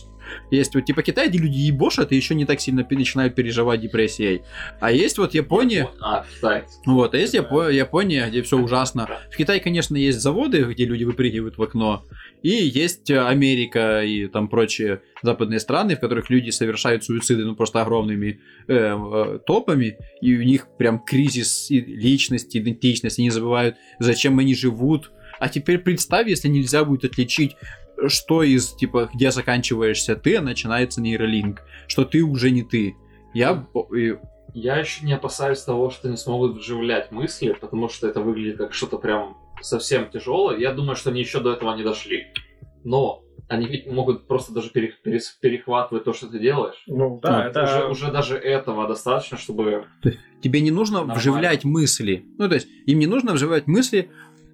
есть 0.51 0.75
вот 0.75 0.85
типа 0.85 1.03
Китай, 1.03 1.29
где 1.29 1.39
люди 1.39 1.59
ебошат 1.59 2.13
и 2.13 2.17
еще 2.17 2.35
не 2.35 2.45
так 2.45 2.61
сильно 2.61 2.87
начинают 2.91 3.35
переживать 3.35 3.81
депрессией. 3.81 4.43
А 4.81 4.93
есть 4.93 5.19
вот 5.19 5.35
Япония, 5.35 5.89
А, 6.01 6.25
вот, 6.87 7.15
а 7.15 7.19
есть 7.19 7.35
Япо- 7.35 7.73
Япония, 7.73 8.29
где 8.29 8.43
все 8.43 8.59
ужасно. 8.59 9.09
В 9.31 9.37
Китае, 9.37 9.61
конечно, 9.61 9.97
есть 9.97 10.21
заводы, 10.21 10.63
где 10.65 10.85
люди 10.85 11.05
выпрыгивают 11.05 11.59
в 11.59 11.63
окно, 11.63 12.05
и 12.43 12.51
есть 12.51 13.11
э, 13.11 13.21
Америка 13.21 14.03
и 14.03 14.27
там 14.27 14.49
прочие 14.49 15.01
западные 15.23 15.61
страны, 15.61 15.97
в 15.97 16.01
которых 16.01 16.31
люди 16.31 16.51
совершают 16.51 17.05
суициды, 17.05 17.45
ну, 17.45 17.57
просто 17.57 17.81
огромными 17.83 18.41
э, 18.69 18.75
э, 18.75 19.39
топами, 19.47 19.97
и 20.21 20.37
у 20.37 20.43
них 20.43 20.69
прям 20.79 20.99
кризис 20.99 21.71
личности, 21.71 22.59
идентичности, 22.59 23.21
они 23.21 23.31
забывают, 23.31 23.77
зачем 23.99 24.39
они 24.39 24.55
живут. 24.55 25.11
А 25.41 25.49
теперь 25.49 25.79
представь, 25.79 26.29
если 26.29 26.49
нельзя 26.49 26.85
будет 26.85 27.05
отличить 27.13 27.57
что 28.09 28.43
из, 28.43 28.73
типа, 28.75 29.11
где 29.15 29.31
заканчиваешься 29.31 30.17
ты, 30.17 30.37
а 30.37 30.43
начинается 30.43 31.01
нейролинк, 31.01 31.63
что 31.89 32.05
ты 32.05 32.23
уже 32.23 32.51
не 32.51 32.63
ты. 32.63 32.97
Я... 33.35 33.67
и- 33.97 34.15
Я 34.55 34.77
еще 34.77 35.05
не 35.05 35.13
опасаюсь 35.13 35.61
того, 35.63 35.91
что 35.91 36.09
не 36.09 36.17
смогут 36.17 36.57
вживлять 36.59 37.11
мысли, 37.13 37.57
потому 37.61 37.89
что 37.89 38.07
это 38.09 38.21
выглядит 38.21 38.59
как 38.59 38.75
что-то 38.75 38.99
прям 38.99 39.37
совсем 39.63 40.11
тяжелое. 40.11 40.59
Я 40.59 40.73
думаю, 40.73 40.97
что 40.97 41.11
они 41.11 41.21
еще 41.21 41.41
до 41.41 41.53
этого 41.53 41.75
не 41.77 41.83
дошли. 41.83 42.27
Но 42.85 43.23
они 43.49 43.67
ведь 43.67 43.87
могут 43.91 44.27
просто 44.29 44.53
даже 44.53 44.71
пере- 44.71 44.95
перес- 45.05 45.37
перехватывать 45.41 46.05
то, 46.05 46.13
что 46.13 46.29
ты 46.29 46.39
делаешь. 46.39 46.83
Ну 46.87 47.19
да, 47.23 47.43
А, 47.45 47.47
это 47.49 47.63
Уже, 47.65 47.89
уже 47.89 48.13
даже 48.13 48.37
этого 48.37 48.87
достаточно, 48.87 49.37
чтобы... 49.39 49.87
Тебе 50.43 50.61
не 50.61 50.71
нужно 50.71 50.99
Нормально. 50.99 51.19
вживлять 51.21 51.65
мысли. 51.65 52.25
Ну, 52.39 52.49
то 52.49 52.55
есть, 52.55 52.69
им 52.87 52.99
не 52.99 53.07
нужно 53.07 53.33
вживлять 53.33 53.67
мысли, 53.67 54.11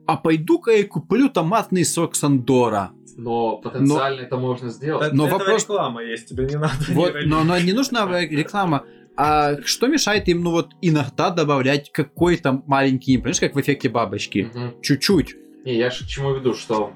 а 0.07 0.17
пойду-ка 0.17 0.71
я 0.73 0.85
куплю 0.87 1.29
томатный 1.29 1.85
сок 1.85 2.15
Сандора. 2.17 2.93
Но 3.17 3.59
потенциально 3.59 4.21
это 4.23 4.37
можно 4.37 4.71
сделать. 4.71 5.09
Это- 5.09 5.17
Но 5.17 5.27
этого 5.27 5.39
вопрос- 5.39 5.63
реклама 5.63 6.03
есть, 6.03 6.29
тебе 6.29 6.47
не 6.47 6.57
надо. 6.57 6.75
Вот, 6.91 7.15
но, 7.27 7.45
но 7.45 7.59
не 7.59 7.73
нужна 7.73 8.07
реклама. 8.21 8.85
А 9.17 9.61
что 9.65 9.87
мешает 9.89 10.29
им, 10.29 10.43
ну 10.43 10.51
вот, 10.53 10.71
иногда 10.81 11.31
добавлять 11.31 11.91
какой-то 11.93 12.63
маленький 12.67 13.19
знаешь, 13.19 13.41
как 13.41 13.55
в 13.55 13.61
эффекте 13.61 13.89
бабочки? 13.89 14.51
Мгм. 14.55 14.81
Чуть-чуть. 14.81 15.37
Не, 15.65 15.77
я 15.77 15.91
же 15.91 16.05
к 16.05 16.09
чему 16.09 16.33
веду, 16.35 16.55
что... 16.55 16.93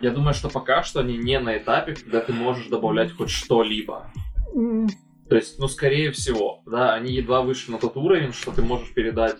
Я 0.00 0.10
думаю, 0.10 0.34
что 0.34 0.48
пока 0.48 0.82
что 0.82 1.00
они 1.00 1.16
не 1.18 1.40
на 1.40 1.56
этапе, 1.58 1.94
когда 1.94 2.20
ты 2.20 2.32
можешь 2.32 2.66
добавлять 2.68 3.12
хоть 3.12 3.30
что-либо. 3.30 4.12
То 5.28 5.36
есть, 5.36 5.58
ну, 5.58 5.68
скорее 5.68 6.10
всего, 6.10 6.60
да, 6.66 6.94
они 6.94 7.12
едва 7.14 7.40
вышли 7.42 7.70
на 7.72 7.78
тот 7.78 7.96
уровень, 7.96 8.32
что 8.32 8.50
ты 8.50 8.62
можешь 8.62 8.92
передать 8.92 9.36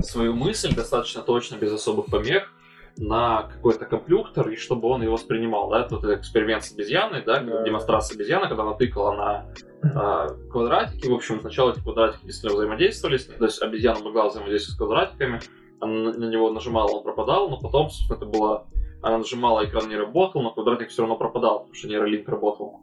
свою 0.00 0.32
мысль 0.34 0.74
достаточно 0.74 1.22
точно, 1.22 1.56
без 1.56 1.72
особых 1.72 2.06
помех, 2.06 2.52
на 2.96 3.42
какой-то 3.42 3.86
компьютер, 3.86 4.48
и 4.50 4.56
чтобы 4.56 4.88
он 4.88 5.02
его 5.02 5.14
воспринимал, 5.14 5.68
да, 5.68 5.80
это 5.80 5.96
вот 5.96 6.04
этот 6.04 6.20
эксперимент 6.20 6.64
с 6.64 6.72
обезьяной, 6.72 7.22
да, 7.24 7.40
Да. 7.40 7.62
демонстрация 7.64 8.14
обезьяны, 8.14 8.48
когда 8.48 8.62
она 8.62 8.74
тыкала 8.74 9.12
на 9.12 9.46
а, 9.94 10.28
квадратики, 10.50 11.08
в 11.08 11.14
общем, 11.14 11.40
сначала 11.40 11.72
эти 11.72 11.80
квадратики 11.80 12.24
действительно 12.24 12.56
взаимодействовали 12.56 13.18
то 13.18 13.44
есть 13.44 13.60
обезьяна 13.60 14.00
могла 14.00 14.28
взаимодействовать 14.28 14.74
с 14.74 14.78
квадратиками, 14.78 15.40
она 15.80 16.12
на 16.12 16.30
него 16.30 16.50
нажимала, 16.50 16.90
он 16.92 17.02
пропадал, 17.02 17.50
но 17.50 17.58
потом, 17.58 17.90
собственно, 17.90 18.16
это 18.16 18.26
было, 18.26 18.66
она 19.02 19.18
нажимала, 19.18 19.64
экран 19.64 19.88
не 19.88 19.96
работал, 19.96 20.42
но 20.42 20.52
квадратик 20.52 20.88
все 20.88 21.02
равно 21.02 21.16
пропадал, 21.16 21.60
потому 21.60 21.74
что 21.74 21.88
нейролинк 21.88 22.28
работал. 22.28 22.80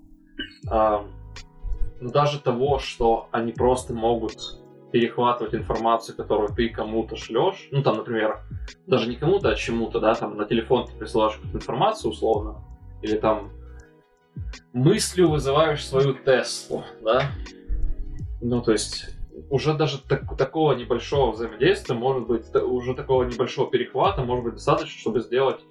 Но 0.70 2.10
даже 2.10 2.40
того, 2.40 2.80
что 2.80 3.28
они 3.32 3.52
просто 3.52 3.94
могут 3.94 4.61
перехватывать 4.92 5.54
информацию, 5.56 6.16
которую 6.16 6.50
ты 6.54 6.70
кому-то 6.70 7.16
шлешь, 7.16 7.70
ну 7.72 7.82
там, 7.82 7.98
например, 7.98 8.40
даже 8.88 9.10
не 9.10 9.16
кому-то, 9.16 9.50
а 9.50 9.56
чему-то, 9.56 10.00
да, 10.00 10.16
там 10.16 10.38
на 10.38 10.46
телефон 10.46 10.88
ты 10.88 10.94
присылаешь 10.98 11.36
какую-то 11.36 11.58
информацию 11.58 12.12
условно, 12.12 12.64
или 13.02 13.18
там 13.18 13.52
мыслью 14.74 15.30
вызываешь 15.30 15.86
свою 15.86 16.14
Теслу, 16.14 16.84
да, 17.02 17.32
ну 18.42 18.62
то 18.62 18.72
есть 18.72 19.16
уже 19.50 19.74
даже 19.74 20.02
так- 20.02 20.38
такого 20.38 20.74
небольшого 20.74 21.32
взаимодействия 21.32 21.96
может 21.96 22.28
быть, 22.28 22.54
уже 22.56 22.94
такого 22.94 23.24
небольшого 23.24 23.70
перехвата 23.70 24.24
может 24.24 24.46
быть 24.46 24.54
достаточно, 24.56 25.00
чтобы 25.00 25.22
сделать 25.22 25.62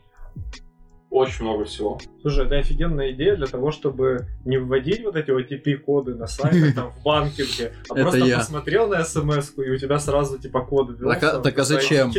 Очень 1.11 1.45
много 1.45 1.65
всего. 1.65 2.01
Слушай, 2.23 2.47
это 2.47 2.59
офигенная 2.59 3.11
идея 3.11 3.35
для 3.35 3.49
того, 3.49 3.73
чтобы 3.73 4.29
не 4.45 4.59
вводить 4.59 5.03
вот 5.03 5.17
эти 5.17 5.31
OTP-коды 5.31 6.15
на 6.15 6.29
сайтах, 6.29 6.75
там, 6.75 6.93
в 6.93 7.03
банкинге, 7.03 7.73
а 7.89 7.95
Это 7.95 8.03
просто 8.03 8.19
я. 8.27 8.39
посмотрел 8.39 8.87
на 8.87 9.05
смс 9.05 9.53
и 9.59 9.71
у 9.71 9.77
тебя 9.77 9.99
сразу, 9.99 10.39
типа, 10.39 10.61
коды 10.65 10.95
Так 10.95 11.23
а- 11.23 11.33
сам 11.33 11.43
так 11.43 11.55
а 11.55 11.59
на 11.59 11.65
зачем? 11.65 12.13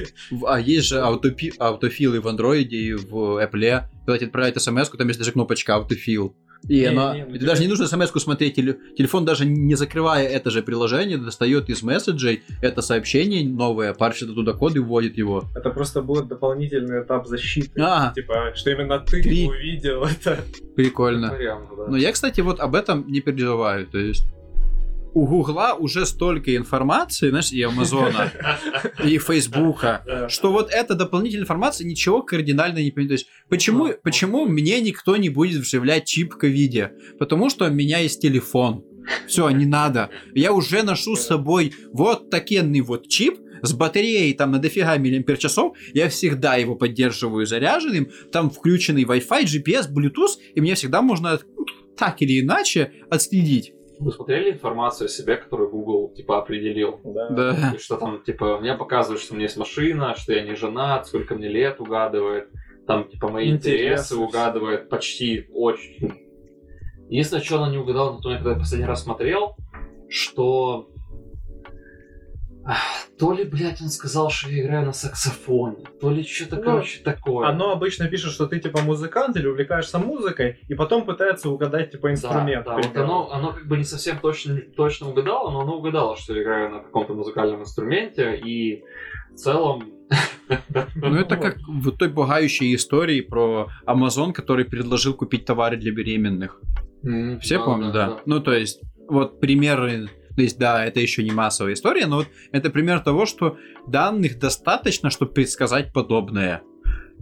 А 0.45 0.59
есть 0.59 0.87
же 0.87 0.99
аутофилы 0.99 2.19
в 2.19 2.27
андроиде 2.27 2.75
и 2.75 2.93
в 2.93 3.41
Apple. 3.41 3.83
Когда 4.05 4.17
тебе 4.17 4.27
отправляют 4.27 4.61
смс 4.61 4.89
там 4.89 5.07
есть 5.07 5.19
даже 5.19 5.31
кнопочка 5.31 5.75
аутофил. 5.75 6.35
И 6.67 6.79
Не, 6.79 6.85
она... 6.85 7.15
не, 7.15 7.25
тебе- 7.37 7.45
даже 7.47 7.61
не 7.61 7.67
нужно 7.67 7.87
смс 7.87 8.11
смотреть. 8.21 8.57
теле- 8.57 8.77
Телефон 8.97 9.25
даже 9.25 9.45
не 9.45 9.75
закрывая 9.75 10.27
это 10.27 10.51
же 10.51 10.61
приложение, 10.61 11.17
достает 11.17 11.69
из 11.69 11.81
месседжей 11.83 12.43
это 12.61 12.81
сообщение 12.81 13.47
новое, 13.47 13.93
паршит 13.93 14.29
оттуда 14.29 14.53
код 14.53 14.75
и 14.75 14.79
вводит 14.79 15.17
его. 15.17 15.43
Это 15.55 15.69
просто 15.71 16.01
будет 16.01 16.27
дополнительный 16.27 17.01
этап 17.01 17.27
защиты. 17.27 17.81
А, 17.81 18.13
Типа, 18.13 18.53
что 18.55 18.69
именно 18.71 18.99
ты 18.99 19.21
Три. 19.21 19.47
увидел 19.47 20.03
это. 20.03 20.39
прикольно. 20.75 21.31
Вариант, 21.31 21.69
да. 21.75 21.87
Но 21.87 21.97
я, 21.97 22.11
кстати, 22.11 22.41
вот 22.41 22.59
об 22.59 22.75
этом 22.75 23.05
не 23.11 23.21
переживаю. 23.21 23.87
То 23.87 23.97
есть 23.97 24.23
у 25.13 25.25
Гугла 25.25 25.73
уже 25.73 26.05
столько 26.05 26.55
информации, 26.55 27.29
знаешь, 27.29 27.51
и 27.51 27.61
Амазона, 27.61 28.31
и 29.03 29.17
Фейсбука, 29.17 30.27
что 30.29 30.51
вот 30.51 30.71
эта 30.71 30.95
дополнительная 30.95 31.43
информация 31.43 31.85
ничего 31.85 32.21
кардинально 32.21 32.79
не 32.79 32.91
поменяет. 32.91 33.09
То 33.09 33.13
есть, 33.13 33.27
почему, 33.49 33.87
Ну, 33.87 33.93
почему 34.03 34.45
мне 34.45 34.79
никто 34.81 35.17
не 35.17 35.29
будет 35.29 35.61
вживлять 35.61 36.05
чип 36.05 36.35
ковиде? 36.35 36.93
Потому 37.19 37.49
что 37.49 37.65
у 37.65 37.71
меня 37.71 37.99
есть 37.99 38.21
телефон. 38.21 38.85
Все, 39.27 39.49
не 39.49 39.65
надо. 39.65 40.09
Я 40.33 40.53
уже 40.53 40.83
ношу 40.83 41.15
с 41.15 41.25
собой 41.25 41.73
вот 41.91 42.29
такенный 42.29 42.81
вот 42.81 43.07
чип 43.07 43.39
с 43.63 43.73
батареей 43.73 44.33
там 44.33 44.51
на 44.51 44.59
дофига 44.59 44.97
миллиампер-часов. 44.97 45.77
Я 45.93 46.09
всегда 46.09 46.55
его 46.55 46.75
поддерживаю 46.75 47.45
заряженным. 47.45 48.09
Там 48.31 48.49
включенный 48.49 49.03
Wi-Fi, 49.03 49.43
GPS, 49.43 49.91
Bluetooth. 49.91 50.37
И 50.55 50.61
мне 50.61 50.75
всегда 50.75 51.01
можно 51.01 51.39
так 51.97 52.21
или 52.21 52.41
иначе 52.41 52.93
отследить. 53.09 53.73
Вы 54.01 54.11
смотрели 54.11 54.51
информацию 54.51 55.05
о 55.05 55.09
себе, 55.09 55.37
которую 55.37 55.69
Google, 55.69 56.11
типа, 56.15 56.39
определил? 56.39 56.99
Да. 57.03 57.29
Да. 57.29 57.73
И 57.75 57.77
что 57.77 57.97
там, 57.97 58.23
типа, 58.23 58.57
мне 58.59 58.73
показывают, 58.73 59.21
что 59.21 59.33
у 59.33 59.35
меня 59.35 59.45
есть 59.45 59.57
машина, 59.57 60.15
что 60.15 60.33
я 60.33 60.41
не 60.41 60.55
женат, 60.55 61.05
сколько 61.05 61.35
мне 61.35 61.47
лет 61.47 61.79
угадывает. 61.79 62.49
Там, 62.87 63.07
типа, 63.07 63.29
мои 63.29 63.51
Интересы. 63.51 63.77
интересы 63.77 64.17
угадывает 64.17 64.89
почти 64.89 65.47
очень. 65.53 66.13
Единственное, 67.09 67.43
что 67.43 67.57
она 67.57 67.69
не 67.69 67.77
угадала 67.77 68.13
на 68.15 68.21
то, 68.21 68.29
когда 68.29 68.51
я 68.53 68.57
последний 68.57 68.87
раз 68.87 69.03
смотрел, 69.03 69.55
что... 70.09 70.89
То 73.17 73.33
ли, 73.33 73.43
блядь, 73.43 73.81
он 73.81 73.89
сказал, 73.89 74.29
что 74.29 74.49
я 74.49 74.63
играю 74.63 74.85
на 74.85 74.93
саксофоне, 74.93 75.85
то 75.99 76.09
ли 76.11 76.23
что-то, 76.23 76.57
Ну, 76.57 76.63
короче, 76.63 77.03
такое. 77.03 77.47
Оно 77.47 77.71
обычно 77.71 78.07
пишет, 78.07 78.31
что 78.31 78.47
ты 78.47 78.59
типа 78.59 78.81
музыкант 78.81 79.35
или 79.35 79.47
увлекаешься 79.47 79.99
музыкой, 79.99 80.59
и 80.67 80.75
потом 80.75 81.05
пытается 81.05 81.49
угадать 81.49 81.91
типа 81.91 82.11
инструмент. 82.11 82.65
Да, 82.65 82.75
да, 82.75 82.81
вот 82.81 82.97
оно, 82.97 83.31
оно 83.31 83.53
как 83.53 83.67
бы 83.67 83.77
не 83.77 83.83
совсем 83.83 84.17
точно, 84.19 84.59
точно 84.75 85.09
угадало, 85.09 85.51
но 85.51 85.61
оно 85.61 85.77
угадало, 85.77 86.15
что 86.17 86.33
я 86.33 86.43
играю 86.43 86.69
на 86.71 86.79
каком-то 86.79 87.13
музыкальном 87.13 87.61
инструменте, 87.61 88.37
и 88.37 88.83
в 89.31 89.35
целом... 89.35 89.83
Ну, 90.95 91.15
это 91.15 91.37
как 91.37 91.57
в 91.59 91.91
той 91.95 92.09
пугающей 92.09 92.75
истории 92.75 93.21
про 93.21 93.69
Amazon, 93.87 94.33
который 94.33 94.65
предложил 94.65 95.13
купить 95.13 95.45
товары 95.45 95.77
для 95.77 95.93
беременных. 95.93 96.59
Все 97.39 97.57
помнят, 97.57 97.93
да. 97.93 98.19
Ну, 98.25 98.41
то 98.41 98.51
есть, 98.51 98.81
вот 99.07 99.39
примеры, 99.39 100.09
то 100.41 100.43
есть, 100.43 100.57
да, 100.57 100.83
это 100.83 100.99
еще 100.99 101.21
не 101.23 101.29
массовая 101.31 101.73
история, 101.73 102.07
но 102.07 102.15
вот 102.15 102.27
это 102.51 102.71
пример 102.71 102.99
того, 103.01 103.27
что 103.27 103.57
данных 103.87 104.39
достаточно, 104.39 105.11
чтобы 105.11 105.33
предсказать 105.33 105.93
подобное. 105.93 106.61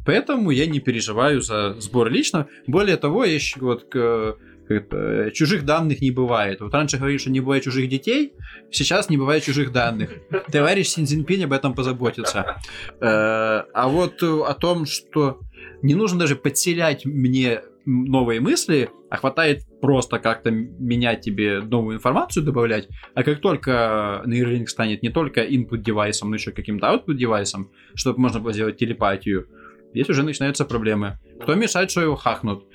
Поэтому 0.06 0.52
я 0.52 0.66
не 0.68 0.80
переживаю 0.80 1.41
за 1.41 1.76
сбор 1.82 2.10
лично. 2.10 2.48
Более 2.66 2.96
того, 2.96 3.26
еще 3.26 3.60
вот 3.60 3.84
к- 3.90 4.38
это, 4.70 5.32
чужих 5.34 5.66
данных 5.66 6.00
не 6.00 6.12
бывает. 6.12 6.62
Вот 6.62 6.74
раньше 6.74 6.96
говорили, 6.98 7.18
что 7.18 7.30
не 7.30 7.41
бывает 7.41 7.64
чужих 7.66 7.90
детей, 7.90 8.32
сейчас 8.72 9.10
не 9.10 9.18
бывает 9.18 9.44
чужих 9.44 9.74
данных. 9.74 10.12
Товарищ 10.50 10.88
Синзинпинь 10.88 11.44
об 11.44 11.52
этом 11.52 11.74
позаботится. 11.74 12.56
Э, 13.02 13.64
А 13.74 13.88
вот 13.90 14.24
о 14.24 14.54
том, 14.54 14.86
что 14.86 15.41
не 15.82 15.94
нужно 15.96 16.20
даже 16.20 16.36
подселять 16.38 17.06
мне 17.06 17.62
новые 17.90 18.40
мысли, 18.40 18.90
а 19.10 19.18
хватает 19.18 19.64
просто 19.82 20.20
как-то 20.20 20.52
менять 20.52 21.22
тебе 21.22 21.61
новую 21.61 21.98
информацию, 21.98 22.44
добавлять. 22.44 22.88
А 23.16 23.24
как 23.24 23.40
только 23.40 24.24
Neuralink 24.26 24.68
станет 24.68 25.02
не 25.02 25.10
только 25.10 25.44
input 25.44 25.80
девайсом, 25.80 26.30
но 26.30 26.36
еще 26.36 26.52
каким-то 26.52 26.88
output 26.88 27.16
девайсом, 27.16 27.72
чтобы 27.95 28.20
можно 28.20 28.40
было 28.40 28.53
сделать 28.53 28.78
телепатию, 28.78 29.48
здесь 29.94 30.10
уже 30.10 30.24
начинаются 30.24 30.66
проблемы. 30.66 31.20
Кто 31.41 31.56
мешает, 31.56 31.90
что 31.90 32.02
его 32.02 32.16
хакнут? 32.16 32.66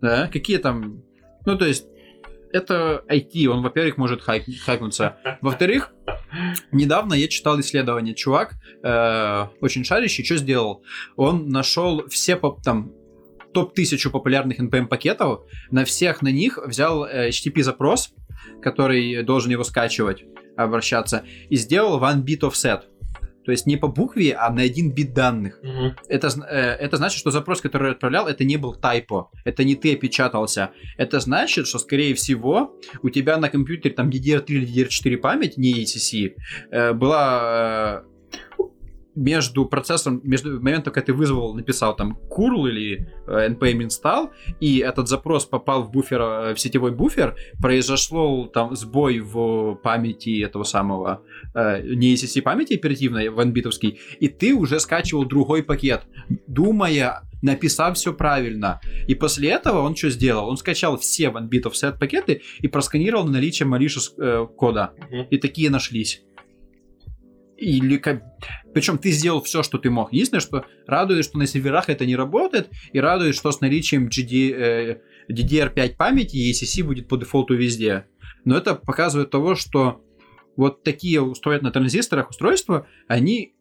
Да? 0.00 0.28
Какие 0.32 0.58
там... 0.58 1.02
Ну, 1.46 1.56
то 1.56 1.64
есть, 1.64 1.86
это 2.52 3.02
IT, 3.08 3.46
он, 3.46 3.62
во-первых, 3.62 3.96
может 3.96 4.22
хак- 4.22 4.58
хакнуться. 4.64 5.16
Во-вторых, 5.40 5.92
недавно 6.70 7.14
я 7.14 7.26
читал 7.28 7.58
исследование. 7.60 8.14
Чувак, 8.14 8.54
э, 8.84 9.46
очень 9.60 9.84
шарящий, 9.84 10.24
что 10.24 10.36
сделал? 10.36 10.84
Он 11.16 11.48
нашел 11.48 12.06
все 12.08 12.36
там 12.62 12.92
топ-1000 13.52 14.10
популярных 14.10 14.60
NPM-пакетов, 14.60 15.42
на 15.70 15.84
всех 15.84 16.22
на 16.22 16.28
них 16.28 16.58
взял 16.64 17.04
э, 17.04 17.28
HTTP-запрос, 17.28 18.12
который 18.60 19.22
должен 19.22 19.50
его 19.50 19.64
скачивать, 19.64 20.24
обращаться, 20.56 21.24
и 21.48 21.56
сделал 21.56 22.00
one 22.00 22.24
bit 22.24 22.40
offset. 22.40 22.82
То 23.44 23.50
есть 23.50 23.66
не 23.66 23.76
по 23.76 23.88
букве, 23.88 24.34
а 24.34 24.50
на 24.50 24.62
один 24.62 24.92
бит 24.92 25.14
данных. 25.14 25.58
Мгм. 25.62 25.96
Это, 26.08 26.28
э, 26.48 26.76
это 26.84 26.96
значит, 26.96 27.18
что 27.18 27.30
запрос, 27.30 27.60
который 27.60 27.90
отправлял, 27.90 28.28
это 28.28 28.44
не 28.44 28.56
был 28.56 28.74
тайпо. 28.74 29.30
Это 29.44 29.64
не 29.64 29.74
ты 29.74 29.94
опечатался. 29.94 30.70
Это 30.96 31.18
значит, 31.20 31.66
что, 31.66 31.78
скорее 31.78 32.14
всего, 32.14 32.78
у 33.02 33.10
тебя 33.10 33.38
на 33.38 33.48
компьютере 33.48 33.94
там 33.94 34.10
DDR3 34.10 34.44
или 34.46 34.86
DDR4 34.86 35.16
память, 35.16 35.56
не 35.56 35.82
ACC, 35.82 36.34
э, 36.70 36.92
была 36.92 38.04
между 39.14 39.66
процессом, 39.66 40.20
между 40.24 40.60
моментом, 40.60 40.92
когда 40.92 41.06
ты 41.06 41.12
вызвал, 41.12 41.54
написал 41.54 41.94
там 41.96 42.18
curl 42.30 42.68
или 42.68 43.08
э, 43.26 43.48
npm 43.50 43.88
install, 43.88 44.30
и 44.60 44.78
этот 44.78 45.08
запрос 45.08 45.44
попал 45.44 45.82
в 45.82 45.90
буфер, 45.90 46.20
э, 46.20 46.54
в 46.54 46.60
сетевой 46.60 46.92
буфер, 46.92 47.36
произошло 47.60 48.46
там 48.46 48.74
сбой 48.74 49.20
в 49.20 49.74
памяти 49.82 50.42
этого 50.42 50.64
самого, 50.64 51.22
э, 51.54 51.82
не 51.82 52.14
ACC 52.14 52.42
памяти 52.42 52.74
оперативной, 52.74 53.28
ванбитовский, 53.28 54.00
и 54.20 54.28
ты 54.28 54.54
уже 54.54 54.80
скачивал 54.80 55.24
другой 55.24 55.62
пакет, 55.62 56.02
думая, 56.46 57.22
написав 57.42 57.96
все 57.96 58.12
правильно. 58.12 58.80
И 59.08 59.14
после 59.14 59.50
этого 59.50 59.82
он 59.82 59.96
что 59.96 60.10
сделал? 60.10 60.48
Он 60.48 60.56
скачал 60.56 60.96
все 60.96 61.24
OneBit 61.24 61.64
offset 61.64 61.98
пакеты 61.98 62.42
и 62.60 62.68
просканировал 62.68 63.24
на 63.24 63.32
наличие 63.32 63.68
malicious 63.68 64.12
э, 64.18 64.46
кода. 64.56 64.92
Мгм. 65.10 65.26
И 65.30 65.38
такие 65.38 65.68
нашлись. 65.68 66.22
Или 67.62 67.96
как... 67.98 68.24
Причем 68.74 68.98
ты 68.98 69.12
сделал 69.12 69.40
все, 69.40 69.62
что 69.62 69.78
ты 69.78 69.88
мог. 69.88 70.12
Единственное, 70.12 70.40
что 70.40 70.66
радует, 70.84 71.24
что 71.24 71.38
на 71.38 71.46
серверах 71.46 71.88
это 71.88 72.04
не 72.04 72.16
работает, 72.16 72.68
и 72.92 72.98
радует, 72.98 73.36
что 73.36 73.52
с 73.52 73.60
наличием 73.60 74.08
GD, 74.08 74.52
э, 74.52 75.00
DDR5 75.30 75.96
памяти 75.96 76.50
ECC 76.50 76.82
будет 76.82 77.06
по 77.06 77.16
дефолту 77.16 77.54
везде. 77.54 78.06
Но 78.44 78.56
это 78.56 78.74
показывает 78.74 79.30
того, 79.30 79.54
что 79.54 80.04
вот 80.56 80.82
такие 80.82 81.22
устроят 81.22 81.62
на 81.62 81.70
транзисторах 81.70 82.30
устройства, 82.30 82.88
они 83.06 83.54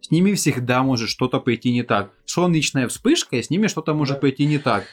с 0.00 0.10
ними 0.10 0.34
всегда 0.34 0.82
может 0.82 1.08
что-то 1.08 1.38
пойти 1.38 1.70
не 1.70 1.84
так. 1.84 2.12
Солнечная 2.24 2.88
вспышка, 2.88 3.36
и 3.36 3.42
с 3.42 3.50
ними 3.50 3.68
что-то 3.68 3.94
может 3.94 4.20
пойти 4.20 4.46
не 4.46 4.58
так. 4.58 4.84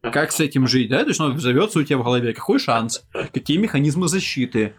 Как 0.00 0.32
с 0.32 0.40
этим 0.40 0.66
жить, 0.66 0.88
да? 0.88 1.02
То 1.02 1.08
есть 1.08 1.20
он 1.20 1.36
взовется 1.36 1.80
у 1.80 1.82
тебя 1.82 1.98
в 1.98 2.02
голове. 2.02 2.32
Какой 2.32 2.58
шанс? 2.58 3.06
Какие 3.34 3.58
механизмы 3.58 4.08
защиты? 4.08 4.72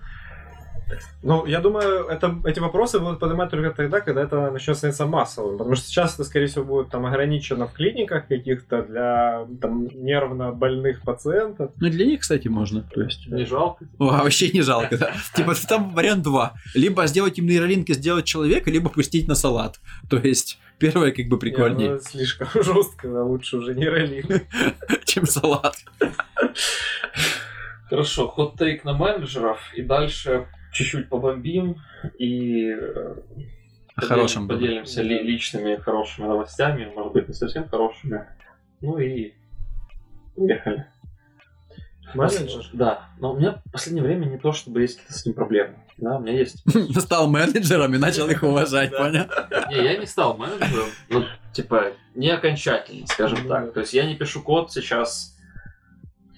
Ну, 1.24 1.46
я 1.46 1.60
думаю, 1.60 2.06
это, 2.08 2.40
эти 2.46 2.60
вопросы 2.60 3.00
будут 3.00 3.20
поднимать 3.20 3.50
только 3.50 3.72
тогда, 3.72 4.02
когда 4.02 4.22
это 4.22 4.52
начнет 4.52 4.78
становиться 4.78 5.06
массовым. 5.06 5.58
Потому 5.58 5.76
что 5.76 5.88
сейчас 5.88 6.14
это, 6.16 6.24
скорее 6.24 6.48
всего, 6.48 6.64
будет 6.64 6.90
там 6.90 7.06
ограничено 7.06 7.68
в 7.68 7.74
клиниках 7.74 8.28
каких-то 8.28 8.84
для 8.84 9.48
там, 9.62 9.88
нервно 9.88 10.52
больных 10.52 11.02
пациентов. 11.02 11.72
Ну, 11.78 11.90
для 11.90 12.06
них, 12.06 12.22
кстати, 12.22 12.48
можно. 12.48 12.82
То 12.82 13.02
есть... 13.02 13.28
Не 13.28 13.46
жалко? 13.46 13.86
О, 13.98 14.10
а 14.10 14.24
вообще 14.24 14.50
не 14.52 14.62
жалко, 14.62 14.98
да. 14.98 15.14
Типа 15.34 15.54
там 15.68 15.94
вариант 15.94 16.24
два. 16.24 16.54
Либо 16.74 17.06
сделать 17.08 17.38
им 17.40 17.48
нейролинк 17.48 17.90
и 17.90 17.94
сделать 17.94 18.26
человека, 18.26 18.70
либо 18.70 18.90
пустить 18.90 19.28
на 19.28 19.36
салат. 19.36 19.80
То 20.10 20.18
есть 20.18 20.60
первое 20.78 21.12
как 21.12 21.26
бы 21.28 21.36
Не, 21.36 21.40
прикольнее, 21.40 21.92
ну, 21.94 22.00
слишком 22.00 22.48
жестко, 22.64 23.08
да, 23.08 23.24
лучше 23.24 23.58
уже 23.58 23.74
не 23.74 23.88
ролик. 23.88 24.26
чем 25.06 25.26
салат. 25.26 25.76
Хорошо, 27.90 28.28
ход-тейк 28.28 28.84
на 28.84 28.94
менеджеров, 28.94 29.60
и 29.76 29.82
дальше 29.82 30.48
чуть-чуть 30.76 31.10
побомбим, 31.10 31.78
и 32.20 32.70
э, 32.70 33.16
Хорошим 33.96 34.48
поделимся 34.48 35.02
ли- 35.02 35.24
личными 35.24 35.78
хорошими 35.78 36.26
новостями, 36.28 36.92
может 36.94 37.14
быть, 37.14 37.28
не 37.30 37.34
совсем 37.34 37.68
хорошими. 37.68 38.28
Ну 38.82 38.98
и 39.00 39.34
поехали. 40.36 40.86
Менеджер? 42.14 42.70
Да, 42.74 43.10
но 43.20 43.34
у 43.34 43.38
меня 43.38 43.62
в 43.66 43.72
последнее 43.72 44.04
время 44.04 44.26
не 44.26 44.38
то, 44.38 44.52
чтобы 44.52 44.82
есть 44.82 44.98
какие-то 44.98 45.18
с 45.18 45.26
ним 45.26 45.34
проблемы. 45.34 45.76
Да, 45.98 46.18
у 46.18 46.22
меня 46.22 46.34
есть... 46.38 46.64
Стал 47.02 47.30
менеджером 47.30 47.94
и 47.96 47.98
начал 47.98 48.30
их 48.30 48.44
уважать, 48.44 48.92
понял? 48.92 49.26
Не, 49.70 49.84
я 49.84 49.98
не 49.98 50.06
стал 50.06 50.38
менеджером, 50.38 50.90
ну, 51.10 51.24
типа, 51.54 51.94
не 52.16 52.30
окончательно, 52.30 53.08
скажем 53.08 53.40
Ну, 53.44 53.50
так. 53.50 53.74
То 53.74 53.80
есть 53.80 53.94
я 53.94 54.06
не 54.06 54.16
пишу 54.16 54.42
код 54.42 54.72
сейчас 54.72 55.38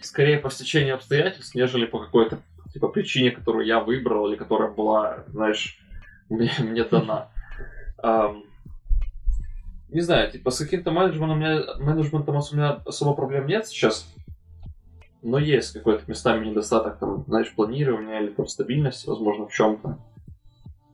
скорее 0.01 0.37
по 0.37 0.49
стечению 0.51 0.95
обстоятельств, 0.95 1.55
нежели 1.55 1.85
по 1.85 1.99
какой-то 1.99 2.39
типа 2.77 2.89
причине, 2.89 3.31
которую 3.31 3.65
я 3.65 3.79
выбрал 3.79 4.27
или 4.27 4.35
которая 4.35 4.69
была, 4.69 5.23
знаешь, 5.27 5.79
мне, 6.29 6.51
мне 6.59 6.83
дана. 6.83 7.29
Ам, 7.97 8.43
не 9.89 10.01
знаю, 10.01 10.31
типа 10.31 10.51
с 10.51 10.59
каким-то 10.59 10.91
менеджментом 10.91 11.31
у 11.31 11.39
меня, 11.39 11.61
менеджментом 11.79 12.35
у 12.35 12.55
меня 12.55 12.81
особо 12.85 13.15
проблем 13.15 13.47
нет 13.47 13.65
сейчас, 13.65 14.13
но 15.23 15.39
есть 15.39 15.73
какой-то 15.73 16.03
местами 16.07 16.45
недостаток, 16.45 16.99
там, 16.99 17.23
знаешь, 17.27 17.51
планирования 17.55 18.19
или 18.19 18.29
там 18.29 18.45
стабильности, 18.47 19.09
возможно, 19.09 19.47
в 19.47 19.53
чем-то. 19.53 19.97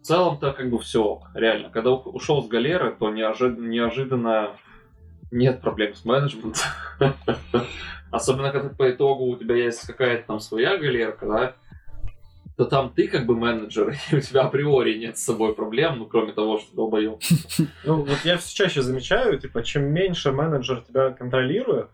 В 0.01 0.05
целом-то 0.05 0.53
как 0.53 0.69
бы 0.69 0.80
все, 0.80 1.22
реально. 1.34 1.69
Когда 1.69 1.91
ушел 1.91 2.43
с 2.43 2.47
галеры, 2.47 2.95
то 2.97 3.10
неожи- 3.10 3.57
неожиданно 3.57 4.51
нет 5.31 5.61
проблем 5.61 5.95
с 5.95 6.05
менеджментом. 6.05 6.53
Особенно, 8.11 8.51
когда 8.51 8.69
по 8.69 8.89
итогу 8.91 9.26
у 9.26 9.35
тебя 9.38 9.55
есть 9.55 9.88
какая-то 9.88 10.27
там 10.27 10.39
своя 10.39 10.77
галерка, 10.77 11.26
да, 11.26 11.55
то 12.55 12.65
там 12.65 12.91
ты 12.95 13.07
как 13.07 13.25
бы 13.25 13.35
менеджер, 13.35 13.95
и 14.11 14.15
у 14.15 14.21
тебя 14.21 14.41
априори 14.41 14.97
нет 14.97 15.17
с 15.17 15.23
собой 15.23 15.53
проблем, 15.53 15.99
ну, 15.99 16.05
кроме 16.05 16.34
того, 16.34 16.59
что 16.59 16.75
долбоёб. 16.75 17.21
Ну, 17.84 18.03
вот 18.03 18.19
я 18.23 18.38
все 18.38 18.55
чаще 18.55 18.81
замечаю, 18.81 19.39
типа, 19.39 19.63
чем 19.63 19.85
меньше 19.85 20.31
менеджер 20.31 20.84
тебя 20.88 21.11
контролирует, 21.11 21.89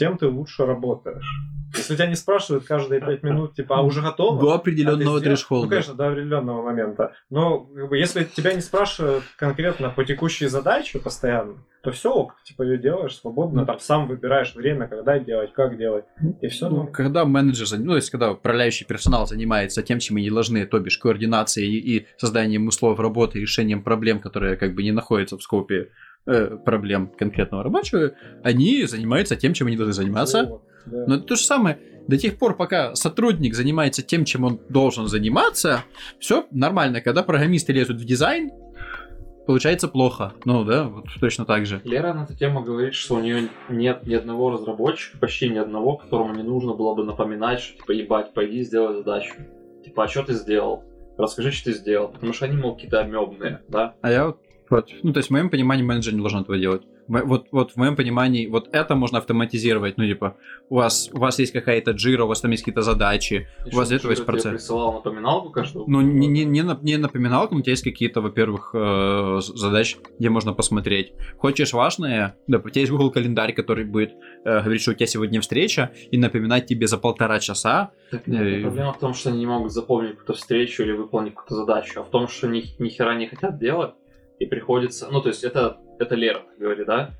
тем 0.00 0.16
ты 0.16 0.26
лучше 0.28 0.64
работаешь. 0.64 1.30
Если 1.76 1.94
тебя 1.94 2.06
не 2.06 2.16
спрашивают 2.16 2.64
каждые 2.64 3.00
пять 3.00 3.22
минут, 3.22 3.54
типа, 3.54 3.76
а 3.78 3.82
уже 3.82 4.00
готово? 4.00 4.40
До 4.40 4.52
А 4.52 4.54
определенного 4.56 5.02
сделал? 5.02 5.20
трешхолда. 5.20 5.66
Ну, 5.66 5.70
конечно, 5.70 5.94
до 5.94 6.08
определенного 6.08 6.62
момента. 6.62 7.12
Но 7.28 7.68
если 7.92 8.24
тебя 8.24 8.54
не 8.54 8.62
спрашивают 8.62 9.22
конкретно 9.36 9.90
по 9.90 10.02
текущей 10.04 10.48
задаче 10.48 10.98
постоянно, 10.98 11.58
то 11.82 11.92
все 11.92 12.12
ок, 12.12 12.34
типа 12.44 12.62
ее 12.62 12.78
делаешь 12.78 13.14
свободно, 13.14 13.66
там 13.66 13.78
сам 13.78 14.08
выбираешь 14.08 14.54
время, 14.54 14.88
когда 14.88 15.18
делать, 15.18 15.52
как 15.52 15.76
делать, 15.78 16.06
и 16.40 16.48
все. 16.48 16.68
Ну, 16.68 16.86
когда 16.86 17.24
менеджер, 17.24 17.66
ну, 17.78 17.90
то 17.90 17.96
есть, 17.96 18.10
когда 18.10 18.32
управляющий 18.32 18.84
персонал 18.86 19.26
занимается 19.26 19.82
тем, 19.82 19.98
чем 19.98 20.16
они 20.16 20.30
должны, 20.30 20.66
то 20.66 20.78
бишь 20.80 20.98
координацией 20.98 21.78
и, 21.78 22.06
созданием 22.16 22.66
условий 22.66 23.00
работы, 23.00 23.38
решением 23.40 23.82
проблем, 23.82 24.20
которые 24.20 24.56
как 24.56 24.74
бы 24.74 24.82
не 24.82 24.92
находятся 24.92 25.36
в 25.36 25.42
скопе 25.42 25.90
э, 26.26 26.56
проблем 26.64 27.10
конкретного 27.16 27.62
рабочего, 27.62 28.12
они 28.42 28.84
занимаются 28.84 29.36
тем, 29.36 29.54
чем 29.54 29.66
они 29.68 29.76
должны 29.76 29.92
заниматься. 29.92 30.60
Но 30.86 31.16
это 31.16 31.24
то 31.24 31.36
же 31.36 31.42
самое. 31.42 31.78
До 32.08 32.16
тех 32.16 32.38
пор, 32.38 32.56
пока 32.56 32.94
сотрудник 32.94 33.54
занимается 33.54 34.02
тем, 34.02 34.24
чем 34.24 34.44
он 34.44 34.60
должен 34.68 35.06
заниматься, 35.06 35.84
все 36.18 36.46
нормально. 36.50 37.00
Когда 37.00 37.22
программисты 37.22 37.72
лезут 37.72 37.98
в 37.98 38.04
дизайн, 38.04 38.50
получается 39.46 39.88
плохо. 39.88 40.32
Ну 40.44 40.64
да, 40.64 40.84
вот 40.84 41.06
точно 41.20 41.44
так 41.44 41.66
же. 41.66 41.80
Лера 41.84 42.12
на 42.14 42.24
эту 42.24 42.36
тему 42.36 42.62
говорит, 42.62 42.94
что 42.94 43.16
у 43.16 43.20
нее 43.20 43.48
нет 43.68 44.06
ни 44.06 44.14
одного 44.14 44.50
разработчика, 44.50 45.18
почти 45.18 45.48
ни 45.48 45.58
одного, 45.58 45.96
которому 45.96 46.34
не 46.34 46.42
нужно 46.42 46.74
было 46.74 46.94
бы 46.94 47.04
напоминать, 47.04 47.60
что 47.60 47.76
типа 47.78 47.92
ебать, 47.92 48.34
пойди 48.34 48.62
сделай 48.62 48.94
задачу. 48.94 49.34
Типа, 49.84 50.04
а 50.04 50.08
что 50.08 50.22
ты 50.22 50.34
сделал? 50.34 50.84
Расскажи, 51.16 51.52
что 51.52 51.70
ты 51.70 51.72
сделал. 51.72 52.08
Потому 52.08 52.32
что 52.32 52.46
они, 52.46 52.56
мол, 52.56 52.74
какие-то 52.74 53.00
амебные, 53.00 53.60
да? 53.68 53.94
А 54.00 54.10
я 54.10 54.26
вот, 54.26 54.40
вот, 54.70 54.88
ну, 55.02 55.12
то 55.12 55.18
есть, 55.18 55.28
в 55.28 55.32
моем 55.32 55.50
понимании, 55.50 55.82
менеджер 55.84 56.14
не 56.14 56.20
должен 56.20 56.40
этого 56.40 56.58
делать. 56.58 56.82
Вот, 57.08 57.48
вот 57.50 57.72
в 57.72 57.76
моем 57.76 57.96
понимании, 57.96 58.46
вот 58.46 58.68
это 58.72 58.94
можно 58.94 59.18
автоматизировать. 59.18 59.98
Ну, 59.98 60.06
типа, 60.06 60.36
у 60.68 60.76
вас, 60.76 61.10
у 61.12 61.18
вас 61.18 61.40
есть 61.40 61.52
какая-то 61.52 61.90
джира, 61.90 62.22
у 62.24 62.28
вас 62.28 62.40
там 62.40 62.52
есть 62.52 62.62
какие-то 62.62 62.82
задачи. 62.82 63.48
И 63.66 63.74
У 63.74 63.76
вас 63.78 63.88
для 63.88 63.96
этого 63.96 64.12
есть 64.12 64.24
процесс. 64.24 64.52
присылал 64.52 64.92
напоминалку 64.92 65.50
каждую? 65.50 65.86
Ну, 65.88 66.00
не, 66.02 66.28
не, 66.28 66.44
не, 66.44 66.62
не 66.82 66.96
напоминалка, 66.98 67.52
но 67.54 67.60
у 67.60 67.62
тебя 67.62 67.72
есть 67.72 67.82
какие-то, 67.82 68.20
во-первых, 68.20 68.70
э, 68.74 69.38
задачи, 69.40 69.96
где 70.20 70.30
можно 70.30 70.52
посмотреть. 70.52 71.12
Хочешь 71.38 71.72
важное, 71.72 72.36
да, 72.46 72.58
у 72.58 72.68
тебя 72.68 72.80
есть 72.82 72.92
Google 72.92 73.10
календарь, 73.10 73.54
который 73.54 73.84
будет 73.84 74.12
э, 74.44 74.60
говорить, 74.62 74.82
что 74.82 74.92
у 74.92 74.94
тебя 74.94 75.06
сегодня 75.06 75.40
встреча, 75.40 75.90
и 76.12 76.16
напоминать 76.16 76.66
тебе 76.66 76.86
за 76.86 76.96
полтора 76.96 77.40
часа. 77.40 77.90
Так, 78.12 78.26
нет, 78.28 78.40
Э, 78.40 78.62
Проблема 78.62 78.92
в 78.92 78.98
том, 79.00 79.14
что 79.14 79.30
они 79.30 79.40
не 79.40 79.46
могут 79.46 79.72
запомнить 79.72 80.12
какую-то 80.12 80.34
встречу 80.34 80.84
или 80.84 80.92
выполнить 80.92 81.34
какую-то 81.34 81.56
задачу, 81.56 82.00
а 82.00 82.04
в 82.04 82.10
том, 82.10 82.28
что 82.28 82.46
ни, 82.46 82.62
ни 82.78 82.88
хера 82.88 83.14
не 83.16 83.26
хотят 83.26 83.58
делать, 83.58 83.94
и 84.40 84.46
приходится... 84.46 85.08
Ну, 85.12 85.20
то 85.20 85.28
есть 85.28 85.44
это, 85.44 85.78
это 86.00 86.16
Лера 86.16 86.42
говорит, 86.58 86.86
да? 86.86 87.10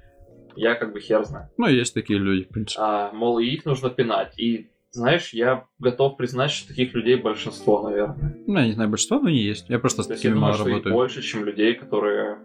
Я 0.56 0.74
как 0.74 0.92
бы 0.92 1.00
хер 1.00 1.24
знаю. 1.24 1.48
Ну, 1.58 1.68
есть 1.68 1.94
такие 1.94 2.18
люди, 2.18 2.44
в 2.44 2.48
принципе. 2.48 2.80
А, 2.82 3.12
мол, 3.12 3.38
и 3.38 3.46
их 3.46 3.64
нужно 3.64 3.90
пинать. 3.90 4.36
И, 4.38 4.70
знаешь, 4.90 5.32
я 5.32 5.66
готов 5.78 6.16
признать, 6.16 6.50
что 6.50 6.68
таких 6.68 6.94
людей 6.94 7.16
большинство, 7.16 7.82
наверное. 7.88 8.36
Ну, 8.46 8.58
я 8.58 8.66
не 8.66 8.72
знаю, 8.72 8.90
большинство, 8.90 9.20
но 9.20 9.28
не 9.28 9.42
есть. 9.42 9.68
Я 9.68 9.78
просто 9.78 10.02
с 10.02 10.06
То 10.06 10.14
я 10.14 10.16
такими 10.16 10.32
думаю, 10.32 10.46
мало 10.46 10.54
что 10.54 10.68
их 10.68 10.70
работаю. 10.70 10.94
больше, 10.94 11.22
чем 11.22 11.44
людей, 11.44 11.74
которые 11.74 12.38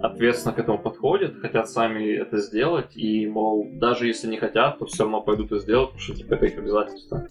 ответственно 0.00 0.54
к 0.54 0.58
этому 0.58 0.78
подходят, 0.78 1.36
хотят 1.40 1.70
сами 1.70 2.04
это 2.16 2.38
сделать, 2.38 2.96
и, 2.96 3.26
мол, 3.26 3.66
даже 3.74 4.06
если 4.06 4.28
не 4.28 4.38
хотят, 4.38 4.78
то 4.78 4.86
все 4.86 5.04
равно 5.04 5.20
пойдут 5.22 5.52
и 5.52 5.58
сделают, 5.58 5.90
потому 5.90 6.02
что, 6.02 6.14
типа, 6.14 6.34
это 6.34 6.46
их 6.46 6.58
обязательство. 6.58 7.26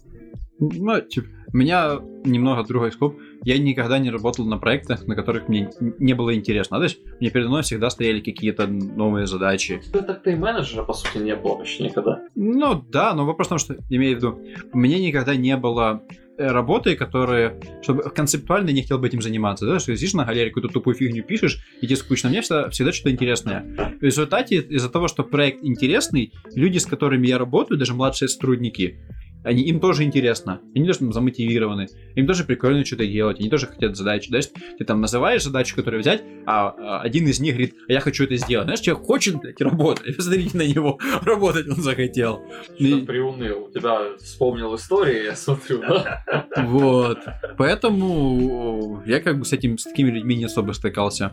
Ну, 0.58 1.00
типа, 1.00 1.26
меня 1.52 2.00
немного 2.24 2.66
другой 2.66 2.90
скоп. 2.92 3.16
Я 3.44 3.58
никогда 3.58 3.98
не 3.98 4.10
работал 4.10 4.44
на 4.44 4.58
проектах, 4.58 5.06
на 5.06 5.14
которых 5.14 5.48
мне 5.48 5.70
не 5.80 6.14
было 6.14 6.34
интересно. 6.34 6.78
То 6.78 6.84
есть, 6.84 6.98
мне 7.20 7.30
передо 7.30 7.48
мной 7.48 7.62
всегда 7.62 7.90
стояли 7.90 8.20
какие-то 8.20 8.66
новые 8.66 9.26
задачи. 9.26 9.80
Да 9.92 10.02
так-то 10.02 10.30
и 10.30 10.34
менеджера, 10.34 10.82
по 10.82 10.92
сути, 10.92 11.18
не 11.18 11.36
было 11.36 11.56
почти 11.56 11.84
никогда. 11.84 12.22
Ну, 12.34 12.84
да, 12.90 13.14
но 13.14 13.24
вопрос 13.24 13.48
в 13.48 13.50
том, 13.50 13.58
что, 13.58 13.76
имею 13.88 14.14
в 14.14 14.16
виду, 14.18 14.40
у 14.72 14.78
меня 14.78 14.98
никогда 14.98 15.36
не 15.36 15.56
было 15.56 16.02
э, 16.38 16.46
работы, 16.46 16.96
которые, 16.96 17.60
чтобы 17.82 18.02
концептуально 18.02 18.70
не 18.70 18.82
хотел 18.82 18.98
бы 18.98 19.06
этим 19.06 19.22
заниматься, 19.22 19.66
да, 19.66 19.78
что 19.78 19.96
сидишь 19.96 20.14
на 20.14 20.24
галерее, 20.24 20.50
какую-то 20.50 20.72
тупую 20.72 20.94
фигню 20.94 21.22
пишешь, 21.22 21.64
и 21.80 21.86
тебе 21.86 21.96
скучно. 21.96 22.28
Мне 22.28 22.40
всегда, 22.40 22.70
всегда 22.70 22.92
что-то 22.92 23.10
интересное. 23.10 23.64
В 24.00 24.02
результате, 24.02 24.56
из-за 24.56 24.90
того, 24.90 25.08
что 25.08 25.22
проект 25.22 25.62
интересный, 25.62 26.32
люди, 26.54 26.78
с 26.78 26.86
которыми 26.86 27.26
я 27.26 27.38
работаю, 27.38 27.78
даже 27.78 27.94
младшие 27.94 28.28
сотрудники, 28.28 28.98
они, 29.46 29.62
им 29.62 29.78
тоже 29.78 30.02
интересно, 30.02 30.60
они 30.74 30.86
тоже 30.86 30.98
там 30.98 31.12
замотивированы, 31.12 31.86
им 32.16 32.26
тоже 32.26 32.42
прикольно 32.42 32.84
что-то 32.84 33.06
делать, 33.06 33.38
они 33.38 33.48
тоже 33.48 33.68
хотят 33.68 33.96
задачи. 33.96 34.30
Да? 34.30 34.40
Ты 34.76 34.84
там 34.84 35.00
называешь 35.00 35.44
задачу, 35.44 35.76
которую 35.76 36.00
взять, 36.00 36.22
а, 36.46 36.74
а 36.76 37.00
один 37.00 37.28
из 37.28 37.38
них 37.38 37.54
говорит, 37.54 37.76
а 37.88 37.92
я 37.92 38.00
хочу 38.00 38.24
это 38.24 38.36
сделать. 38.36 38.64
Знаешь, 38.64 38.80
человек 38.80 39.06
хочет, 39.06 39.36
блядь, 39.36 39.60
работать. 39.60 40.16
Посмотрите 40.16 40.58
на 40.58 40.66
него, 40.66 40.98
работать 41.22 41.68
он 41.68 41.76
захотел. 41.76 42.42
Что 42.64 42.84
И- 42.84 43.04
приуныл. 43.04 43.66
У 43.66 43.70
тебя 43.70 44.16
вспомнил 44.18 44.74
истории, 44.74 45.24
я 45.24 45.36
смотрю? 45.36 45.80
Вот. 46.56 47.18
Поэтому 47.58 49.02
я 49.06 49.20
как 49.20 49.38
бы 49.38 49.44
с 49.44 49.52
этим, 49.52 49.78
с 49.78 49.84
такими 49.84 50.10
людьми 50.10 50.34
не 50.34 50.46
особо 50.46 50.72
стыкался. 50.72 51.32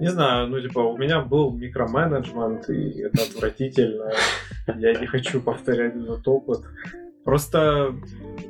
Не 0.00 0.08
знаю, 0.08 0.48
ну, 0.48 0.60
типа, 0.60 0.80
у 0.80 0.96
меня 0.96 1.20
был 1.20 1.52
микроменеджмент, 1.52 2.68
и 2.68 3.02
это 3.02 3.22
отвратительно. 3.22 4.10
Я 4.76 4.94
не 4.94 5.06
хочу 5.06 5.40
повторять 5.40 5.94
этот 5.94 6.26
опыт. 6.26 6.62
Просто, 7.24 7.94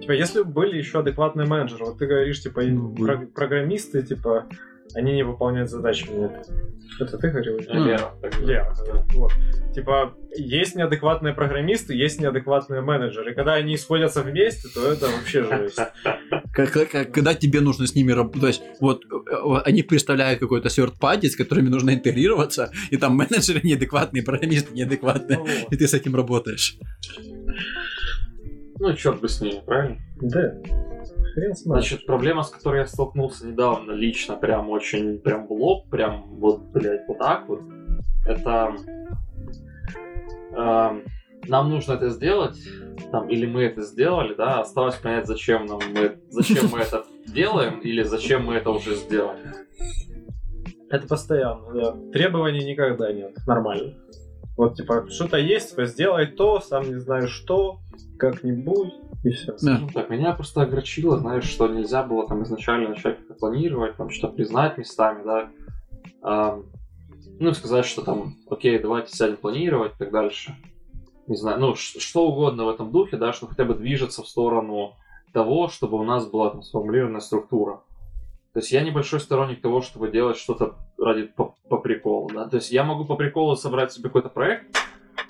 типа, 0.00 0.12
если 0.12 0.42
бы 0.42 0.46
были 0.50 0.78
еще 0.78 1.00
адекватные 1.00 1.46
менеджеры, 1.46 1.84
вот 1.86 1.98
ты 1.98 2.06
говоришь, 2.06 2.42
типа, 2.42 2.62
Ну, 2.62 2.94
про- 2.94 3.26
программисты, 3.34 4.02
типа, 4.02 4.46
они 4.94 5.12
не 5.14 5.22
выполняют 5.24 5.70
задачи. 5.70 6.08
Нет. 6.10 6.46
Это 7.00 7.18
ты 7.18 7.30
говорил? 7.30 7.58
Ну, 7.68 7.84
Лера. 7.86 8.14
Лера, 8.40 8.74
говорит. 8.86 9.12
вот. 9.14 9.32
Типа, 9.74 10.14
есть 10.36 10.76
неадекватные 10.76 11.34
программисты, 11.34 11.94
есть 11.94 12.20
неадекватные 12.20 12.80
менеджеры. 12.80 13.32
И 13.32 13.34
когда 13.34 13.54
они 13.54 13.76
сходятся 13.76 14.22
вместе, 14.22 14.68
то 14.68 14.92
это 14.92 15.06
вообще 15.08 15.42
жесть. 15.42 15.80
Когда 16.52 17.34
тебе 17.34 17.60
нужно 17.60 17.86
с 17.88 17.94
ними 17.96 18.12
работать, 18.12 18.40
то 18.40 18.46
есть 18.46 18.62
вот 18.80 19.02
э, 19.04 19.60
они 19.64 19.82
представляют 19.82 20.38
какой-то 20.38 20.68
third 20.68 20.92
party, 21.00 21.26
с 21.26 21.34
которыми 21.34 21.68
нужно 21.68 21.92
интегрироваться, 21.94 22.70
и 22.90 22.96
там 22.96 23.16
менеджеры 23.16 23.60
неадекватные, 23.64 24.22
программисты 24.22 24.72
неадекватные, 24.74 25.38
Ну 25.38 25.46
и 25.70 25.76
ты 25.76 25.88
с 25.88 25.94
этим 25.94 26.14
работаешь. 26.14 26.76
Ну, 28.84 28.92
черт 28.92 29.18
бы 29.18 29.30
с 29.30 29.40
ними, 29.40 29.62
правильно? 29.64 29.96
Да. 30.20 30.56
Хрен 31.32 31.54
с 31.54 31.62
Значит, 31.62 32.04
проблема, 32.04 32.42
с 32.42 32.50
которой 32.50 32.80
я 32.80 32.86
столкнулся 32.86 33.46
недавно 33.46 33.92
лично, 33.92 34.36
прям 34.36 34.68
очень, 34.68 35.20
прям 35.20 35.46
в 35.46 35.52
лоб, 35.52 35.88
прям 35.88 36.24
вот, 36.38 36.60
блядь, 36.64 37.08
вот 37.08 37.18
так 37.18 37.48
вот, 37.48 37.60
это... 38.26 38.76
эм, 40.54 41.02
нам 41.48 41.70
нужно 41.70 41.94
это 41.94 42.10
сделать, 42.10 42.58
там, 43.10 43.30
или 43.30 43.46
мы 43.46 43.62
это 43.62 43.80
сделали, 43.80 44.34
да, 44.34 44.60
осталось 44.60 44.96
понять, 44.96 45.26
зачем 45.26 45.64
нам 45.64 45.80
мы, 45.94 46.18
зачем 46.28 46.68
мы 46.70 46.80
это 46.80 47.06
делаем, 47.26 47.78
или 47.78 48.02
зачем 48.02 48.44
мы 48.44 48.56
это 48.56 48.68
уже 48.68 48.96
сделали. 48.96 49.40
Это 50.90 51.06
постоянно, 51.08 51.72
да. 51.72 51.96
Требований 52.12 52.66
никогда 52.66 53.10
нет. 53.14 53.34
Нормально. 53.46 53.94
Вот, 54.56 54.76
типа, 54.76 55.06
что-то 55.10 55.36
есть, 55.36 55.70
типа, 55.70 55.86
сделай 55.86 56.26
то, 56.26 56.60
сам 56.60 56.88
не 56.88 57.00
знаю 57.00 57.28
что, 57.28 57.80
как-нибудь, 58.18 58.94
и 59.24 59.30
все. 59.30 59.52
Да. 59.52 59.56
Скажем 59.56 59.88
так, 59.90 60.10
меня 60.10 60.32
просто 60.32 60.62
огорчило, 60.62 61.18
знаешь, 61.18 61.44
что 61.44 61.66
нельзя 61.66 62.02
было 62.02 62.28
там 62.28 62.42
изначально 62.44 62.90
начать 62.90 63.18
как-то 63.18 63.34
планировать, 63.34 63.96
там 63.96 64.10
что-то 64.10 64.34
признать 64.34 64.78
местами, 64.78 65.24
да. 65.24 65.50
Ам, 66.22 66.64
ну, 67.40 67.50
и 67.50 67.54
сказать, 67.54 67.84
что 67.84 68.02
там, 68.02 68.34
окей, 68.48 68.78
давайте 68.78 69.16
сядем 69.16 69.36
планировать 69.36 69.92
и 69.94 69.98
так 69.98 70.12
дальше. 70.12 70.54
не 71.26 71.36
знаю, 71.36 71.58
ну, 71.58 71.74
что 71.74 72.28
угодно 72.28 72.66
в 72.66 72.68
этом 72.68 72.92
духе, 72.92 73.16
да, 73.16 73.32
что 73.32 73.46
хотя 73.46 73.64
бы 73.64 73.74
движется 73.74 74.22
в 74.22 74.28
сторону 74.28 74.94
того, 75.32 75.68
чтобы 75.68 75.98
у 75.98 76.04
нас 76.04 76.26
была 76.26 76.50
там 76.50 76.62
сформулированная 76.62 77.20
структура. 77.20 77.80
То 78.54 78.60
есть 78.60 78.70
я 78.70 78.82
небольшой 78.82 79.18
сторонник 79.18 79.60
того, 79.60 79.82
чтобы 79.82 80.12
делать 80.12 80.36
что-то 80.36 80.76
ради 80.96 81.24
по, 81.24 81.56
по 81.68 81.76
приколу, 81.78 82.30
да. 82.32 82.48
То 82.48 82.56
есть 82.56 82.70
я 82.70 82.84
могу 82.84 83.04
по 83.04 83.16
приколу 83.16 83.56
собрать 83.56 83.92
себе 83.92 84.04
какой-то 84.04 84.28
проект, 84.28 84.76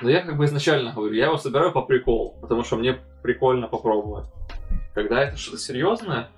но 0.02 0.10
я 0.10 0.20
как 0.20 0.36
бы 0.36 0.44
изначально 0.44 0.92
говорю, 0.92 1.14
я 1.14 1.26
его 1.26 1.38
собираю 1.38 1.72
по 1.72 1.80
приколу, 1.80 2.34
потому 2.42 2.64
что 2.64 2.76
мне 2.76 2.98
прикольно 3.22 3.66
попробовать. 3.66 4.26
Когда 4.92 5.22
это 5.22 5.38
что-то 5.38 5.56
серьезное, 5.56 6.28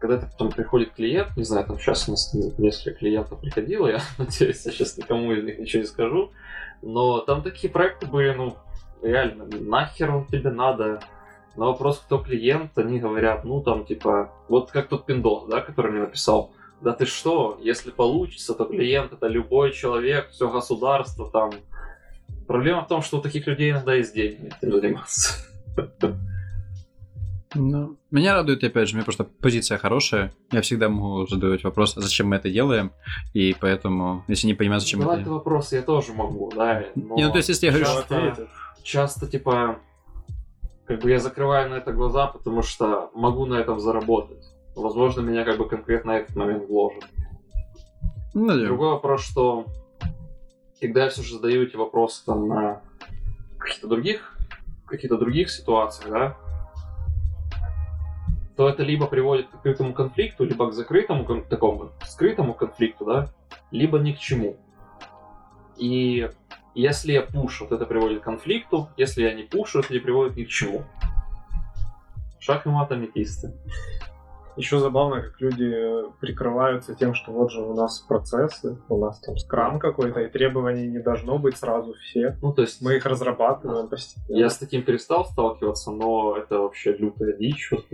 когда 0.00 0.16
это 0.16 0.26
потом 0.26 0.50
приходит 0.50 0.94
клиент, 0.94 1.36
не 1.36 1.44
знаю, 1.44 1.64
там 1.64 1.78
сейчас 1.78 2.08
у 2.08 2.10
нас 2.10 2.34
несколько 2.58 2.98
клиентов 2.98 3.40
приходило, 3.40 3.86
я 3.86 4.00
надеюсь, 4.18 4.66
я 4.66 4.72
сейчас 4.72 4.98
никому 4.98 5.32
из 5.32 5.44
них 5.44 5.60
ничего 5.60 5.82
не 5.82 5.88
скажу, 5.88 6.32
но 6.82 7.20
там 7.20 7.44
такие 7.44 7.72
проекты 7.72 8.06
были, 8.06 8.32
ну, 8.32 8.56
реально, 9.00 9.46
нахер 9.46 10.10
он 10.12 10.26
тебе 10.26 10.50
надо, 10.50 11.00
на 11.56 11.66
вопрос, 11.66 12.02
кто 12.04 12.18
клиент, 12.18 12.76
они 12.78 12.98
говорят, 12.98 13.44
ну 13.44 13.62
там 13.62 13.84
типа, 13.84 14.30
вот 14.48 14.70
как 14.70 14.88
тот 14.88 15.06
пиндос, 15.06 15.48
да, 15.48 15.60
который 15.60 15.90
мне 15.92 16.00
написал, 16.02 16.52
да 16.80 16.92
ты 16.92 17.06
что, 17.06 17.58
если 17.62 17.90
получится, 17.90 18.54
то 18.54 18.64
клиент 18.66 19.12
это 19.12 19.26
любой 19.26 19.72
человек, 19.72 20.30
все 20.30 20.50
государство 20.50 21.30
там. 21.30 21.50
Проблема 22.46 22.84
в 22.84 22.88
том, 22.88 23.02
что 23.02 23.18
у 23.18 23.20
таких 23.22 23.46
людей 23.46 23.70
иногда 23.70 23.94
есть 23.94 24.14
деньги 24.14 24.52
этим 24.60 24.72
заниматься. 24.80 25.44
Ну, 27.54 27.96
меня 28.10 28.34
радует, 28.34 28.62
опять 28.64 28.88
же, 28.88 28.94
у 28.94 28.96
меня 28.96 29.04
просто 29.04 29.24
позиция 29.24 29.78
хорошая. 29.78 30.32
Я 30.52 30.60
всегда 30.60 30.88
могу 30.90 31.26
задавать 31.26 31.64
вопрос, 31.64 31.96
а 31.96 32.00
зачем 32.02 32.28
мы 32.28 32.36
это 32.36 32.50
делаем, 32.50 32.92
и 33.32 33.56
поэтому, 33.58 34.24
если 34.28 34.46
не 34.48 34.54
понимаю, 34.54 34.80
зачем 34.80 35.00
Задавать 35.00 35.22
это... 35.22 35.30
вопросы 35.30 35.76
я 35.76 35.82
тоже 35.82 36.12
могу, 36.12 36.52
да. 36.54 36.84
но 36.94 37.14
Не, 37.16 37.24
ну, 37.26 37.30
то 37.30 37.38
есть, 37.38 37.48
если 37.48 37.66
я 37.66 37.72
говорю, 37.72 37.86
Что 37.86 37.94
часто- 38.00 38.16
ответит? 38.16 38.48
часто, 38.82 39.26
типа, 39.26 39.78
как 40.86 41.00
бы 41.00 41.10
я 41.10 41.18
закрываю 41.18 41.70
на 41.70 41.74
это 41.74 41.92
глаза, 41.92 42.28
потому 42.28 42.62
что 42.62 43.10
могу 43.14 43.46
на 43.46 43.54
этом 43.54 43.80
заработать. 43.80 44.44
Возможно, 44.74 45.20
меня 45.20 45.44
как 45.44 45.58
бы 45.58 45.68
конкретно 45.68 46.12
этот 46.12 46.36
момент 46.36 46.68
вложит. 46.68 47.04
Ну, 48.34 48.46
да. 48.48 48.66
Другой 48.66 48.90
вопрос, 48.90 49.22
что 49.22 49.66
когда 50.80 51.04
я 51.04 51.10
все 51.10 51.22
же 51.22 51.36
задаю 51.36 51.62
эти 51.62 51.76
вопросы 51.76 52.24
там 52.24 52.48
на 52.48 52.82
каких-то 53.58 53.88
других, 53.88 54.36
каких-то 54.86 55.16
других 55.16 55.50
ситуациях, 55.50 56.10
да, 56.10 56.36
то 58.56 58.68
это 58.68 58.82
либо 58.82 59.06
приводит 59.06 59.48
к 59.48 59.54
открытому 59.54 59.92
конфликту, 59.92 60.44
либо 60.44 60.70
к 60.70 60.74
закрытому 60.74 61.24
кон- 61.24 61.44
такому 61.44 61.90
скрытому 62.06 62.54
конфликту, 62.54 63.04
да, 63.04 63.28
либо 63.70 63.98
ни 63.98 64.12
к 64.12 64.18
чему. 64.18 64.56
И 65.76 66.30
если 66.82 67.12
я 67.12 67.22
пушу, 67.22 67.66
то 67.66 67.76
это 67.76 67.86
приводит 67.86 68.20
к 68.20 68.24
конфликту, 68.24 68.90
если 68.96 69.22
я 69.22 69.32
не 69.32 69.44
пушу, 69.44 69.80
это 69.80 69.92
не 69.92 69.98
приводит 69.98 70.36
ни 70.36 70.44
к 70.44 70.48
чему. 70.48 70.84
Шаг 72.38 72.66
и 72.66 72.68
мат 72.68 72.92
аметисты. 72.92 73.54
Еще 74.56 74.78
забавно, 74.78 75.20
как 75.22 75.40
люди 75.40 75.70
прикрываются 76.20 76.94
тем, 76.94 77.14
что 77.14 77.32
вот 77.32 77.50
же 77.50 77.60
у 77.60 77.74
нас 77.74 78.00
процессы, 78.00 78.78
у 78.88 78.98
нас 78.98 79.20
там 79.20 79.36
скрам 79.36 79.78
какой-то, 79.78 80.20
и 80.20 80.30
требований 80.30 80.86
не 80.86 80.98
должно 80.98 81.38
быть 81.38 81.58
сразу 81.58 81.94
все. 81.94 82.36
Ну, 82.40 82.52
то 82.54 82.62
есть... 82.62 82.80
Мы 82.80 82.96
их 82.96 83.04
разрабатываем 83.04 83.88
постепенно. 83.88 84.36
Я 84.36 84.48
с 84.48 84.56
таким 84.56 84.82
перестал 84.82 85.26
сталкиваться, 85.26 85.90
но 85.90 86.36
это 86.36 86.58
вообще 86.58 86.92
лютая 86.92 87.34
дичь. 87.34 87.70
Вот 87.70 87.86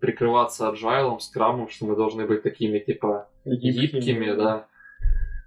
прикрываться 0.00 0.68
аджайлом, 0.68 1.20
скрамом, 1.20 1.68
что 1.68 1.86
мы 1.86 1.94
должны 1.94 2.26
быть 2.26 2.42
такими, 2.42 2.78
типа, 2.78 3.28
гибкими, 3.44 4.32
да. 4.32 4.66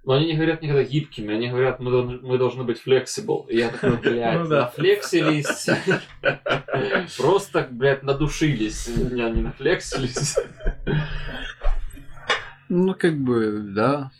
Но 0.06 0.12
они 0.14 0.26
не 0.26 0.34
говорят 0.34 0.62
никогда 0.62 0.84
гибкими, 0.84 1.34
они 1.34 1.48
говорят, 1.48 1.80
мы, 1.80 1.90
должны- 1.90 2.20
мы 2.22 2.38
должны 2.38 2.62
быть 2.62 2.80
flexible. 2.86 3.44
И 3.48 3.58
я 3.58 3.70
такой, 3.70 3.96
блядь, 4.02 4.38
Ну 4.38 4.46
да. 4.46 4.60
нафлексились. 4.62 5.66
Просто, 7.18 7.66
блядь, 7.70 8.04
надушились. 8.04 8.86
Не, 8.88 9.28
не 9.30 9.42
нафлексились. 9.42 10.36
Ну, 12.68 12.94
как 12.94 13.18
бы, 13.18 13.60
да. 13.74 14.10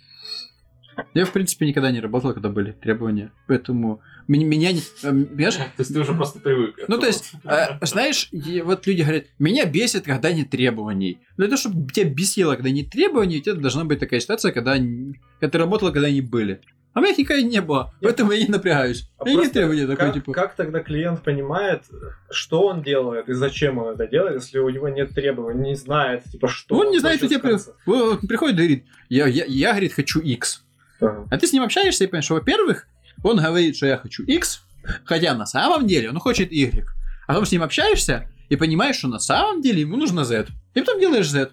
Я, 1.15 1.25
в 1.25 1.33
принципе, 1.33 1.67
никогда 1.67 1.91
не 1.91 2.01
работал, 2.01 2.33
когда 2.33 2.49
были 2.49 2.73
требования. 2.73 3.33
Поэтому 3.47 4.01
меня, 4.29 4.73
не... 4.73 4.81
э, 4.81 4.83
Понимаешь? 5.03 5.57
То 5.57 5.65
есть 5.79 5.93
ты 5.93 6.01
уже 6.01 6.15
просто 6.15 6.41
привык. 6.41 6.77
Ну, 6.89 6.99
то 6.99 7.07
есть, 7.07 7.33
э, 7.45 7.79
знаешь, 7.83 8.29
вот 8.65 8.87
люди 8.87 9.03
говорят, 9.03 9.25
меня 9.39 9.67
бесит, 9.67 10.05
когда 10.05 10.33
нет 10.33 10.51
требований. 10.51 11.19
Но 11.37 11.45
это 11.45 11.57
чтобы 11.57 11.91
тебя 11.93 12.09
бесило, 12.09 12.55
когда 12.55 12.71
нет 12.71 12.91
требований, 12.91 13.39
у 13.39 13.41
тебя 13.43 13.55
должна 13.55 13.85
быть 13.85 13.99
такая 13.99 14.21
ситуация, 14.21 14.53
когда, 14.53 14.75
когда 14.75 15.51
ты 15.51 15.59
работала, 15.59 15.91
когда 15.91 16.09
они 16.09 16.21
были. 16.21 16.61
А 16.93 17.01
у 17.01 17.03
меня 17.03 17.15
никогда 17.15 17.43
не 17.43 17.61
было, 17.61 17.93
поэтому 18.01 18.33
я 18.33 18.43
не 18.43 18.49
напрягаюсь. 18.51 19.11
А 19.19 19.25
У 19.25 19.27
меня 19.27 19.35
нет 19.35 19.53
просто 19.53 19.59
требований 19.59 19.87
такой, 19.87 20.13
типа... 20.15 20.33
как 20.33 20.55
тогда 20.55 20.81
клиент 20.81 21.23
понимает, 21.23 21.83
что 22.31 22.63
он 22.63 22.83
делает 22.83 23.29
и 23.29 23.35
зачем 23.35 23.77
он 23.77 23.93
это 23.93 24.07
делает, 24.07 24.41
если 24.43 24.59
у 24.61 24.69
него 24.71 24.89
нет 24.89 25.11
требований, 25.11 25.69
не 25.73 25.75
знает, 25.77 26.25
типа, 26.25 26.49
что 26.49 26.75
Он 26.75 26.91
не 26.91 26.99
знает, 26.99 27.19
что 27.19 27.29
тебе 27.29 27.41
при- 27.41 28.27
приходит 28.27 28.55
и 28.55 28.59
говорит, 28.59 28.85
я, 29.11 29.27
я, 29.27 29.45
я, 29.45 29.73
говорит, 29.73 29.93
хочу 29.93 30.21
X. 30.21 30.65
А 31.01 31.39
ты 31.39 31.47
с 31.47 31.53
ним 31.53 31.63
общаешься 31.63 32.05
и 32.05 32.07
понимаешь, 32.07 32.25
что, 32.25 32.35
во-первых, 32.35 32.87
он 33.23 33.39
говорит, 33.39 33.77
что 33.77 33.87
я 33.87 33.99
хочу 33.99 34.23
X, 34.25 34.63
хотя 35.05 35.35
на 35.35 35.47
самом 35.47 35.87
деле 35.87 36.11
он 36.11 36.19
хочет 36.19 36.53
Y. 36.53 36.85
А 37.27 37.33
потом 37.33 37.47
с 37.47 37.53
ним 37.53 37.63
общаешься 37.63 38.29
и 38.49 38.57
понимаешь, 38.57 38.97
что 38.97 39.09
на 39.09 39.19
самом 39.19 39.63
деле 39.63 39.81
ему 39.81 39.97
нужно 39.97 40.25
Z. 40.25 40.47
И 40.75 40.81
потом 40.81 41.01
делаешь 41.01 41.29
Z. 41.29 41.51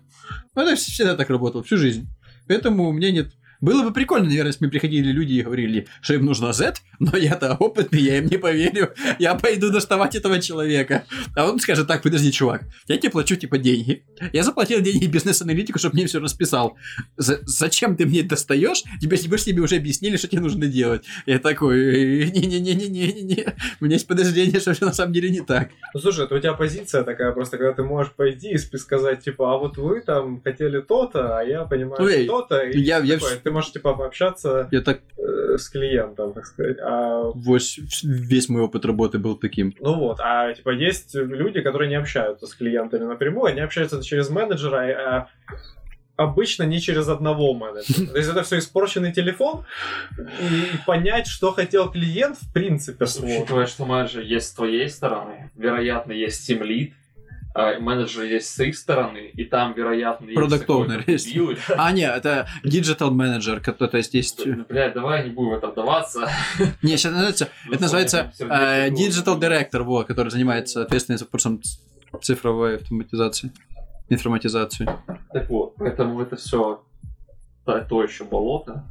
Ну, 0.56 0.62
Это 0.62 0.76
всегда 0.76 1.16
так 1.16 1.30
работало, 1.30 1.64
всю 1.64 1.78
жизнь. 1.78 2.08
Поэтому 2.48 2.88
у 2.88 2.92
меня 2.92 3.12
нет... 3.12 3.34
Было 3.64 3.82
бы 3.84 3.94
прикольно, 3.94 4.26
наверное, 4.28 4.52
если 4.52 4.66
бы 4.66 4.70
приходили 4.70 5.10
люди 5.10 5.34
и 5.36 5.42
говорили, 5.42 5.88
что 6.02 6.14
им 6.16 6.26
нужно 6.26 6.52
Z, 6.52 6.74
но 7.00 7.16
я-то 7.16 7.56
опытный, 7.56 8.02
я 8.02 8.18
им 8.18 8.26
не 8.26 8.36
поверю. 8.36 8.94
Я 9.20 9.36
пойду 9.36 9.72
доставать 9.72 10.16
этого 10.16 10.42
человека. 10.42 11.06
А 11.34 11.50
он 11.50 11.60
скажет, 11.62 11.88
так, 11.88 12.02
подожди, 12.02 12.30
чувак, 12.34 12.64
я 12.88 12.98
тебе 12.98 13.10
плачу, 13.10 13.38
типа, 13.38 13.58
деньги. 13.58 14.04
Я 14.34 14.44
заплатил 14.44 14.82
деньги 14.82 15.06
бизнес-аналитику, 15.06 15.80
чтобы 15.80 15.96
мне 15.96 16.08
все 16.08 16.20
расписал. 16.20 16.76
За- 17.16 17.40
зачем 17.46 17.96
ты 17.96 18.06
мне 18.06 18.22
достаешь? 18.24 18.84
Тебе, 19.02 19.16
тебе 19.16 19.38
тебе 19.38 19.62
уже 19.62 19.78
объяснили, 19.78 20.18
что 20.18 20.28
тебе 20.28 20.42
нужно 20.42 20.68
делать. 20.68 21.06
Я 21.26 21.40
такой, 21.40 22.32
не-не-не-не-не-не, 22.32 23.46
у 23.80 23.86
меня 23.86 23.96
есть 23.96 24.08
подозрение, 24.08 24.60
что 24.60 24.74
все 24.74 24.86
на 24.86 24.94
самом 24.94 25.14
деле 25.14 25.30
не 25.30 25.40
так. 25.42 25.70
Ну, 25.94 26.00
слушай, 26.02 26.26
это 26.26 26.36
у 26.36 26.40
тебя 26.40 26.54
позиция 26.54 27.04
такая, 27.04 27.32
просто 27.32 27.58
когда 27.58 27.72
ты 27.74 27.84
можешь 27.84 28.12
пойти 28.12 28.52
и 28.52 28.58
сказать, 28.58 29.24
типа, 29.24 29.54
а 29.54 29.58
вот 29.58 29.78
вы 29.78 30.02
там 30.02 30.42
хотели 30.42 30.82
то-то, 30.82 31.38
а 31.40 31.44
я 31.44 31.64
понимаю 31.64 32.02
Ну, 32.02 32.08
эй, 32.10 32.28
то-то, 32.28 32.60
и 32.62 32.80
я- 32.82 33.00
я 33.00 33.18
ты 33.44 33.52
можешь, 33.54 33.72
типа, 33.72 33.94
пообщаться 33.94 34.68
Я 34.72 34.82
так, 34.82 35.00
э, 35.18 35.58
с 35.58 35.70
клиентом, 35.70 36.34
так 36.34 36.46
сказать. 36.46 36.78
А, 36.82 37.32
вось- 37.34 37.80
весь 38.04 38.50
мой 38.50 38.62
опыт 38.64 38.86
работы 38.86 39.20
был 39.20 39.36
таким. 39.36 39.74
ну 39.80 39.94
вот, 40.00 40.20
а, 40.20 40.54
типа, 40.54 40.72
есть 40.72 41.16
люди, 41.16 41.62
которые 41.62 41.90
не 41.90 41.96
общаются 41.96 42.48
с 42.48 42.54
клиентами 42.54 43.04
напрямую, 43.06 43.52
они 43.52 43.62
общаются 43.62 44.04
через 44.04 44.30
менеджера, 44.30 44.78
а 44.78 45.28
обычно 46.16 46.64
не 46.64 46.80
через 46.80 47.08
одного 47.08 47.54
менеджера. 47.54 48.08
То 48.12 48.18
есть 48.18 48.30
это 48.30 48.44
все 48.44 48.60
испорченный 48.60 49.12
телефон, 49.12 49.66
и 50.18 50.78
понять, 50.86 51.28
что 51.28 51.52
хотел 51.52 51.90
клиент, 51.92 52.38
в 52.40 52.54
принципе, 52.54 53.06
сложно. 53.06 53.38
Учитывая, 53.38 53.66
что 53.66 53.86
менеджер 53.86 54.22
есть 54.22 54.50
с 54.50 54.54
твоей 54.54 54.90
стороны, 54.90 55.52
вероятно, 55.56 56.12
есть 56.12 56.44
а 56.46 56.94
менеджер 57.56 58.24
есть 58.24 58.50
с 58.50 58.60
их 58.64 58.76
стороны, 58.76 59.32
и 59.34 59.46
там, 59.46 59.74
вероятно, 59.74 60.26
есть 60.26 60.40
Product 60.40 60.66
owner 60.68 61.04
есть. 61.08 61.36
А, 61.78 61.92
нет, 61.92 62.16
это 62.16 62.48
digital 62.64 63.12
менеджер, 63.12 63.60
который, 63.60 63.90
то 63.90 63.98
есть 63.98 64.14
есть... 64.14 64.46
Ну, 64.46 64.66
Блядь, 64.68 64.94
давай 64.94 65.24
не 65.24 65.30
будем 65.30 65.52
в 65.52 65.54
это 65.56 65.68
вдаваться. 65.68 66.28
Не, 66.82 66.98
сейчас 66.98 67.12
называется, 67.12 67.50
это 67.72 67.82
называется 67.82 68.34
э, 68.40 68.90
digital 68.90 69.40
director, 69.40 70.04
который 70.06 70.30
занимается 70.30 70.82
ответственным 70.82 71.20
вопросом 71.20 71.62
цифровой 72.22 72.78
автоматизации, 72.78 73.52
информатизации. 74.10 74.90
Так 75.32 75.50
вот, 75.50 75.76
поэтому 75.76 76.22
это 76.22 76.36
все 76.36 76.84
то 77.66 78.04
еще 78.04 78.24
болото. 78.24 78.84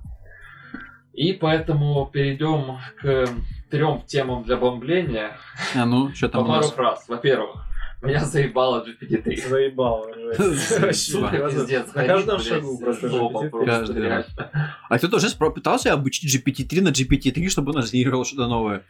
И 1.12 1.34
поэтому 1.34 2.08
перейдем 2.10 2.78
к 3.00 3.28
трем 3.70 4.02
темам 4.06 4.44
для 4.44 4.56
бомбления. 4.56 5.36
А 5.74 5.84
ну, 5.84 6.14
что 6.14 6.28
По 6.28 6.38
там 6.38 6.44
у 6.44 6.48
пару 6.48 6.68
фраз. 6.68 7.04
Во-первых, 7.08 7.66
меня 8.06 8.24
заебало 8.24 8.84
GPT-3. 8.86 9.48
Заебало 9.48 10.06
уже. 10.08 10.92
Сука, 10.94 11.48
пиздец. 11.50 11.94
На 11.94 12.04
каждом 12.04 12.40
шагу 12.40 12.78
просто 12.78 13.08
жопа 13.08 13.44
GPT. 13.44 13.50
просто, 13.50 13.66
Каждый 13.70 14.08
раз. 14.08 14.26
реально. 14.36 14.72
А 14.88 14.98
кто-то 14.98 15.16
уже 15.16 15.26
спро- 15.28 15.52
пытался 15.52 15.92
обучить 15.92 16.34
GPT-3 16.34 16.80
на 16.82 16.88
GPT-3, 16.88 17.48
чтобы 17.48 17.72
он 17.74 17.82
генерировал 17.84 18.24
что-то 18.24 18.46
новое. 18.48 18.82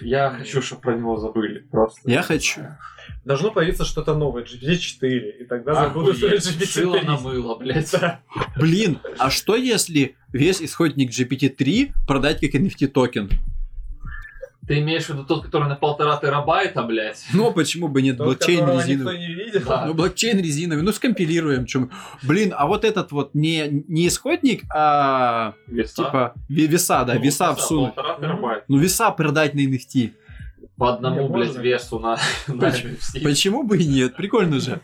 Я 0.00 0.30
хочу, 0.30 0.62
чтобы 0.62 0.80
про 0.80 0.96
него 0.96 1.18
забыли. 1.18 1.58
Просто. 1.70 2.10
Я 2.10 2.22
хочу. 2.22 2.62
Должно 3.26 3.50
появиться 3.50 3.84
что-то 3.84 4.14
новое, 4.14 4.44
GPT-4, 4.44 5.40
и 5.40 5.44
тогда 5.44 5.74
забудут 5.74 6.18
про 6.18 6.28
Охуеть, 6.28 6.70
шило 6.70 6.94
на 7.02 7.16
GPT-3. 7.16 7.20
мыло, 7.22 7.54
блядь. 7.56 7.94
Блин, 8.56 8.98
а 9.18 9.28
что 9.30 9.56
если 9.56 10.16
весь 10.32 10.62
исходник 10.62 11.10
GPT-3 11.10 11.92
продать 12.06 12.40
как 12.40 12.54
NFT 12.54 12.86
токен? 12.86 13.28
Ты 14.66 14.78
имеешь 14.80 15.06
в 15.06 15.08
виду 15.10 15.24
тот, 15.24 15.44
который 15.44 15.68
на 15.68 15.74
полтора 15.74 16.16
терабайта, 16.18 16.82
блядь? 16.82 17.24
Ну, 17.32 17.50
почему 17.52 17.88
бы 17.88 18.02
нет? 18.02 18.18
Тот, 18.18 18.26
Блокчейн 18.26 18.60
резиновый. 18.70 18.96
никто 18.96 19.12
не 19.12 19.34
видел. 19.34 19.62
Да. 19.66 19.86
Ну, 19.86 19.94
блокчейн 19.94 20.38
резиновый, 20.38 20.84
ну, 20.84 20.92
скомпилируем. 20.92 21.66
Чем... 21.66 21.90
Блин, 22.22 22.54
а 22.56 22.66
вот 22.66 22.84
этот 22.84 23.10
вот 23.10 23.34
не, 23.34 23.84
не 23.88 24.06
исходник, 24.06 24.62
а 24.72 25.54
Веса? 25.66 25.94
типа 26.04 26.34
ве- 26.48 26.66
веса, 26.66 27.04
да, 27.04 27.14
Ну, 27.14 27.20
веса 27.20 27.54
всунуть. 27.56 27.94
Полтора 27.94 28.18
терабайта. 28.20 28.64
Ну, 28.68 28.78
веса 28.78 29.10
продать 29.10 29.54
на 29.54 29.60
NFT. 29.60 30.12
По 30.80 30.94
одному, 30.94 31.28
блядь, 31.28 31.48
можно. 31.48 31.60
весу 31.60 31.98
на, 31.98 32.16
на 32.48 32.70
Почему? 32.70 32.94
NFT. 32.94 33.22
Почему 33.22 33.62
бы 33.64 33.76
и 33.76 33.86
нет? 33.86 34.16
Прикольно 34.16 34.60
же. 34.60 34.80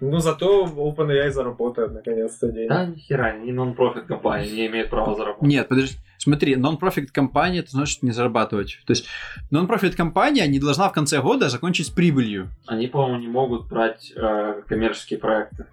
Ну, 0.00 0.20
зато 0.20 0.64
OpenAI 0.64 1.30
заработает 1.30 1.92
наконец-то 1.92 2.50
денег. 2.50 2.70
Да, 2.70 2.86
нихера, 2.86 3.36
не 3.36 3.52
нон-профит 3.52 4.06
компания, 4.06 4.50
не 4.50 4.66
имеет 4.68 4.88
права 4.88 5.14
заработать. 5.14 5.46
Нет, 5.46 5.68
подожди. 5.68 5.96
Смотри, 6.16 6.54
non-profit 6.54 7.08
компания, 7.12 7.58
это 7.58 7.72
значит 7.72 8.02
не 8.02 8.12
зарабатывать. 8.12 8.78
То 8.86 8.92
есть 8.92 9.06
non-profit 9.52 9.92
компания 9.92 10.46
не 10.46 10.58
должна 10.58 10.88
в 10.88 10.92
конце 10.92 11.20
года 11.20 11.50
закончить 11.50 11.88
с 11.88 11.90
прибылью. 11.90 12.48
Они, 12.66 12.86
по-моему, 12.86 13.20
не 13.20 13.28
могут 13.28 13.68
брать 13.68 14.14
э, 14.16 14.62
коммерческие 14.66 15.18
проекты. 15.18 15.66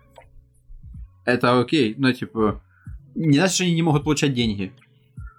Это 1.24 1.58
окей, 1.58 1.96
но 1.98 2.12
типа 2.12 2.62
не 3.16 3.38
значит, 3.38 3.56
что 3.56 3.64
они 3.64 3.74
не 3.74 3.84
могут 3.84 4.04
получать 4.04 4.34
деньги. 4.34 4.74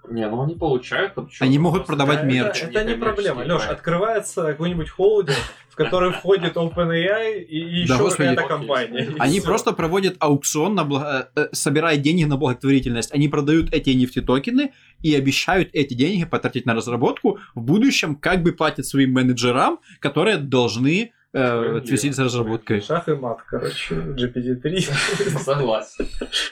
Не, 0.09 0.27
ну 0.27 0.43
они 0.43 0.55
получают 0.55 1.13
там 1.15 1.27
чё-то. 1.27 1.45
Они 1.45 1.59
могут 1.59 1.85
продавать 1.85 2.21
Да, 2.21 2.25
мерч. 2.27 2.63
Это, 2.63 2.79
это 2.79 2.83
не 2.83 2.95
проблема. 2.95 3.43
Леш, 3.43 3.67
открывается 3.67 4.43
какой-нибудь 4.43 4.89
холдинг, 4.89 5.37
в 5.69 5.75
который 5.75 6.11
входит 6.11 6.55
OpenAI 6.55 7.41
и 7.43 7.57
еще 7.81 8.09
какая-то 8.09 8.43
компания. 8.43 9.09
Они 9.19 9.41
просто 9.41 9.73
проводят 9.73 10.15
аукцион, 10.19 10.75
на 10.75 10.83
благо- 10.83 11.29
э, 11.35 11.41
э, 11.41 11.49
собирая 11.51 11.97
деньги 11.97 12.23
на 12.25 12.37
благотворительность. 12.37 13.13
Они 13.13 13.27
продают 13.27 13.73
эти 13.73 13.89
NFT 13.91 14.21
токены 14.21 14.73
и 15.01 15.15
обещают 15.15 15.69
эти 15.73 15.93
деньги 15.93 16.25
потратить 16.25 16.65
на 16.65 16.73
разработку. 16.75 17.39
В 17.55 17.61
будущем 17.61 18.15
как 18.15 18.41
бы 18.43 18.51
платят 18.51 18.85
своим 18.85 19.13
менеджерам, 19.13 19.79
которые 19.99 20.37
должны 20.37 21.11
ответить 21.31 22.15
за 22.15 22.23
разработкой. 22.23 22.81
Шах 22.81 23.07
и 23.07 23.13
мат, 23.13 23.39
короче. 23.47 23.93
GPT-3. 23.93 25.39
Согласен. 25.43 26.07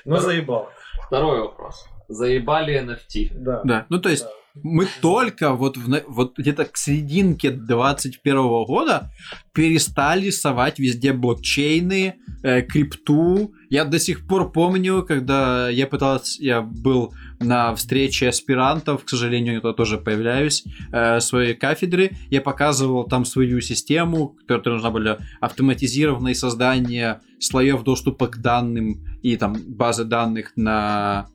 Но 0.05 0.19
заебал. 0.19 0.69
Второй 1.07 1.39
вопрос. 1.41 1.87
Заебали 2.07 2.75
NFT. 2.79 3.31
Да. 3.35 3.61
Да, 3.63 3.85
ну 3.89 3.99
то 3.99 4.09
есть 4.09 4.23
Да. 4.23 4.29
мы 4.63 4.87
только 5.01 5.53
вот, 5.53 5.77
в 5.77 6.03
вот 6.07 6.37
где-то 6.37 6.65
к 6.65 6.77
серединке 6.77 7.51
21 7.51 8.35
года 8.65 9.11
перестали 9.53 10.29
совать 10.29 10.79
везде 10.79 11.13
блокчейны, 11.13 12.15
э, 12.43 12.61
крипту. 12.61 13.53
Я 13.69 13.83
до 13.85 13.99
сих 13.99 14.25
пор 14.27 14.51
помню, 14.51 15.03
когда 15.03 15.67
я 15.69 15.87
пытался, 15.87 16.41
я 16.41 16.61
был 16.61 17.13
на 17.39 17.75
встрече 17.75 18.29
аспирантов, 18.29 19.03
к 19.03 19.09
сожалению, 19.09 19.61
я 19.63 19.73
тоже 19.73 19.97
появляюсь, 19.97 20.63
э, 20.91 21.19
своей 21.19 21.53
кафедры, 21.55 22.11
я 22.29 22.41
показывал 22.41 23.03
там 23.05 23.25
свою 23.25 23.61
систему, 23.61 24.37
которая 24.47 24.79
нужна 24.79 24.91
была 24.91 25.17
автоматизированное 25.41 26.33
создание 26.35 27.19
слоев 27.39 27.83
доступа 27.83 28.27
к 28.27 28.37
данным 28.37 29.03
и 29.21 29.35
там 29.37 29.55
базы 29.67 30.03
данных 30.05 30.53
на 30.55 31.27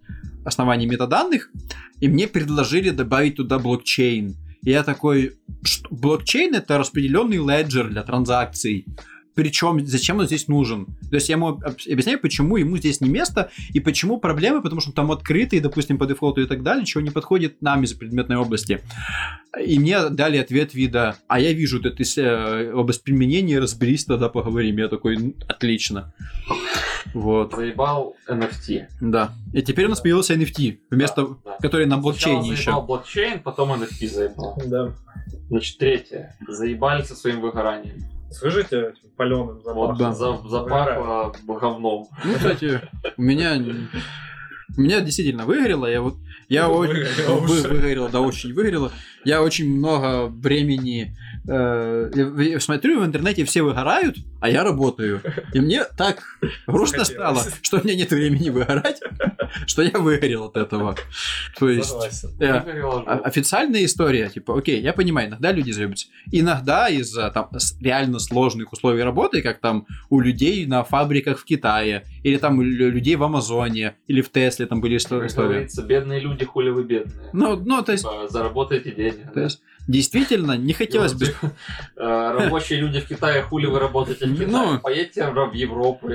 основании 0.44 0.86
метаданных, 0.86 1.50
и 2.00 2.08
мне 2.08 2.26
предложили 2.28 2.90
добавить 2.90 3.36
туда 3.36 3.58
блокчейн. 3.58 4.34
И 4.64 4.70
я 4.70 4.82
такой, 4.84 5.36
что 5.62 5.88
блокчейн 5.90 6.54
это 6.54 6.78
распределенный 6.78 7.38
леджер 7.38 7.88
для 7.88 8.02
транзакций. 8.02 8.86
Причем, 9.34 9.84
зачем 9.86 10.18
он 10.18 10.26
здесь 10.26 10.48
нужен? 10.48 10.86
То 11.10 11.14
есть 11.16 11.28
я 11.28 11.36
ему 11.36 11.48
об- 11.48 11.64
объясняю, 11.64 12.18
почему 12.20 12.56
ему 12.56 12.76
здесь 12.76 13.00
не 13.00 13.08
место, 13.08 13.50
и 13.72 13.80
почему 13.80 14.18
проблемы, 14.18 14.60
потому 14.62 14.80
что 14.80 14.90
он 14.90 14.94
там 14.94 15.10
открытый, 15.12 15.60
допустим, 15.60 15.98
по 15.98 16.06
дефолту 16.06 16.42
и 16.42 16.46
так 16.46 16.62
далее, 16.62 16.84
чего 16.84 17.00
не 17.02 17.10
подходит 17.10 17.62
нам 17.62 17.82
из 17.84 17.92
предметной 17.94 18.36
области. 18.36 18.80
И 19.66 19.78
мне 19.78 20.08
дали 20.08 20.38
ответ 20.38 20.74
вида, 20.74 21.16
а 21.28 21.38
я 21.40 21.52
вижу, 21.52 21.78
вот 21.82 21.86
это 21.86 22.02
э, 22.20 22.72
область 22.72 23.02
применения, 23.04 23.58
разберись, 23.58 24.04
тогда 24.06 24.28
поговорим. 24.28 24.78
Я 24.78 24.88
такой, 24.88 25.16
«Ну, 25.18 25.34
отлично. 25.48 26.12
Вот, 27.14 27.54
Заебал 27.54 28.16
NFT. 28.28 28.86
да. 29.00 29.32
И 29.52 29.60
теперь 29.62 29.86
у 29.86 29.88
нас 29.90 30.00
появился 30.00 30.34
NFT, 30.34 30.78
вместо, 30.90 31.22
Да, 31.26 31.34
да. 31.44 31.56
который 31.60 31.84
на 31.86 31.96
Сначала 32.00 32.02
блокчейне 32.02 32.50
еще. 32.50 32.62
заебал 32.64 32.82
блокчейн, 32.86 33.40
потом 33.40 33.72
NFT 33.72 34.08
заебал. 34.08 34.62
Да. 34.66 34.92
Значит, 35.48 35.78
третье. 35.78 36.36
Заебали 36.48 37.02
со 37.02 37.14
своим 37.14 37.40
выгоранием. 37.42 37.96
Скажите 38.32 38.94
паленым 39.16 39.60
Вот, 39.60 39.64
запахом. 39.64 39.98
Да. 39.98 40.12
за, 40.12 40.48
запахло 40.48 41.34
говном. 41.46 42.08
Ну, 42.24 42.34
кстати, 42.34 42.80
у 43.16 43.22
меня... 43.22 43.62
У 44.76 44.80
меня 44.80 45.00
действительно 45.00 45.44
выгорело, 45.44 45.86
я 45.86 46.00
вот... 46.00 46.16
Я 46.48 46.68
очень... 46.70 47.04
Выгорело, 47.36 48.08
да, 48.08 48.20
очень 48.20 48.54
выгорело. 48.54 48.90
Я 49.24 49.42
очень 49.42 49.68
много 49.68 50.28
времени... 50.28 51.14
э, 51.48 52.58
смотрю, 52.60 53.00
в 53.00 53.04
интернете 53.04 53.44
все 53.44 53.62
выгорают, 53.62 54.16
а 54.40 54.48
я 54.48 54.62
работаю. 54.64 55.20
И 55.52 55.60
мне 55.60 55.84
так 55.96 56.22
грустно 56.66 57.04
стало, 57.04 57.42
что 57.62 57.78
у 57.78 57.84
меня 57.84 57.94
нет 57.96 58.10
времени 58.10 58.50
выгорать, 58.50 59.00
что 59.66 59.82
я 59.82 59.98
выгорел 59.98 60.44
от 60.44 60.56
этого. 60.56 60.94
То 61.58 61.68
есть... 61.68 61.94
Э, 62.40 62.60
официальная 63.24 63.84
история, 63.84 64.28
типа, 64.28 64.58
окей, 64.58 64.80
я 64.80 64.92
понимаю, 64.92 65.28
иногда 65.28 65.52
люди 65.52 65.70
заебутся. 65.70 66.08
Иногда 66.30 66.88
из-за 66.88 67.30
там 67.30 67.50
реально 67.80 68.18
сложных 68.18 68.72
условий 68.72 69.02
работы, 69.02 69.42
как 69.42 69.58
там 69.60 69.86
у 70.10 70.20
людей 70.20 70.66
на 70.66 70.84
фабриках 70.84 71.38
в 71.38 71.44
Китае, 71.44 72.04
или 72.22 72.36
там 72.36 72.58
у 72.58 72.62
лю- 72.62 72.90
людей 72.90 73.16
в 73.16 73.22
Амазоне, 73.22 73.96
или 74.06 74.20
в 74.20 74.30
Тесле 74.30 74.66
там 74.66 74.80
были 74.80 74.96
исто- 74.96 75.20
Как 75.20 75.30
истории. 75.30 75.48
говорится, 75.48 75.82
бедные 75.82 76.20
люди, 76.20 76.44
хули 76.44 76.70
вы 76.70 76.84
бедные. 76.84 77.30
Ну, 77.32 77.56
ну, 77.56 77.82
то 77.82 77.92
есть, 77.92 78.04
Типа, 78.04 78.26
Заработайте 78.28 78.92
деньги. 78.92 79.26
то 79.32 79.40
есть, 79.40 79.62
действительно, 79.86 80.56
не 80.56 80.72
хотелось 80.72 81.14
бы... 81.14 81.34
Э, 81.96 82.32
Рабочие 82.38 82.80
люди 82.80 83.00
в 83.00 83.06
Китае, 83.06 83.42
хули 83.42 83.66
вы 83.66 83.78
работаете 83.78 84.26
в 84.26 84.32
Китае? 84.32 84.48
Ну. 84.48 84.78
Поедьте 84.80 85.24
в 85.30 85.52
Европу. 85.54 86.08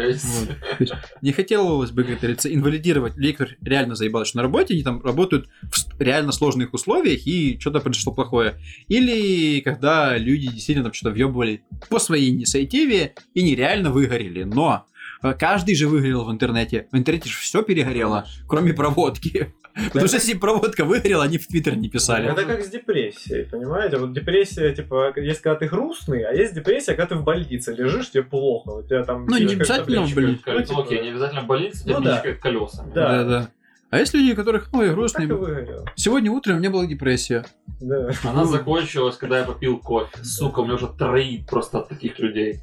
не 1.22 1.32
хотелось 1.32 1.92
бы, 1.92 2.04
как 2.04 2.20
говорится, 2.20 2.54
инвалидировать 2.54 3.16
людей, 3.18 3.34
которые 3.34 3.58
реально 3.62 3.96
заебалось 3.96 4.34
на 4.34 4.42
работе, 4.42 4.74
они 4.74 4.84
там 4.84 5.02
работают 5.04 5.48
в 5.62 6.02
реально 6.02 6.32
сложных 6.32 6.74
условиях 6.74 7.26
и 7.26 7.60
что-то 7.60 7.80
произошло 7.80 8.14
плохое. 8.14 8.56
Или 8.88 9.62
когда 9.62 10.18
люди 10.18 10.48
действительно 10.48 10.86
там 10.86 10.94
что-то 10.94 11.14
въебывали 11.14 11.64
по 11.90 12.00
своей 12.00 12.30
инициативе 12.30 13.14
и 13.34 13.44
нереально 13.44 13.92
выгорели. 13.92 14.44
Но 14.44 14.86
каждый 15.22 15.76
же 15.76 15.88
выгорел 15.88 16.24
в 16.26 16.32
интернете. 16.32 16.88
В 16.92 16.98
интернете 16.98 17.30
же 17.30 17.38
все 17.38 17.62
перегорело, 17.64 18.26
кроме 18.48 18.74
проводки. 18.74 19.54
Потому 19.88 20.08
что 20.08 20.18
если 20.18 20.34
проводка 20.34 20.86
выгорела, 20.86 21.24
они 21.24 21.38
в 21.38 21.48
Твиттер 21.48 21.78
не 21.78 21.90
писали. 21.90 22.32
Это 22.32 22.46
как 22.46 22.64
с 22.64 22.70
депрессией, 22.70 23.46
понимаете? 23.46 23.98
Вот 23.98 24.12
депрессия, 24.14 24.74
типа, 24.74 25.14
есть 25.18 25.42
когда 25.42 25.60
ты 25.60 25.68
грустный, 25.68 26.24
а 26.24 26.34
есть 26.34 26.56
депрессия, 26.56 26.96
когда 26.96 27.06
ты 27.06 27.16
в 27.16 27.24
больнице 27.24 27.74
лежишь, 27.74 28.10
тебе 28.10 28.24
плохо, 28.24 28.70
у 28.70 28.84
тебя 28.84 29.04
там... 29.04 29.26
Ну, 29.28 29.38
не 29.38 29.54
обязательно 29.54 30.06
в 30.06 30.14
больнице. 30.16 30.42
Ну, 30.48 30.62
типа, 30.64 30.82
Окей, 30.82 31.02
не 31.04 31.10
обязательно 31.10 31.42
в 31.42 31.46
больнице, 31.46 31.84
тебе 31.84 31.94
Ну 31.94 32.02
да. 32.02 32.16
пичкают 32.16 32.40
колесами. 32.40 32.92
Да. 32.94 33.24
Да-да. 33.24 33.50
А 33.90 34.00
есть 34.00 34.14
люди, 34.14 34.34
у 34.34 34.36
которых, 34.36 34.70
ой, 34.74 34.90
грустный. 34.92 35.28
выгорел. 35.28 35.86
Сегодня 35.96 36.32
утром 36.32 36.58
у 36.58 36.60
меня 36.60 36.70
была 36.70 36.86
депрессия. 36.86 37.46
Да. 37.80 38.10
Она 38.24 38.46
закончилась, 38.46 39.16
когда 39.16 39.40
я 39.40 39.46
попил 39.46 39.78
кофе. 39.78 40.24
Сука, 40.24 40.60
у 40.60 40.66
меня 40.66 40.74
уже 40.76 40.88
троит 40.88 41.46
просто 41.48 41.80
от 41.80 41.90
таких 41.90 42.20
людей. 42.20 42.62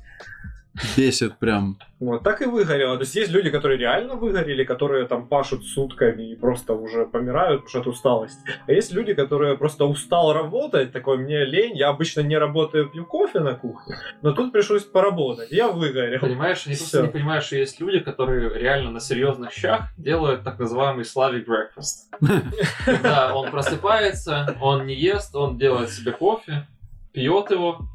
Бесит 0.97 1.39
прям. 1.39 1.79
Вот, 2.01 2.23
так 2.23 2.43
и 2.43 2.47
выгорело. 2.47 2.97
То 2.97 3.03
есть 3.03 3.15
есть 3.15 3.31
люди, 3.31 3.51
которые 3.51 3.79
реально 3.79 4.17
выгорели, 4.17 4.65
которые 4.65 5.07
там 5.07 5.29
пашут 5.29 5.65
сутками 5.65 6.33
и 6.33 6.37
просто 6.37 6.75
уже 6.75 7.07
помирают, 7.07 7.63
потому 7.63 7.69
что 7.69 7.81
от 7.81 7.87
усталости. 7.87 8.43
А 8.67 8.73
есть 8.73 8.93
люди, 8.93 9.15
которые 9.15 9.57
просто 9.57 9.85
устал 9.85 10.33
работать, 10.33 10.93
такой, 10.93 11.19
мне 11.19 11.45
лень, 11.45 11.77
я 11.77 11.89
обычно 11.89 12.21
не 12.21 12.37
работаю, 12.37 12.91
пью 12.91 13.07
кофе 13.07 13.41
на 13.41 13.55
кухне, 13.55 13.97
но 14.23 14.33
тут 14.33 14.53
пришлось 14.53 14.83
поработать, 14.83 15.51
я 15.53 15.69
выгорел. 15.69 16.21
Понимаешь, 16.21 16.67
они 16.67 16.77
просто 16.77 17.03
не 17.03 17.09
понимают, 17.09 17.45
что 17.45 17.57
есть 17.57 17.81
люди, 17.81 18.01
которые 18.01 18.53
реально 18.59 18.91
на 18.91 19.01
серьезных 19.01 19.53
щах 19.53 19.89
делают 19.97 20.43
так 20.43 20.59
называемый 20.59 21.05
Slavic 21.05 21.47
breakfast. 21.47 22.11
Да, 23.03 23.35
он 23.35 23.51
просыпается, 23.51 24.57
он 24.61 24.87
не 24.87 24.95
ест, 24.95 25.35
он 25.35 25.59
делает 25.59 25.91
себе 25.91 26.13
кофе, 26.13 26.67
пьет 27.13 27.51
его, 27.51 27.87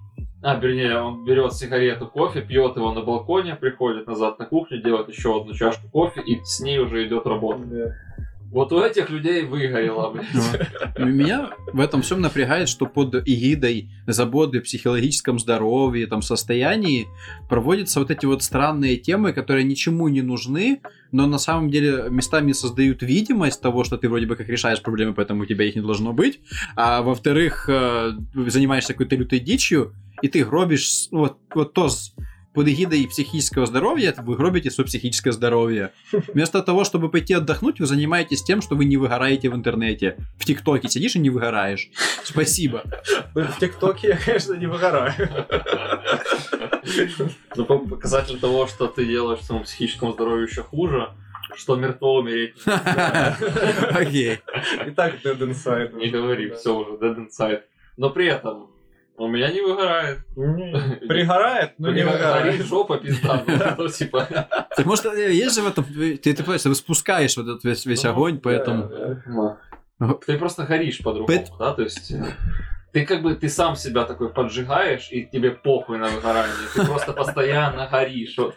а, 0.42 0.56
вернее, 0.56 1.02
он 1.02 1.26
берет 1.26 1.54
сигарету, 1.54 2.08
кофе, 2.08 2.42
пьет 2.42 2.78
его 2.78 2.94
на 2.94 3.02
балконе, 3.02 3.56
приходит 3.56 4.08
назад 4.08 4.40
на 4.40 4.46
кухню, 4.46 4.82
делает 4.82 5.10
еще 5.10 5.42
одну 5.42 5.54
чашку 5.54 5.90
кофе 5.90 6.22
и 6.22 6.40
с 6.44 6.62
ней 6.62 6.80
уже 6.80 7.06
идет 7.06 7.26
работа. 7.28 7.64
Да. 7.66 7.96
Вот 8.52 8.72
у 8.72 8.82
этих 8.82 9.12
людей 9.12 9.44
выгорело, 9.44 10.10
блядь. 10.10 10.98
Меня 10.98 11.52
в 11.72 11.80
этом 11.80 12.02
всем 12.02 12.22
напрягает, 12.22 12.68
что 12.68 12.88
под 12.88 13.16
эгидой 13.28 13.92
заботы 14.08 14.58
о 14.58 14.62
психологическом 14.62 15.38
здоровье, 15.38 16.08
там, 16.08 16.24
состоянии 16.24 17.08
проводятся 17.48 18.00
вот 18.00 18.10
эти 18.10 18.26
вот 18.26 18.42
странные 18.42 18.98
темы, 18.98 19.34
которые 19.34 19.66
ничему 19.66 20.08
не 20.08 20.24
нужны, 20.24 20.82
но 21.12 21.28
на 21.28 21.38
самом 21.38 21.70
деле 21.70 22.06
местами 22.10 22.52
создают 22.54 23.04
видимость 23.04 23.62
того, 23.62 23.84
что 23.84 23.98
ты 23.98 24.10
вроде 24.10 24.26
бы 24.26 24.36
как 24.36 24.50
решаешь 24.50 24.82
проблемы, 24.82 25.14
поэтому 25.14 25.44
у 25.44 25.46
тебя 25.46 25.66
их 25.66 25.76
не 25.76 25.82
должно 25.82 26.14
быть. 26.14 26.40
А 26.76 27.04
во-вторых, 27.04 27.70
э, 27.70 28.14
занимаешься 28.48 28.94
какой-то 28.94 29.16
лютой 29.16 29.40
дичью, 29.40 29.94
и 30.22 30.28
ты 30.28 30.44
гробишь 30.46 30.90
с- 30.92 31.12
вот, 31.12 31.38
вот 31.54 31.74
то 31.74 31.90
с- 31.90 32.14
под 32.54 32.68
эгидой 32.68 33.08
психического 33.08 33.68
здоровья 33.68 34.14
вы 34.18 34.36
гробите 34.36 34.72
свое 34.72 34.88
психическое 34.88 35.32
здоровье. 35.32 35.92
Вместо 36.12 36.62
того, 36.64 36.84
чтобы 36.84 37.10
пойти 37.10 37.36
отдохнуть, 37.36 37.80
вы 37.80 37.86
занимаетесь 37.86 38.44
тем, 38.44 38.62
что 38.62 38.76
вы 38.76 38.86
не 38.86 38.98
выгораете 38.98 39.50
в 39.50 39.56
интернете. 39.56 40.18
В 40.40 40.46
ТикТоке 40.46 40.90
сидишь 40.90 41.16
и 41.16 41.20
не 41.20 41.30
выгораешь. 41.30 41.90
Спасибо. 42.24 42.84
В 43.36 43.60
ТикТоке 43.60 44.08
я, 44.10 44.18
конечно, 44.18 44.56
не 44.56 44.66
выгораю. 44.66 45.14
Ну, 47.56 47.66
по- 47.66 47.78
показатель 47.80 48.40
того, 48.40 48.68
что 48.68 48.88
ты 48.88 49.06
делаешь 49.06 49.42
своему 49.42 49.64
психическому 49.64 50.14
здоровью 50.14 50.48
еще 50.48 50.64
хуже, 50.64 51.10
что 51.56 51.76
мертво 51.76 52.20
умереть. 52.20 52.56
Окей. 52.66 54.40
И 54.88 54.92
так 54.92 55.16
Dead 55.24 55.38
Inside. 55.40 55.96
Не 55.96 56.10
говори, 56.10 56.50
все 56.52 56.76
уже, 56.76 56.92
dead 56.98 57.16
inside. 57.28 57.62
Но 57.98 58.10
при 58.10 58.28
этом 58.28 58.72
у 59.20 59.28
меня 59.28 59.52
не 59.52 59.62
выгорает. 59.62 60.20
Пригорает, 60.36 61.74
но 61.78 61.90
не 61.92 62.02
Горит 62.04 62.14
выгорает. 62.14 62.66
жопа, 62.66 62.98
пизда. 62.98 63.44
Ну, 63.46 63.58
ну, 63.84 63.88
типа, 63.90 64.28
Так 64.76 64.86
может, 64.86 65.06
э, 65.06 65.34
есть 65.34 65.56
же 65.56 65.62
в 65.62 65.68
этом... 65.68 65.84
Ты, 65.84 66.18
ты 66.18 66.44
просто 66.44 66.74
спускаешь 66.74 67.36
вот 67.38 67.48
этот 67.48 67.64
весь, 67.64 67.86
весь 67.86 68.04
Ну, 68.04 68.10
огонь, 68.12 68.40
поэтому... 68.40 68.90
ты 70.26 70.38
просто 70.38 70.64
горишь 70.64 71.00
по-другому, 71.04 71.46
да, 71.60 71.74
то 71.74 71.82
есть... 71.84 72.12
э, 72.12 72.24
Ты 72.94 73.06
как 73.06 73.22
бы, 73.22 73.36
ты 73.36 73.50
сам 73.50 73.76
себя 73.76 74.06
такой 74.06 74.30
поджигаешь, 74.30 75.10
и 75.12 75.26
тебе 75.26 75.52
похуй 75.52 75.98
на 75.98 76.08
выгорание. 76.08 76.56
Ты 76.74 76.86
просто 76.86 77.14
постоянно 77.14 77.88
горишь. 77.92 78.36
Вот. 78.38 78.56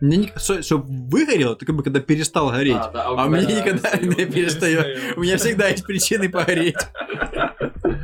Мне 0.00 0.16
не... 0.16 0.32
Что, 0.36 0.78
выгорело, 0.78 1.56
ты 1.56 1.66
как 1.66 1.74
бы 1.74 1.82
когда 1.82 2.00
перестал 2.00 2.50
гореть. 2.50 2.76
А, 2.78 2.90
да, 2.90 3.04
А 3.06 3.12
у 3.12 3.16
тебя 3.28 3.40
меня 3.40 3.60
никогда 3.60 3.90
не 3.96 4.26
перестает. 4.26 5.16
У 5.16 5.20
меня 5.20 5.36
всегда 5.38 5.68
есть 5.68 5.84
причины 5.84 6.28
погореть. 6.30 6.76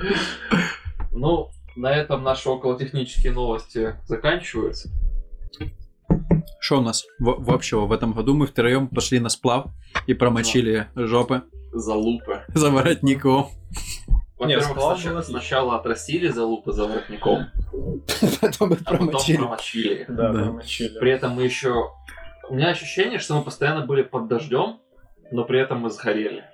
Ну, 1.16 1.50
на 1.76 1.94
этом 1.94 2.22
наши 2.24 2.48
околотехнические 2.48 3.32
новости 3.32 3.94
заканчиваются. 4.06 4.90
Что 6.60 6.78
у 6.78 6.80
нас 6.80 7.04
в- 7.20 7.44
вообще 7.44 7.76
в 7.78 7.92
этом 7.92 8.12
году? 8.12 8.34
Мы 8.34 8.46
втроем 8.46 8.88
пошли 8.88 9.20
на 9.20 9.28
сплав 9.28 9.66
и 10.06 10.14
промочили 10.14 10.88
жопы 10.96 11.42
Залупы. 11.72 12.42
за 12.48 12.70
воротником. 12.70 13.48
Во-первых, 14.38 14.66
сплав 14.66 14.98
сначала, 14.98 15.22
сначала 15.22 15.76
отрастили 15.76 16.28
залупы 16.28 16.72
за 16.72 16.86
воротником, 16.86 17.46
Потом 18.40 18.70
мы 18.70 18.76
а 18.84 18.90
потом 18.96 19.08
промочили 19.36 19.94
их. 20.02 20.06
Да, 20.08 20.32
Да. 20.32 20.42
промочили. 20.44 20.98
При 20.98 21.10
этом 21.12 21.32
мы 21.32 21.44
еще... 21.44 21.90
У 22.48 22.54
меня 22.54 22.70
ощущение, 22.70 23.18
что 23.20 23.36
мы 23.36 23.42
постоянно 23.42 23.86
были 23.86 24.02
под 24.02 24.26
дождем, 24.28 24.80
но 25.30 25.44
при 25.44 25.60
этом 25.60 25.78
мы 25.80 25.90
сгорели. 25.90 26.44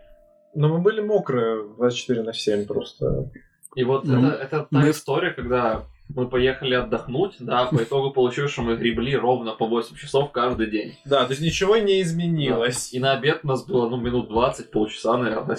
Но 0.55 0.69
мы 0.69 0.79
были 0.79 1.01
мокрые 1.01 1.69
24 1.77 2.23
на 2.23 2.33
7 2.33 2.67
просто. 2.67 3.31
И 3.77 3.85
вот 3.85 4.05
Ну, 4.05 4.27
это, 4.29 4.37
это 4.43 4.59
та 4.61 4.67
мы- 4.71 4.91
история, 4.91 5.31
когда 5.33 5.85
мы 6.15 6.29
поехали 6.29 6.75
отдохнуть, 6.75 7.37
да, 7.39 7.67
по 7.67 7.83
итогу 7.83 8.11
получилось, 8.11 8.53
что 8.53 8.63
мы 8.63 8.77
гребли 8.77 9.15
ровно 9.17 9.53
по 9.53 9.67
8 9.67 9.97
часов 9.97 10.33
каждый 10.33 10.69
день. 10.71 10.95
Да, 11.05 11.25
то 11.25 11.31
есть 11.31 11.43
ничего 11.43 11.77
не 11.77 12.03
изменилось. 12.03 12.93
И 12.93 12.99
на 12.99 13.13
обед 13.13 13.41
у 13.43 13.49
нас 13.49 13.65
было, 13.65 13.89
ну, 13.89 13.97
минут 13.97 14.29
20, 14.29 14.71
полчаса, 14.71 15.17
наверное. 15.17 15.59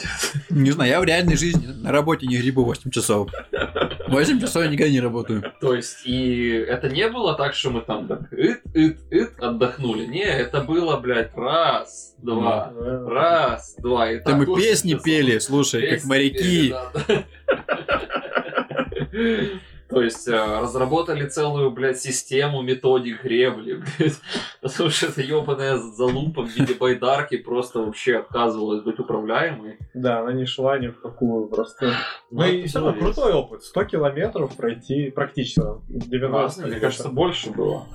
Не 0.49 0.71
знаю, 0.71 0.91
я 0.91 0.99
в 0.99 1.03
реальной 1.03 1.37
жизни 1.37 1.67
на 1.67 1.91
работе 1.91 2.27
не 2.27 2.37
грибу 2.37 2.63
8 2.63 2.91
часов. 2.91 3.29
8 4.07 4.39
часов 4.41 4.63
я 4.63 4.69
никогда 4.69 4.91
не 4.91 4.99
работаю. 4.99 5.43
То 5.61 5.73
есть, 5.73 6.05
и 6.05 6.49
это 6.49 6.89
не 6.89 7.07
было 7.07 7.35
так, 7.35 7.53
что 7.53 7.69
мы 7.71 7.81
там 7.81 8.07
так 8.07 8.31
ит, 8.33 8.61
ит, 8.73 8.99
ит, 9.09 9.39
отдохнули. 9.39 10.05
Не, 10.05 10.23
это 10.25 10.61
было, 10.61 10.97
блядь, 10.97 11.33
раз, 11.35 12.15
два, 12.17 12.73
Да. 12.77 13.09
раз, 13.09 13.75
два. 13.79 14.11
И 14.11 14.17
Да 14.17 14.23
так 14.25 14.35
мы 14.37 14.45
8 14.45 14.61
песни 14.63 14.91
часов. 14.91 15.03
пели, 15.03 15.39
слушай, 15.39 15.81
как 15.81 15.89
Песни 15.91 16.09
моряки. 16.09 16.37
пели, 16.37 16.69
да, 16.69 16.91
да. 17.07 17.23
То 19.91 20.01
есть 20.01 20.25
э, 20.25 20.59
разработали 20.61 21.27
целую, 21.27 21.69
блядь, 21.71 21.99
систему 21.99 22.61
методик 22.61 23.23
гребли, 23.23 23.73
блядь. 23.97 24.19
Потому 24.61 24.89
что 24.89 25.07
эта 25.07 25.21
ебаная 25.21 25.77
залупа 25.77 26.43
в 26.43 26.49
виде 26.49 26.73
байдарки 26.73 27.35
просто 27.37 27.79
вообще 27.79 28.19
отказывалась 28.19 28.83
быть 28.83 28.99
управляемой. 28.99 29.77
Да, 29.93 30.21
она 30.21 30.31
не 30.31 30.45
шла 30.45 30.79
ни 30.79 30.87
в 30.87 31.01
какую 31.01 31.47
просто. 31.47 31.93
Ну 32.31 32.45
и 32.45 32.59
это 32.59 32.69
все 32.69 32.79
равно 32.79 32.99
крутой 32.99 33.33
опыт. 33.33 33.63
100 33.63 33.83
километров 33.83 34.55
пройти 34.55 35.11
практически 35.11 35.61
90. 35.89 36.29
Классно, 36.29 36.67
мне 36.67 36.79
кажется, 36.79 37.09
больше 37.09 37.51
было. 37.51 37.85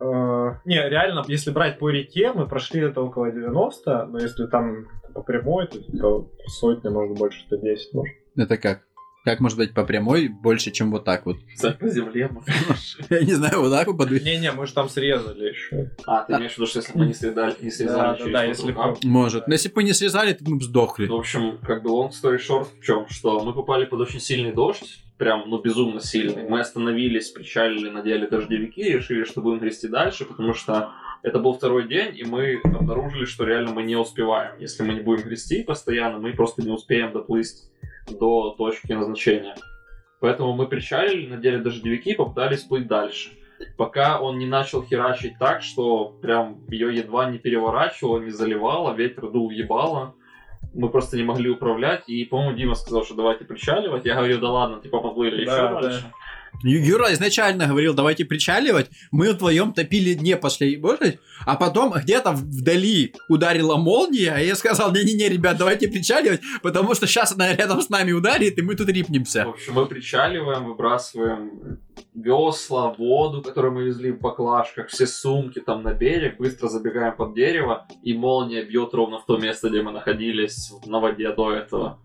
Э, 0.00 0.54
Не, 0.64 0.88
реально, 0.88 1.24
если 1.26 1.50
брать 1.50 1.80
по 1.80 1.90
реке, 1.90 2.32
мы 2.32 2.46
прошли 2.46 2.82
это 2.82 3.00
около 3.00 3.32
90, 3.32 4.06
но 4.06 4.18
если 4.20 4.46
там 4.46 4.86
по 5.12 5.22
прямой, 5.22 5.66
то, 5.66 5.80
то 5.98 6.30
сотни, 6.46 6.88
может, 6.88 7.18
больше 7.18 7.40
110, 7.46 7.94
может. 7.94 8.14
Это 8.36 8.56
как? 8.56 8.82
Как 9.28 9.40
может 9.40 9.58
быть 9.58 9.74
по 9.74 9.84
прямой 9.84 10.28
больше, 10.28 10.70
чем 10.70 10.90
вот 10.90 11.04
так 11.04 11.26
вот? 11.26 11.36
Кстати, 11.54 11.76
по 11.76 11.86
земле. 11.90 12.30
Я 13.10 13.20
не 13.20 13.34
знаю, 13.34 13.60
вот 13.60 13.70
так 13.70 13.86
вот 13.86 14.00
подвиг- 14.00 14.22
Не-не, 14.22 14.52
мы 14.52 14.66
же 14.66 14.72
там 14.72 14.88
срезали 14.88 15.50
еще. 15.50 15.90
А, 16.06 16.24
ты 16.24 16.32
имеешь 16.32 16.52
в 16.52 16.56
виду, 16.56 16.66
что 16.66 16.78
если 16.78 16.94
бы 16.94 17.00
мы 17.00 17.06
не 17.08 17.12
срезали, 17.12 17.54
не 17.60 17.70
срезали 17.70 18.18
Да, 18.18 18.30
да, 18.32 18.44
если 18.44 18.74
Может. 19.04 19.46
Но 19.46 19.52
если 19.52 19.68
бы 19.68 19.74
мы 19.76 19.82
не 19.82 19.92
срезали, 19.92 20.32
то 20.32 20.44
мы 20.46 20.56
бы 20.56 20.64
сдохли. 20.64 21.08
В 21.08 21.14
общем, 21.14 21.58
как 21.58 21.82
бы 21.82 21.90
long 21.90 22.08
story 22.08 22.38
short 22.38 22.68
в 22.80 22.82
чем, 22.82 23.06
что 23.10 23.44
мы 23.44 23.52
попали 23.52 23.84
под 23.84 24.00
очень 24.00 24.18
сильный 24.18 24.52
дождь, 24.52 25.04
прям, 25.18 25.44
ну, 25.46 25.60
безумно 25.60 26.00
сильный. 26.00 26.48
Мы 26.48 26.60
остановились, 26.60 27.28
причалили, 27.28 27.90
надели 27.90 28.24
дождевики, 28.24 28.82
решили, 28.82 29.24
что 29.24 29.42
будем 29.42 29.58
грести 29.58 29.88
дальше, 29.88 30.24
потому 30.24 30.54
что 30.54 30.92
это 31.22 31.38
был 31.38 31.52
второй 31.52 31.86
день, 31.86 32.16
и 32.16 32.24
мы 32.24 32.62
обнаружили, 32.64 33.26
что 33.26 33.44
реально 33.44 33.72
мы 33.72 33.82
не 33.82 33.96
успеваем. 33.96 34.52
Если 34.58 34.82
мы 34.84 34.94
не 34.94 35.00
будем 35.00 35.24
грести 35.24 35.64
постоянно, 35.64 36.18
мы 36.18 36.32
просто 36.32 36.62
не 36.62 36.70
успеем 36.70 37.12
доплыть 37.12 37.68
до 38.10 38.50
точки 38.56 38.92
назначения. 38.92 39.54
Поэтому 40.20 40.52
мы 40.52 40.66
причалили, 40.66 41.28
надели 41.28 41.58
дождевики 41.58 42.10
и 42.10 42.16
попытались 42.16 42.62
плыть 42.64 42.86
дальше. 42.88 43.30
Пока 43.76 44.20
он 44.20 44.38
не 44.38 44.46
начал 44.46 44.82
херачить 44.84 45.38
так, 45.38 45.62
что 45.62 46.10
прям 46.22 46.64
ее 46.68 46.94
едва 46.94 47.30
не 47.30 47.38
переворачивало, 47.38 48.20
не 48.20 48.30
заливало, 48.30 48.94
ветер 48.94 49.30
дул 49.30 49.50
ебало. 49.50 50.14
Мы 50.74 50.90
просто 50.90 51.16
не 51.16 51.22
могли 51.22 51.50
управлять, 51.50 52.08
и, 52.08 52.24
по-моему, 52.24 52.56
Дима 52.56 52.74
сказал, 52.74 53.04
что 53.04 53.14
давайте 53.14 53.44
причаливать. 53.44 54.04
Я 54.04 54.14
говорю, 54.16 54.38
да 54.38 54.50
ладно, 54.50 54.80
типа 54.80 55.00
поплыли 55.00 55.44
Да, 55.44 55.52
еще 55.52 55.74
да. 55.74 55.80
дальше. 55.80 56.04
Ю- 56.06 56.12
Юра 56.62 57.12
изначально 57.12 57.66
говорил, 57.66 57.94
давайте 57.94 58.24
причаливать. 58.24 58.90
Мы 59.10 59.32
вдвоем 59.32 59.72
топили, 59.72 60.14
не 60.14 60.36
пошли 60.36 60.76
божить. 60.76 61.18
А 61.46 61.54
потом 61.54 61.92
где-то 61.92 62.32
вдали 62.32 63.14
ударила 63.28 63.76
молния, 63.76 64.36
и 64.38 64.46
я 64.46 64.56
сказал, 64.56 64.92
не-не-не, 64.92 65.28
ребят, 65.28 65.56
давайте 65.56 65.88
причаливать, 65.88 66.40
потому 66.62 66.94
что 66.94 67.06
сейчас 67.06 67.32
она 67.32 67.54
рядом 67.54 67.80
с 67.80 67.88
нами 67.88 68.12
ударит, 68.12 68.58
и 68.58 68.62
мы 68.62 68.74
тут 68.74 68.88
В 68.88 68.90
рипнемся. 68.90 69.44
общем, 69.44 69.74
мы 69.74 69.86
причаливаем, 69.86 70.64
выбрасываем 70.64 71.78
весла, 72.14 72.92
воду, 72.92 73.42
которую 73.42 73.74
мы 73.74 73.84
везли 73.84 74.10
в 74.10 74.20
баклажках, 74.20 74.88
все 74.88 75.06
сумки 75.06 75.60
там 75.60 75.82
на 75.82 75.94
берег, 75.94 76.38
быстро 76.38 76.68
забегаем 76.68 77.16
под 77.16 77.34
дерево, 77.34 77.86
и 78.02 78.14
молния 78.14 78.64
бьет 78.64 78.92
ровно 78.94 79.18
в 79.20 79.26
то 79.26 79.38
место, 79.38 79.68
где 79.68 79.82
мы 79.82 79.92
находились 79.92 80.72
на 80.86 81.00
воде 81.00 81.32
до 81.32 81.52
этого. 81.52 82.00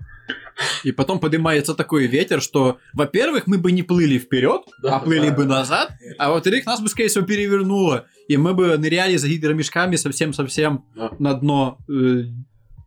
И 0.84 0.92
потом 0.92 1.20
поднимается 1.20 1.74
такой 1.74 2.08
ветер, 2.08 2.42
что, 2.42 2.78
во-первых, 2.94 3.48
мы 3.48 3.58
бы 3.58 3.72
не 3.72 3.84
плыли 3.84 4.18
вперед, 4.18 4.62
Да, 4.82 4.98
а 4.98 5.00
плыли 5.00 5.30
да. 5.30 5.36
бы 5.36 5.46
назад, 5.46 5.92
а 6.18 6.32
во-вторых, 6.32 6.66
нас 6.66 6.82
бы, 6.82 6.88
скорее 6.90 7.08
всего, 7.10 7.26
перевернуло, 7.26 8.06
и 8.28 8.38
мы 8.38 8.54
бы 8.54 8.78
ныряли 8.78 9.18
за 9.18 9.28
гидромешками 9.28 9.96
совсем-совсем 9.96 10.86
Да. 10.96 11.12
на 11.20 11.34
дно. 11.34 11.78
Э, 11.90 12.24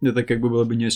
Это 0.02 0.22
как 0.24 0.40
бы 0.40 0.50
было 0.50 0.64
бы 0.64 0.76
не... 0.76 0.88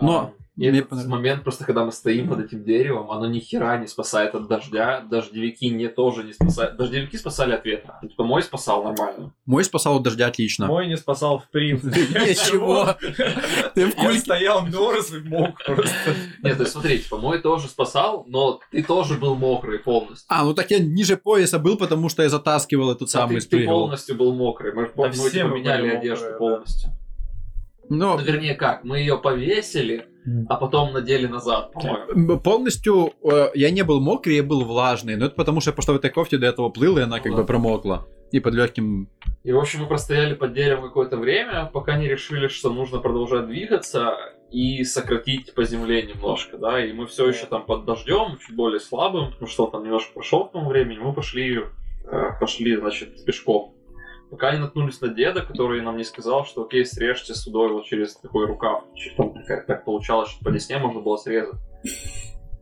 Но 0.00 0.34
А, 0.36 0.39
и 0.66 0.70
мне 0.70 0.78
этот 0.80 0.90
понравилось. 0.90 1.10
момент, 1.10 1.42
просто 1.42 1.64
когда 1.64 1.84
мы 1.84 1.92
стоим 1.92 2.28
под 2.28 2.40
этим 2.40 2.64
деревом, 2.64 3.10
оно 3.10 3.26
ни 3.26 3.38
хера 3.40 3.78
не 3.78 3.86
спасает 3.86 4.34
от 4.34 4.46
дождя, 4.46 5.00
дождевики 5.00 5.68
не 5.70 5.88
тоже 5.88 6.22
не 6.22 6.32
спасают. 6.32 6.76
Дождевики 6.76 7.16
спасали 7.16 7.52
от 7.54 7.64
ветра. 7.64 7.98
Ну, 8.02 8.08
Типа 8.08 8.24
мой 8.24 8.42
спасал 8.42 8.84
нормально. 8.84 9.32
Мой 9.46 9.64
спасал 9.64 9.96
от 9.96 10.02
дождя 10.02 10.26
отлично. 10.26 10.66
Мой 10.66 10.86
не 10.86 10.96
спасал 10.96 11.38
в 11.38 11.48
принципе. 11.50 12.00
Ничего. 12.30 12.94
Ты 13.74 13.86
в 13.86 13.96
Я 13.96 14.04
кульке. 14.04 14.20
стоял, 14.20 14.66
мерз 14.66 15.12
и 15.12 15.20
мог 15.20 15.64
просто. 15.64 16.14
Нет, 16.42 16.56
то 16.56 16.62
есть 16.62 16.72
смотри, 16.72 16.98
типа 16.98 17.16
мой 17.16 17.40
тоже 17.40 17.68
спасал, 17.68 18.24
но 18.28 18.60
ты 18.70 18.82
тоже 18.82 19.14
был 19.14 19.34
мокрый 19.36 19.78
полностью. 19.78 20.26
А, 20.28 20.44
ну 20.44 20.54
так 20.54 20.70
я 20.70 20.78
ниже 20.78 21.16
пояса 21.16 21.58
был, 21.58 21.76
потому 21.76 22.08
что 22.08 22.22
я 22.22 22.28
затаскивал 22.28 22.92
этот 22.92 23.08
самый 23.08 23.40
ты, 23.40 23.48
ты 23.48 23.66
полностью 23.66 24.16
был 24.16 24.34
мокрый. 24.34 24.72
Мы, 24.72 24.86
все 25.12 25.30
типа, 25.30 25.48
мы 25.48 25.58
меняли 25.60 25.88
одежду 25.88 26.36
полностью. 26.38 26.90
Но 27.90 28.16
Ну, 28.16 28.24
вернее, 28.24 28.54
как, 28.54 28.84
мы 28.84 29.00
ее 29.00 29.18
повесили, 29.18 30.06
а 30.48 30.56
потом 30.56 30.92
надели 30.92 31.26
назад, 31.26 31.72
по-моему. 31.72 32.38
полностью 32.38 33.12
э, 33.22 33.50
я 33.54 33.70
не 33.70 33.82
был 33.82 34.00
мокрый, 34.00 34.36
я 34.36 34.42
был 34.42 34.64
влажный. 34.64 35.16
Но 35.16 35.26
это 35.26 35.34
потому, 35.34 35.60
что 35.60 35.70
я 35.70 35.74
просто 35.74 35.92
в 35.92 35.96
этой 35.96 36.10
кофте 36.10 36.38
до 36.38 36.46
этого 36.46 36.68
плыл, 36.70 36.98
и 36.98 37.02
она 37.02 37.18
как 37.18 37.32
Ну 37.32 37.36
бы 37.36 37.42
да. 37.42 37.46
промокла. 37.46 38.06
И 38.30 38.38
под 38.38 38.54
легким... 38.54 39.10
И, 39.42 39.52
в 39.52 39.58
общем, 39.58 39.80
мы 39.80 39.86
простояли 39.86 40.34
под 40.34 40.52
деревом 40.52 40.84
какое-то 40.84 41.16
время, 41.16 41.68
пока 41.72 41.96
не 41.98 42.06
решили, 42.06 42.46
что 42.46 42.72
нужно 42.72 42.98
продолжать 42.98 43.48
двигаться 43.48 44.14
и 44.52 44.84
сократить 44.84 45.54
по 45.54 45.64
земле 45.64 46.02
немножко, 46.02 46.58
да, 46.58 46.84
и 46.84 46.92
мы 46.92 47.06
все 47.06 47.28
еще 47.28 47.46
там 47.46 47.64
под 47.64 47.84
дождем, 47.86 48.38
чуть 48.38 48.54
более 48.54 48.80
слабым, 48.80 49.32
потому 49.32 49.48
что 49.48 49.64
он 49.64 49.70
там 49.72 49.84
немножко 49.84 50.12
прошел 50.14 50.46
к 50.46 50.52
тому 50.52 50.68
времени, 50.68 50.98
мы 50.98 51.12
пошли, 51.12 51.60
э, 52.04 52.30
пошли, 52.38 52.76
значит, 52.76 53.24
пешком. 53.24 53.74
Пока 54.30 54.52
не 54.52 54.58
наткнулись 54.58 55.00
на 55.00 55.08
деда, 55.08 55.42
который 55.42 55.82
нам 55.82 55.96
не 55.96 56.04
сказал, 56.04 56.44
что 56.46 56.62
окей, 56.64 56.84
срежьте 56.86 57.34
судой 57.34 57.72
вот 57.72 57.84
через 57.86 58.14
такой 58.16 58.46
рукав. 58.46 58.84
Как 59.46 59.66
так 59.66 59.84
получалось, 59.84 60.30
что 60.30 60.44
по 60.44 60.50
десне 60.52 60.78
можно 60.78 61.00
было 61.00 61.16
срезать. 61.16 61.58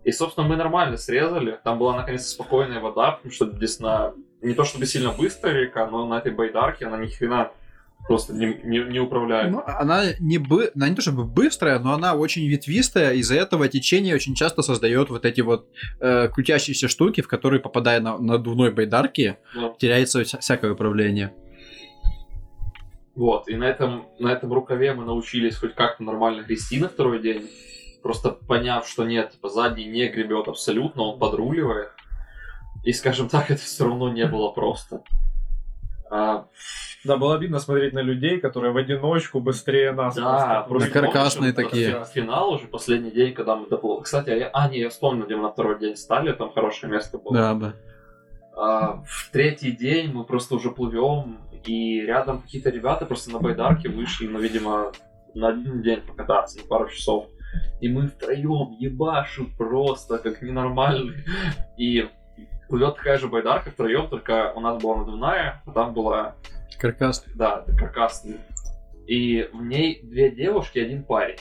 И, 0.05 0.12
собственно, 0.12 0.47
мы 0.49 0.57
нормально 0.57 0.97
срезали. 0.97 1.59
Там 1.65 1.78
была 1.78 1.95
наконец-то 1.97 2.31
спокойная 2.31 2.81
вода, 2.81 3.12
потому 3.12 3.32
что 3.32 3.45
Десна 3.47 4.15
не 4.40 4.55
то 4.55 4.65
чтобы 4.65 4.86
сильно 4.86 5.11
быстрая 5.12 5.61
река, 5.65 5.86
но 5.86 6.07
на 6.07 6.19
этой 6.19 6.32
байдарке 6.32 6.86
она 6.86 6.97
ни 6.97 7.09
хрена 7.09 7.51
просто 8.07 8.32
не, 8.32 8.59
не, 8.65 8.78
не 8.85 9.01
управляет. 9.01 9.51
Ну, 9.51 9.62
она 9.66 10.05
не, 10.20 10.39
бы... 10.39 10.70
она 10.74 10.89
не 10.89 10.95
то 10.95 11.03
чтобы 11.03 11.24
быстрая, 11.24 11.78
но 11.81 11.93
она 11.93 12.15
очень 12.15 12.47
ветвистая, 12.49 13.12
из-за 13.15 13.35
этого 13.35 13.69
течение 13.69 14.15
очень 14.15 14.35
часто 14.35 14.62
создает 14.62 15.11
вот 15.11 15.27
эти 15.27 15.43
вот 15.43 15.69
э, 16.01 16.28
крутящиеся 16.28 16.89
штуки, 16.89 17.20
в 17.20 17.28
которые, 17.28 17.61
попадая 17.61 18.01
на 18.01 18.16
надувной 18.16 18.70
байдарке, 18.70 19.39
Ну, 19.55 19.77
теряется 19.78 20.23
вся- 20.23 20.39
всякое 20.39 20.73
управление. 20.73 21.35
Вот, 23.19 23.49
и 23.49 23.57
на 23.57 23.65
этом, 23.65 24.07
на 24.20 24.28
этом 24.32 24.53
рукаве 24.53 24.95
мы 24.95 25.05
научились 25.05 25.57
хоть 25.57 25.74
как-то 25.74 26.05
нормально 26.05 26.43
грести 26.43 26.78
на 26.81 26.89
второй 26.89 27.19
день. 27.20 27.51
Просто 28.01 28.31
поняв, 28.31 28.86
что 28.86 29.05
нет, 29.05 29.31
типа, 29.32 29.49
задний 29.49 29.86
не 29.86 30.07
гребет 30.09 30.47
абсолютно, 30.47 31.03
он 31.03 31.19
подруливает. 31.19 31.89
И, 32.85 32.93
скажем 32.93 33.28
так, 33.28 33.51
это 33.51 33.61
все 33.61 33.85
равно 33.86 34.09
не 34.12 34.24
было 34.27 34.51
просто. 34.53 35.03
А, 36.11 36.47
Да, 37.05 37.16
было 37.16 37.35
обидно 37.35 37.59
смотреть 37.59 37.93
на 37.93 37.99
людей, 38.03 38.39
которые 38.39 38.73
в 38.73 38.77
одиночку 38.77 39.40
быстрее 39.40 39.90
нас. 39.93 40.15
да, 40.15 40.62
просто 40.69 40.69
просто 40.69 40.89
На 40.89 40.93
каркасные 41.03 41.53
помнишь, 41.53 41.70
такие. 41.70 42.05
фи- 42.05 42.20
Финал 42.20 42.53
уже, 42.53 42.69
последний 42.69 43.11
день, 43.11 43.35
когда 43.35 43.57
мы 43.57 43.69
доплыли. 43.69 44.03
Кстати, 44.05 44.31
а, 44.31 44.35
я, 44.36 44.51
а, 44.53 44.69
не, 44.69 44.78
я 44.78 44.90
вспомнил, 44.90 45.27
где 45.27 45.35
мы 45.35 45.43
на 45.43 45.51
второй 45.51 45.78
день 45.81 45.97
стали, 45.97 46.32
там 46.32 46.53
хорошее 46.53 46.93
место 46.93 47.19
было. 47.19 47.35
Да, 47.35 47.55
да. 47.55 47.73
А, 48.57 49.03
в 49.07 49.31
третий 49.32 49.73
день 49.73 50.12
мы 50.12 50.24
просто 50.24 50.55
уже 50.55 50.70
плывем, 50.70 51.39
и 51.65 52.01
рядом 52.03 52.43
какие-то 52.43 52.71
ребята 52.71 53.07
просто 53.07 53.31
на 53.31 53.39
байдарке 53.39 53.89
вышли, 53.89 54.27
ну, 54.27 54.39
видимо, 54.39 54.93
на 55.35 55.49
один 55.49 55.83
день 55.83 56.01
покататься, 56.01 56.59
на 56.59 56.65
пару 56.65 56.89
часов. 56.89 57.27
И 57.81 57.89
мы 57.89 58.09
втроем 58.09 58.77
ебашим 58.79 59.55
просто, 59.57 60.19
как 60.19 60.43
ненормальные. 60.43 61.25
И 61.77 62.09
плывет 62.69 62.97
такая 62.97 63.19
же 63.19 63.29
байдарка 63.29 63.71
втроем, 63.71 64.09
только 64.09 64.53
у 64.55 64.61
нас 64.61 64.81
была 64.83 64.99
надувная, 64.99 65.63
а 65.67 65.71
там 65.73 65.95
была, 65.95 66.37
Каркас. 66.79 67.25
да, 67.35 67.65
каркасная. 67.79 68.39
И 69.07 69.49
в 69.53 69.63
ней 69.65 70.01
две 70.03 70.31
девушки 70.31 70.79
один 70.79 71.03
парень. 71.03 71.39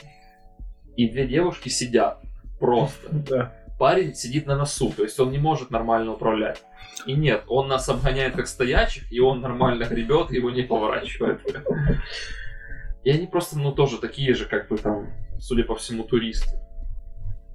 И 0.96 1.08
две 1.08 1.26
девушки 1.26 1.68
сидят 1.68 2.20
просто 2.58 3.08
Да. 3.10 3.52
Парень 3.78 4.14
сидит 4.14 4.46
на 4.46 4.56
носу, 4.56 4.92
то 4.94 5.02
есть 5.02 5.18
он 5.20 5.30
не 5.30 5.38
может 5.38 5.70
нормально 5.70 6.12
управлять. 6.12 6.62
И 7.06 7.14
нет, 7.14 7.44
он 7.46 7.68
нас 7.68 7.88
обгоняет 7.88 8.34
как 8.34 8.48
стоячих, 8.48 9.10
и 9.12 9.20
он 9.20 9.40
нормально 9.40 9.84
гребет, 9.84 10.32
его 10.32 10.50
не 10.50 10.62
поворачивает. 10.62 11.40
И 13.04 13.10
они 13.10 13.26
просто, 13.26 13.58
ну, 13.58 13.72
тоже 13.72 13.98
такие 13.98 14.34
же, 14.34 14.44
как 14.44 14.68
бы 14.68 14.76
там, 14.76 15.08
судя 15.38 15.64
по 15.64 15.76
всему, 15.76 16.02
туристы. 16.02 16.58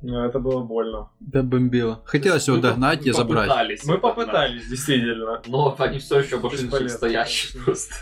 Ну, 0.01 0.19
это 0.25 0.39
было 0.39 0.63
больно. 0.63 1.11
Да 1.19 1.43
бомбило. 1.43 2.01
Хотелось 2.05 2.47
его 2.47 2.57
догнать 2.57 3.05
и 3.05 3.11
забрать. 3.11 3.47
попытались 3.47 3.85
Мы 3.85 3.97
попытались, 3.99 4.67
действительно. 4.67 5.41
Но 5.47 5.73
они 5.79 5.99
все 5.99 6.19
еще 6.19 6.39
Бесполезно. 6.39 6.89
стоящих 6.89 7.63
просто. 7.63 7.95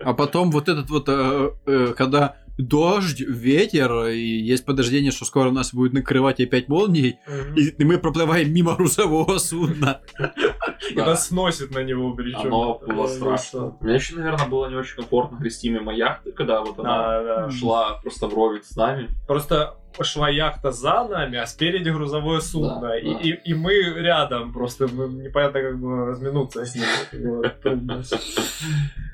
А 0.00 0.14
потом 0.14 0.50
вот 0.50 0.68
этот 0.68 0.88
вот, 0.88 1.08
э, 1.08 1.50
э, 1.66 1.94
когда 1.96 2.36
дождь, 2.58 3.20
ветер, 3.20 4.06
и 4.06 4.18
есть 4.18 4.64
подождение, 4.64 5.10
что 5.10 5.24
скоро 5.24 5.50
нас 5.50 5.74
будет 5.74 5.92
накрывать 5.92 6.40
опять 6.40 6.68
молнией, 6.68 7.18
и, 7.56 7.68
и 7.68 7.84
мы 7.84 7.98
проплываем 7.98 8.52
мимо 8.52 8.76
грузового 8.76 9.38
судна. 9.38 10.00
И 10.90 10.96
нас 10.96 11.28
сносит 11.28 11.74
на 11.74 11.82
него 11.82 12.12
причем. 12.14 12.46
Оно 12.46 12.78
было 12.78 13.06
страшно. 13.06 13.76
Мне 13.80 13.94
еще, 13.94 14.16
наверное, 14.16 14.46
было 14.46 14.68
не 14.68 14.76
очень 14.76 14.96
комфортно 14.96 15.36
грести 15.36 15.70
мимо 15.70 15.94
яхты, 15.94 16.32
когда 16.32 16.60
вот 16.60 16.78
она 16.78 17.50
шла 17.50 18.00
просто 18.02 18.26
вровень 18.26 18.62
с 18.64 18.76
нами. 18.76 19.08
Просто 19.26 19.76
шла 20.00 20.28
яхта 20.30 20.72
за 20.72 21.04
нами, 21.04 21.38
а 21.38 21.46
спереди 21.46 21.90
грузовое 21.90 22.40
судно. 22.40 22.80
Да, 22.80 22.98
и, 22.98 23.12
да. 23.12 23.20
И, 23.20 23.28
и 23.50 23.54
мы 23.54 23.74
рядом, 23.74 24.52
просто 24.52 24.88
мы 24.88 25.08
непонятно, 25.08 25.60
как 25.60 25.78
бы 25.78 26.06
разминуться 26.06 26.64
с 26.64 26.74
ним. 26.74 27.42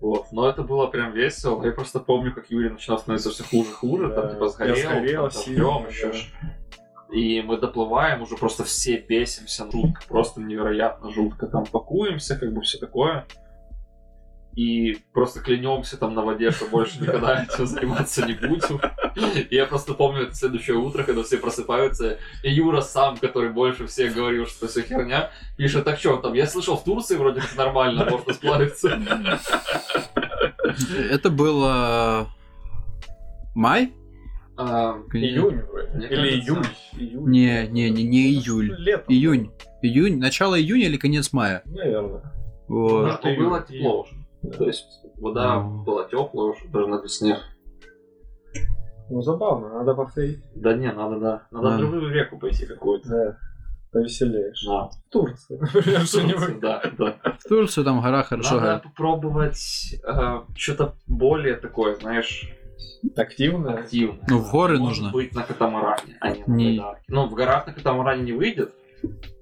Вот, 0.00 0.30
но 0.30 0.48
это 0.48 0.62
было 0.62 0.86
прям 0.86 1.12
весело. 1.12 1.64
Я 1.64 1.72
просто 1.72 2.00
помню, 2.00 2.34
как 2.34 2.50
Юрий 2.50 2.68
начинал 2.68 2.98
становиться 2.98 3.30
все 3.30 3.44
хуже 3.44 3.70
и 3.70 3.72
хуже, 3.72 4.08
там 4.10 4.28
Да, 4.28 4.34
типа 4.34 4.44
я 4.44 4.48
сгорел, 4.50 4.76
сгорел 4.76 5.22
там, 5.30 5.42
сильно, 5.42 5.86
еще. 5.88 6.12
И 7.10 7.40
мы 7.42 7.56
доплываем, 7.56 8.22
уже 8.22 8.36
просто 8.36 8.64
все 8.64 8.98
бесимся, 8.98 9.70
жутко, 9.70 10.02
просто 10.08 10.40
невероятно 10.40 11.10
жутко. 11.10 11.46
Там 11.46 11.64
пакуемся, 11.64 12.36
как 12.36 12.52
бы 12.52 12.60
все 12.62 12.78
такое. 12.78 13.26
И 14.56 14.96
просто 15.12 15.40
клянемся 15.40 15.98
там 15.98 16.14
на 16.14 16.22
воде, 16.22 16.50
что 16.50 16.64
больше 16.66 16.98
никогда 17.02 17.44
этим 17.44 17.66
заниматься 17.66 18.24
не 18.26 18.32
будем. 18.32 18.80
И 19.50 19.54
я 19.54 19.66
просто 19.66 19.92
помню 19.92 20.22
это 20.22 20.34
следующее 20.34 20.76
утро, 20.76 21.02
когда 21.02 21.22
все 21.22 21.36
просыпаются, 21.36 22.18
и 22.42 22.50
Юра 22.50 22.80
сам, 22.80 23.18
который 23.18 23.50
больше 23.50 23.86
всех 23.86 24.14
говорил, 24.14 24.46
что 24.46 24.66
все 24.66 24.82
херня, 24.82 25.30
пишет, 25.58 25.84
так 25.84 25.98
что 25.98 26.16
там, 26.16 26.32
я 26.32 26.46
слышал, 26.46 26.76
в 26.76 26.84
Турции 26.84 27.16
вроде 27.16 27.42
как 27.42 27.54
нормально 27.56 28.06
можно 28.10 28.32
сплавиться. 28.32 28.98
Это 31.10 31.30
было 31.30 32.28
май? 33.54 33.92
А, 34.58 34.96
Июнь 35.12 35.60
вроде. 35.60 36.06
Или 36.08 36.40
июль. 36.40 36.66
июль. 36.96 37.30
Не, 37.30 37.66
не, 37.68 37.90
не, 37.90 38.04
не 38.04 38.28
июль. 38.30 38.74
Летом. 38.78 39.14
Июнь. 39.14 39.50
Июнь, 39.82 40.18
начало 40.18 40.58
июня 40.58 40.86
или 40.86 40.96
конец 40.96 41.32
мая? 41.34 41.60
Наверное. 41.66 42.22
Вот. 42.68 43.02
Может, 43.02 43.24
Ну, 43.24 43.36
было 43.36 43.62
тепло 43.62 44.02
уже. 44.02 44.25
То 44.50 44.64
есть 44.64 44.86
вода 45.18 45.60
Ну. 45.62 45.82
была 45.84 46.04
теплая 46.04 46.50
уже, 46.52 46.68
даже 46.68 46.86
на 46.86 47.00
весне. 47.02 47.38
Ну, 49.08 49.22
забавно, 49.22 49.68
надо 49.74 49.94
повторить. 49.94 50.42
Да 50.54 50.74
не, 50.74 50.90
надо, 50.92 51.18
да. 51.20 51.42
Надо 51.52 51.70
Надо. 51.70 51.86
в 51.86 51.90
другую 51.90 52.12
реку 52.12 52.38
пойти 52.38 52.66
какую-то. 52.66 53.08
Да. 53.08 53.38
Повеселеешь. 53.92 54.64
Да. 54.66 54.88
В 54.88 55.10
Турции, 55.10 55.56
например, 55.60 56.00
что-нибудь. 56.00 56.60
Да, 56.60 56.82
да. 56.98 57.14
В 57.38 57.48
Турцию 57.48 57.84
там 57.84 58.02
гора 58.02 58.22
хорошо 58.24 58.60
Надо 58.60 58.80
попробовать 58.82 59.56
что-то 60.56 60.94
более 61.06 61.54
такое, 61.54 61.94
знаешь, 61.96 62.50
Активно. 63.16 63.74
активное. 63.78 64.20
Ну, 64.28 64.38
в 64.38 64.50
горы 64.50 64.78
Может 64.78 65.02
нужно. 65.04 65.12
быть 65.12 65.34
на 65.34 65.44
катамаране, 65.44 66.16
а 66.20 66.30
не 66.30 66.42
на 66.44 66.52
Не. 66.52 66.82
Ну, 67.08 67.26
в 67.28 67.34
горах 67.34 67.66
на 67.68 67.72
катамаране 67.72 68.22
не 68.24 68.32
выйдет, 68.32 68.74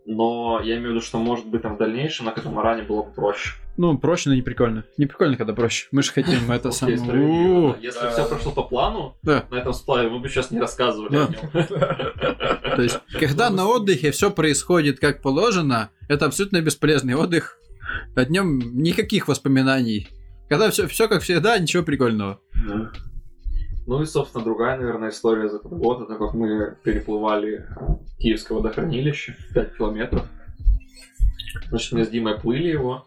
но 0.07 0.61
я 0.63 0.77
имею 0.77 0.89
в 0.89 0.91
виду, 0.93 1.01
что, 1.01 1.19
может 1.19 1.47
быть, 1.47 1.63
там 1.63 1.77
в 1.77 1.79
дальнейшем 1.79 2.27
на 2.27 2.33
катамаране 2.33 2.83
было 2.83 3.03
бы 3.03 3.13
проще. 3.13 3.55
Ну, 3.77 3.99
проще, 3.99 4.29
но 4.29 4.35
не 4.35 4.43
прикольно. 4.43 4.85
Не 4.99 5.07
прикольно, 5.07 5.37
когда 5.37 5.53
проще. 5.53 5.89
Мы 5.91 6.03
же 6.03 6.13
хотим 6.13 6.51
это 6.51 6.69
Окей, 6.69 6.97
самое. 6.99 7.77
Если 7.81 8.09
все 8.11 8.29
прошло 8.29 8.53
по 8.53 8.63
плану 8.63 9.17
на 9.23 9.45
этом 9.51 9.73
сплаве, 9.73 10.09
мы 10.09 10.21
бы 10.21 10.29
сейчас 10.29 10.51
не 10.51 10.61
рассказывали 10.61 11.17
о 11.17 11.29
нем. 11.29 12.77
То 12.77 12.83
есть, 12.83 12.99
когда 13.19 13.51
на 13.51 13.67
отдыхе 13.67 14.11
все 14.11 14.31
происходит 14.31 15.01
как 15.01 15.23
положено, 15.23 15.91
это 16.09 16.27
абсолютно 16.27 16.61
бесполезный 16.61 17.15
отдых. 17.15 17.59
О 18.15 18.25
нем 18.25 18.59
никаких 18.59 19.29
воспоминаний. 19.29 20.09
Когда 20.49 20.71
все, 20.71 20.87
все 20.87 21.09
как 21.09 21.23
всегда, 21.23 21.59
ничего 21.59 21.83
прикольного. 21.83 22.41
Ну 23.86 24.01
и, 24.02 24.06
собственно, 24.06 24.43
другая, 24.44 24.78
наверное, 24.78 25.11
история 25.11 25.48
за 25.48 25.56
этот 25.59 25.73
год, 25.73 26.02
это 26.02 26.16
как 26.16 26.32
мы 26.35 26.77
переплывали 26.82 27.66
э, 27.69 27.94
Киевское 28.19 28.56
водохранилище 28.56 29.36
5 29.52 29.77
километров. 29.77 30.27
Значит, 31.69 31.93
мы 31.93 32.05
с 32.05 32.09
Димой 32.09 32.39
плыли 32.39 32.69
его, 32.69 33.05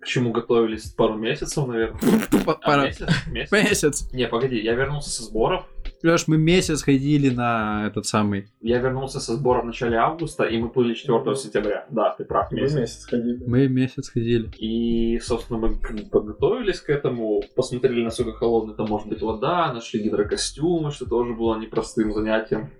к 0.00 0.06
чему 0.06 0.32
готовились 0.32 0.90
пару 0.92 1.16
месяцев, 1.16 1.66
наверное. 1.66 1.98
П- 2.44 2.58
А, 2.62 2.84
месяц? 2.84 3.08
Месяц? 3.28 3.52
Месяц. 3.52 4.12
Не, 4.12 4.28
погоди, 4.28 4.60
я 4.60 4.74
вернулся 4.74 5.10
со 5.10 5.22
сборов. 5.22 5.64
Леш, 6.02 6.28
мы 6.28 6.38
месяц 6.38 6.82
ходили 6.82 7.28
на 7.28 7.86
этот 7.86 8.06
самый. 8.06 8.46
Я 8.62 8.78
вернулся 8.78 9.20
со 9.20 9.34
сбора 9.34 9.60
в 9.60 9.66
начале 9.66 9.98
августа, 9.98 10.44
и 10.44 10.56
мы 10.56 10.70
плыли 10.70 10.94
4 10.94 11.36
сентября. 11.36 11.86
Да, 11.90 12.14
ты 12.16 12.24
прав, 12.24 12.50
Мы 12.50 12.60
месяц. 12.62 12.76
месяц 12.76 13.04
ходили. 13.04 13.44
Мы 13.46 13.68
месяц 13.68 14.08
ходили. 14.08 14.50
И, 14.58 15.18
собственно, 15.20 15.58
мы 15.58 15.76
подготовились 16.10 16.80
к 16.80 16.88
этому, 16.88 17.42
посмотрели, 17.54 18.02
насколько 18.02 18.32
холодная 18.32 18.74
там 18.74 18.88
может 18.88 19.08
быть 19.08 19.20
вода, 19.20 19.72
нашли 19.74 20.02
гидрокостюмы, 20.02 20.90
что 20.90 21.06
тоже 21.06 21.34
было 21.34 21.58
непростым 21.58 22.12
занятием. 22.14 22.70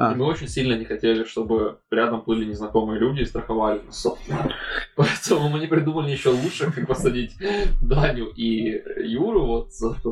А. 0.00 0.12
И 0.12 0.14
мы 0.14 0.24
очень 0.24 0.48
сильно 0.48 0.72
не 0.78 0.86
хотели, 0.86 1.24
чтобы 1.24 1.78
рядом 1.90 2.22
плыли 2.22 2.46
незнакомые 2.46 2.98
люди 2.98 3.20
и 3.20 3.26
страховали 3.26 3.82
нас, 3.82 4.00
собственно. 4.00 4.50
Поэтому 4.96 5.50
мы 5.50 5.60
не 5.60 5.66
придумали 5.66 6.12
ничего 6.12 6.32
лучше, 6.32 6.72
как 6.72 6.86
посадить 6.86 7.36
Даню 7.82 8.28
и 8.34 8.82
Юру. 9.04 9.44
Вот, 9.44 9.68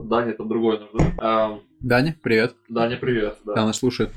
Даня 0.07 0.35
там 0.35 0.47
другой 0.47 0.81
нужен. 0.81 1.63
Даня, 1.81 2.15
привет. 2.23 2.55
Даня, 2.69 2.99
привет. 2.99 3.39
Да, 3.47 3.65
нас 3.65 3.79
слушает. 3.79 4.13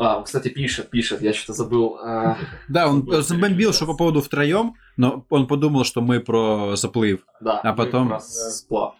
А, 0.00 0.18
он, 0.18 0.24
кстати, 0.24 0.48
пишет, 0.48 0.90
пишет, 0.90 1.22
я 1.22 1.32
что-то 1.32 1.54
забыл. 1.54 1.98
А, 2.00 2.36
Да, 2.68 2.88
он 2.88 3.00
Забыл 3.00 3.22
забомбил, 3.22 3.72
что 3.72 3.84
по 3.84 3.94
поводу 3.96 4.20
втроем, 4.22 4.74
но 4.96 5.24
он 5.28 5.48
подумал, 5.48 5.82
что 5.84 6.00
мы 6.00 6.20
про 6.20 6.76
заплыв. 6.76 7.20
да, 7.40 7.58
А 7.64 7.72
потом- 7.72 8.18
сплав. 8.20 8.94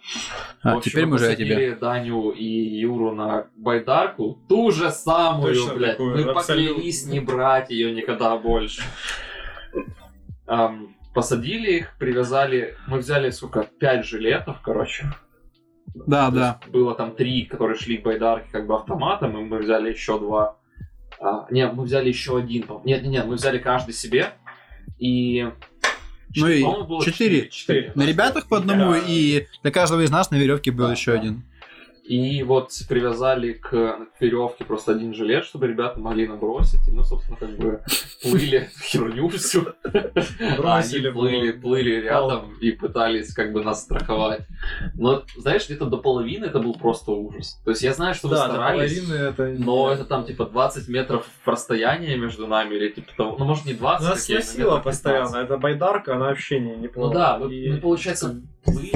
А, 0.62 0.72
общем, 0.74 0.90
теперь 0.90 1.06
мы 1.06 1.14
уже 1.16 1.28
о 1.28 1.36
тебе. 1.36 1.76
Даню 1.76 2.30
и 2.30 2.44
Юру 2.44 3.14
на 3.14 3.46
байдарку. 3.56 4.40
Ту 4.48 4.72
же 4.72 4.90
самую, 4.90 5.54
Точно 5.54 5.74
блядь. 5.74 5.90
такую, 5.92 6.16
мы 6.26 6.32
абсолютно. 6.32 6.74
поклялись 6.74 7.06
не 7.06 7.20
брать 7.20 7.70
ее 7.70 7.92
никогда 7.94 8.36
больше. 8.36 8.82
Посадили 11.14 11.78
их, 11.78 11.96
привязали. 11.98 12.76
Мы 12.86 12.98
взяли, 12.98 13.30
сука, 13.30 13.66
пять 13.80 14.04
жилетов, 14.04 14.60
короче. 14.62 15.06
Да, 15.94 16.28
То 16.30 16.34
да. 16.36 16.60
Было 16.68 16.94
там 16.94 17.14
три, 17.16 17.44
которые 17.44 17.76
шли 17.76 17.96
к 17.98 18.04
байдарке 18.04 18.48
как 18.52 18.66
бы 18.66 18.74
автоматом, 18.76 19.36
и 19.38 19.42
мы 19.42 19.58
взяли 19.58 19.90
еще 19.90 20.18
два. 20.18 20.57
А, 21.20 21.46
не, 21.50 21.66
мы 21.68 21.84
взяли 21.84 22.08
еще 22.08 22.38
один. 22.38 22.66
Нет, 22.84 23.02
нет, 23.02 23.10
нет, 23.10 23.26
мы 23.26 23.34
взяли 23.34 23.58
каждый 23.58 23.94
себе. 23.94 24.32
И... 24.98 25.48
Ну 26.36 26.46
и 26.46 26.62
четыре. 27.04 27.48
На 27.94 28.02
ребятах 28.04 28.48
по 28.48 28.58
одному, 28.58 28.92
Да. 28.92 28.98
и 29.06 29.46
на 29.62 29.70
каждого 29.70 30.02
из 30.02 30.10
нас 30.10 30.30
на 30.30 30.36
веревке 30.36 30.70
был 30.70 30.86
Да, 30.86 30.92
еще 30.92 31.12
да. 31.12 31.20
один. 31.20 31.42
И 32.08 32.42
вот 32.42 32.70
привязали 32.88 33.52
к, 33.52 33.68
к 33.68 34.20
веревке 34.20 34.64
просто 34.64 34.92
один 34.92 35.12
жилет, 35.12 35.44
чтобы 35.44 35.66
ребята 35.66 36.00
могли 36.00 36.26
набросить. 36.26 36.80
И 36.88 36.90
мы, 36.90 37.04
собственно, 37.04 37.36
как 37.36 37.50
бы 37.58 37.82
плыли 38.22 38.70
херню 38.82 39.28
всю. 39.28 39.66
Бросили 40.56 41.08
Они 41.08 41.12
плыли, 41.14 41.52
плыли 41.52 42.00
рядом 42.00 42.54
и 42.62 42.70
пытались 42.70 43.34
как 43.34 43.52
бы 43.52 43.62
нас 43.62 43.82
страховать. 43.82 44.46
Но, 44.94 45.22
знаешь, 45.36 45.66
где-то 45.66 45.84
до 45.84 45.98
половины 45.98 46.46
это 46.46 46.60
был 46.60 46.74
просто 46.74 47.10
ужас. 47.12 47.60
То 47.64 47.72
есть 47.72 47.82
я 47.82 47.92
знаю, 47.92 48.14
что 48.14 48.28
вы 48.28 48.36
старались, 48.36 49.02
но 49.58 49.92
это 49.92 50.06
там 50.06 50.24
типа 50.24 50.46
20 50.46 50.88
метров 50.88 51.26
расстояния 51.44 52.16
между 52.16 52.46
нами 52.46 52.74
или 52.74 52.88
типа 52.88 53.12
того. 53.16 53.36
Ну, 53.38 53.44
может, 53.44 53.66
не 53.66 53.74
20, 53.74 54.08
Нас 54.08 54.24
сносило 54.24 54.78
постоянно. 54.78 55.26
15. 55.26 55.44
Это 55.44 55.58
байдарка, 55.58 56.14
она 56.14 56.26
вообще 56.26 56.58
не, 56.58 56.74
не 56.76 56.86
Ну 56.86 56.92
плавала. 56.92 57.14
да, 57.14 57.38
мы, 57.38 57.76
получается, 57.76 58.40
плыли. 58.64 58.92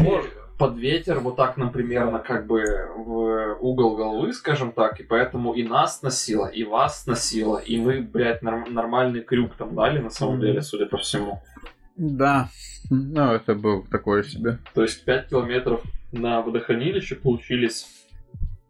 Под 0.62 0.76
ветер 0.76 1.18
вот 1.18 1.34
так 1.34 1.56
нам 1.56 1.72
примерно 1.72 2.20
как 2.20 2.46
бы 2.46 2.62
в 2.96 3.56
угол 3.60 3.96
головы, 3.96 4.32
скажем 4.32 4.70
так, 4.70 5.00
и 5.00 5.02
поэтому 5.02 5.54
и 5.54 5.64
нас 5.64 5.98
сносило, 5.98 6.46
и 6.46 6.62
вас 6.62 7.02
сносило, 7.02 7.58
и 7.58 7.80
мы, 7.80 8.00
блядь, 8.00 8.42
норм- 8.42 8.72
нормальный 8.72 9.22
крюк 9.22 9.56
там 9.56 9.74
дали, 9.74 9.98
на 9.98 10.10
самом 10.10 10.40
деле, 10.40 10.62
судя 10.62 10.86
по 10.86 10.98
всему. 10.98 11.42
Да. 11.96 12.48
Ну, 12.90 13.32
это 13.32 13.56
был 13.56 13.84
такое 13.90 14.22
себе. 14.22 14.58
То 14.72 14.82
есть 14.82 15.04
5 15.04 15.30
километров 15.30 15.82
на 16.12 16.42
водохранилище 16.42 17.16
получились 17.16 18.01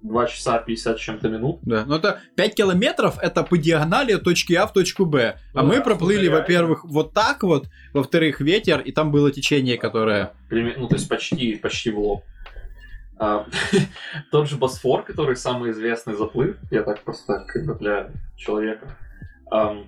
2 0.03 0.27
часа 0.27 0.59
50 0.59 0.99
с 0.99 1.01
чем-то 1.01 1.29
минут. 1.29 1.61
Да. 1.63 1.85
Но 1.87 1.97
это 1.97 2.21
5 2.37 2.55
километров, 2.55 3.19
это 3.21 3.43
по 3.43 3.57
диагонали 3.57 4.13
от 4.13 4.25
точки 4.25 4.53
А 4.55 4.67
в 4.67 4.73
точку 4.73 5.07
Б. 5.07 5.39
А 5.55 5.63
Ну 5.63 5.69
мы 5.69 5.77
да, 5.77 5.83
проплыли, 5.83 6.29
во-первых, 6.29 6.85
вот 6.85 7.13
так 7.15 7.43
вот, 7.43 7.69
во-вторых, 7.93 8.41
ветер, 8.41 8.81
и 8.81 8.93
там 8.93 9.11
было 9.11 9.31
течение, 9.31 9.79
которое... 9.79 10.33
Ну, 10.51 10.89
то 10.89 10.97
есть 10.97 11.09
почти, 11.09 11.57
почти 11.57 11.91
в 11.91 11.99
лоб. 11.99 12.25
А, 13.17 13.47
тот 14.31 14.49
же 14.49 14.57
Босфор, 14.57 15.05
который 15.05 15.37
самый 15.37 15.71
известный 15.71 16.15
заплыв, 16.15 16.57
я 16.71 16.83
так 16.83 17.01
просто 17.03 17.45
как 17.47 17.67
бы 17.67 17.75
для 17.77 18.11
человека, 18.37 18.97
он 19.51 19.87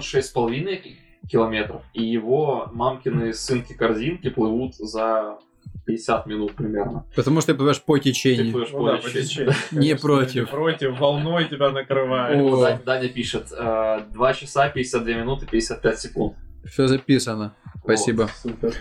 6,5 0.00 0.76
ки- 0.76 0.98
километров, 1.30 1.82
и 1.92 2.02
его 2.02 2.70
мамкины 2.72 3.34
сынки-корзинки 3.34 4.30
плывут 4.30 4.74
за 4.76 5.38
50 5.86 6.26
минут 6.26 6.54
примерно. 6.54 7.04
Потому 7.14 7.40
что 7.40 7.52
ты 7.52 7.58
плывешь 7.58 7.82
по 7.82 7.96
Ты 7.98 8.04
течению. 8.04 8.52
плывешь 8.52 8.70
Ну 8.72 8.78
по 8.78 8.86
да, 8.92 8.96
по 8.96 9.08
течению. 9.10 9.24
течению, 9.28 9.54
Не 9.72 9.96
против. 9.96 10.50
против, 10.50 10.98
волной 11.00 11.44
тебя 11.48 11.70
накрывает. 11.70 12.84
Даня, 12.84 13.08
пишет, 13.08 13.52
э, 13.52 14.00
2 14.12 14.32
часа 14.34 14.68
52 14.70 15.14
минуты 15.14 15.46
55 15.46 15.98
секунд. 16.00 16.34
Все 16.64 16.86
записано. 16.88 17.54
Спасибо. 17.82 18.28
Супер. 18.42 18.72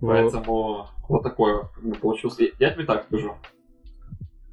Поэтому 0.00 0.88
вот 1.08 1.22
такое 1.22 1.68
получилось. 2.00 2.36
Я- 2.38 2.48
Я 2.58 2.70
тебе 2.70 2.84
так 2.84 3.04
скажу. 3.04 3.34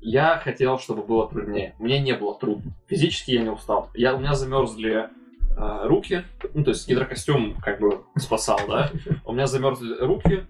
Я 0.01 0.37
хотел, 0.43 0.79
чтобы 0.79 1.03
было 1.03 1.29
труднее. 1.29 1.75
Мне 1.79 1.99
не 1.99 2.13
было 2.13 2.37
трудно. 2.37 2.71
Физически 2.87 3.31
я 3.31 3.41
не 3.43 3.49
устал. 3.49 3.89
Я, 3.93 4.15
у 4.15 4.19
меня 4.19 4.35
замерзли 4.35 5.09
э, 5.57 5.87
руки. 5.87 6.23
Ну, 6.53 6.63
то 6.63 6.69
есть 6.71 6.87
гидрокостюм 6.87 7.55
как 7.61 7.79
бы 7.79 8.01
спасал, 8.17 8.59
да? 8.67 8.91
У 9.25 9.33
меня 9.33 9.47
замерзли 9.47 9.95
руки, 9.99 10.43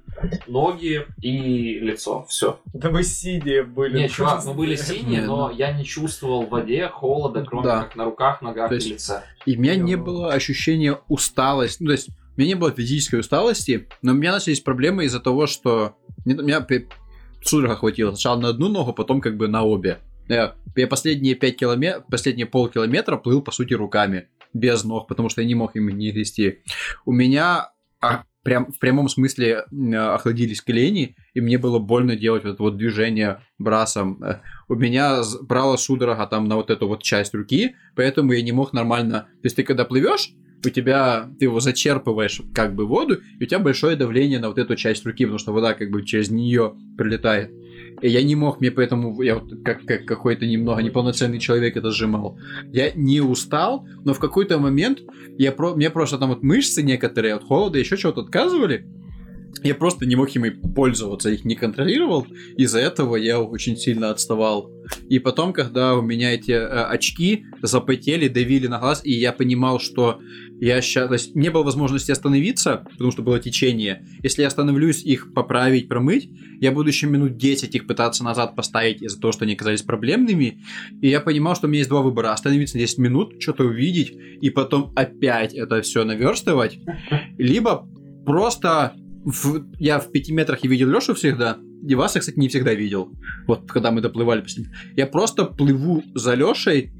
ноги 0.48 1.06
и 1.22 1.80
лицо. 1.80 2.26
Все. 2.30 2.60
Да 2.73 2.89
мы 2.89 3.03
сидя 3.03 3.64
были. 3.64 3.98
Не, 3.99 4.10
чувак, 4.10 4.44
мы 4.45 4.53
были 4.53 4.76
синие, 4.77 5.22
но 5.23 5.52
я 5.52 5.72
не 5.73 5.85
чувствовал 5.85 6.45
в 6.45 6.49
воде 6.49 6.88
холода, 6.88 7.44
кроме 7.45 7.65
Да. 7.65 7.84
как 7.84 7.95
на 7.95 8.06
руках, 8.06 8.41
ногах 8.41 8.69
То 8.69 8.76
и 8.76 8.77
есть- 8.77 8.89
лице. 8.89 9.23
И 9.45 9.56
у 9.57 9.60
меня 9.61 9.76
не 9.76 9.95
был- 9.95 10.06
было 10.06 10.34
ощущения 10.34 10.99
усталости. 11.07 11.81
Ну, 11.84 11.88
то 11.88 11.94
есть, 11.94 12.10
у 12.10 12.39
меня 12.41 12.49
не 12.49 12.56
было 12.56 12.72
физической 12.72 13.19
усталости, 13.19 13.88
но 14.02 14.11
у 14.11 14.15
меня 14.15 14.31
начались 14.34 14.60
проблемы 14.61 15.06
из-за 15.06 15.19
того, 15.19 15.48
что 15.48 15.95
меня 16.26 16.65
судорога 17.44 17.76
хватило. 17.76 18.11
Сначала 18.11 18.39
на 18.39 18.49
одну 18.49 18.68
ногу, 18.69 18.94
потом 18.94 19.22
как 19.22 19.38
бы 19.38 19.48
на 19.48 19.64
обе. 19.64 19.99
Я, 20.27 20.56
я 20.76 20.88
последние 20.88 21.35
5 21.35 21.56
километров, 21.57 22.06
последние 22.11 22.45
полкилометра 22.45 23.15
плыл, 23.18 23.41
по 23.41 23.52
сути, 23.52 23.73
руками. 23.73 24.27
Без 24.53 24.84
ног, 24.84 25.07
потому 25.07 25.30
что 25.30 25.41
я 25.41 25.48
не 25.48 25.56
мог 25.56 25.76
им 25.76 25.88
не 25.89 26.11
грести. 26.11 26.60
У 27.06 27.11
меня 27.11 27.72
а, 28.02 28.23
прям, 28.48 28.72
в 28.72 28.80
прямом 28.80 29.10
смысле 29.10 29.65
м, 29.74 29.94
охладились 29.94 30.61
колени, 30.61 31.18
и 31.34 31.41
мне 31.41 31.57
было 31.57 31.80
больно 31.80 32.15
делать 32.15 32.45
вот 32.45 32.53
это 32.53 32.64
вот 32.64 32.78
движение 32.78 33.41
брасом. 33.60 34.24
Э, 34.24 34.40
У 34.69 34.76
меня 34.76 35.22
брала 35.41 35.76
судорога 35.76 36.26
там 36.28 36.48
на 36.48 36.56
вот 36.56 36.69
эту 36.69 36.88
вот 36.88 37.03
часть 37.03 37.34
руки, 37.34 37.76
поэтому 37.94 38.32
я 38.32 38.41
не 38.41 38.53
мог 38.53 38.72
нормально... 38.72 39.28
То 39.41 39.48
есть 39.48 39.57
ты 39.57 39.64
когда 39.64 39.84
плывешь, 39.84 40.30
у 40.65 40.69
тебя, 40.69 41.30
ты 41.38 41.44
его 41.44 41.60
зачерпываешь 41.60 42.41
как 42.53 42.74
бы 42.74 42.86
воду, 42.86 43.19
и 43.38 43.44
у 43.44 43.45
тебя 43.45 43.60
большое 43.60 43.98
давление 43.98 44.40
на 44.40 44.48
вот 44.48 44.57
эту 44.57 44.78
часть 44.78 45.06
руки, 45.06 45.26
потому 45.26 45.40
что 45.40 45.52
вода 45.52 45.74
как 45.74 45.91
бы 45.91 46.06
через 46.06 46.32
нее 46.32 46.74
прилетает. 46.98 47.52
Я 48.02 48.22
не 48.24 48.36
мог, 48.36 48.60
мне 48.60 48.69
поэтому, 48.72 49.22
я 49.22 49.36
вот 49.36 49.52
как, 49.64 49.84
как 49.86 50.06
какой-то 50.06 50.45
немного 50.45 50.82
неполноценный 50.82 51.40
человек 51.40 51.78
это 51.78 51.91
сжимал. 51.91 52.38
Я 52.72 52.91
не 52.91 53.22
устал, 53.22 53.88
но 54.03 54.14
в 54.14 54.19
какой-то 54.19 54.60
момент 54.60 54.99
я 55.38 55.52
про, 55.52 55.74
мне 55.76 55.90
просто 55.90 56.18
там 56.18 56.30
вот 56.30 56.44
мышцы 56.44 56.84
некоторые 56.84 57.34
от 57.34 57.44
холода 57.44 57.80
еще 57.80 57.98
чего-то 57.98 58.22
отказывали. 58.22 58.86
Я 59.64 59.76
просто 59.76 60.06
не 60.06 60.15
мог 60.15 60.30
ими 60.36 60.49
пользоваться, 60.49 61.30
их 61.30 61.45
не 61.45 61.56
контролировал. 61.56 62.28
Из-за 62.57 62.80
этого 62.80 63.15
я 63.15 63.40
очень 63.40 63.76
сильно 63.78 64.11
отставал. 64.11 64.72
И 65.10 65.19
потом, 65.19 65.53
когда 65.53 65.95
у 65.95 66.02
меня 66.02 66.34
эти 66.34 66.52
э, 66.52 66.65
очки 66.65 67.45
запотели, 67.61 68.28
давили 68.28 68.68
на 68.68 68.80
глаз, 68.80 69.02
и 69.03 69.11
я 69.11 69.34
понимал, 69.34 69.80
что 69.80 70.19
я 70.60 70.82
сейчас... 70.82 71.07
То 71.07 71.14
есть 71.14 71.36
не 71.36 71.49
было 71.49 71.64
возможности 71.64 72.11
остановиться, 72.11 72.86
потому 72.91 73.11
что 73.11 73.22
было 73.22 73.40
течение. 73.40 74.06
Если 74.24 74.41
я 74.41 74.48
остановлюсь 74.48 75.03
их 75.03 75.34
поправить, 75.34 75.88
промыть, 75.88 76.30
я 76.60 76.72
буду 76.72 76.90
еще 76.90 77.07
минут 77.07 77.38
10 77.38 77.76
их 77.76 77.88
пытаться 77.88 78.24
назад 78.24 78.56
поставить 78.56 79.02
из-за 79.02 79.19
того, 79.19 79.32
что 79.32 79.45
они 79.45 79.53
оказались 79.53 79.82
проблемными. 79.82 80.64
И 81.02 81.10
я 81.10 81.19
понимал, 81.19 81.56
что 81.56 81.68
у 81.68 81.69
меня 81.69 81.80
есть 81.80 81.90
два 81.90 82.02
выбора. 82.02 82.32
Остановиться 82.32 82.78
на 82.78 82.82
10 82.82 82.98
минут, 82.99 83.41
что-то 83.41 83.65
увидеть, 83.65 84.14
и 84.41 84.49
потом 84.49 84.94
опять 84.95 85.53
это 85.53 85.82
все 85.82 86.03
наверстывать. 86.03 86.80
Либо 87.38 87.88
просто... 88.26 88.95
в- 89.32 89.66
я 89.80 89.99
в 89.99 90.12
5 90.12 90.32
метрах 90.32 90.64
и 90.64 90.68
видел 90.68 90.90
Лешу 90.90 91.14
всегда, 91.14 91.58
и 91.88 91.95
вас 91.95 92.16
я, 92.16 92.22
кстати, 92.22 92.40
не 92.40 92.48
всегда 92.48 92.74
видел. 92.74 93.12
Вот 93.48 93.70
когда 93.72 93.91
мы 93.91 94.02
доплывали 94.02 94.41
последний. 94.41 94.74
Я 94.95 95.06
просто 95.08 95.45
плыву 95.45 96.04
за 96.16 96.34
Лешей, 96.36 96.91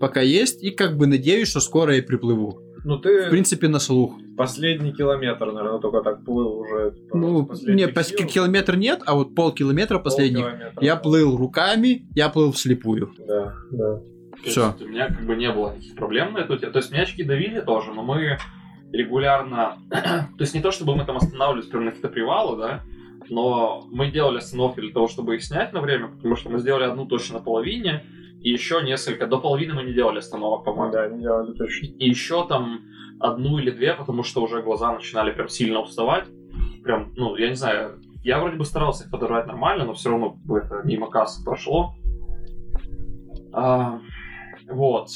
пока 0.00 0.20
есть, 0.20 0.62
и 0.62 0.70
как 0.70 0.96
бы 0.96 1.06
надеюсь, 1.06 1.48
что 1.48 1.60
скоро 1.60 1.94
я 1.96 2.02
приплыву. 2.02 2.60
Ну 2.84 2.98
ты 2.98 3.26
В 3.26 3.30
принципе, 3.30 3.66
на 3.66 3.80
слух. 3.80 4.14
последний 4.36 4.92
километр, 4.92 5.46
наверное, 5.52 5.80
только 5.80 6.02
так 6.02 6.24
плыл 6.24 6.60
уже. 6.60 6.92
типа, 6.92 7.16
Ну, 7.18 7.48
не, 7.66 7.86
пос- 7.88 8.04
сил. 8.16 8.26
километр 8.28 8.76
нет, 8.76 9.00
а 9.06 9.14
вот 9.16 9.34
полкилометра 9.34 9.98
последних. 9.98 10.42
Полкилометра, 10.44 10.84
Я 10.84 10.94
да. 10.94 11.00
плыл 11.00 11.36
руками, 11.36 12.06
я 12.14 12.28
плыл 12.28 12.52
вслепую. 12.52 13.12
Да, 13.26 13.54
да. 13.72 14.00
То 14.44 14.44
есть 14.44 14.82
У 14.82 14.86
меня 14.88 15.08
как 15.08 15.26
бы 15.26 15.34
не 15.34 15.50
было 15.50 15.72
никаких 15.72 15.96
проблем 15.96 16.34
на 16.34 16.38
эту 16.38 16.56
тему. 16.58 16.72
То 16.72 16.78
есть 16.78 16.92
меня 16.92 17.02
очки 17.02 17.24
давили 17.24 17.60
тоже, 17.60 17.92
но 17.92 18.04
мы 18.04 18.38
регулярно... 18.96 19.78
то 19.90 20.40
есть 20.40 20.54
не 20.54 20.60
то, 20.60 20.70
чтобы 20.70 20.96
мы 20.96 21.04
там 21.04 21.16
останавливались 21.16 21.68
прямо 21.68 21.86
на 21.86 21.90
какие-то 21.90 22.08
привалы, 22.08 22.56
да, 22.56 22.82
но 23.28 23.86
мы 23.90 24.10
делали 24.10 24.38
остановки 24.38 24.80
для 24.80 24.92
того, 24.92 25.08
чтобы 25.08 25.36
их 25.36 25.42
снять 25.42 25.72
на 25.72 25.80
время, 25.80 26.08
потому 26.08 26.36
что 26.36 26.50
мы 26.50 26.58
сделали 26.58 26.84
одну 26.84 27.06
точно 27.06 27.38
на 27.38 27.44
половине, 27.44 28.04
и 28.40 28.50
еще 28.50 28.82
несколько... 28.82 29.26
До 29.26 29.38
половины 29.38 29.74
мы 29.74 29.82
не 29.82 29.92
делали 29.92 30.18
остановок, 30.18 30.64
по-моему. 30.64 30.92
Да, 30.92 31.08
не 31.08 31.20
делали 31.20 31.52
точно. 31.54 31.86
И 31.86 32.08
еще 32.08 32.46
там 32.46 32.80
одну 33.18 33.58
или 33.58 33.70
две, 33.70 33.94
потому 33.94 34.22
что 34.22 34.42
уже 34.42 34.62
глаза 34.62 34.92
начинали 34.92 35.32
прям 35.32 35.48
сильно 35.48 35.80
уставать. 35.80 36.26
Прям, 36.84 37.12
ну, 37.16 37.36
я 37.36 37.48
не 37.48 37.56
знаю, 37.56 38.00
я 38.22 38.38
вроде 38.38 38.56
бы 38.56 38.64
старался 38.64 39.04
их 39.04 39.10
подобрать 39.10 39.46
нормально, 39.46 39.84
но 39.84 39.94
все 39.94 40.10
равно 40.10 40.36
это 40.48 40.82
мимо 40.84 41.10
кассы 41.10 41.44
прошло. 41.44 41.94
А, 43.52 44.00
вот. 44.68 45.08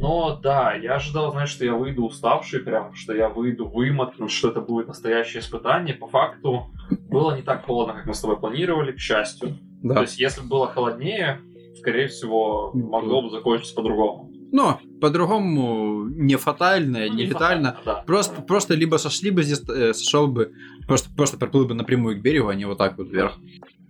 Но 0.00 0.38
да, 0.40 0.74
я 0.74 0.94
ожидал, 0.94 1.32
знаешь, 1.32 1.50
что 1.50 1.64
я 1.64 1.74
выйду 1.74 2.04
уставший 2.04 2.60
прям, 2.60 2.94
что 2.94 3.14
я 3.14 3.28
выйду 3.28 3.68
вымотан, 3.68 4.28
что 4.28 4.48
это 4.48 4.60
будет 4.60 4.88
настоящее 4.88 5.40
испытание. 5.40 5.94
По 5.94 6.06
факту 6.06 6.66
было 7.10 7.34
не 7.36 7.42
так 7.42 7.64
холодно, 7.66 7.94
как 7.94 8.06
мы 8.06 8.14
с 8.14 8.20
тобой 8.20 8.38
планировали, 8.38 8.92
к 8.92 8.98
счастью. 9.00 9.50
То 9.82 9.94
Да. 9.94 10.00
есть, 10.02 10.18
если 10.20 10.40
бы 10.42 10.48
было 10.48 10.68
холоднее, 10.68 11.40
скорее 11.76 12.06
всего, 12.08 12.70
могло 12.74 13.22
бы 13.22 13.30
закончиться 13.30 13.74
по-другому. 13.74 14.30
Но 14.50 14.80
по-другому 15.00 16.04
не 16.08 16.36
фатально, 16.36 17.00
Ну, 17.00 17.04
не, 17.04 17.10
не 17.10 17.26
летально. 17.26 17.72
фатально, 17.72 17.80
да. 17.84 18.02
Просто, 18.06 18.40
просто 18.42 18.74
либо 18.74 18.96
сошли 18.96 19.30
бы 19.30 19.42
здесь, 19.42 19.62
э, 19.68 19.92
сошел 19.92 20.26
бы, 20.26 20.52
просто, 20.86 21.10
просто 21.14 21.36
проплыл 21.38 21.66
бы 21.66 21.74
напрямую 21.74 22.18
к 22.18 22.22
берегу, 22.22 22.48
а 22.48 22.54
не 22.54 22.64
вот 22.64 22.78
так 22.78 22.96
вот 22.96 23.08
вверх. 23.10 23.38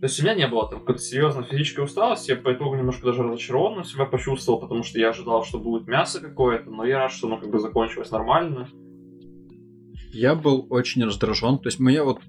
То 0.00 0.06
есть 0.06 0.20
у 0.20 0.22
меня 0.22 0.34
не 0.34 0.46
было 0.46 0.70
там 0.70 0.78
какой-то 0.78 1.00
серьезной 1.00 1.44
физической 1.44 1.80
усталости, 1.84 2.30
я 2.30 2.36
по 2.36 2.52
итогу 2.52 2.76
немножко 2.76 3.06
даже 3.06 3.24
разочарованно 3.24 3.84
себя 3.84 4.04
почувствовал, 4.04 4.60
потому 4.60 4.84
что 4.84 4.98
я 5.00 5.08
ожидал, 5.08 5.44
что 5.44 5.58
будет 5.58 5.88
мясо 5.88 6.20
какое-то, 6.20 6.70
но 6.70 6.84
я 6.84 6.98
рад, 6.98 7.12
что 7.12 7.26
оно 7.26 7.38
как 7.38 7.50
бы 7.50 7.58
закончилось 7.58 8.12
нормально. 8.12 8.68
Я 10.12 10.36
был 10.36 10.66
очень 10.70 11.04
раздражен. 11.04 11.58
То 11.58 11.66
есть, 11.66 11.80
мое 11.80 12.04
вот 12.04 12.20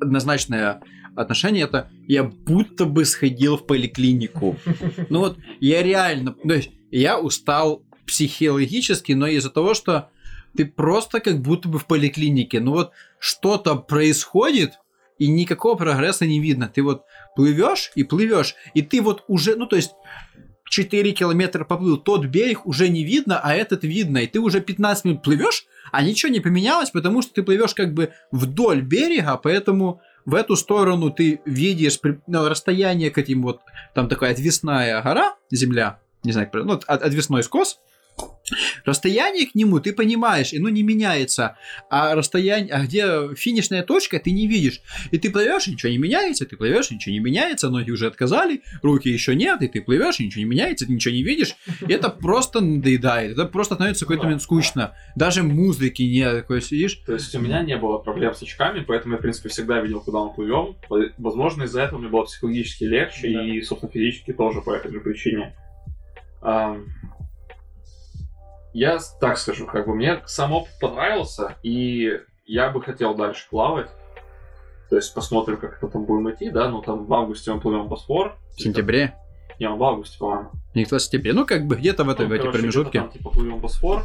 однозначное 0.00 0.80
отношение 1.16 1.64
это 1.64 1.90
я 2.06 2.22
будто 2.22 2.84
бы 2.84 3.04
сходил 3.04 3.56
в 3.56 3.66
поликлинику. 3.66 4.56
Ну 5.08 5.20
вот, 5.20 5.38
я 5.60 5.82
реально, 5.82 6.32
то 6.32 6.54
есть, 6.54 6.70
я 6.92 7.18
устал 7.18 7.82
психологически, 8.06 9.12
но 9.12 9.26
из-за 9.26 9.50
того, 9.50 9.74
что 9.74 10.10
ты 10.56 10.64
просто 10.64 11.20
как 11.20 11.40
будто 11.42 11.68
бы 11.68 11.78
в 11.78 11.86
поликлинике. 11.86 12.60
Ну 12.60 12.72
вот 12.72 12.92
что-то 13.18 13.76
происходит, 13.76 14.78
и 15.18 15.28
никакого 15.28 15.76
прогресса 15.76 16.26
не 16.26 16.40
видно. 16.40 16.70
Ты 16.72 16.82
вот 16.82 17.04
плывешь 17.34 17.92
и 17.94 18.04
плывешь, 18.04 18.54
и 18.74 18.82
ты 18.82 19.00
вот 19.00 19.24
уже, 19.28 19.56
ну 19.56 19.66
то 19.66 19.76
есть 19.76 19.92
4 20.68 21.12
километра 21.12 21.64
поплыл, 21.64 21.96
тот 21.96 22.26
берег 22.26 22.66
уже 22.66 22.88
не 22.88 23.04
видно, 23.04 23.40
а 23.42 23.54
этот 23.54 23.84
видно, 23.84 24.18
и 24.18 24.26
ты 24.26 24.40
уже 24.40 24.60
15 24.60 25.04
минут 25.04 25.22
плывешь, 25.22 25.66
а 25.92 26.02
ничего 26.02 26.32
не 26.32 26.40
поменялось, 26.40 26.90
потому 26.90 27.22
что 27.22 27.34
ты 27.34 27.42
плывешь 27.42 27.74
как 27.74 27.94
бы 27.94 28.12
вдоль 28.32 28.82
берега, 28.82 29.36
поэтому 29.36 30.00
в 30.24 30.34
эту 30.34 30.56
сторону 30.56 31.10
ты 31.10 31.40
видишь 31.44 32.00
ну, 32.26 32.48
расстояние 32.48 33.10
к 33.10 33.18
этим 33.18 33.42
вот, 33.42 33.60
там 33.94 34.08
такая 34.08 34.32
отвесная 34.32 35.00
гора, 35.02 35.36
земля, 35.50 36.00
не 36.24 36.32
знаю, 36.32 36.50
ну, 36.52 36.72
от- 36.72 37.02
отвесной 37.02 37.44
скос, 37.44 37.78
Расстояние 38.84 39.46
к 39.46 39.54
нему 39.54 39.80
ты 39.80 39.92
понимаешь, 39.92 40.52
и 40.52 40.58
ну 40.58 40.68
не 40.68 40.82
меняется, 40.82 41.56
а 41.90 42.14
расстояние, 42.14 42.72
а 42.72 42.84
где 42.84 43.34
финишная 43.34 43.82
точка, 43.82 44.20
ты 44.20 44.30
не 44.30 44.46
видишь. 44.46 44.80
И 45.10 45.18
ты 45.18 45.30
плывешь, 45.30 45.66
и 45.66 45.72
ничего 45.72 45.90
не 45.90 45.98
меняется, 45.98 46.46
ты 46.46 46.56
плывешь, 46.56 46.90
и 46.90 46.94
ничего 46.94 47.12
не 47.12 47.18
меняется, 47.18 47.68
ноги 47.68 47.90
уже 47.90 48.06
отказали, 48.06 48.62
руки 48.82 49.08
еще 49.08 49.34
нет, 49.34 49.62
и 49.62 49.68
ты 49.68 49.82
плывешь, 49.82 50.20
и 50.20 50.26
ничего 50.26 50.44
не 50.44 50.50
меняется, 50.50 50.86
ты 50.86 50.92
ничего 50.92 51.14
не 51.14 51.24
видишь. 51.24 51.56
И 51.86 51.92
это 51.92 52.08
просто 52.08 52.60
надоедает, 52.60 53.32
это 53.32 53.46
просто 53.46 53.74
становится 53.74 54.04
в 54.04 54.08
какой-то 54.08 54.24
момент 54.24 54.42
скучно. 54.42 54.94
Даже 55.16 55.42
музыки 55.42 56.02
нет, 56.02 56.36
такой 56.36 56.62
сидишь. 56.62 56.94
То 57.06 57.14
есть 57.14 57.34
у 57.34 57.40
меня 57.40 57.62
не 57.62 57.76
было 57.76 57.98
проблем 57.98 58.34
с 58.34 58.42
очками, 58.42 58.84
поэтому 58.86 59.14
я, 59.14 59.18
в 59.18 59.22
принципе, 59.22 59.48
всегда 59.48 59.80
видел, 59.80 60.00
куда 60.00 60.24
мы 60.24 60.32
плывем. 60.32 60.76
Возможно, 61.18 61.64
из-за 61.64 61.82
этого 61.82 61.98
мне 61.98 62.08
было 62.08 62.22
психологически 62.22 62.84
легче 62.84 63.32
Да. 63.32 63.44
и, 63.44 63.60
собственно, 63.62 63.90
физически 63.90 64.32
тоже 64.32 64.60
по 64.62 64.70
этой 64.70 64.92
же 64.92 65.00
причине. 65.00 65.54
Я 68.76 68.98
так 69.20 69.38
скажу, 69.38 69.66
как 69.66 69.86
бы 69.86 69.94
мне 69.94 70.20
сам 70.26 70.52
опыт 70.52 70.70
понравился, 70.78 71.54
и 71.62 72.20
я 72.44 72.68
бы 72.68 72.82
хотел 72.82 73.14
дальше 73.14 73.46
плавать. 73.48 73.88
То 74.90 74.96
есть 74.96 75.14
посмотрим, 75.14 75.56
как 75.56 75.78
это 75.78 75.88
там 75.88 76.04
будем 76.04 76.30
идти, 76.30 76.50
да, 76.50 76.68
ну 76.68 76.82
там 76.82 77.06
в 77.06 77.14
августе 77.14 77.54
мы 77.54 77.58
плывем 77.58 77.88
Босфор. 77.88 78.36
В 78.54 78.60
сентябре. 78.60 79.14
Не, 79.58 79.70
в 79.70 79.82
августе, 79.82 80.18
по-моему. 80.18 80.50
Никто 80.74 80.98
в 80.98 81.02
сентябре. 81.02 81.32
Ну, 81.32 81.46
как 81.46 81.66
бы 81.66 81.76
где-то 81.76 82.04
в, 82.04 82.10
этой, 82.10 82.26
Ну, 82.26 82.28
в 82.28 82.32
эти 82.32 82.40
короче, 82.42 82.58
промежутки. 82.58 82.98
Там, 82.98 83.08
типа, 83.08 83.30
плывем 83.30 83.60
Босфор. 83.60 84.04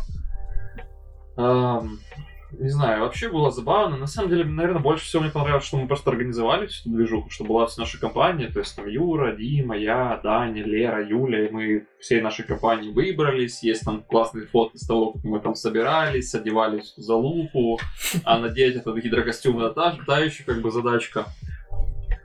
Не 2.60 2.69
знаю, 2.69 3.02
вообще 3.02 3.30
было 3.30 3.52
забавно. 3.52 3.98
На 3.98 4.07
самом 4.07 4.30
деле, 4.30 4.44
наверное, 4.44 4.82
больше 4.82 5.06
всего 5.06 5.22
мне 5.22 5.32
понравилось, 5.32 5.65
что 5.65 5.78
мы 5.78 5.88
просто 5.88 6.10
организовали 6.11 6.68
всю 6.68 6.90
эту 6.90 6.98
движуху, 6.98 7.30
что 7.30 7.44
была 7.44 7.65
вся 7.65 7.82
наша 7.82 7.99
компания, 7.99 8.48
то 8.48 8.60
есть 8.60 8.76
там 8.76 8.88
Юра, 8.88 9.36
Дима, 9.36 9.78
я, 9.78 10.19
Даня, 10.23 10.64
Лера, 10.64 11.07
Юля, 11.07 11.48
и 11.48 11.52
мы 11.52 11.88
всей 11.99 12.22
нашей 12.22 12.45
компании 12.45 12.91
выбрались. 12.91 13.64
Есть 13.64 13.84
там 13.84 14.03
классные 14.03 14.48
фото 14.48 14.78
с 14.78 14.86
того, 14.86 15.14
как 15.14 15.23
мы 15.23 15.40
там 15.40 15.56
собирались, 15.56 16.36
одевались 16.36 16.94
в 16.98 17.02
залупу, 17.02 17.80
а 18.23 18.40
надеть 18.40 18.76
этот 18.76 18.98
гидрокостюм 18.98 19.60
это 19.60 19.73
та, 19.73 19.98
та 20.06 20.19
еще 20.19 20.44
как 20.44 20.61
бы 20.61 20.72
задачка. 20.72 21.26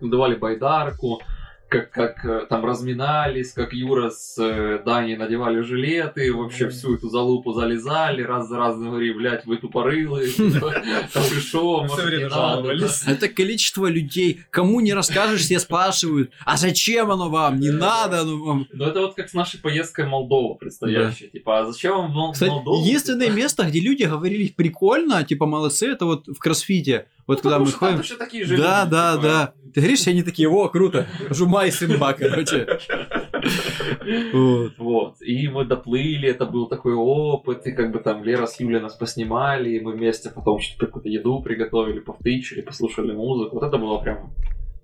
Давали 0.00 0.34
байдарку, 0.34 1.22
как, 1.68 1.90
как 1.90 2.24
э, 2.24 2.46
там 2.48 2.64
разминались, 2.64 3.52
как 3.52 3.72
Юра 3.72 4.10
с 4.10 4.36
э, 4.38 4.80
Даней 4.84 5.16
надевали 5.16 5.60
жилеты, 5.60 6.32
вообще 6.32 6.68
всю 6.68 6.94
эту 6.94 7.08
залупу 7.08 7.52
залезали, 7.52 8.22
раз 8.22 8.48
за 8.48 8.56
разом 8.56 8.90
говорили, 8.90 9.12
блядь, 9.12 9.46
вы 9.46 9.56
тупорылые, 9.56 10.30
там 11.12 11.24
и 11.24 11.40
шо, 11.40 11.84
Все 11.84 11.88
может, 11.88 11.98
не 11.98 12.04
время 12.04 12.28
надо, 12.28 12.34
жаловались. 12.34 13.02
Это 13.06 13.28
количество 13.28 13.86
людей, 13.86 14.40
кому 14.50 14.80
не 14.80 14.94
расскажешь, 14.94 15.42
все 15.42 15.58
спрашивают, 15.58 16.30
а 16.44 16.56
зачем 16.56 17.10
оно 17.10 17.28
вам, 17.28 17.58
не 17.58 17.70
надо 17.70 18.20
оно 18.20 18.36
вам. 18.38 18.68
Ну 18.72 18.84
это 18.84 19.00
вот 19.00 19.14
как 19.14 19.28
с 19.28 19.34
нашей 19.34 19.60
поездкой 19.60 20.06
в 20.06 20.08
Молдову 20.08 20.54
предстоящей, 20.54 21.28
типа, 21.28 21.60
а 21.60 21.72
зачем 21.72 22.12
вам 22.12 22.32
Молдову? 22.40 22.84
единственное 22.84 23.30
место, 23.30 23.64
где 23.64 23.80
люди 23.80 24.04
говорили 24.04 24.48
прикольно, 24.48 25.24
типа 25.24 25.46
молодцы, 25.46 25.88
это 25.88 26.06
вот 26.06 26.28
в 26.28 26.38
кроссфите. 26.38 27.06
Вот 27.26 27.40
когда 27.40 27.58
Потому 27.58 27.64
мы 27.64 28.00
ходим. 28.00 28.56
Да, 28.56 28.84
да, 28.84 29.16
типа. 29.16 29.22
да. 29.22 29.52
Ты 29.76 29.82
говоришь, 29.82 30.06
они 30.06 30.22
такие, 30.22 30.48
о, 30.48 30.68
круто. 30.70 31.06
Жума 31.28 31.66
и 31.66 31.70
сымба, 31.70 32.14
короче. 32.14 32.66
Вот. 34.32 34.72
Вот. 34.78 35.14
И 35.20 35.48
мы 35.48 35.66
доплыли, 35.66 36.30
это 36.30 36.46
был 36.46 36.66
такой 36.66 36.94
опыт, 36.94 37.66
и 37.66 37.72
как 37.72 37.92
бы 37.92 37.98
там 37.98 38.24
Лера 38.24 38.46
с 38.46 38.58
Юлей 38.58 38.80
нас 38.80 38.94
поснимали, 38.94 39.68
и 39.70 39.80
мы 39.80 39.92
вместе 39.92 40.30
потом 40.30 40.60
что-то 40.60 40.86
какую-то 40.86 41.10
еду 41.10 41.42
приготовили, 41.42 42.00
повтычили, 42.00 42.62
послушали 42.62 43.12
музыку. 43.12 43.56
Вот 43.58 43.66
это 43.66 43.76
было 43.76 43.98
прям 43.98 44.32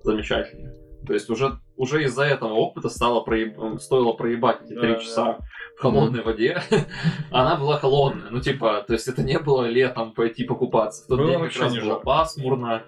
замечательно. 0.02 0.73
То 1.06 1.14
есть 1.14 1.31
уже, 1.31 1.59
уже 1.77 2.05
из-за 2.05 2.24
этого 2.24 2.52
опыта 2.52 2.90
стало 2.90 3.24
проеб- 3.24 3.78
стоило 3.78 4.12
проебать 4.12 4.59
эти 4.66 4.74
три 4.78 4.93
Да, 4.93 4.98
часа 5.01 5.39
в 5.78 5.81
холодной 5.81 6.23
воде. 6.23 6.60
Она 7.31 7.56
была 7.56 7.78
холодная. 7.78 8.28
Ну, 8.31 8.40
типа, 8.40 8.85
то 8.86 8.93
есть 8.93 9.09
это 9.09 9.23
не 9.23 9.39
было 9.39 9.64
летом 9.66 10.12
пойти 10.12 10.44
покупаться. 10.44 11.05
В 11.05 11.09
тот 11.09 11.19
Было 11.19 11.27
день 11.28 11.35
как 11.39 11.43
вообще 11.44 11.60
раз 11.62 11.73
не 11.73 11.81
было 11.81 11.89
жарко. 11.93 12.05
пасмурно. 12.05 12.82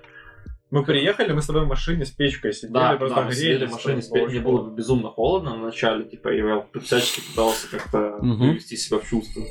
Мы 0.74 0.84
приехали, 0.84 1.32
мы 1.32 1.40
с 1.40 1.46
тобой 1.46 1.64
в 1.64 1.68
машине 1.68 2.04
с 2.04 2.10
печкой 2.10 2.52
сидели, 2.52 2.72
Да, 2.72 2.96
просто 2.96 3.14
да, 3.16 3.22
мы 3.26 3.32
сидели 3.32 3.66
в 3.66 3.70
машине, 3.70 4.02
там 4.02 4.18
спе- 4.18 4.26
мне 4.28 4.40
было 4.40 4.68
безумно 4.74 5.08
холодно 5.08 5.56
на 5.56 5.66
начале, 5.66 6.04
типа, 6.04 6.28
и 6.34 6.38
я 6.38 6.66
всячески 6.82 7.20
пытался 7.28 7.68
как-то 7.70 8.18
Мгм. 8.20 8.50
привести 8.50 8.76
себя 8.76 8.98
в 8.98 9.08
чувство. 9.08 9.42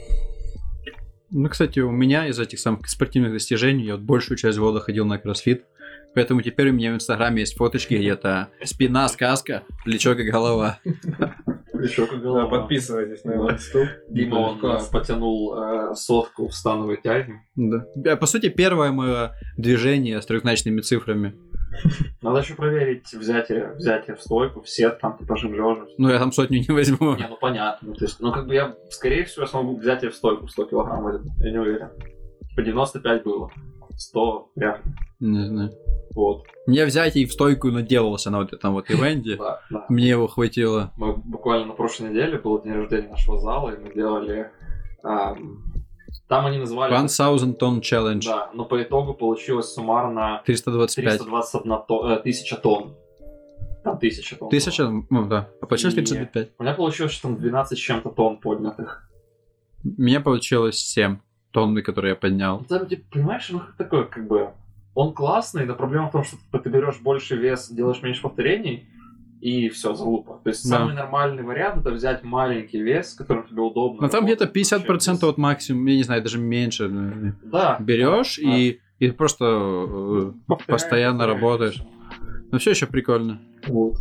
Ну, 1.32 1.48
кстати, 1.48 1.80
у 1.80 1.92
меня 1.92 2.28
из 2.28 2.38
этих 2.40 2.60
самых 2.60 2.90
спортивных 2.90 3.32
достижений 3.32 3.86
я 3.86 3.94
вот 3.94 4.02
большую 4.02 4.38
часть 4.38 4.58
года 4.60 4.82
ходил 4.82 5.06
на 5.06 5.18
кроссфит. 5.18 5.64
Поэтому 6.14 6.42
теперь 6.42 6.70
у 6.70 6.74
меня 6.74 6.92
в 6.92 6.96
Инстаграме 6.96 7.40
есть 7.40 7.56
фоточки 7.56 7.96
где-то 7.96 8.50
спина 8.66 9.08
сказка, 9.08 9.64
плечо 9.86 10.16
как 10.16 10.26
голова. 10.26 10.80
Как 11.96 12.10
Да, 12.12 12.18
голова. 12.18 12.48
подписывайтесь 12.48 13.24
на 13.24 13.32
его 13.34 13.52
инсту. 13.52 13.80
Дима, 14.10 14.36
он 14.36 14.66
э, 14.66 14.80
потянул 14.92 15.56
э, 15.58 15.96
сотку 15.96 16.48
в 16.48 16.54
становой 16.54 16.98
тяге. 17.02 17.42
Да. 17.56 17.86
Э, 18.06 18.16
По 18.16 18.26
сути, 18.26 18.50
первое 18.50 18.92
мое 18.92 19.34
движение 19.58 20.22
с 20.22 20.26
трехзначными 20.26 20.82
цифрами. 20.82 21.36
Надо 22.22 22.40
еще 22.40 22.54
проверить 22.54 23.12
взятие, 23.14 23.74
взятие 23.76 24.16
в 24.16 24.22
стойку, 24.22 24.62
в 24.62 24.70
сет, 24.70 25.00
там, 25.00 25.18
типа, 25.18 25.36
жим 25.38 25.54
лежа. 25.54 25.86
Ну, 25.98 26.10
я 26.10 26.20
там 26.20 26.32
сотню 26.32 26.60
не 26.60 26.74
возьму. 26.74 27.16
Не, 27.16 27.28
ну 27.28 27.38
понятно. 27.40 27.88
Ну, 27.90 27.94
то 27.96 28.06
есть, 28.06 28.20
ну, 28.20 28.32
как 28.32 28.46
бы 28.48 28.54
я, 28.54 28.76
скорее 28.92 29.24
всего, 29.26 29.46
смогу 29.48 29.78
взятие 29.78 30.12
в 30.12 30.16
стойку 30.16 30.46
в 30.46 30.52
100 30.52 30.66
килограмм 30.66 31.04
возьму. 31.04 31.32
Я 31.40 31.52
не 31.52 31.58
уверен. 31.58 31.90
Типа 32.50 32.62
95 32.62 33.24
было. 33.24 33.50
100 33.98 34.52
вряд 34.56 34.86
ли. 34.86 34.92
Не 35.20 35.46
знаю. 35.48 35.72
Вот. 36.16 36.46
Мне 36.68 36.86
взять 36.86 37.16
и 37.16 37.26
в 37.26 37.34
стойку 37.34 37.72
наделался 37.72 38.30
на 38.30 38.40
вот 38.40 38.54
этом 38.54 38.74
вот 38.74 38.90
ивенте. 38.90 39.36
Да, 39.38 39.62
да. 39.70 39.86
Мне 39.90 40.10
его 40.10 40.28
хватило. 40.28 40.92
Мы 40.98 41.16
буквально 41.16 41.68
на 41.68 41.74
прошлой 41.74 42.10
неделе 42.10 42.38
был 42.38 42.62
день 42.62 42.74
рождения 42.74 43.10
нашего 43.10 43.40
зала, 43.40 43.72
и 43.72 43.78
мы 43.78 43.94
делали... 43.94 44.52
ам, 45.04 45.64
там 46.28 46.46
они 46.46 46.58
называли... 46.58 46.94
1000 46.94 47.54
тонн 47.54 47.82
челлендж. 47.82 48.26
Да, 48.28 48.50
но 48.54 48.66
по 48.66 48.82
итогу 48.82 49.14
получилось 49.14 49.74
суммарно 49.74 50.42
325. 50.46 51.20
321 51.20 51.78
тонн, 51.88 52.12
э, 52.12 52.20
тысяча 52.22 52.56
тонн. 52.58 52.96
Там 53.84 54.00
тысяча 54.00 54.36
тонн. 54.38 54.50
Тысяча, 54.50 54.86
было. 54.86 55.06
ну 55.10 55.28
да. 55.28 55.50
А 55.62 55.66
получилось 55.66 55.96
И- 55.96 55.98
35. 56.02 56.52
У 56.58 56.64
меня 56.64 56.74
получилось, 56.74 57.12
что 57.12 57.24
там 57.30 57.38
12 57.38 57.78
с 57.78 57.82
чем-то 57.82 58.10
тонн 58.10 58.38
поднятых. 58.40 59.10
У 59.84 60.02
меня 60.02 60.22
получилось 60.22 60.78
7 60.78 61.18
тонны, 61.54 61.82
которые 61.82 62.10
я 62.12 62.16
поднял. 62.16 62.66
Там, 62.68 62.86
типа, 62.88 63.04
понимаешь, 63.12 63.48
ну 63.50 63.60
как 63.60 63.76
такое, 63.78 64.04
как 64.04 64.28
бы... 64.28 64.50
Он 64.96 65.14
классный, 65.14 65.66
но 65.66 65.74
проблема 65.74 66.10
в 66.10 66.12
том, 66.12 66.24
что 66.24 66.36
типа, 66.38 66.60
ты 66.60 66.70
берешь 66.70 67.00
больше 67.02 67.36
вес, 67.36 67.70
делаешь 67.72 68.04
меньше 68.04 68.22
повторений, 68.22 68.88
и 69.42 69.68
все, 69.70 69.94
залупа. 69.96 70.40
То 70.44 70.50
есть 70.52 70.70
Да. 70.70 70.78
самый 70.78 70.94
нормальный 70.94 71.42
вариант 71.44 71.82
это 71.82 71.92
взять 71.92 72.24
маленький 72.24 72.80
вес, 72.82 73.12
с 73.12 73.16
которым 73.16 73.48
тебе 73.48 73.62
удобно. 73.62 74.02
Но 74.04 74.08
там 74.08 74.26
где-то 74.26 74.46
работать, 74.46 74.72
50% 74.72 74.88
вообще 74.88 75.30
от 75.30 75.38
максимум, 75.38 75.86
я 75.88 75.96
не 75.96 76.04
знаю, 76.04 76.22
даже 76.22 76.38
меньше. 76.38 76.88
наверное. 76.90 77.32
без- 77.42 77.52
Да. 77.52 77.78
Берешь 77.80 78.38
да. 78.38 78.56
и, 78.56 78.78
и 79.00 79.12
просто 79.12 79.46
э, 79.46 80.32
Повторяешь, 80.48 80.68
постоянно 80.68 81.26
работаешь. 81.28 81.82
Ну 82.52 82.60
все 82.60 82.70
еще 82.72 82.86
прикольно. 82.86 83.40
Вот. 83.68 83.96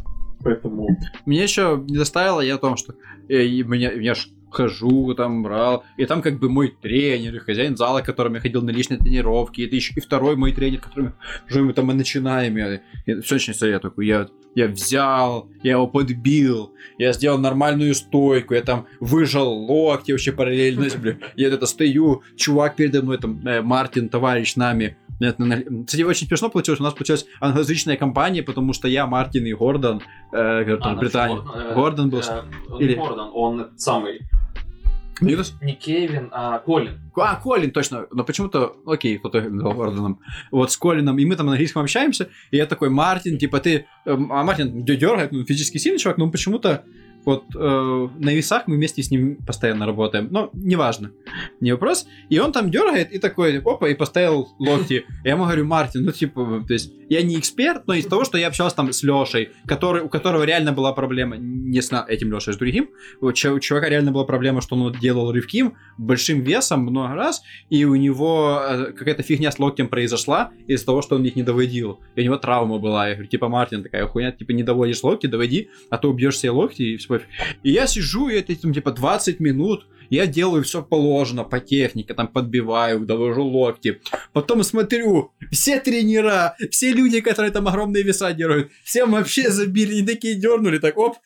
Поэтому... 0.45 0.89
Мне 1.25 1.43
еще 1.43 1.83
не 1.89 1.97
доставило 1.97 2.41
я 2.41 2.57
о 2.57 2.59
том, 2.59 2.77
что 2.77 2.95
э, 3.29 3.43
и 3.45 3.63
меня, 3.63 3.91
я 3.93 4.15
ж 4.15 4.29
хожу, 4.53 5.15
там 5.15 5.43
брал, 5.43 5.85
и 5.97 6.07
там 6.07 6.23
как 6.23 6.39
бы 6.39 6.49
мой 6.49 6.69
тренер, 6.81 7.35
и 7.37 7.39
хозяин 7.39 7.77
зала, 7.77 8.01
к 8.01 8.07
которому 8.07 8.37
я 8.37 8.41
ходил 8.41 8.63
на 8.63 8.71
личные 8.71 8.99
тренировки, 8.99 9.63
это 9.63 9.75
еще 9.77 9.95
и 9.97 10.01
второй 10.01 10.37
мой 10.37 10.53
тренер, 10.53 10.81
которым 10.81 11.15
уже 11.51 11.63
мы 11.63 11.73
там 11.73 11.91
и 11.91 11.95
начинаем. 11.95 12.57
Я, 12.57 12.81
я 13.07 13.21
все 13.23 13.35
очень 13.37 13.55
советую. 13.55 13.93
Я, 13.99 14.29
я 14.55 14.69
взял, 14.69 15.49
я 15.63 15.73
его 15.73 15.87
подбил, 15.87 16.73
я 16.99 17.13
сделал 17.13 17.39
нормальную 17.39 17.95
стойку, 17.95 18.55
я 18.55 18.63
там 18.63 18.87
выжал 19.01 19.49
локти 19.53 20.13
вообще 20.13 20.33
параллельно. 20.33 20.87
Бля. 21.01 21.17
Я 21.37 21.49
это 21.49 21.67
стою, 21.67 22.23
чувак 22.37 22.77
передо 22.77 23.03
мной, 23.03 23.19
там, 23.19 23.41
э, 23.47 23.63
Мартин, 23.63 24.09
товарищ 24.09 24.57
нами, 24.57 24.97
на- 25.21 25.85
Кстати, 25.87 26.03
очень 26.03 26.27
смешно 26.27 26.49
получилось. 26.51 26.81
У 26.81 26.83
нас 26.83 26.95
получилась 26.95 27.27
англоязычная 27.41 27.97
компания, 27.97 28.43
потому 28.43 28.73
что 28.73 28.89
я, 28.89 29.07
Мартин 29.07 29.47
и 29.47 29.53
Гордон, 29.53 30.03
э, 30.33 30.65
который 30.65 30.81
А, 30.81 30.95
в 30.97 30.99
Британии. 30.99 31.37
Гордон, 31.37 31.61
э, 31.63 31.75
Гордон 31.75 32.11
был. 32.11 32.19
э, 32.21 32.43
он 32.71 32.81
Или- 32.81 32.95
Гордон, 32.95 33.31
он 33.33 33.71
самый... 33.77 34.21
Минус? 35.21 35.55
Не 35.61 35.75
Кевин, 35.75 36.31
а 36.33 36.59
Колин. 36.59 37.01
А, 37.15 37.37
Колин, 37.37 37.71
точно. 37.71 38.07
Но 38.11 38.25
почему-то, 38.25 38.77
окей, 38.87 39.19
кто-то 39.19 39.41
Гордоном. 39.43 40.21
Вот 40.51 40.73
с 40.73 40.77
Колином, 40.77 41.19
и 41.19 41.25
мы 41.25 41.37
там 41.37 41.47
на 41.47 41.53
английском 41.53 41.83
общаемся, 41.83 42.29
и 42.51 42.57
я 42.57 42.67
такой, 42.67 42.91
Мартин, 42.91 43.39
типа 43.39 43.61
ты... 43.61 43.87
эм, 44.05 44.33
А 44.33 44.43
Мартин 44.43 44.85
дергает, 44.85 45.33
ну, 45.33 45.45
физически 45.45 45.79
сильный 45.79 45.99
чувак, 45.99 46.19
но 46.19 46.25
он 46.25 46.33
почему-то 46.33 46.85
вот 47.25 47.45
э, 47.55 48.09
на 48.19 48.31
весах 48.35 48.67
мы 48.67 48.77
вместе 48.77 49.03
с 49.03 49.11
ним 49.11 49.37
постоянно 49.37 49.87
работаем. 49.87 50.29
Но 50.31 50.51
неважно, 50.53 51.13
не 51.61 51.73
вопрос. 51.73 52.07
И 52.29 52.39
он 52.39 52.53
там 52.53 52.71
дергает 52.71 53.13
и 53.13 53.19
такой, 53.19 53.59
опа, 53.59 53.89
и 53.89 53.95
поставил 53.95 54.49
локти. 54.59 55.05
Я 55.25 55.33
ему 55.33 55.45
говорю, 55.45 55.65
Мартин, 55.65 56.05
ну 56.05 56.13
типа, 56.13 56.65
то 56.67 56.73
есть 56.73 56.93
я 57.09 57.23
не 57.23 57.39
эксперт, 57.39 57.87
но 57.87 57.95
из 57.95 58.07
того, 58.07 58.25
что 58.25 58.39
я 58.39 58.49
общался 58.49 58.77
там 58.77 58.93
с 58.93 59.03
Лешей, 59.03 59.51
который, 59.67 60.03
у 60.03 60.09
которого 60.09 60.45
реально 60.45 60.73
была 60.73 60.93
проблема, 60.93 61.37
не 61.37 61.81
с 61.83 61.93
этим 62.09 62.33
Лешей, 62.33 62.53
а 62.53 62.55
с 62.55 62.57
другим, 62.57 62.89
у 63.21 63.33
чу- 63.33 63.55
у 63.55 63.61
чувака 63.61 63.89
реально 63.89 64.13
была 64.13 64.25
проблема, 64.25 64.61
что 64.61 64.77
он 64.77 64.93
делал 64.93 65.31
рывки 65.31 65.73
большим 65.99 66.41
весом 66.41 66.81
много 66.81 67.15
раз, 67.15 67.43
и 67.71 67.85
у 67.85 67.95
него 67.95 68.61
э, 68.67 68.93
какая-то 68.93 69.23
фигня 69.23 69.51
с 69.51 69.59
локтем 69.59 69.89
произошла 69.89 70.53
из-за 70.67 70.87
того, 70.87 71.03
что 71.03 71.17
он 71.17 71.25
их 71.25 71.37
не 71.37 71.43
доводил. 71.43 72.01
И 72.17 72.23
у 72.23 72.25
него 72.25 72.37
травма 72.37 72.79
была. 72.79 73.09
Я 73.09 73.15
говорю, 73.15 73.29
типа, 73.29 73.49
Мартин, 73.49 73.83
такая 73.83 74.07
хуйня, 74.07 74.33
типа, 74.33 74.53
не 74.53 74.63
доводишь 74.63 75.03
локти, 75.03 75.27
доводи, 75.27 75.69
а 75.91 75.99
то 75.99 76.09
убьешь 76.11 76.39
себе 76.39 76.51
локти 76.51 76.83
и 76.83 76.97
все. 76.97 77.12
Пофиг». 77.13 77.29
И 77.63 77.71
я 77.71 77.87
сижу, 77.87 78.29
и 78.29 78.35
это 78.37 78.55
там, 78.61 78.73
типа, 78.73 78.93
20 78.93 79.41
минут, 79.41 79.87
я 80.11 80.27
делаю 80.27 80.63
все 80.63 80.83
положено, 80.83 81.43
по 81.43 81.59
технике, 81.59 82.13
там, 82.13 82.29
подбиваю, 82.29 83.01
довожу 83.01 83.45
локти. 83.45 84.03
Потом 84.35 84.63
смотрю, 84.63 85.33
все 85.51 85.81
тренера, 85.81 86.55
все 86.71 86.93
люди, 86.93 87.21
которые 87.21 87.51
там 87.51 87.67
огромные 87.67 88.03
веса 88.03 88.33
делают, 88.35 88.71
всем 88.85 89.13
вообще 89.13 89.49
забили, 89.49 90.01
не 90.01 90.07
такие 90.07 90.35
дернули, 90.35 90.79
так, 90.79 90.99
оп, 90.99 91.17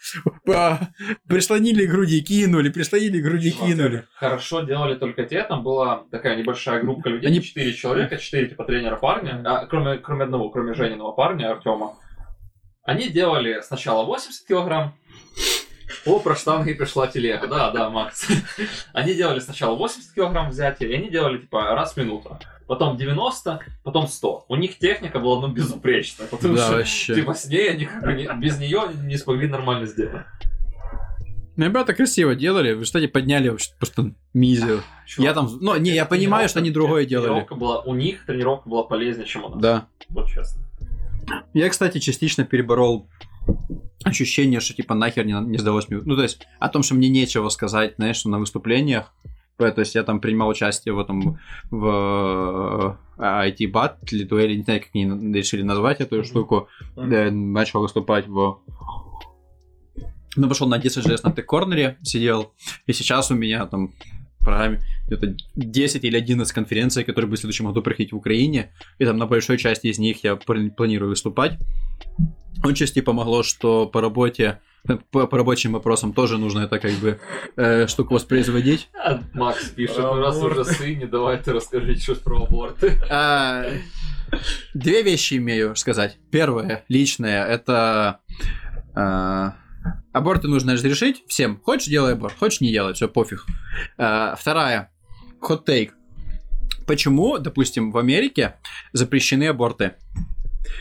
прислонили 1.29 1.85
груди, 1.87 2.23
кинули, 2.23 2.69
прислонили 2.69 3.21
груди, 3.21 3.51
кинули. 3.51 4.05
Хорошо 4.15 4.61
делали 4.63 4.95
только 4.95 5.25
те, 5.25 5.43
там 5.43 5.65
была 5.65 6.05
такая 6.13 6.37
небольшая 6.37 6.81
группа 6.83 7.09
людей, 7.09 7.27
Они- 7.29 7.43
четыре 7.43 7.73
человека, 7.73 8.19
четыре 8.19 8.49
типа 8.49 8.65
тренера 8.65 8.97
парня, 8.97 9.43
а, 9.45 9.67
кроме, 9.67 9.99
кроме 9.99 10.25
одного, 10.25 10.51
кроме 10.51 10.75
Жениного 10.75 11.11
парня, 11.13 11.51
Артема. 11.51 11.97
Они 12.85 13.09
делали 13.09 13.61
сначала 13.63 14.05
80 14.05 14.47
килограмм, 14.47 14.95
о, 16.05 16.19
про 16.21 16.35
штанги 16.35 16.75
пришла 16.75 17.07
телега, 17.07 17.47
да, 17.47 17.71
да, 17.71 17.91
Макс. 17.91 18.27
Они 18.93 19.15
делали 19.15 19.41
сначала 19.41 19.77
80 19.77 20.15
килограмм 20.15 20.51
взятия, 20.51 20.89
и 20.89 20.95
они 20.95 21.11
делали 21.11 21.39
типа 21.39 21.75
раз 21.75 21.95
в 21.95 21.97
минуту. 21.97 22.39
Потом 22.67 22.97
90, 22.97 23.61
потом 23.85 24.09
100. 24.09 24.47
У 24.49 24.57
них 24.57 24.79
техника 24.79 25.21
была 25.21 25.41
ну 25.41 25.53
безупречная, 25.53 26.27
потому 26.27 26.57
Да, 26.57 26.65
что 26.67 26.77
вообще. 26.79 27.15
типа 27.15 27.35
с 27.35 27.47
ней 27.47 27.71
они 27.71 27.85
как 27.85 28.03
бы 28.03 28.13
не- 28.15 28.29
без 28.41 28.59
нее 28.59 28.83
не 29.05 29.17
смогли 29.17 29.47
нормально 29.49 29.87
сделать. 29.87 30.25
Ну, 31.59 31.65
Ребята 31.65 31.95
красиво 31.95 32.35
делали, 32.35 32.75
вы, 32.75 32.85
кстати, 32.85 33.07
подняли 33.07 33.49
вообще 33.49 33.71
просто 33.79 34.13
мизию. 34.35 34.83
Я 35.17 35.33
там, 35.33 35.49
ну, 35.61 35.75
не, 35.79 35.93
я 35.93 36.05
понимаю, 36.05 36.49
что 36.51 36.59
они 36.59 36.71
другое 36.71 37.07
делали. 37.07 37.29
Тренировка 37.29 37.55
была, 37.55 37.81
у 37.81 37.95
них 37.95 38.27
тренировка 38.27 38.69
была 38.69 38.83
полезнее, 38.83 39.27
чем 39.27 39.45
у 39.45 39.49
нас. 39.49 39.59
Да. 39.63 39.87
Вот 40.11 40.29
честно. 40.29 40.63
Я, 41.55 41.71
кстати, 41.71 41.99
частично 41.99 42.45
переборол 42.45 43.09
ощущение, 44.07 44.61
что 44.61 44.75
типа 44.75 44.95
нахер 44.95 45.27
не, 45.27 45.33
не 45.33 45.59
сдалось 45.59 45.89
мне. 45.89 46.01
Ну, 46.05 46.17
то 46.17 46.23
есть, 46.23 46.47
о 46.59 46.69
том, 46.69 46.83
что 46.83 46.95
мне 46.95 47.09
нечего 47.09 47.49
сказать, 47.49 47.95
знаешь, 47.97 48.25
на 48.25 48.39
выступлениях. 48.39 49.13
Э, 49.59 49.71
То 49.71 49.81
есть 49.81 49.95
я 49.95 50.03
там 50.03 50.21
принимал 50.21 50.49
участие 50.49 50.95
в 50.95 50.99
этом 50.99 51.39
в 51.71 52.99
э, 53.19 53.23
IT-батле, 53.23 54.25
дуэли, 54.25 54.57
не 54.57 54.63
знаю, 54.63 54.81
как 54.81 54.91
они 54.95 55.35
решили 55.35 55.63
назвать 55.63 56.01
эту 56.01 56.23
штуку. 56.25 56.69
Э, 56.97 57.31
начал 57.31 57.81
выступать 57.81 58.27
в... 58.27 58.61
Ну, 60.37 60.49
пошел 60.49 60.69
на 60.69 60.79
10 60.79 61.07
GS 61.07 61.21
на 61.23 61.33
Т-корнере, 61.33 61.97
сидел, 62.03 62.53
и 62.87 62.93
сейчас 62.93 63.31
у 63.31 63.35
меня 63.35 63.65
там 63.67 63.95
программе 64.47 64.81
где-то 65.09 65.37
10 65.57 66.05
или 66.05 66.17
11 66.17 66.53
конференций, 66.55 67.05
которые 67.05 67.27
будут 67.27 67.41
в 67.41 67.43
следующем 67.43 67.67
году 67.67 67.83
проходить 67.83 68.13
в 68.13 68.17
Украине, 68.17 68.73
и 68.99 69.05
там 69.05 69.19
на 69.19 69.27
большой 69.27 69.59
части 69.59 69.89
из 69.89 69.99
них 69.99 70.25
я 70.25 70.37
планирую 70.37 71.11
выступать. 71.11 71.59
Отчасти 72.63 73.01
помогло, 73.01 73.43
что 73.43 73.87
по 73.87 74.01
работе, 74.01 74.61
э, 74.89 74.97
по, 75.11 75.27
по 75.27 75.37
рабочим 75.37 75.73
вопросам 75.73 76.13
тоже 76.13 76.39
нужно 76.39 76.61
это 76.61 76.79
как 76.79 76.93
бы 76.93 77.21
э, 77.57 77.87
штуку 77.87 78.15
воспроизводить. 78.15 78.89
А, 78.95 79.21
Макс 79.35 79.69
пишет, 79.71 79.99
ну 79.99 80.17
раз 80.17 80.43
уже 80.43 80.65
сыне, 80.65 81.07
давайте 81.07 81.53
расскажите 81.53 82.01
что 82.01 82.15
про 82.17 82.45
аборты. 82.45 82.93
А, 83.11 83.65
Две 84.75 85.03
вещи 85.03 85.35
имею 85.35 85.77
сказать. 85.77 86.19
Первое, 86.31 86.85
личное, 86.89 87.47
это 87.47 88.21
а, 88.95 89.55
аборты 90.13 90.49
нужно 90.49 90.73
разрешить 90.73 91.23
всем. 91.29 91.61
Хочешь, 91.63 91.89
делай 91.89 92.15
аборт, 92.15 92.35
хочешь, 92.39 92.61
не 92.61 92.73
делай, 92.73 92.95
все, 92.95 93.09
пофиг. 93.09 93.45
А, 93.99 94.35
Вторая, 94.37 94.91
хот-тейк. 95.41 95.93
Почему, 96.87 97.39
допустим, 97.39 97.91
в 97.91 97.99
Америке 97.99 98.57
запрещены 98.93 99.49
аборты? 99.49 99.95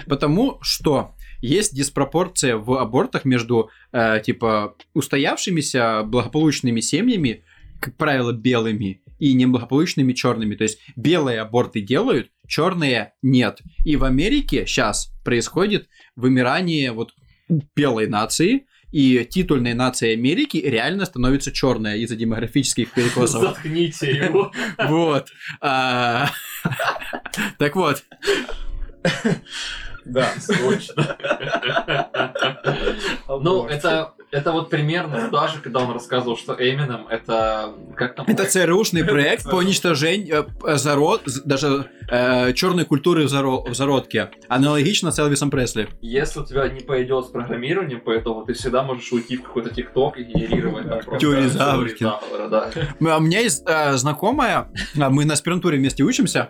Потому 0.07 0.59
что 0.61 1.14
есть 1.41 1.75
диспропорция 1.75 2.57
в 2.57 2.73
абортах 2.73 3.25
между, 3.25 3.69
э, 3.91 4.21
типа, 4.25 4.75
устоявшимися 4.93 6.03
благополучными 6.03 6.79
семьями, 6.79 7.43
как 7.79 7.95
правило, 7.97 8.31
белыми, 8.31 9.01
и 9.19 9.33
неблагополучными 9.33 10.13
черными. 10.13 10.55
То 10.55 10.63
есть 10.63 10.79
белые 10.95 11.39
аборты 11.39 11.81
делают, 11.81 12.31
черные 12.47 13.13
нет. 13.21 13.61
И 13.85 13.95
в 13.95 14.03
Америке 14.03 14.65
сейчас 14.65 15.11
происходит 15.23 15.87
вымирание 16.15 16.91
вот 16.91 17.13
белой 17.75 18.07
нации, 18.07 18.65
и 18.91 19.25
титульная 19.29 19.73
нация 19.73 20.13
Америки 20.13 20.57
реально 20.57 21.05
становится 21.05 21.51
черная 21.51 21.97
из-за 21.97 22.15
демографических 22.15 22.91
перекосов. 22.93 23.41
Заткните 23.41 24.11
его. 24.25 24.51
Вот. 24.77 25.29
А, 25.61 26.29
Так 27.57 27.75
вот, 27.75 28.03
Да. 30.05 30.27
Точно. 30.47 31.17
Ну, 33.27 33.65
это, 33.65 34.13
это 34.31 34.51
вот 34.51 34.69
примерно 34.69 35.29
даже, 35.31 35.59
когда 35.59 35.79
он 35.81 35.91
рассказывал, 35.91 36.37
что 36.37 36.53
Эминем 36.53 37.07
это... 37.09 37.73
Как 37.95 38.15
там? 38.15 38.25
это 38.27 38.45
ЦРУшный 38.45 39.03
проект 39.03 39.49
по 39.49 39.55
уничтожению 39.55 40.47
э, 40.65 40.75
зарод, 40.77 41.21
з- 41.25 41.41
даже 41.43 41.89
черной 42.55 42.85
культуры 42.85 43.23
в 43.27 43.33
заро- 43.33 43.67
в 43.69 43.73
зародке. 43.73 44.29
Аналогично 44.47 45.11
с 45.11 45.17
Элвисом 45.19 45.49
Пресли. 45.49 45.87
Если 46.01 46.39
у 46.39 46.45
тебя 46.45 46.67
не 46.69 46.81
пойдет 46.81 47.25
с 47.25 47.29
программированием, 47.29 48.01
поэтому 48.05 48.45
ты 48.45 48.53
всегда 48.53 48.83
можешь 48.83 49.11
уйти 49.11 49.37
в 49.37 49.43
какой-то 49.43 49.69
ТикТок 49.73 50.17
и 50.17 50.23
генерировать 50.23 50.87
там 51.05 51.17
Теории 51.17 51.47
заговора. 51.47 52.71
У 52.99 53.21
меня 53.21 53.39
есть 53.39 53.63
э, 53.67 53.93
знакомая, 53.93 54.69
а, 54.99 55.09
мы 55.09 55.25
на 55.25 55.33
аспирантуре 55.33 55.77
вместе 55.77 56.03
учимся, 56.03 56.49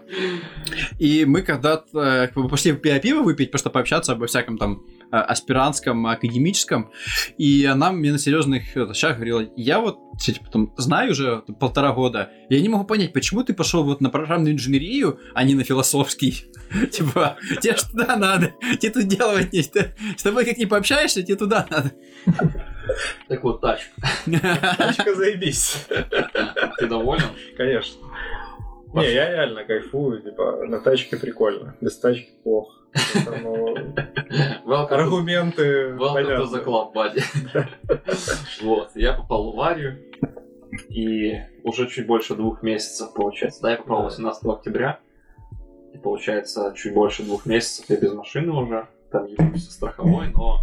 и 1.00 1.24
мы 1.26 1.42
когда-то 1.42 2.30
э, 2.34 2.48
пошли 2.50 2.74
пи- 2.74 3.00
пиво 3.00 3.22
выпить, 3.24 3.45
просто 3.52 3.70
пообщаться 3.70 4.14
обо 4.14 4.28
всяком 4.28 4.58
там 4.58 4.84
э, 5.12 5.18
аспирантском, 5.18 6.06
академическом, 6.08 6.92
и 7.38 7.66
она 7.66 7.92
мне 7.92 8.12
на 8.12 8.18
серьезных 8.18 8.76
э, 8.76 8.94
щах 8.94 9.16
говорила, 9.16 9.46
я 9.56 9.80
вот 9.80 10.00
типа, 10.20 10.50
там, 10.52 10.74
знаю 10.78 11.12
уже 11.12 11.44
полтора 11.60 11.92
года, 11.92 12.32
я 12.50 12.62
не 12.62 12.70
могу 12.70 12.86
понять, 12.86 13.14
почему 13.14 13.44
ты 13.44 13.54
пошел 13.54 13.84
вот 13.84 14.02
на 14.02 14.10
программную 14.10 14.54
инженерию, 14.54 15.20
а 15.34 15.44
не 15.44 15.56
на 15.56 15.64
философский. 15.64 16.46
Типа, 16.92 17.38
тебе 17.62 17.76
что 17.78 17.92
туда 17.92 18.16
надо, 18.16 18.54
тебе 18.80 18.92
тут 18.92 19.08
делать 19.08 19.54
не 19.54 19.62
С 19.62 20.24
тобой 20.24 20.46
как 20.46 20.58
не 20.58 20.66
пообщаешься, 20.66 21.22
тебе 21.22 21.36
туда 21.36 21.68
надо. 21.70 21.92
Так 23.28 23.44
вот, 23.44 23.62
тачка. 23.62 23.92
Тачка 24.78 25.16
заебись. 25.16 25.88
Ты 26.78 26.88
доволен? 26.88 27.24
Конечно. 27.58 28.02
Не, 28.94 29.14
я 29.14 29.30
реально 29.30 29.66
кайфую, 29.66 30.22
типа, 30.22 30.66
на 30.68 30.80
тачке 30.80 31.18
прикольно. 31.18 31.76
Без 31.82 31.98
тачки 31.98 32.30
плохо. 32.44 32.85
Поэтому 32.96 33.76
аргументы 34.92 35.96
Welcome 35.98 36.38
to 36.38 36.52
the 36.52 36.64
club, 36.64 36.94
buddy. 36.94 37.24
Вот, 38.62 38.92
я 38.96 39.14
попал 39.14 39.52
в 39.52 39.54
аварию, 39.54 40.00
и 40.90 41.40
уже 41.64 41.88
чуть 41.88 42.08
больше 42.08 42.36
двух 42.36 42.64
месяцев, 42.64 43.14
получается. 43.14 43.62
Да, 43.62 43.72
я 43.72 43.78
попал 43.78 44.04
18 44.04 44.46
октября, 44.46 45.00
и 45.94 45.98
получается 45.98 46.74
чуть 46.76 46.94
больше 46.94 47.24
двух 47.24 47.46
месяцев 47.46 47.86
я 47.90 47.98
без 47.98 48.14
машины 48.14 48.52
уже, 48.52 48.88
там 49.12 49.28
со 49.58 49.72
страховой, 49.72 50.30
но... 50.30 50.62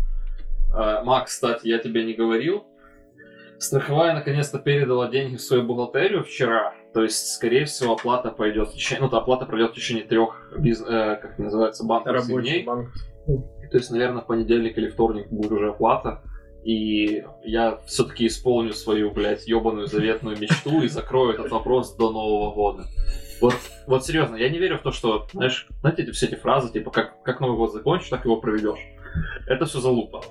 э, 0.76 1.02
Макс, 1.04 1.34
кстати, 1.34 1.68
я 1.68 1.78
тебе 1.78 2.04
не 2.04 2.14
говорил, 2.14 2.64
страховая 3.58 4.14
наконец-то 4.14 4.58
передала 4.58 5.08
деньги 5.08 5.36
в 5.36 5.40
свою 5.40 5.62
бухгалтерию 5.62 6.24
вчера, 6.24 6.74
то 6.94 7.02
есть, 7.02 7.28
скорее 7.32 7.64
всего, 7.64 7.94
оплата 7.94 8.30
пойдет 8.30 8.68
в 8.68 8.72
течение, 8.74 9.08
ну, 9.08 9.16
оплата 9.16 9.46
пройдет 9.46 9.72
в 9.72 9.74
течение 9.74 10.04
трех, 10.04 10.52
биз- 10.58 10.84
э, 10.86 11.16
как 11.16 11.38
называется, 11.38 11.84
банковских 11.84 12.34
дней. 12.42 12.64
банк. 12.64 12.90
То 13.70 13.78
есть, 13.78 13.90
наверное, 13.90 14.20
в 14.22 14.26
понедельник 14.26 14.76
или 14.76 14.88
вторник 14.88 15.28
будет 15.30 15.52
уже 15.52 15.70
оплата. 15.70 16.22
И 16.64 17.24
я 17.42 17.80
все-таки 17.86 18.26
исполню 18.26 18.72
свою, 18.72 19.10
блядь, 19.10 19.48
ебаную 19.48 19.86
заветную 19.86 20.38
мечту 20.38 20.82
и 20.82 20.88
закрою 20.88 21.32
этот 21.32 21.50
вопрос 21.50 21.96
до 21.96 22.12
Нового 22.12 22.54
года. 22.54 22.84
Вот, 23.40 23.54
вот 23.88 24.04
серьезно, 24.06 24.36
я 24.36 24.48
не 24.48 24.58
верю 24.58 24.78
в 24.78 24.82
то, 24.82 24.92
что, 24.92 25.26
знаешь, 25.32 25.66
знаете, 25.80 26.02
эти, 26.02 26.10
все 26.12 26.26
эти 26.26 26.36
фразы, 26.36 26.72
типа, 26.72 26.90
как, 26.92 27.20
как 27.22 27.40
Новый 27.40 27.56
год 27.56 27.72
закончишь, 27.72 28.10
так 28.10 28.24
его 28.24 28.36
проведешь. 28.36 28.78
Это 29.48 29.64
все 29.66 29.80
залупа. 29.80 30.22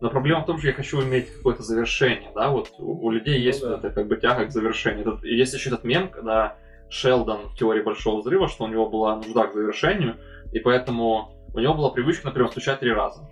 Но 0.00 0.10
проблема 0.10 0.42
в 0.42 0.46
том, 0.46 0.58
что 0.58 0.68
я 0.68 0.74
хочу 0.74 1.02
иметь 1.02 1.32
какое-то 1.32 1.62
завершение, 1.62 2.30
да, 2.34 2.50
вот 2.50 2.70
у, 2.78 3.06
у 3.06 3.10
людей 3.10 3.40
есть 3.40 3.62
Ну 3.62 3.68
да. 3.68 3.76
вот 3.76 3.84
эта 3.84 3.94
как 3.94 4.08
бы 4.08 4.16
тяга 4.16 4.46
к 4.46 4.50
завершению. 4.50 5.04
Тут 5.04 5.24
есть 5.24 5.54
еще 5.54 5.70
этот 5.70 5.84
мем, 5.84 6.08
когда 6.08 6.58
Шелдон 6.88 7.48
в 7.48 7.56
теории 7.56 7.82
Большого 7.82 8.20
Взрыва, 8.20 8.48
что 8.48 8.64
у 8.64 8.68
него 8.68 8.88
была 8.88 9.16
нужда 9.16 9.46
к 9.46 9.54
завершению, 9.54 10.16
и 10.52 10.60
поэтому 10.60 11.32
у 11.54 11.58
него 11.58 11.74
была 11.74 11.90
привычка, 11.90 12.26
например, 12.26 12.50
стучать 12.50 12.80
три 12.80 12.92
раза. 12.92 13.28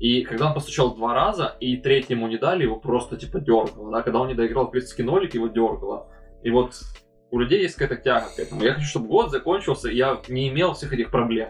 И 0.00 0.22
когда 0.22 0.48
он 0.48 0.54
постучал 0.54 0.94
два 0.94 1.14
раза, 1.14 1.56
и 1.60 1.76
третий 1.76 2.14
ему 2.14 2.28
не 2.28 2.38
дали, 2.38 2.62
его 2.62 2.76
просто 2.76 3.16
типа 3.16 3.40
дергало, 3.40 3.90
да, 3.90 4.02
когда 4.02 4.20
он 4.20 4.28
не 4.28 4.34
доиграл 4.34 4.70
критический 4.70 5.02
нолик, 5.02 5.34
его 5.34 5.48
дергало. 5.48 6.08
И 6.42 6.50
вот 6.50 6.74
у 7.30 7.38
людей 7.38 7.62
есть 7.62 7.74
какая-то 7.74 8.02
тяга 8.02 8.26
к 8.34 8.38
этому. 8.38 8.62
Я 8.62 8.74
хочу, 8.74 8.86
чтобы 8.86 9.08
год 9.08 9.30
закончился, 9.30 9.88
и 9.88 9.96
я 9.96 10.20
не 10.28 10.48
имел 10.48 10.74
всех 10.74 10.92
этих 10.92 11.10
проблем. 11.10 11.48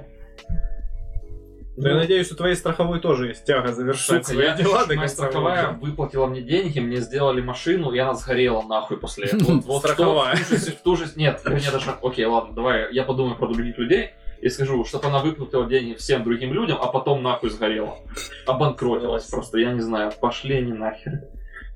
Да, 1.78 1.90
я 1.90 1.94
надеюсь, 1.96 2.30
у 2.32 2.34
твоей 2.34 2.56
страховой 2.56 3.00
тоже 3.00 3.28
есть 3.28 3.44
тяга 3.44 3.72
завершать 3.72 4.26
Сука, 4.26 4.34
свои 4.34 4.46
я 4.46 4.54
дела 4.54 4.82
до 4.82 4.88
моя 4.88 5.00
конца 5.00 5.14
страховая 5.14 5.66
года. 5.68 5.78
выплатила 5.86 6.26
мне 6.26 6.42
деньги, 6.42 6.80
мне 6.80 6.96
сделали 6.96 7.40
машину, 7.40 7.92
и 7.92 7.98
она 7.98 8.14
сгорела 8.14 8.62
нахуй 8.62 8.96
после 8.96 9.26
этого. 9.28 9.52
Вот, 9.52 9.64
вот 9.64 9.78
Страховая. 9.82 10.36
В 10.36 10.82
ту 10.82 10.96
же, 10.96 11.06
нет, 11.16 11.40
вернее 11.44 11.70
даже, 11.70 11.94
окей, 12.02 12.24
ладно, 12.26 12.54
давай 12.54 12.92
я 12.92 13.04
подумаю 13.04 13.36
про 13.36 13.46
других 13.46 13.78
людей 13.78 14.10
и 14.40 14.48
скажу, 14.48 14.84
чтобы 14.84 15.06
она 15.06 15.20
выплатила 15.20 15.66
деньги 15.66 15.94
всем 15.94 16.24
другим 16.24 16.52
людям, 16.52 16.78
а 16.80 16.86
потом 16.86 17.22
нахуй 17.22 17.50
сгорела. 17.50 17.98
Обанкротилась 18.46 19.24
просто, 19.24 19.58
я 19.58 19.72
не 19.72 19.80
знаю, 19.80 20.12
пошли 20.20 20.56
они 20.56 20.72
нахер. 20.72 21.22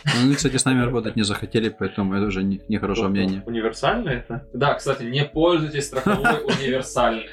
Ну, 0.04 0.10
они, 0.22 0.34
кстати, 0.34 0.56
с 0.56 0.64
нами 0.64 0.84
работать 0.84 1.16
не 1.16 1.22
захотели, 1.22 1.68
поэтому 1.68 2.14
это 2.14 2.26
уже 2.26 2.42
не- 2.42 2.60
нехорошее 2.68 3.08
мнение. 3.08 3.42
Универсально 3.46 4.10
это? 4.10 4.46
Да, 4.52 4.74
кстати, 4.74 5.04
не 5.04 5.24
пользуйтесь 5.24 5.86
страховой 5.86 6.42
универсальной. 6.44 7.28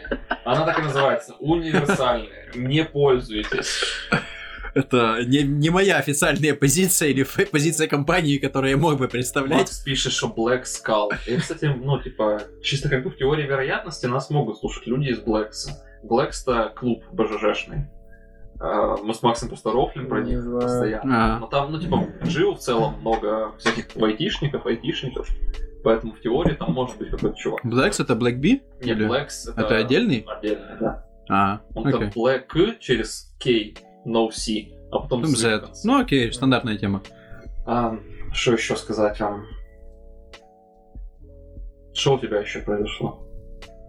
Она 0.46 0.66
так 0.66 0.80
и 0.80 0.82
называется, 0.84 1.34
универсальная. 1.40 2.52
Не 2.56 2.84
пользуйтесь. 2.84 3.82
Это 4.76 5.24
не, 5.26 5.42
не 5.42 5.72
моя 5.72 5.98
официальная 5.98 6.54
позиция 6.54 7.10
или 7.10 7.26
позиция 7.52 7.88
компании, 7.88 8.38
которую 8.38 8.70
я 8.72 8.78
мог 8.78 8.98
бы 8.98 9.08
представлять. 9.08 9.60
Макс 9.62 9.80
пишет, 9.80 10.14
что 10.14 10.28
Black 10.28 10.64
Skull. 10.64 11.10
И, 11.28 11.38
кстати, 11.38 11.66
ну, 11.66 12.00
типа, 12.02 12.44
чисто 12.64 12.88
как 12.88 13.04
бы 13.04 13.10
в 13.10 13.18
теории 13.18 13.48
вероятности 13.48 14.06
нас 14.06 14.30
могут 14.30 14.60
слушать 14.60 14.86
люди 14.86 15.10
из 15.10 15.20
Блэкса. 15.20 15.84
Блэкс-то 16.04 16.72
клуб 16.76 17.04
БЖЖшный. 17.12 17.88
А, 18.62 18.98
Мы 18.98 19.14
с 19.14 19.22
Максом 19.24 19.48
просто 19.50 19.72
рофлим 19.72 20.08
про 20.08 20.22
них 20.22 20.44
постоянно. 20.60 21.36
А, 21.36 21.40
Но 21.40 21.48
там, 21.48 21.72
ну, 21.72 21.80
типа, 21.80 22.06
жил 22.24 22.56
в 22.56 22.60
целом 22.60 23.00
много 23.00 23.54
всяких 23.58 23.96
айтишников, 24.02 24.66
айтишников. 24.66 25.28
Поэтому 25.84 26.12
в 26.14 26.20
теории 26.20 26.54
там 26.56 26.74
может 26.74 26.98
быть 26.98 27.10
какой-то 27.10 27.38
чувак. 27.38 27.64
Blacks 27.64 28.02
это 28.04 28.14
Black 28.14 28.36
Bee? 28.40 28.62
Не, 28.84 28.92
Или- 28.92 29.08
Blacks 29.10 29.50
это... 29.50 29.62
Это 29.62 29.78
отдельный? 29.78 30.26
Отдельный, 30.28 30.78
да. 30.80 31.06
А, 31.30 31.62
Он 31.74 31.88
окей. 31.88 32.00
там 32.00 32.10
Black 32.10 32.80
через 32.80 33.34
K, 33.42 33.74
no 34.06 34.30
C, 34.32 34.72
а 34.92 35.00
потом 35.00 35.22
Потом 35.22 35.36
Z. 35.38 35.60
конца. 35.60 35.82
Ну 35.88 36.02
окей, 36.02 36.34
стандартная 36.34 36.78
тема. 36.78 37.02
А, 37.66 37.98
что 38.34 38.54
еще 38.54 38.76
сказать 38.76 39.20
вам? 39.22 39.46
Что 41.94 42.16
у 42.16 42.20
тебя 42.20 42.40
еще 42.40 42.60
произошло? 42.60 43.26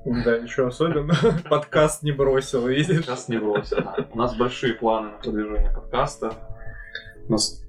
Да, 0.05 0.39
ничего 0.39 0.68
особенного. 0.68 1.14
Подкаст 1.48 2.02
не 2.02 2.12
бросил, 2.12 2.66
видишь? 2.66 3.05
Сейчас 3.05 3.28
не 3.28 3.39
бросил. 3.39 3.77
да. 3.78 4.06
У 4.12 4.16
нас 4.18 4.36
большие 4.36 4.74
планы 4.74 5.10
на 5.10 5.18
продвижение 5.18 5.72
подкаста. 5.72 6.32
У 7.28 7.32
нас 7.32 7.62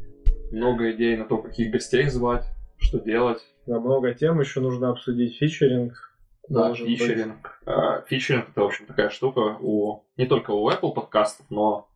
много 0.52 0.92
идей 0.92 1.18
на 1.18 1.26
то, 1.26 1.38
каких 1.38 1.72
гостей 1.72 2.08
звать, 2.08 2.46
что 2.78 3.00
делать. 3.00 3.42
Да, 3.68 3.80
много 3.80 4.14
тем, 4.14 4.40
еще 4.40 4.62
нужно 4.62 4.90
обсудить 4.90 5.38
фичеринг. 5.38 5.94
Да, 6.48 6.70
быть. 6.70 6.80
фичеринг. 6.80 7.62
А, 7.66 8.02
Фичеринг 8.08 8.50
это, 8.50 8.62
в 8.62 8.66
общем, 8.66 8.86
такая 8.86 9.10
штука 9.10 9.58
у 9.60 10.04
не 10.18 10.26
только 10.26 10.52
у 10.52 10.70
Apple 10.70 10.94
подкастов, 10.94 11.46
но 11.50 11.90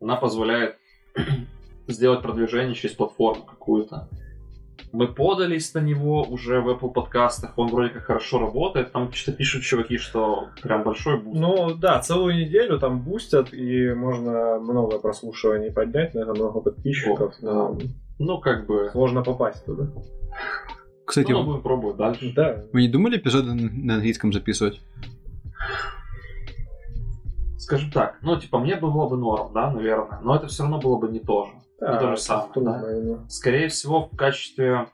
она 0.00 0.16
позволяет 0.16 0.76
сделать 1.86 2.22
продвижение 2.22 2.74
через 2.74 2.94
платформу 2.96 3.44
какую-то. 3.44 4.08
Мы 4.92 5.08
подались 5.08 5.74
на 5.74 5.80
него 5.80 6.22
уже 6.22 6.60
в 6.60 6.68
Apple 6.68 6.92
подкастах, 6.92 7.52
он 7.56 7.68
вроде 7.68 7.90
как 7.90 8.04
хорошо 8.04 8.38
работает, 8.38 8.92
там 8.92 9.12
что-то 9.12 9.36
пишут 9.36 9.62
чуваки, 9.62 9.98
что 9.98 10.48
прям 10.62 10.84
большой 10.84 11.20
буст. 11.20 11.38
Ну 11.38 11.74
да, 11.74 12.00
целую 12.00 12.36
неделю 12.36 12.78
там 12.78 13.00
бустят, 13.02 13.52
и 13.52 13.92
можно 13.92 14.58
много 14.58 14.98
прослушиваний 14.98 15.72
поднять, 15.72 16.14
наверное, 16.14 16.36
много 16.36 16.60
подписчиков. 16.60 17.18
Вот, 17.18 17.42
но 17.42 17.78
Ну, 18.18 18.40
как 18.40 18.66
бы... 18.66 18.88
Сложно 18.92 19.22
попасть 19.22 19.64
туда. 19.64 19.88
Кстати, 21.04 21.32
Ну, 21.32 21.44
будем 21.44 21.62
пробовать 21.62 21.96
дальше. 21.96 22.32
Да. 22.34 22.64
вы 22.72 22.82
не 22.82 22.88
думали 22.88 23.18
эпизоды 23.18 23.52
на 23.52 23.94
английском 23.94 24.32
записывать? 24.32 24.80
Скажем 27.58 27.90
так, 27.90 28.18
ну, 28.22 28.38
типа, 28.38 28.58
мне 28.58 28.76
бы 28.76 28.90
было 28.92 29.08
бы 29.08 29.16
норм, 29.16 29.52
да, 29.52 29.72
наверное, 29.72 30.20
но 30.22 30.36
это 30.36 30.46
все 30.46 30.62
равно 30.62 30.78
было 30.78 30.98
бы 30.98 31.08
не 31.08 31.20
то 31.20 31.46
же. 31.46 31.52
Да 31.80 31.98
то 31.98 32.10
же 32.16 32.16
самое, 32.20 32.50
да. 32.56 33.18
Скорее 33.28 33.68
всего, 33.68 34.08
в 34.08 34.16
качестве... 34.16 34.86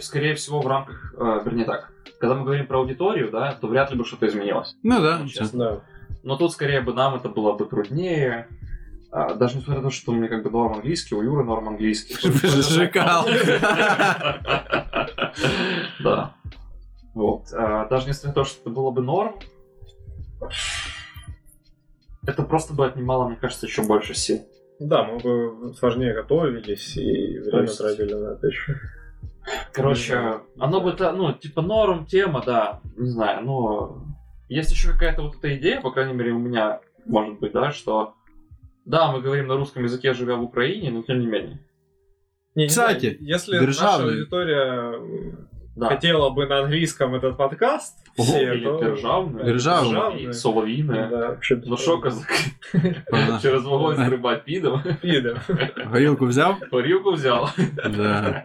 скорее- 0.00 0.34
всего, 0.34 0.60
в 0.60 0.66
рамках... 0.66 1.14
э, 1.16 1.40
вернее 1.44 1.64
так, 1.64 1.92
когда 2.20 2.34
мы 2.34 2.44
говорим 2.44 2.66
про 2.66 2.78
аудиторию, 2.80 3.30
да, 3.30 3.52
то 3.52 3.66
вряд 3.68 3.90
ли 3.92 3.96
бы 3.98 4.04
что-то 4.04 4.26
изменилось. 4.26 4.74
Ну 4.82 5.00
да, 5.00 5.18
Ну, 5.18 5.28
честно. 5.28 5.58
Да. 5.58 5.80
Но 6.24 6.36
тут 6.36 6.52
скорее 6.52 6.80
бы 6.80 6.92
нам 6.94 7.14
это 7.14 7.28
было 7.28 7.52
бы 7.52 7.64
труднее. 7.64 8.48
А, 9.10 9.34
даже 9.34 9.56
несмотря 9.56 9.80
на 9.82 9.88
то, 9.88 9.94
что 9.94 10.12
у 10.12 10.14
меня 10.14 10.28
как 10.28 10.42
бы 10.42 10.50
норм 10.50 10.74
английский, 10.74 11.14
у 11.14 11.22
Юры 11.22 11.44
норм 11.44 11.68
английский. 11.68 12.14
Шакал. 12.62 13.26
Да. 16.02 16.34
Вот. 17.14 17.44
А, 17.52 17.86
Даже 17.86 18.08
несмотря 18.08 18.28
на 18.28 18.34
то, 18.34 18.44
что 18.44 18.60
это 18.60 18.70
было 18.70 18.90
бы 18.90 19.00
норм, 19.02 19.36
это 22.26 22.42
просто 22.42 22.74
бы 22.74 22.86
отнимало, 22.86 23.28
мне 23.28 23.36
кажется, 23.36 23.66
еще 23.66 23.82
больше 23.82 24.14
сил. 24.14 24.46
Да, 24.80 25.04
мы 25.04 25.18
бы 25.18 25.74
сложнее 25.74 26.14
готовились 26.14 26.96
и 26.96 27.38
время 27.38 27.62
есть- 27.62 27.78
тратили 27.78 28.14
на 28.14 28.32
это 28.34 28.46
еще. 28.46 28.76
Короче, 29.72 30.40
оно 30.58 30.80
бы, 30.80 30.94
ну, 30.98 31.32
типа 31.32 31.62
норм 31.62 32.04
тема, 32.06 32.42
да, 32.44 32.80
не 32.96 33.08
знаю, 33.08 33.44
но 33.44 34.04
есть 34.48 34.70
еще 34.70 34.92
какая-то 34.92 35.22
вот 35.22 35.36
эта 35.36 35.56
идея, 35.56 35.80
по 35.80 35.90
крайней 35.90 36.12
мере, 36.12 36.32
у 36.32 36.38
меня, 36.38 36.80
может 37.06 37.38
быть, 37.40 37.52
да, 37.52 37.70
что 37.72 38.14
да, 38.84 39.10
мы 39.10 39.20
говорим 39.20 39.46
на 39.48 39.56
русском 39.56 39.82
языке, 39.84 40.12
живя 40.14 40.36
в 40.36 40.42
Украине, 40.42 40.90
но 40.90 41.02
тем 41.02 41.20
не 41.20 41.26
менее. 41.26 41.60
Не, 42.54 42.64
не 42.64 42.68
Кстати, 42.68 43.00
знаю, 43.06 43.16
если 43.20 43.52
наша 43.54 43.66
державный. 43.66 44.14
аудитория 44.14 44.96
м, 44.96 45.48
Да. 45.76 45.88
хотела 45.88 46.30
бы 46.30 46.46
на 46.46 46.60
английском 46.60 47.14
этот 47.14 47.36
подкаст, 47.36 47.98
все, 48.17 48.53
Или 48.53 48.63
то... 48.63 48.79
державне, 48.83 49.43
Державне. 49.43 50.21
і 50.21 50.33
соловіне. 50.33 51.07
Да, 51.11 51.17
вообще 51.27 51.61
Ну 51.65 51.77
що, 51.77 51.97
козак, 51.97 52.31
Ага. 53.11 53.39
через 53.41 53.63
вогонь 53.63 53.95
стрибать 53.95 54.45
підом. 54.45 54.81
Пидор. 55.01 55.39
Горилку 55.91 56.25
взял? 56.25 56.55
Горілку 56.71 57.11
взял. 57.11 57.49
Да. 57.97 58.43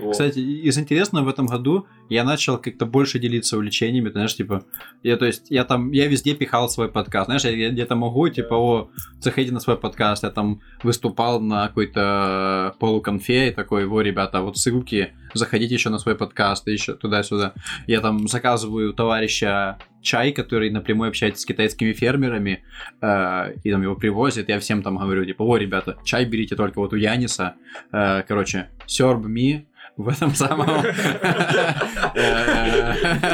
Вот. 0.00 0.12
Кстати, 0.12 0.38
из 0.40 0.78
интересного 0.78 1.24
в 1.24 1.28
этом 1.28 1.46
году 1.46 1.86
я 2.10 2.24
начал 2.24 2.58
как-то 2.58 2.86
больше 2.86 3.18
делиться 3.18 3.56
увлечениями, 3.56 4.06
ты 4.08 4.12
знаешь, 4.12 4.36
типа, 4.36 4.62
я, 5.02 5.16
то 5.16 5.24
есть, 5.26 5.50
я 5.50 5.64
там, 5.64 5.92
я 5.92 6.06
везде 6.08 6.34
пихал 6.34 6.68
свой 6.68 6.88
подкаст, 6.88 7.26
знаешь, 7.26 7.44
я 7.44 7.70
где-то 7.70 7.96
могу, 7.96 8.28
типа, 8.28 8.54
о, 8.54 8.88
заходите 9.20 9.52
на 9.54 9.60
свой 9.60 9.76
подкаст, 9.76 10.24
я 10.24 10.30
там 10.30 10.60
выступал 10.82 11.40
на 11.40 11.66
какой-то 11.68 12.74
полуконфе 12.78 13.48
и 13.48 13.50
такой, 13.50 13.86
во, 13.86 14.02
ребята, 14.02 14.40
вот 14.42 14.56
ссылки, 14.58 15.12
заходите 15.34 15.74
еще 15.74 15.90
на 15.90 15.98
свой 15.98 16.14
подкаст, 16.14 16.68
и 16.68 16.72
еще 16.72 16.92
туда-сюда. 16.94 17.52
Я 17.86 18.00
там 18.00 18.15
заказываю 18.25 18.91
у 18.91 18.93
товарища 18.93 19.77
чай, 20.01 20.31
который 20.31 20.69
напрямую 20.69 21.09
общается 21.09 21.41
с 21.41 21.45
китайскими 21.45 21.93
фермерами, 21.93 22.63
э, 23.01 23.53
и 23.63 23.71
там 23.71 23.81
его 23.81 23.95
привозят, 23.95 24.49
я 24.49 24.59
всем 24.59 24.81
там 24.81 24.97
говорю, 24.97 25.25
типа, 25.25 25.43
о, 25.43 25.57
ребята, 25.57 25.97
чай 26.03 26.25
берите 26.25 26.55
только 26.55 26.79
вот 26.79 26.93
у 26.93 26.95
Яниса, 26.95 27.55
Э, 27.91 28.23
короче, 28.27 28.69
serve 28.87 29.25
me 29.25 29.65
в 29.97 30.09
этом 30.09 30.33
самом... 30.35 30.69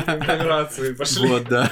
Интеграции 0.06 0.94
пошли. 0.94 1.28
Вот, 1.28 1.44
да. 1.50 1.70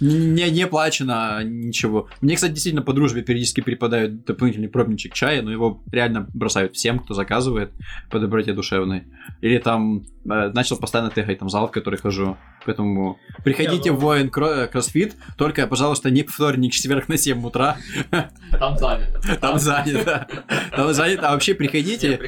Не, 0.00 0.50
не 0.50 0.66
плачено, 0.66 1.42
ничего. 1.42 2.08
Мне, 2.20 2.34
кстати, 2.34 2.52
действительно 2.52 2.82
по 2.82 2.92
дружбе 2.92 3.22
периодически 3.22 3.62
перепадают 3.62 4.26
дополнительный 4.26 4.68
пробничек 4.68 5.14
чая, 5.14 5.40
но 5.42 5.50
его 5.50 5.82
реально 5.90 6.28
бросают 6.34 6.76
всем, 6.76 6.98
кто 6.98 7.14
заказывает 7.14 7.72
по 8.10 8.18
доброте 8.18 8.52
душевной. 8.52 9.04
Или 9.40 9.58
там 9.58 10.04
начал 10.28 10.76
постоянно 10.76 11.10
тегать 11.10 11.38
там 11.38 11.48
зал, 11.48 11.68
в 11.68 11.70
который 11.70 11.98
хожу. 11.98 12.36
Поэтому 12.66 13.18
приходите 13.44 13.84
Не, 13.84 13.90
ну- 13.90 13.96
в 13.96 14.00
воин 14.00 14.28
кро- 14.28 14.66
кроссфит, 14.68 15.16
только, 15.36 15.66
пожалуйста, 15.66 16.10
не 16.10 16.22
вторник, 16.22 16.72
четверг 16.72 17.08
на 17.08 17.16
7 17.16 17.44
утра. 17.44 17.76
Там 18.58 18.76
занято. 18.78 19.20
Там 19.40 19.58
занято. 19.58 20.26
Там 20.74 20.92
занято. 20.92 21.28
А 21.28 21.32
вообще 21.32 21.54
приходите. 21.54 22.20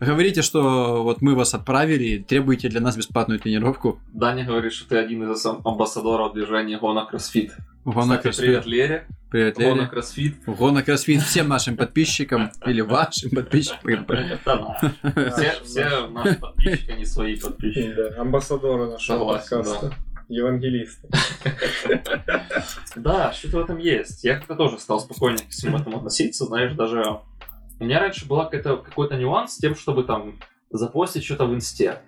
Говорите, 0.00 0.42
что 0.42 1.02
вот 1.02 1.20
мы 1.22 1.34
вас 1.34 1.54
отправили, 1.54 2.18
требуете 2.22 2.68
для 2.68 2.80
нас 2.80 2.96
бесплатную 2.96 3.40
тренировку. 3.40 3.98
Даня 4.12 4.44
говорит, 4.44 4.72
что 4.72 4.88
ты 4.88 4.96
один 4.98 5.30
из 5.32 5.44
ам- 5.46 5.60
амбассадоров 5.64 6.34
движения 6.34 6.78
Го 6.78 6.91
на 6.91 7.04
кроссфит. 7.06 7.56
Го 7.92 8.05
на 8.05 8.18
Кстати, 8.18 8.40
привет, 8.40 8.66
Лере. 8.66 9.06
Привет, 9.30 9.56
Го 9.56 9.65
на 9.65 9.74
Лере. 9.76 9.86
кроссфит. 9.86 10.34
Го 10.44 10.63
на 10.63 10.82
кроссфит 10.82 11.22
всем 11.22 11.48
нашим 11.48 11.74
подписчикам 11.74 12.50
или 12.66 12.82
вашим 12.82 13.30
подписчикам. 13.30 14.04
Да, 14.06 14.38
да. 14.44 15.30
Все, 15.30 15.54
все 15.64 16.06
наши 16.08 16.34
подписчики, 16.38 16.90
они 16.90 17.06
свои 17.06 17.40
подписчики. 17.40 17.94
Да, 17.94 18.20
амбассадоры 18.20 18.90
нашего 18.90 19.18
Согласен, 19.18 19.56
подкаста. 19.64 19.94
Евангелисты. 20.28 21.08
Да, 22.96 23.32
что-то 23.32 23.56
в 23.56 23.64
этом 23.64 23.78
есть. 23.78 24.22
Я 24.22 24.36
как-то 24.36 24.54
тоже 24.54 24.78
стал 24.78 25.00
спокойнее 25.00 25.46
к 25.46 25.50
всему 25.50 25.78
этому 25.78 25.96
относиться, 25.96 26.44
знаешь, 26.44 26.74
даже... 26.74 27.20
У 27.80 27.84
меня 27.84 28.00
раньше 28.00 28.26
была 28.26 28.44
какая-то, 28.44 28.76
какой-то 28.76 29.16
нюанс 29.16 29.54
с 29.54 29.58
тем, 29.58 29.74
чтобы 29.74 30.04
там 30.04 30.38
запостить 30.68 31.24
что-то 31.24 31.46
в 31.46 31.54
инсте. 31.54 32.02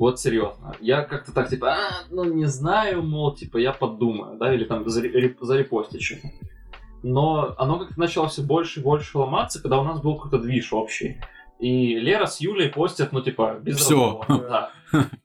Вот 0.00 0.18
серьезно. 0.18 0.74
Я 0.80 1.02
как-то 1.02 1.30
так, 1.32 1.50
типа, 1.50 1.74
а, 1.74 1.90
ну 2.10 2.24
не 2.24 2.46
знаю, 2.46 3.02
мол, 3.02 3.34
типа, 3.34 3.58
я 3.58 3.72
подумаю, 3.72 4.38
да, 4.38 4.52
или 4.54 4.64
там 4.64 4.82
заре- 4.84 5.12
ре- 5.12 5.36
зарепостить 5.42 6.02
что-то. 6.02 6.28
но 7.02 7.54
оно 7.58 7.78
как-то 7.78 8.00
начало 8.00 8.28
все 8.28 8.40
больше 8.42 8.80
и 8.80 8.82
больше 8.82 9.18
ломаться, 9.18 9.60
когда 9.60 9.78
у 9.78 9.84
нас 9.84 10.00
был 10.00 10.16
какой-то 10.16 10.38
движ 10.38 10.72
общий. 10.72 11.20
И 11.58 11.96
Лера 11.96 12.24
с 12.24 12.40
Юлей 12.40 12.70
постят, 12.70 13.12
ну, 13.12 13.20
типа, 13.20 13.58
без 13.60 13.78
разговора, 13.78 14.24
Да. 14.28 14.70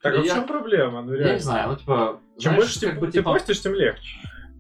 Так 0.02 0.16
а 0.18 0.22
в 0.22 0.26
Я- 0.26 0.36
чем 0.36 0.46
проблема? 0.46 1.02
Ну, 1.02 1.14
Я 1.14 1.20
реально. 1.20 1.34
не 1.36 1.40
знаю, 1.40 1.70
ну, 1.70 1.76
типа... 1.78 2.20
Чем 2.38 2.52
знаешь, 2.52 2.58
больше 2.58 2.80
ты, 2.82 2.92
бы, 3.00 3.08
ты 3.08 3.14
типа, 3.14 3.32
постишь, 3.32 3.62
тем 3.62 3.74
легче. 3.74 4.10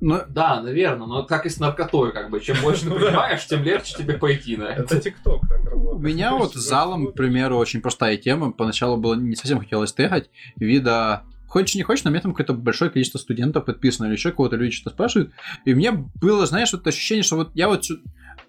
Ну, 0.05 0.21
Да, 0.29 0.61
наверное, 0.61 1.07
но 1.07 1.23
как 1.23 1.47
и 1.47 1.49
с 1.49 1.59
наркотой, 1.59 2.13
как 2.13 2.29
бы. 2.29 2.39
Чем 2.39 2.57
больше 2.61 2.83
ты 2.83 2.89
Ну 2.89 2.99
понимаешь, 2.99 3.47
тем 3.47 3.63
легче 3.63 3.95
тебе 3.97 4.13
пойти 4.13 4.55
на 4.55 4.65
это. 4.65 4.83
Это 4.83 4.99
ТикТок 4.99 5.41
так 5.49 5.65
работает. 5.65 5.95
У 5.95 5.97
меня 5.97 6.35
вот 6.35 6.53
с 6.53 6.57
залом, 6.57 7.07
к 7.07 7.15
примеру, 7.15 7.57
очень 7.57 7.81
простая 7.81 8.15
тема. 8.17 8.51
Поначалу 8.51 8.97
было 8.97 9.15
не 9.15 9.35
совсем 9.35 9.59
хотелось 9.59 9.93
тегать. 9.93 10.29
Вида 10.57 11.23
Хочешь, 11.47 11.75
не 11.75 11.83
хочешь, 11.83 12.03
но 12.03 12.09
у 12.09 12.11
меня 12.11 12.21
там 12.21 12.33
какое-то 12.33 12.53
большое 12.53 12.91
количество 12.91 13.17
студентов 13.17 13.65
подписано, 13.65 14.07
или 14.07 14.13
еще 14.13 14.31
кого-то 14.31 14.57
люди 14.57 14.75
что-то 14.75 14.93
спрашивают. 14.93 15.31
И 15.63 15.73
меня 15.73 15.93
было, 15.93 16.45
знаешь, 16.45 16.73
вот 16.73 16.85
ощущение, 16.85 17.23
что 17.23 17.37
вот 17.37 17.51
я 17.55 17.69
вот 17.69 17.85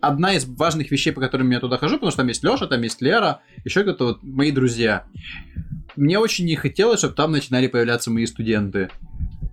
одна 0.01 0.35
из 0.35 0.45
важных 0.45 0.91
вещей, 0.91 1.13
по 1.13 1.21
которым 1.21 1.49
я 1.51 1.61
туда 1.61 1.79
хожу, 1.79 1.95
потому 1.95 2.11
что 2.11 2.19
там 2.19 2.29
есть 2.29 2.43
Леша, 2.43 2.67
там 2.67 2.83
есть 2.83 3.01
Лера, 3.01 3.41
еще 3.65 3.83
кто-то 3.83 4.05
вот 4.07 4.23
мои 4.23 4.51
друзья. 4.51 5.07
Мне 5.95 6.19
очень 6.19 6.45
не 6.47 6.57
хотелось, 6.57 6.99
чтобы 6.99 7.15
там 7.15 7.33
начинали 7.33 7.69
появляться 7.69 8.11
мои 8.11 8.27
студенты. 8.27 8.91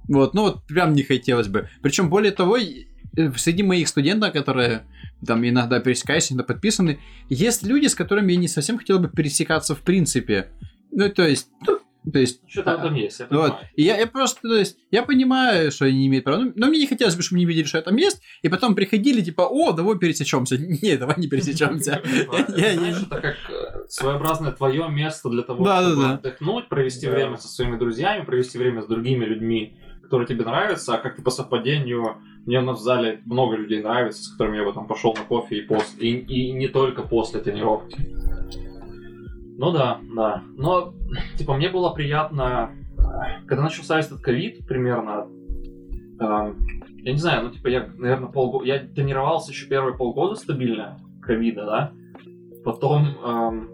Вот, 0.07 0.34
ну 0.34 0.43
вот 0.43 0.65
прям 0.65 0.93
не 0.93 1.03
хотелось 1.03 1.47
бы. 1.47 1.69
Причем, 1.81 2.09
более 2.09 2.31
того, 2.31 2.57
э, 2.57 3.31
среди 3.38 3.63
моих 3.63 3.88
студентов, 3.88 4.34
которые 4.34 4.84
там 5.25 5.47
иногда 5.47 5.80
пересекаюсь, 5.80 6.31
иногда 6.31 6.53
подписаны, 6.53 6.99
есть 7.30 7.63
люди, 7.63 7.88
с 7.88 7.95
которыми 7.95 8.34
я 8.34 8.38
не 8.38 8.47
совсем 8.47 8.77
хотел 8.77 8.99
бы 8.99 9.09
пересекаться 9.09 9.75
в 9.75 9.81
принципе. 9.81 10.49
Ну, 10.91 11.09
то 11.09 11.27
есть, 11.27 11.49
то 12.11 12.19
есть, 12.19 12.41
Что-то 12.47 12.77
там 12.77 12.95
есть, 12.95 13.19
я 13.19 13.27
вот. 13.30 13.55
И 13.75 13.84
я, 13.84 13.97
я 13.97 14.07
просто, 14.07 14.41
то 14.41 14.55
есть, 14.55 14.77
я 14.91 15.03
понимаю, 15.03 15.71
что 15.71 15.85
они 15.85 15.99
не 15.99 16.07
имеют 16.07 16.25
права, 16.25 16.41
ну, 16.41 16.51
но 16.55 16.67
мне 16.67 16.80
не 16.80 16.88
хотелось 16.88 17.15
бы, 17.15 17.21
чтобы 17.21 17.38
они 17.38 17.45
видели, 17.45 17.63
что 17.63 17.77
я 17.77 17.81
там 17.81 17.95
есть, 17.95 18.21
и 18.41 18.49
потом 18.49 18.75
приходили, 18.75 19.21
типа, 19.21 19.43
о, 19.49 19.71
давай 19.71 19.97
пересечемся. 19.97 20.57
Не, 20.84 20.97
давай 20.97 21.15
не 21.17 21.27
пересечемся. 21.27 22.01
Это 22.03 23.21
как 23.21 23.38
э, 23.49 23.85
своеобразное 23.88 24.51
твое 24.51 24.89
место 24.89 25.30
для 25.30 25.43
того, 25.43 25.63
чтобы 25.65 26.05
отдохнуть, 26.13 26.67
провести 26.67 27.07
время 27.07 27.38
со 27.38 27.47
своими 27.47 27.77
друзьями, 27.77 28.25
провести 28.25 28.57
время 28.57 28.81
с 28.81 28.88
другими 28.88 29.23
людьми, 29.25 29.77
которые 30.14 30.27
тебе 30.27 30.45
нравятся, 30.45 30.94
а 30.94 30.99
как-то 30.99 31.23
по 31.23 31.31
совпадению 31.31 32.18
мне 32.45 32.61
в 32.61 32.77
зале 32.77 33.22
много 33.26 33.56
людей 33.56 33.81
нравится, 33.81 34.22
с 34.22 34.27
которыми 34.27 34.57
я 34.57 34.64
бы 34.64 34.72
там 34.72 34.85
пошел 34.85 35.11
на 35.15 35.23
кофе 35.23 35.57
и 35.57 35.61
после, 35.64 36.07
и, 36.07 36.19
и 36.19 36.52
не 36.52 36.68
только 36.68 37.02
после 37.02 37.40
тренировки. 37.40 37.98
Ну 39.57 39.72
да, 39.72 39.98
да. 40.15 40.44
Но, 40.56 40.94
типа, 41.35 41.56
мне 41.56 41.69
было 41.69 41.90
приятно, 41.90 42.69
э, 42.95 43.44
когда 43.48 43.64
начался 43.64 43.99
этот 43.99 44.22
ковид 44.22 44.68
примерно, 44.68 45.26
эм, 46.19 46.60
я 47.02 47.11
не 47.11 47.18
знаю, 47.18 47.45
ну, 47.45 47.49
типа, 47.49 47.69
я, 47.69 47.90
наверное, 47.98 48.30
полгода... 48.30 48.65
Я 48.65 48.85
тренировался 48.85 49.49
еще 49.49 49.68
первые 49.68 49.98
полгода 49.98 50.35
стабильно 50.35 50.99
ковида, 51.23 51.65
да? 51.65 51.91
Потом... 52.64 53.18
эм, 53.26 53.69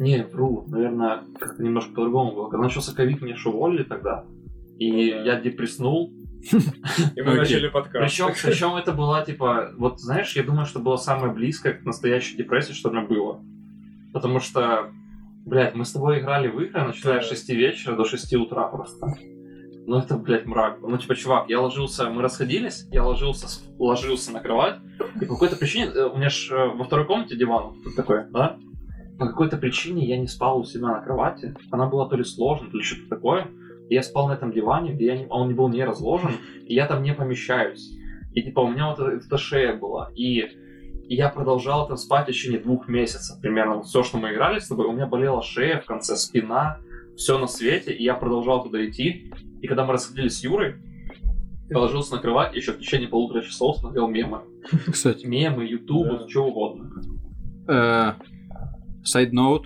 не, 0.00 0.24
вру, 0.24 0.64
наверное, 0.68 1.24
как-то 1.38 1.62
немножко 1.62 1.92
по-другому 1.92 2.32
было. 2.32 2.48
Когда 2.48 2.64
начался 2.64 2.94
ковид, 2.94 3.20
меня 3.20 3.34
же 3.34 3.48
уволили 3.48 3.82
тогда. 3.82 4.24
И 4.78 4.90
Ну 5.12 5.24
да. 5.24 5.32
я 5.32 5.40
депресснул. 5.40 6.12
И 7.16 7.20
мы 7.22 7.34
начали 7.34 7.68
подкаст. 7.68 8.16
Причем, 8.44 8.76
это 8.76 8.92
была, 8.92 9.24
типа, 9.24 9.72
вот 9.76 10.00
знаешь, 10.00 10.34
я 10.36 10.42
думаю, 10.44 10.66
что 10.66 10.78
было 10.78 10.96
самое 10.96 11.32
близкое 11.32 11.72
к 11.72 11.84
настоящей 11.84 12.36
депрессии, 12.36 12.72
что 12.72 12.88
у 12.88 12.92
меня 12.92 13.02
было. 13.04 13.42
Потому 14.12 14.38
что, 14.40 14.90
блядь, 15.44 15.74
мы 15.74 15.84
с 15.84 15.92
тобой 15.92 16.20
играли 16.20 16.48
в 16.48 16.60
игры, 16.60 16.80
начиная 16.84 17.20
с 17.20 17.28
Да. 17.28 17.34
6 17.34 17.48
вечера 17.50 17.96
до 17.96 18.04
6 18.04 18.34
утра 18.34 18.68
просто. 18.68 19.14
Ну 19.86 19.98
это, 19.98 20.16
блядь, 20.16 20.46
мрак. 20.46 20.78
Ну, 20.80 20.96
типа, 20.98 21.16
чувак, 21.16 21.48
я 21.48 21.60
ложился, 21.60 22.08
мы 22.10 22.22
расходились, 22.22 22.86
я 22.92 23.02
ложился, 23.02 23.46
ложился 23.78 24.32
на 24.32 24.40
кровать, 24.40 24.76
и 25.20 25.24
по 25.24 25.32
какой-то 25.34 25.56
причине, 25.56 25.86
э, 25.86 26.04
у 26.04 26.16
меня 26.16 26.28
ж 26.28 26.50
э, 26.52 26.66
во 26.76 26.84
второй 26.84 27.06
комнате 27.06 27.36
диван 27.36 27.74
вот 27.84 27.96
такой, 27.96 28.24
да? 28.30 28.58
По 29.18 29.26
какой-то 29.26 29.56
причине 29.56 30.06
я 30.06 30.18
не 30.18 30.26
спал 30.26 30.60
у 30.60 30.64
себя 30.64 30.88
на 30.88 31.00
кровати. 31.00 31.54
Она 31.70 31.86
была 31.86 32.06
то 32.08 32.16
ли 32.16 32.22
сложная, 32.24 32.70
то 32.70 32.76
ли 32.76 32.84
что-то 32.84 33.08
такое. 33.08 33.48
Я 33.90 34.02
спал 34.02 34.28
на 34.28 34.32
этом 34.34 34.52
диване, 34.52 34.92
где 34.92 35.06
я 35.06 35.16
не- 35.18 35.26
он 35.28 35.54
был 35.54 35.68
не 35.68 35.84
разложен, 35.84 36.32
и 36.66 36.74
я 36.74 36.86
там 36.86 37.02
не 37.02 37.14
помещаюсь. 37.14 37.96
И 38.34 38.42
типа 38.42 38.60
у 38.60 38.68
меня 38.68 38.90
вот 38.90 38.98
эта, 39.00 39.12
эта 39.24 39.38
шея 39.38 39.74
была. 39.76 40.10
И, 40.14 40.40
и 41.08 41.14
я 41.14 41.28
продолжал 41.30 41.88
там 41.88 41.96
спать 41.96 42.24
в 42.24 42.28
течение 42.32 42.60
двух 42.60 42.86
месяцев 42.88 43.40
примерно. 43.40 43.82
Все, 43.82 44.02
что 44.02 44.18
мы 44.18 44.32
играли 44.32 44.58
с 44.58 44.68
тобой, 44.68 44.86
у 44.86 44.92
меня 44.92 45.06
болела 45.06 45.42
шея 45.42 45.80
в 45.80 45.86
конце, 45.86 46.16
спина, 46.16 46.78
все 47.16 47.38
на 47.38 47.46
свете, 47.46 47.92
и 47.92 48.02
я 48.04 48.14
продолжал 48.14 48.62
туда 48.62 48.84
идти. 48.86 49.32
И 49.62 49.66
когда 49.66 49.84
мы 49.84 49.94
расходились 49.94 50.38
с 50.38 50.44
Юрой, 50.44 50.74
я 51.70 51.78
ложился 51.78 52.14
на 52.16 52.20
кровать, 52.22 52.54
еще 52.54 52.72
в 52.72 52.78
течение 52.78 53.08
полутора 53.08 53.42
часов 53.42 53.78
смотрел 53.78 54.08
мемы. 54.08 54.40
Кстати, 54.90 55.26
Мемы, 55.26 55.64
ютуб, 55.64 56.06
Да. 56.06 56.28
что 56.28 56.44
угодно. 56.46 56.90
э, 57.68 58.12
side 59.04 59.32
note, 59.32 59.64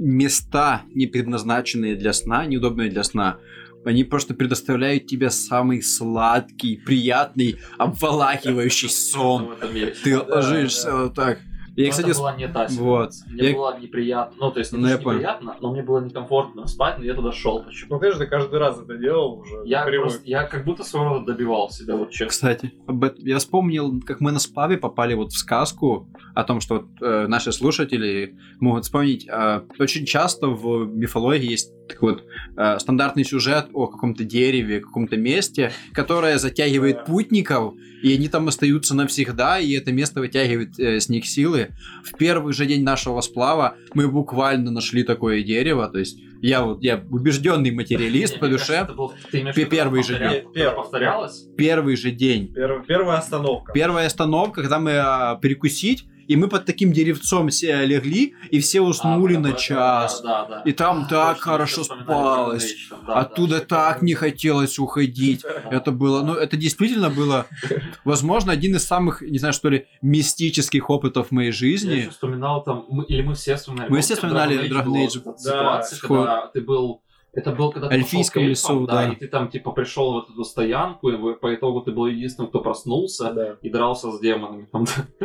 места, 0.00 0.82
не 0.94 1.06
предназначенные 1.06 1.94
для 1.94 2.12
сна, 2.12 2.46
неудобные 2.46 2.90
для 2.90 3.04
сна, 3.04 3.38
они 3.84 4.04
просто 4.04 4.34
предоставляют 4.34 5.06
тебе 5.06 5.30
самый 5.30 5.82
сладкий, 5.82 6.76
приятный, 6.76 7.58
обволакивающий 7.78 8.88
сон. 8.90 9.56
Ты 10.02 10.18
ложишься 10.18 10.94
вот 10.94 11.14
так. 11.14 11.38
Я, 11.76 11.84
Но 11.86 11.90
кстати, 11.90 12.10
это 12.10 12.18
была 12.18 12.36
не 12.36 12.48
та 12.48 12.60
вот. 12.62 12.70
ситуация. 12.70 13.30
Мне 13.32 13.50
Я- 13.50 13.56
было 13.56 13.78
неприятно. 13.78 14.36
Ну, 14.40 14.50
то 14.50 14.58
есть, 14.58 14.72
не 14.72 14.78
Ну, 14.78 14.88
что 14.88 14.98
понял. 14.98 15.18
неприятно, 15.18 15.56
но 15.60 15.72
мне 15.72 15.82
было 15.82 16.00
некомфортно 16.00 16.66
спать, 16.66 16.98
но 16.98 17.04
я 17.04 17.14
туда 17.14 17.32
шел 17.32 17.62
почему 17.62 17.94
Ну, 17.94 18.00
конечно, 18.00 18.24
ты 18.24 18.30
каждый 18.30 18.58
раз 18.58 18.80
это 18.82 18.96
делал 18.96 19.38
уже. 19.38 19.62
Я 19.64 19.84
привык. 19.84 20.08
просто, 20.08 20.22
я 20.28 20.44
как 20.44 20.64
будто 20.64 20.84
своего 20.84 21.10
рода 21.10 21.26
добивал 21.32 21.70
себя, 21.70 21.96
вот 21.96 22.10
честно. 22.10 22.26
Кстати, 22.28 22.72
об 22.86 23.04
этом- 23.04 23.24
я 23.24 23.38
вспомнил, 23.38 24.00
как 24.02 24.20
мы 24.20 24.32
на 24.32 24.38
сплаве 24.40 24.76
попали 24.78 25.14
вот 25.14 25.32
в 25.32 25.36
сказку 25.38 26.08
о 26.34 26.44
том, 26.44 26.60
что 26.60 26.74
вот, 26.76 26.86
э, 27.00 27.26
наши 27.28 27.52
слушатели 27.52 28.36
могут 28.60 28.84
вспомнить. 28.84 29.26
э, 29.28 29.62
очень 29.78 30.04
часто 30.06 30.48
в 30.48 30.86
мифологии 30.86 31.50
есть 31.50 31.72
такой 31.90 32.14
вот 32.14 32.24
э, 32.56 32.78
стандартный 32.78 33.24
сюжет 33.24 33.66
о 33.72 33.86
каком-то 33.86 34.24
дереве, 34.24 34.80
каком-то 34.80 35.16
месте, 35.16 35.72
которое 35.92 36.38
затягивает 36.38 37.04
путников, 37.04 37.74
и 38.02 38.14
они 38.14 38.28
там 38.28 38.48
остаются 38.48 38.94
навсегда, 38.94 39.58
и 39.58 39.72
это 39.72 39.92
место 39.92 40.20
вытягивает 40.20 40.78
э, 40.78 41.00
с 41.00 41.08
них 41.08 41.26
силы. 41.26 41.70
В 42.04 42.16
первый 42.16 42.52
же 42.52 42.66
день 42.66 42.82
нашего 42.82 43.20
сплава 43.20 43.74
мы 43.94 44.08
буквально 44.08 44.70
нашли 44.70 45.02
такое 45.02 45.42
дерево, 45.42 45.88
то 45.88 45.98
есть 45.98 46.18
я 46.42 46.62
вот 46.62 46.82
я 46.82 47.04
убежденный 47.10 47.70
материалист 47.70 48.38
по 48.38 48.48
душе. 48.48 48.88
первый 49.66 50.02
же 50.02 50.18
день. 50.18 50.44
повторялось? 50.70 51.46
Первый 51.56 51.96
же 51.96 52.10
день. 52.10 52.52
Перв- 52.54 52.86
Первая 52.86 53.18
остановка. 53.18 53.72
Первая 53.72 54.06
остановка, 54.06 54.62
когда 54.62 54.78
мы 54.78 54.92
а, 54.96 55.36
перекусить, 55.36 56.06
и 56.30 56.36
мы 56.36 56.46
под 56.46 56.64
таким 56.64 56.92
деревцом 56.92 57.48
все 57.48 57.84
легли, 57.84 58.34
и 58.52 58.60
все 58.60 58.80
уснули 58.82 59.34
А, 59.34 59.40
на 59.40 59.50
да, 59.50 59.56
час. 59.56 60.20
Да, 60.22 60.44
да. 60.44 60.62
И 60.64 60.70
там 60.72 61.02
А, 61.06 61.08
так 61.08 61.36
точно, 61.38 61.52
хорошо 61.52 61.80
я 61.80 62.02
спалось. 62.04 62.74
Да, 63.04 63.14
Оттуда 63.14 63.58
да, 63.58 63.64
так 63.64 64.02
не 64.02 64.14
хотелось 64.14 64.78
уходить. 64.78 65.42
Да. 65.42 65.70
Это 65.76 65.90
было, 65.90 66.22
ну, 66.22 66.34
это 66.34 66.56
действительно 66.56 67.10
было, 67.10 67.46
возможно, 68.04 68.52
один 68.52 68.76
из 68.76 68.86
самых, 68.86 69.22
не 69.22 69.38
знаю, 69.38 69.52
что 69.54 69.70
ли, 69.70 69.86
мистических 70.02 70.88
опытов 70.88 71.28
в 71.28 71.30
моей 71.32 71.48
Я 71.48 71.52
жизни. 71.52 71.94
еще 71.94 72.10
вспоминал 72.10 72.62
там, 72.62 72.84
мы- 72.88 73.04
или 73.06 73.22
мы 73.22 73.34
все 73.34 73.56
вспоминали. 73.56 73.90
Мы 73.90 74.00
все 74.00 74.14
вспоминали 74.14 74.70
Dragon 74.70 74.92
Age 75.04 75.22
Да, 75.24 75.36
ситуация, 75.36 75.98
когда 76.00 76.46
ты 76.54 76.60
был... 76.60 77.02
Это 77.32 77.52
был, 77.52 77.70
когда 77.70 77.88
ты 77.88 77.94
Эльфийском 77.94 78.42
пошел 78.42 78.42
к 78.42 78.48
эльфам, 78.48 78.76
лесу, 78.80 78.86
да. 78.86 79.08
И 79.12 79.16
ты 79.16 79.28
там, 79.28 79.48
типа, 79.48 79.70
пришел 79.70 80.14
в 80.14 80.30
эту 80.30 80.44
стоянку, 80.44 81.10
и 81.10 81.34
по 81.36 81.54
итогу 81.54 81.80
ты 81.80 81.92
был 81.92 82.06
единственным, 82.06 82.48
кто 82.50 82.60
проснулся 82.60 83.32
Да. 83.32 83.56
и 83.62 83.70
дрался 83.70 84.10
с 84.10 84.18
демонами. 84.20 84.66
Там, 84.72 84.84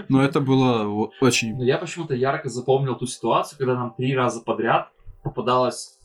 Но 0.10 0.24
это 0.24 0.40
было 0.40 1.10
очень... 1.20 1.56
Но 1.58 1.64
я 1.64 1.78
почему-то 1.80 2.14
ярко 2.14 2.50
запомнил 2.50 2.96
ту 2.96 3.08
ситуацию, 3.08 3.58
когда 3.58 3.74
нам 3.76 3.94
три 3.98 4.16
раза 4.16 4.42
подряд 4.42 4.90
попадалась 5.24 5.98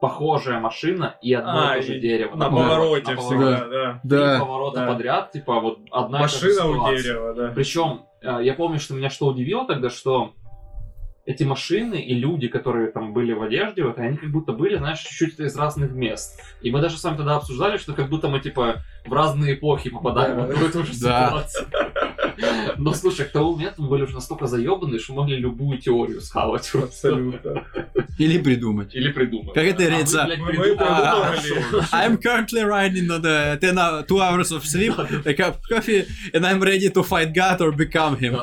похожая 0.00 0.58
машина 0.58 1.16
и 1.22 1.32
одно 1.32 1.68
А, 1.70 1.76
и 1.76 1.80
то 1.80 1.86
же 1.86 1.96
и 1.98 2.00
дерево. 2.00 2.34
На 2.36 2.50
повороте, 2.50 3.02
повороте 3.02 3.10
на 3.14 3.16
всегда, 3.20 3.58
повороте. 3.58 3.70
да. 3.70 3.92
Три 4.02 4.08
Да, 4.18 4.38
поворота 4.40 4.80
да. 4.80 4.86
подряд, 4.88 5.30
типа 5.32 5.60
вот 5.60 5.78
одна 5.92 6.18
и 6.18 6.22
та 6.22 6.28
же 6.28 6.46
Машина 6.48 6.66
у 6.66 6.90
дерева, 6.90 7.34
да. 7.34 7.52
Причем, 7.54 8.02
э, 8.20 8.38
я 8.42 8.54
помню, 8.54 8.80
что 8.80 8.94
меня 8.94 9.10
что 9.10 9.26
удивило 9.28 9.64
тогда, 9.64 9.90
что 9.90 10.32
эти 11.24 11.44
машины 11.44 12.00
и 12.00 12.14
люди, 12.14 12.48
которые 12.48 12.90
там 12.90 13.12
были 13.12 13.32
в 13.32 13.42
одежде, 13.42 13.84
вот, 13.84 13.96
они 13.98 14.16
как 14.16 14.30
будто 14.30 14.52
были, 14.52 14.76
знаешь, 14.76 14.98
чуть-чуть 15.00 15.38
из 15.38 15.56
разных 15.56 15.92
мест. 15.92 16.40
И 16.62 16.70
мы 16.72 16.80
даже 16.80 16.98
с 16.98 17.04
вами 17.04 17.16
тогда 17.18 17.36
обсуждали, 17.36 17.76
что 17.76 17.92
как 17.92 18.08
будто 18.08 18.28
мы, 18.28 18.40
типа, 18.40 18.82
в 19.06 19.12
разные 19.12 19.54
эпохи 19.54 19.90
попадаем 19.90 20.36
Да. 20.36 20.46
в 20.46 20.50
одну 20.50 20.66
и 20.68 20.72
ту 20.72 20.82
же 20.84 20.92
Да. 21.00 21.26
ситуацию. 21.28 21.66
Но, 22.78 22.92
слушай, 22.94 23.24
к 23.26 23.30
тому 23.30 23.52
моменту 23.54 23.82
мы 23.82 23.88
были 23.88 24.02
уже 24.02 24.14
настолько 24.14 24.46
заебаны, 24.48 24.98
что 24.98 25.14
могли 25.14 25.36
любую 25.36 25.78
теорию 25.78 26.20
схавать. 26.20 26.68
просто. 26.72 27.08
Абсолютно. 27.08 27.64
Или 28.18 28.38
придумать. 28.38 28.94
Или 28.94 29.12
придумать. 29.12 29.54
Как 29.54 29.64
это 29.64 29.82
А 29.84 29.86
говорится. 29.86 30.28
А. 30.80 31.34
I'm 31.92 32.18
currently 32.20 32.64
riding 32.64 33.06
on 33.08 33.20
the 33.22 33.58
10 33.60 33.76
hour, 33.78 34.02
2 34.04 34.18
hours 34.18 34.50
of 34.50 34.64
sleep, 34.64 34.94
a 34.98 35.34
cup 35.34 35.56
of 35.56 35.60
coffee, 35.70 36.04
and 36.32 36.44
I'm 36.44 36.60
ready 36.60 36.88
to 36.90 37.02
fight 37.04 37.32
God 37.32 37.60
or 37.60 37.70
become 37.72 38.16
him. 38.18 38.36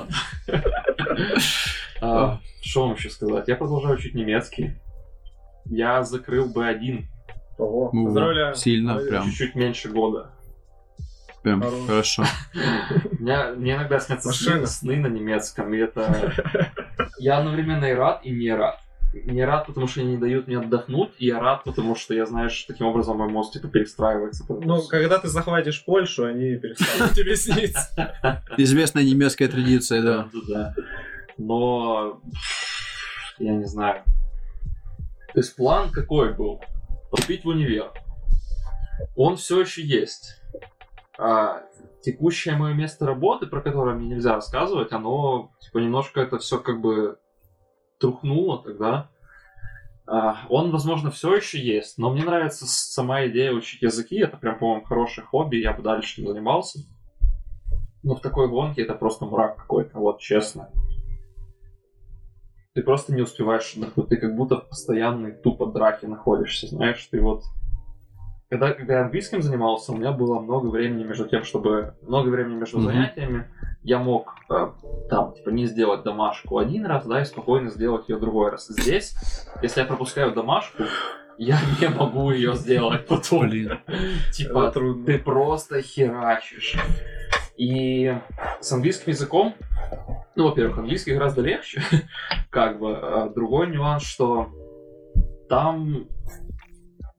А, 2.01 2.39
Что 2.61 2.87
вам 2.87 2.95
еще 2.95 3.09
сказать? 3.09 3.49
Я 3.49 3.57
продолжаю 3.57 3.95
учить 3.95 4.15
немецкий. 4.15 4.75
Я 5.65 6.01
закрыл 6.03 6.49
B1 6.49 7.03
Ого, 7.57 7.89
Ну, 7.91 8.05
поздравляю. 8.05 8.55
сильно, 8.55 8.95
прям. 8.95 9.25
чуть-чуть 9.25 9.55
меньше 9.55 9.89
года. 9.89 10.31
Прям 11.43 11.61
Хорош. 11.61 11.87
хорошо. 11.87 12.23
Мне, 13.19 13.37
мне 13.55 13.75
иногда 13.75 13.99
снятся 13.99 14.31
сны, 14.31 14.97
на 14.97 15.07
немецком, 15.07 15.73
и 15.73 15.77
это... 15.77 16.33
Я 17.19 17.39
одновременно 17.39 17.85
и 17.85 17.93
рад, 17.93 18.21
и 18.23 18.31
не 18.31 18.53
рад. 18.53 18.79
Не 19.13 19.43
рад, 19.43 19.65
потому 19.65 19.87
что 19.87 20.01
они 20.01 20.11
не 20.11 20.17
дают 20.17 20.47
мне 20.47 20.59
отдохнуть, 20.59 21.09
и 21.17 21.25
я 21.25 21.39
рад, 21.39 21.63
потому 21.63 21.95
что 21.95 22.13
я 22.13 22.27
знаю, 22.27 22.51
что 22.51 22.71
таким 22.71 22.85
образом 22.85 23.17
мой 23.17 23.27
мозг 23.27 23.53
типа 23.53 23.67
перестраивается. 23.67 24.45
Ну, 24.47 24.83
когда 24.83 25.17
ты 25.17 25.27
захватишь 25.27 25.83
Польшу, 25.83 26.25
они 26.25 26.57
перестанут 26.57 27.15
тебе 27.15 27.35
сниться. 27.35 28.43
Известная 28.55 29.03
немецкая 29.03 29.47
традиция, 29.47 30.03
да. 30.03 30.29
да. 30.47 30.75
Но 31.39 32.21
я 33.39 33.55
не 33.55 33.65
знаю. 33.65 34.03
То 35.33 35.39
есть 35.39 35.55
план 35.55 35.89
какой 35.89 36.33
был? 36.33 36.61
Поступить 37.09 37.45
в 37.45 37.47
универ. 37.47 37.91
Он 39.15 39.37
все 39.37 39.61
еще 39.61 39.81
есть. 39.81 40.41
А 41.17 41.63
текущее 42.01 42.55
мое 42.55 42.73
место 42.73 43.05
работы, 43.05 43.47
про 43.47 43.61
которое 43.61 43.95
мне 43.95 44.09
нельзя 44.09 44.35
рассказывать, 44.35 44.91
оно 44.91 45.51
типа 45.59 45.77
немножко 45.79 46.19
это 46.19 46.39
все 46.39 46.59
как 46.59 46.81
бы 46.81 47.17
трухнуло 47.99 48.61
тогда. 48.61 49.09
А, 50.07 50.39
он, 50.49 50.71
возможно, 50.71 51.09
все 51.09 51.35
еще 51.35 51.59
есть, 51.59 51.97
но 51.97 52.11
мне 52.11 52.23
нравится 52.23 52.65
сама 52.67 53.27
идея 53.27 53.53
учить 53.53 53.81
языки. 53.81 54.17
Это 54.17 54.35
прям, 54.35 54.59
по-моему, 54.59 54.83
хорошее 54.83 55.25
хобби, 55.25 55.57
я 55.57 55.71
бы 55.71 55.83
дальше 55.83 56.19
им 56.21 56.27
занимался. 56.27 56.79
Но 58.03 58.15
в 58.15 58.21
такой 58.21 58.49
гонке 58.49 58.81
это 58.81 58.93
просто 58.93 59.25
мрак 59.25 59.55
какой-то, 59.57 59.99
вот 59.99 60.19
честно. 60.19 60.69
Ты 62.79 62.85
просто 62.85 63.13
не 63.13 63.21
успеваешь 63.21 63.73
отдохнуть, 63.75 64.07
ты 64.07 64.15
как 64.15 64.37
будто 64.37 64.55
в 64.55 64.69
постоянной 64.69 65.33
тупо 65.33 65.65
драке 65.65 66.07
находишься, 66.07 66.65
знаешь, 66.67 67.05
ты 67.11 67.19
вот... 67.19 67.43
Когда, 68.49 68.71
когда 68.71 68.93
я 68.93 69.01
английским 69.01 69.41
занимался, 69.41 69.91
у 69.91 69.97
меня 69.97 70.13
было 70.13 70.39
много 70.39 70.67
времени 70.67 71.03
между 71.03 71.27
тем, 71.27 71.43
чтобы... 71.43 71.95
Много 72.01 72.29
времени 72.29 72.55
между 72.55 72.77
Мгм. 72.77 72.85
занятиями. 72.87 73.47
Я 73.83 73.99
мог 73.99 74.33
э, 74.49 74.69
там, 75.09 75.33
типа, 75.33 75.49
не 75.49 75.65
сделать 75.65 76.03
домашку 76.03 76.57
один 76.57 76.85
раз, 76.85 77.05
да, 77.05 77.21
и 77.21 77.25
спокойно 77.25 77.69
сделать 77.69 78.07
ее 78.07 78.17
другой 78.17 78.51
раз. 78.51 78.67
Здесь, 78.69 79.13
если 79.61 79.81
я 79.81 79.85
пропускаю 79.85 80.33
домашку, 80.33 80.83
я 81.37 81.57
не 81.81 81.89
могу 81.89 82.31
ее 82.31 82.53
сделать 82.53 83.05
потом. 83.07 83.49
Блин. 83.49 83.79
Типа, 84.31 84.71
трудно. 84.71 85.05
ты 85.05 85.19
просто 85.19 85.81
херачишь. 85.81 86.77
И 87.59 88.15
с 88.61 88.71
английским 88.71 89.11
языком, 89.11 89.53
ну, 90.37 90.45
во-первых, 90.45 90.77
английский 90.77 91.13
гораздо 91.13 91.41
легче, 91.41 91.81
как 92.49 92.79
бы. 92.79 92.95
А 92.95 93.29
другой 93.29 93.67
нюанс, 93.67 94.03
что 94.03 94.47
там 95.49 96.07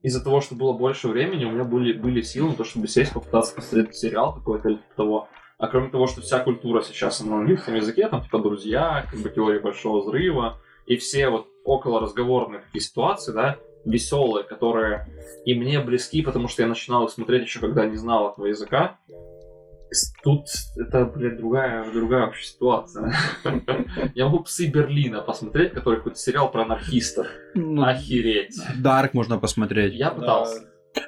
из-за 0.01 0.23
того, 0.23 0.41
что 0.41 0.55
было 0.55 0.73
больше 0.73 1.09
времени, 1.09 1.45
у 1.45 1.51
меня 1.51 1.63
были, 1.63 1.93
были 1.93 2.21
силы 2.21 2.49
на 2.49 2.55
то, 2.55 2.63
чтобы 2.63 2.87
сесть, 2.87 3.13
попытаться 3.13 3.53
посмотреть 3.53 3.95
сериал 3.95 4.33
какой-то 4.33 4.69
или 4.69 4.77
типа 4.77 4.95
того. 4.95 5.27
А 5.59 5.67
кроме 5.67 5.89
того, 5.89 6.07
что 6.07 6.21
вся 6.21 6.39
культура 6.39 6.81
сейчас 6.81 7.21
на 7.21 7.37
английском 7.37 7.75
языке, 7.75 8.07
там 8.07 8.23
типа 8.23 8.39
друзья, 8.39 9.05
как 9.11 9.19
бы 9.19 9.29
теория 9.29 9.59
большого 9.59 10.01
взрыва, 10.01 10.57
и 10.87 10.97
все 10.97 11.29
вот 11.29 11.49
около 11.63 11.99
разговорные 11.99 12.61
такие 12.61 12.81
ситуации, 12.81 13.31
да, 13.31 13.57
веселые, 13.85 14.43
которые 14.43 15.07
и 15.45 15.53
мне 15.53 15.79
близки, 15.81 16.23
потому 16.23 16.47
что 16.47 16.63
я 16.63 16.67
начинал 16.67 17.05
их 17.05 17.11
смотреть 17.11 17.43
еще 17.43 17.59
когда 17.59 17.85
не 17.85 17.95
знал 17.95 18.31
этого 18.31 18.47
языка. 18.47 18.97
Тут 20.23 20.45
это, 20.77 21.05
блядь, 21.05 21.37
другая, 21.37 21.91
другая 21.91 22.25
вообще 22.27 22.45
ситуация. 22.45 23.13
Я 24.15 24.25
могу 24.25 24.43
«Псы 24.43 24.67
Берлина» 24.67 25.21
посмотреть, 25.21 25.73
который 25.73 25.97
какой-то 25.97 26.17
сериал 26.17 26.49
про 26.49 26.63
анархистов. 26.63 27.27
Ну, 27.55 27.83
Охереть. 27.83 28.57
Дарк 28.77 29.13
можно 29.13 29.37
посмотреть. 29.37 29.93
Я 29.93 30.11
пытался. 30.11 30.63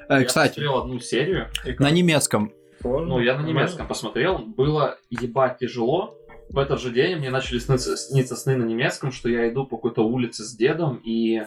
Э, 0.09 0.19
Я 0.19 0.25
Кстати, 0.25 0.49
посмотрел 0.55 0.77
одну 0.79 0.99
серию. 0.99 1.47
На 1.79 1.91
немецком. 1.91 2.51
Ну, 2.83 3.19
я 3.19 3.37
на 3.37 3.45
немецком 3.45 3.87
посмотрел. 3.87 4.39
Было 4.39 4.97
ебать 5.09 5.59
тяжело. 5.59 6.17
В 6.49 6.57
этот 6.59 6.81
же 6.81 6.91
день 6.91 7.15
мне 7.17 7.29
начали 7.29 7.59
сниться, 7.59 7.95
сниться 7.95 8.35
сны 8.35 8.57
на 8.57 8.63
немецком, 8.65 9.11
что 9.11 9.29
я 9.29 9.49
иду 9.49 9.65
по 9.65 9.77
какой-то 9.77 10.01
улице 10.05 10.43
с 10.43 10.55
дедом, 10.55 11.01
и 11.03 11.41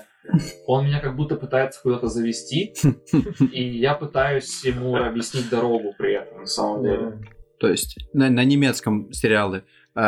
он 0.67 0.87
меня 0.87 1.01
как 1.01 1.17
будто 1.17 1.37
пытается 1.37 1.81
куда-то 1.83 2.09
завести, 2.09 2.75
и 3.53 3.63
я 3.79 3.95
пытаюсь 3.95 4.65
ему 4.65 4.97
объяснить 4.97 5.49
дорогу 5.51 5.95
при 5.97 6.15
этом, 6.15 6.41
на 6.41 6.47
самом 6.47 6.83
деле. 6.83 7.19
То 7.59 7.69
есть 7.69 7.99
на, 8.13 8.29
на 8.29 8.45
немецком 8.45 9.13
сериалы 9.13 9.65
э, 9.95 10.01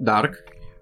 Dark, 0.00 0.34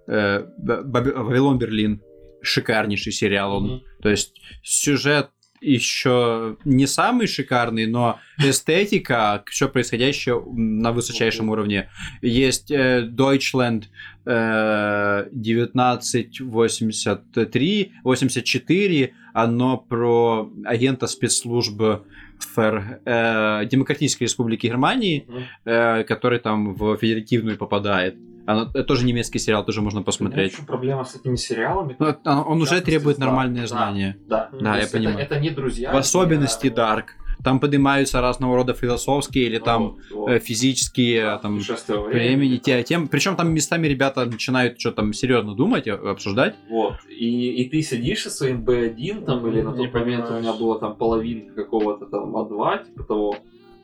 э, 0.07 0.47
Вавилон 0.59 1.59
Берлин, 1.59 2.03
шикарнейший 2.43 3.13
сериал. 3.13 3.57
Он, 3.57 3.65
Мгм. 3.65 3.83
То 4.03 4.09
есть 4.11 4.41
сюжет 4.63 5.31
еще 5.61 6.57
не 6.65 6.87
самый 6.87 7.27
шикарный, 7.27 7.87
но 7.87 8.19
эстетика, 8.39 9.43
все 9.51 9.69
происходящее 9.69 10.41
на 10.45 10.93
высочайшем 10.93 11.51
уровне. 11.51 11.89
Есть 12.23 12.71
э, 12.71 13.09
Deutschland 13.11 13.87
э, 14.27 15.27
1983, 15.33 17.93
84, 18.05 19.15
оно 19.33 19.79
про 19.79 20.53
агента 20.65 21.07
спецслужб 21.07 22.05
ФР, 22.39 23.01
э, 23.05 23.67
Демократической 23.67 24.25
Республики 24.25 24.67
Германии, 24.67 25.27
э, 25.65 26.05
который 26.05 26.39
там 26.39 26.75
в 26.75 26.97
федеративную 26.97 27.57
попадает. 27.59 28.17
Оно, 28.47 28.65
это 28.65 28.85
тоже 28.85 29.07
немецкий 29.07 29.39
сериал, 29.39 29.65
тоже 29.65 29.81
можно 29.81 30.01
У 30.01 30.05
посмотреть. 30.05 30.53
еще 30.53 30.63
проблема 30.65 31.05
с 31.05 31.15
этими 31.15 31.37
сериалами. 31.37 31.97
Но 31.99 32.15
он, 32.25 32.39
он 32.47 32.63
уже 32.63 32.81
требует 32.83 33.17
да, 33.19 33.25
нормальное 33.27 33.63
да. 33.63 33.67
знание. 33.69 34.17
Да, 34.29 34.51
Да, 34.53 34.59
То 34.59 34.79
я 34.79 34.83
это- 34.83 34.93
понимаю. 34.93 35.19
Это, 35.19 35.41
не 35.41 35.49
друзья. 35.51 35.91
В 35.93 35.97
особенности 35.97 36.67
это- 36.67 36.81
Dark. 36.83 37.05
Там 37.45 37.61
поднимаются 37.61 38.21
разного 38.23 38.57
рода 38.57 38.73
философские 38.73 39.45
или 39.47 39.59
Ну, 39.59 39.65
там 39.65 39.99
вот, 40.11 40.31
э, 40.31 40.39
физические 40.39 41.23
Да, 41.23 41.39
там 41.39 41.57
путешествие 41.57 41.99
во 41.99 42.05
времени, 42.07 42.57
те, 42.57 42.83
тем. 42.83 43.07
Причем 43.07 43.37
там 43.37 43.53
местами 43.53 43.87
ребята 43.87 44.25
начинают 44.25 44.81
что 44.81 44.93
там 44.93 45.13
серьезно 45.13 45.55
думать, 45.55 45.87
и 45.87 45.91
обсуждать. 45.91 46.55
Вот. 46.71 46.95
И, 47.09 47.63
и 47.63 47.69
ты 47.69 47.83
сидишь 47.83 48.23
со 48.23 48.31
своим 48.31 48.65
B1 48.65 49.25
там, 49.27 49.47
или 49.47 49.61
на 49.61 49.73
тот 49.73 49.93
момент 49.93 50.25
у 50.25 50.27
понимаешь. 50.27 50.43
меня 50.43 50.53
была 50.55 50.79
там 50.79 50.97
половинка 50.97 51.55
какого-то 51.55 52.07
там 52.07 52.35
А2, 52.35 52.87
типа 52.87 53.05
того. 53.05 53.37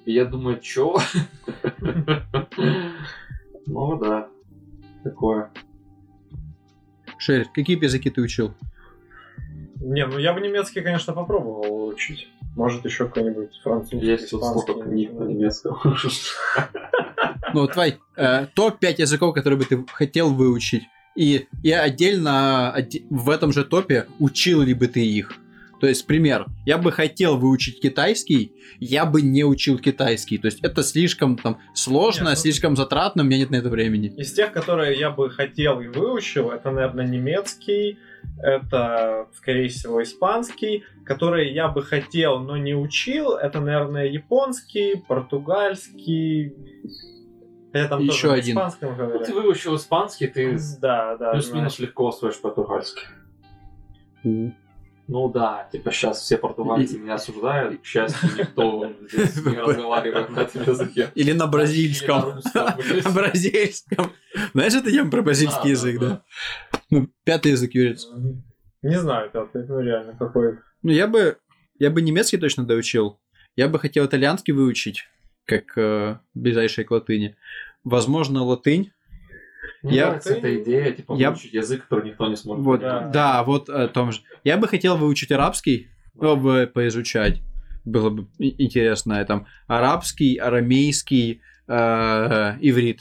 И 0.07 0.13
я 0.13 0.25
думаю, 0.25 0.59
чё? 0.61 0.97
Ну 3.67 3.97
да. 3.99 4.27
Такое. 5.05 5.51
Шерь, 7.19 7.47
какие 7.55 7.81
языки 7.81 8.11
ты 8.11 8.21
учил? 8.21 8.53
Не, 9.81 10.07
ну 10.07 10.19
я 10.19 10.33
бы 10.33 10.41
немецкий, 10.41 10.81
конечно, 10.81 11.13
попробовал 11.13 11.87
учить. 11.89 12.29
Может, 12.57 12.85
еще 12.85 13.07
какой-нибудь 13.07 13.51
французский, 13.63 14.07
Есть 14.07 14.33
вот 14.33 14.41
испанский. 14.43 14.61
сколько 14.73 14.89
книг 14.89 15.13
на 15.13 15.25
немецком. 15.25 15.79
Ну, 17.55 17.67
твой 17.67 17.99
э, 18.17 18.47
топ-5 18.55 18.95
языков, 19.01 19.35
которые 19.35 19.59
бы 19.59 19.65
ты 19.65 19.85
хотел 19.93 20.33
выучить. 20.33 20.83
И, 21.17 21.47
и 21.63 21.73
отдельно 21.73 22.73
отде- 22.77 23.03
в 23.11 23.29
этом 23.31 23.53
же 23.53 23.65
топе 23.65 24.07
учил 24.21 24.63
ли 24.63 24.75
бы 24.75 24.87
ты 24.87 25.05
их. 25.05 25.33
То 25.81 25.87
есть, 25.89 26.07
пример, 26.07 26.47
я 26.67 26.77
бы 26.79 26.93
хотел 26.93 27.39
выучить 27.39 27.81
китайский, 27.81 28.53
я 28.79 29.07
бы 29.07 29.23
не 29.23 29.45
учил 29.45 29.79
китайский. 29.79 30.37
То 30.39 30.47
есть, 30.47 30.61
это 30.63 30.83
слишком 30.83 31.37
там 31.39 31.59
сложно, 31.75 32.25
Нет, 32.29 32.35
ну- 32.37 32.41
слишком 32.41 32.77
затратно, 32.77 33.23
у 33.23 33.27
меня 33.27 33.39
нет 33.39 33.51
на 33.51 33.57
это 33.57 33.71
времени. 33.71 34.13
Из 34.17 34.33
тех, 34.33 34.53
которые 34.53 34.99
я 34.99 35.11
бы 35.11 35.31
хотел 35.31 35.81
и 35.81 35.89
выучил, 35.89 36.51
это, 36.51 36.71
наверное, 36.71 37.07
немецкий, 37.07 37.99
это, 38.43 39.29
скорее 39.35 39.69
всего, 39.69 40.03
испанский, 40.03 40.85
которые 41.05 41.53
я 41.53 41.69
бы 41.69 41.83
хотел, 41.83 42.39
но 42.41 42.57
не 42.57 42.75
учил, 42.75 43.33
это, 43.33 43.61
наверное, 43.61 44.07
японский, 44.07 44.97
португальский, 44.97 46.55
хотя 47.73 47.89
там 47.89 48.01
Еще 48.01 48.29
тоже 48.29 48.33
один. 48.41 48.53
испанском 48.57 48.97
Ну, 48.97 49.19
ты 49.25 49.33
выучил 49.35 49.77
испанский, 49.77 50.27
ты 50.27 50.59
Да, 50.81 51.17
да. 51.17 51.33
плюс-минус 51.33 51.79
легко 51.79 52.09
освоишь 52.09 52.41
португальский. 52.41 53.03
Ну 55.11 55.29
да, 55.29 55.69
типа 55.73 55.91
сейчас 55.91 56.21
все 56.21 56.39
португальцы 56.39 56.97
меня 56.97 57.15
осуждают, 57.15 57.81
к 57.81 57.85
счастью, 57.85 58.29
никто 58.39 58.95
здесь 59.11 59.45
не 59.45 59.57
разговаривает 59.59 60.31
на 60.31 60.39
этом 60.39 60.63
языке. 60.63 61.11
Или 61.17 61.33
на 61.33 61.49
бразильском. 61.49 62.41
на 62.55 63.11
бразильском. 63.13 64.13
Знаешь, 64.53 64.75
это 64.75 64.89
тема 64.89 65.11
про 65.11 65.23
бразильский 65.23 65.71
язык, 65.71 65.99
да, 65.99 66.09
да? 66.09 66.23
Ну, 66.91 67.09
пятый 67.25 67.51
язык, 67.51 67.75
Юрец. 67.75 68.07
Не 68.83 69.01
знаю, 69.01 69.31
пятый, 69.33 69.67
ну 69.67 69.81
реально, 69.81 70.15
какой. 70.17 70.59
Ну, 70.83 70.93
я 70.93 71.09
бы, 71.09 71.39
я 71.81 71.91
бы 71.91 72.03
немецкий 72.03 72.37
точно 72.37 72.65
доучил. 72.65 73.19
Я 73.57 73.67
бы 73.67 73.81
хотел 73.81 74.07
итальянский 74.07 74.53
выучить, 74.53 75.09
как 75.45 75.77
э, 75.77 76.21
ближайшей 76.35 76.85
к 76.85 76.93
латыни. 76.93 77.37
Возможно, 77.83 78.45
латынь. 78.45 78.93
Мне 79.83 79.97
Я- 79.97 80.07
нравится 80.09 80.35
эта 80.35 80.63
идея, 80.63 80.93
типа, 80.93 81.15
Я- 81.17 81.31
выучить 81.31 81.55
язык, 81.55 81.83
который 81.89 82.11
никто 82.11 82.27
не 82.29 82.37
сможет 82.37 82.65
Вот, 82.65 82.81
понять. 82.83 83.11
да, 83.13 83.43
вот 83.45 83.69
о 83.69 83.89
том 83.89 84.13
же. 84.13 84.21
Я 84.45 84.57
бы 84.59 84.69
хотел 84.69 84.97
выучить 84.97 85.33
арабский, 85.33 85.89
ну, 86.15 86.37
бы 86.37 86.71
поизучать. 86.73 87.41
Было 87.85 88.11
бы 88.11 88.27
и- 88.39 88.63
интересно. 88.63 89.25
Там 89.25 89.47
арабский, 89.67 90.37
арамейский, 90.37 91.41
э, 91.67 92.57
иврит. 92.61 93.01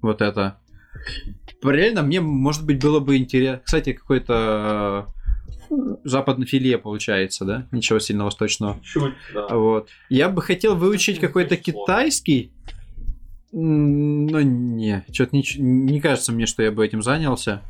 Вот 0.00 0.20
это. 0.22 0.58
Реально, 1.62 2.02
мне, 2.02 2.20
может 2.20 2.64
быть, 2.66 2.80
было 2.80 3.00
бы 3.00 3.16
интересно. 3.16 3.62
Кстати, 3.64 3.92
какой-то... 3.94 5.08
э, 5.70 5.74
западный 6.04 6.46
филе 6.46 6.78
получается, 6.78 7.44
да? 7.44 7.66
Ничего 7.72 7.98
сильно 7.98 8.24
восточного. 8.24 8.78
Чуть, 8.84 9.14
да. 9.32 9.48
Вот. 9.48 9.88
Я 10.08 10.28
бы 10.28 10.40
хотел 10.42 10.76
выучить 10.76 11.18
какой-то 11.18 11.56
китайский. 11.56 12.52
Но 13.56 14.40
не, 14.40 15.04
что-то 15.12 15.36
не, 15.36 15.44
не 15.58 16.00
кажется 16.00 16.32
мне, 16.32 16.44
что 16.44 16.64
я 16.64 16.72
бы 16.72 16.84
этим 16.84 17.02
занялся. 17.02 17.62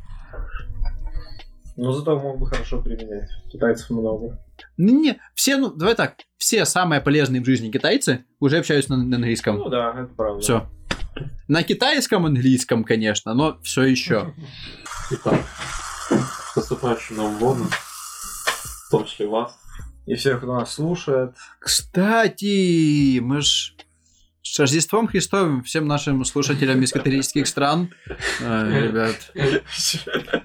Но 1.75 1.91
зато 1.91 2.19
мог 2.19 2.39
бы 2.39 2.47
хорошо 2.47 2.81
применять. 2.81 3.29
Китайцев 3.51 3.91
много. 3.91 4.39
Ну, 4.77 4.99
Не, 5.03 5.19
все, 5.35 5.57
ну, 5.57 5.71
давай 5.71 5.93
так, 5.93 6.15
все 6.37 6.65
самые 6.65 7.01
полезные 7.01 7.39
в 7.39 7.45
жизни 7.45 7.69
китайцы 7.69 8.25
уже 8.39 8.57
общаются 8.57 8.95
на, 8.95 9.03
на 9.03 9.17
английском. 9.17 9.57
Ну 9.57 9.69
да, 9.69 9.91
это 9.91 10.13
правда. 10.15 10.41
Все. 10.41 10.67
На 11.47 11.61
китайском 11.61 12.25
английском, 12.25 12.83
конечно, 12.83 13.35
но 13.35 13.59
все 13.61 13.83
еще. 13.83 14.33
Итак, 15.11 15.39
с 16.09 16.55
наступающим 16.55 17.17
Новым 17.17 17.37
годом, 17.37 17.67
в 17.67 18.89
том 18.89 19.05
числе 19.05 19.27
вас. 19.27 19.55
И 20.07 20.15
всех, 20.15 20.39
кто 20.39 20.57
нас 20.57 20.73
слушает. 20.73 21.35
Кстати, 21.59 23.19
мы 23.19 23.41
ж 23.41 23.75
с 24.45 24.59
Рождеством 24.59 25.07
Христовым 25.07 25.63
всем 25.63 25.87
нашим 25.87 26.23
слушателям 26.23 26.81
из 26.81 26.91
католических 26.91 27.47
стран, 27.47 27.89
э, 28.41 28.81
ребят, 28.81 29.33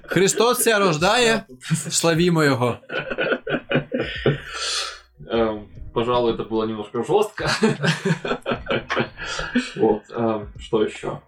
Христос 0.03 0.63
себя 0.63 0.79
рождає, 0.79 1.43
славімо 1.89 2.43
його. 2.43 2.77
Эм, 5.31 5.59
Пожалуй, 5.93 6.33
это 6.33 6.45
было 6.45 6.65
немножко 6.65 7.03
жестко. 7.03 7.49
Вот, 9.75 10.03
эм, 10.09 10.47
что 10.59 10.83
еще? 10.83 11.19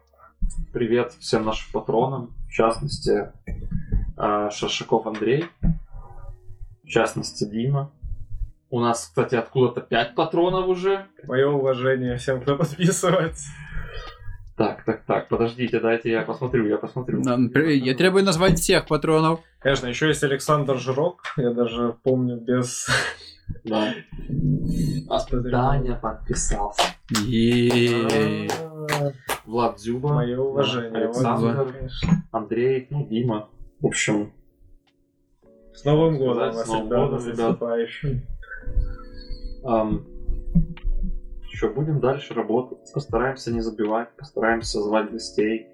Привет 0.74 1.14
всем 1.20 1.46
нашим 1.46 1.72
патронам, 1.74 2.34
в 2.50 2.54
частности, 2.54 3.32
э, 4.18 4.50
Шершаков 4.52 5.08
Андрей, 5.08 5.46
в 6.84 6.88
частности, 6.88 7.46
Дима. 7.46 7.92
У 8.74 8.80
нас, 8.80 9.06
кстати, 9.06 9.36
откуда-то 9.36 9.82
5 9.82 10.16
патронов 10.16 10.68
уже. 10.68 11.06
Мое 11.26 11.48
уважение 11.48 12.18
всем, 12.18 12.42
кто 12.42 12.56
подписывается. 12.58 13.52
Так, 14.58 14.84
так, 14.84 15.06
так, 15.06 15.28
подождите, 15.30 15.80
дайте 15.80 16.10
я 16.10 16.24
посмотрю, 16.24 16.66
я 16.66 16.78
посмотрю. 16.78 17.22
Я 17.22 17.94
требую 17.96 18.24
назвать 18.24 18.58
всех 18.58 18.88
патронов. 18.88 19.42
Конечно, 19.60 19.86
еще 19.86 20.08
есть 20.08 20.24
Александр 20.24 20.80
Жирок. 20.80 21.22
Я 21.38 21.54
даже 21.54 21.98
помню 22.02 22.38
без... 22.38 22.88
Да. 23.64 23.94
А 25.08 25.20
Даня 25.30 25.94
подписался. 25.94 26.96
Влад 29.46 29.76
Дзюба. 29.76 30.14
Мое 30.14 30.40
уважение. 30.40 31.04
Александр. 31.04 31.74
конечно. 31.74 32.24
Андрей, 32.32 32.88
ну, 32.90 33.06
Дима. 33.08 33.50
В 33.80 33.86
общем, 33.86 34.34
С 35.76 35.84
Новым 35.84 36.18
годом 36.18 36.54
С 36.54 36.56
вас, 36.56 36.68
Новым 36.68 36.88
ребята, 36.88 37.56
годом, 37.60 38.33
наступающим. 39.64 40.14
что, 41.52 41.70
будем 41.70 42.00
дальше 42.00 42.34
работать. 42.34 42.80
Постараемся 42.94 43.52
не 43.54 43.62
забивать, 43.62 44.10
постараемся 44.18 44.82
звать 44.82 45.12
гостей. 45.12 45.68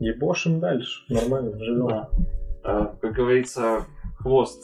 Ебошим 0.00 0.60
дальше. 0.60 1.04
Нормально, 1.08 1.58
живем. 1.58 1.88
Да. 1.88 2.10
Э, 2.64 2.86
Как 3.00 3.12
говорится, 3.12 3.84
хвост. 4.18 4.62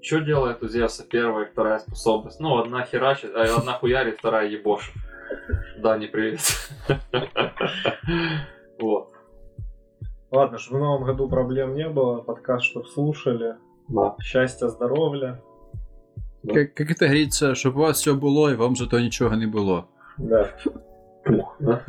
Что 0.00 0.20
делает 0.20 0.62
у 0.62 0.68
Зевса 0.68 1.04
первая 1.08 1.46
и 1.46 1.50
вторая 1.50 1.78
способность? 1.80 2.38
Ну, 2.38 2.56
одна 2.58 2.84
херачит, 2.84 3.34
а 3.34 3.42
одна 3.58 3.72
хуярит, 3.72 4.18
вторая 4.18 4.48
ебошит. 4.48 4.94
Да, 5.78 5.98
не 5.98 6.06
привет. 6.06 6.40
Вот. 8.78 9.10
Ладно, 10.30 10.58
чтобы 10.58 10.80
в 10.80 10.82
новом 10.82 11.04
году 11.04 11.28
проблем 11.28 11.74
не 11.74 11.88
было. 11.88 12.20
Подкаст, 12.20 12.66
чтоб 12.66 12.86
слушали. 12.86 13.54
Да. 13.88 14.14
Счастья, 14.20 14.68
здоров'я. 16.46 16.64
Как, 16.66 16.74
как 16.74 16.90
это 16.90 17.04
говорится, 17.06 17.54
щоб 17.54 17.76
у 17.76 17.80
вас 17.80 18.00
все 18.00 18.12
було, 18.12 18.50
і 18.50 18.54
вам 18.54 18.76
зато 18.76 19.00
нічого 19.00 19.36
не 19.36 19.46
було. 19.46 19.84
Да, 20.18 20.48
Пух, 21.24 21.56
да? 21.60 21.80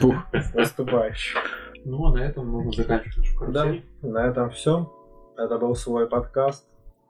Пух. 0.00 0.14
с 0.34 0.54
наступающим. 0.54 1.40
Ну, 1.86 2.04
а 2.06 2.12
на 2.12 2.30
этом 2.30 2.46
можно 2.46 2.72
заканчивать 2.72 3.16
нашу 3.40 3.52
Да, 3.52 3.62
карусель. 3.62 3.82
на 4.02 4.26
этом 4.30 4.50
все. 4.50 4.90
Это 5.36 5.58
был 5.58 5.74
свой 5.74 6.06
подкаст. 6.08 6.66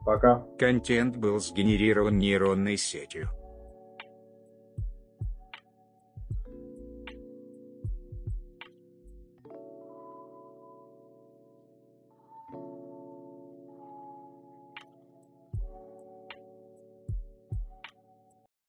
Пока. 0.07 0.43
Контент 0.59 1.17
был 1.17 1.39
сгенерирован 1.39 2.19
нейронной 2.19 2.77
сетью. 2.77 3.29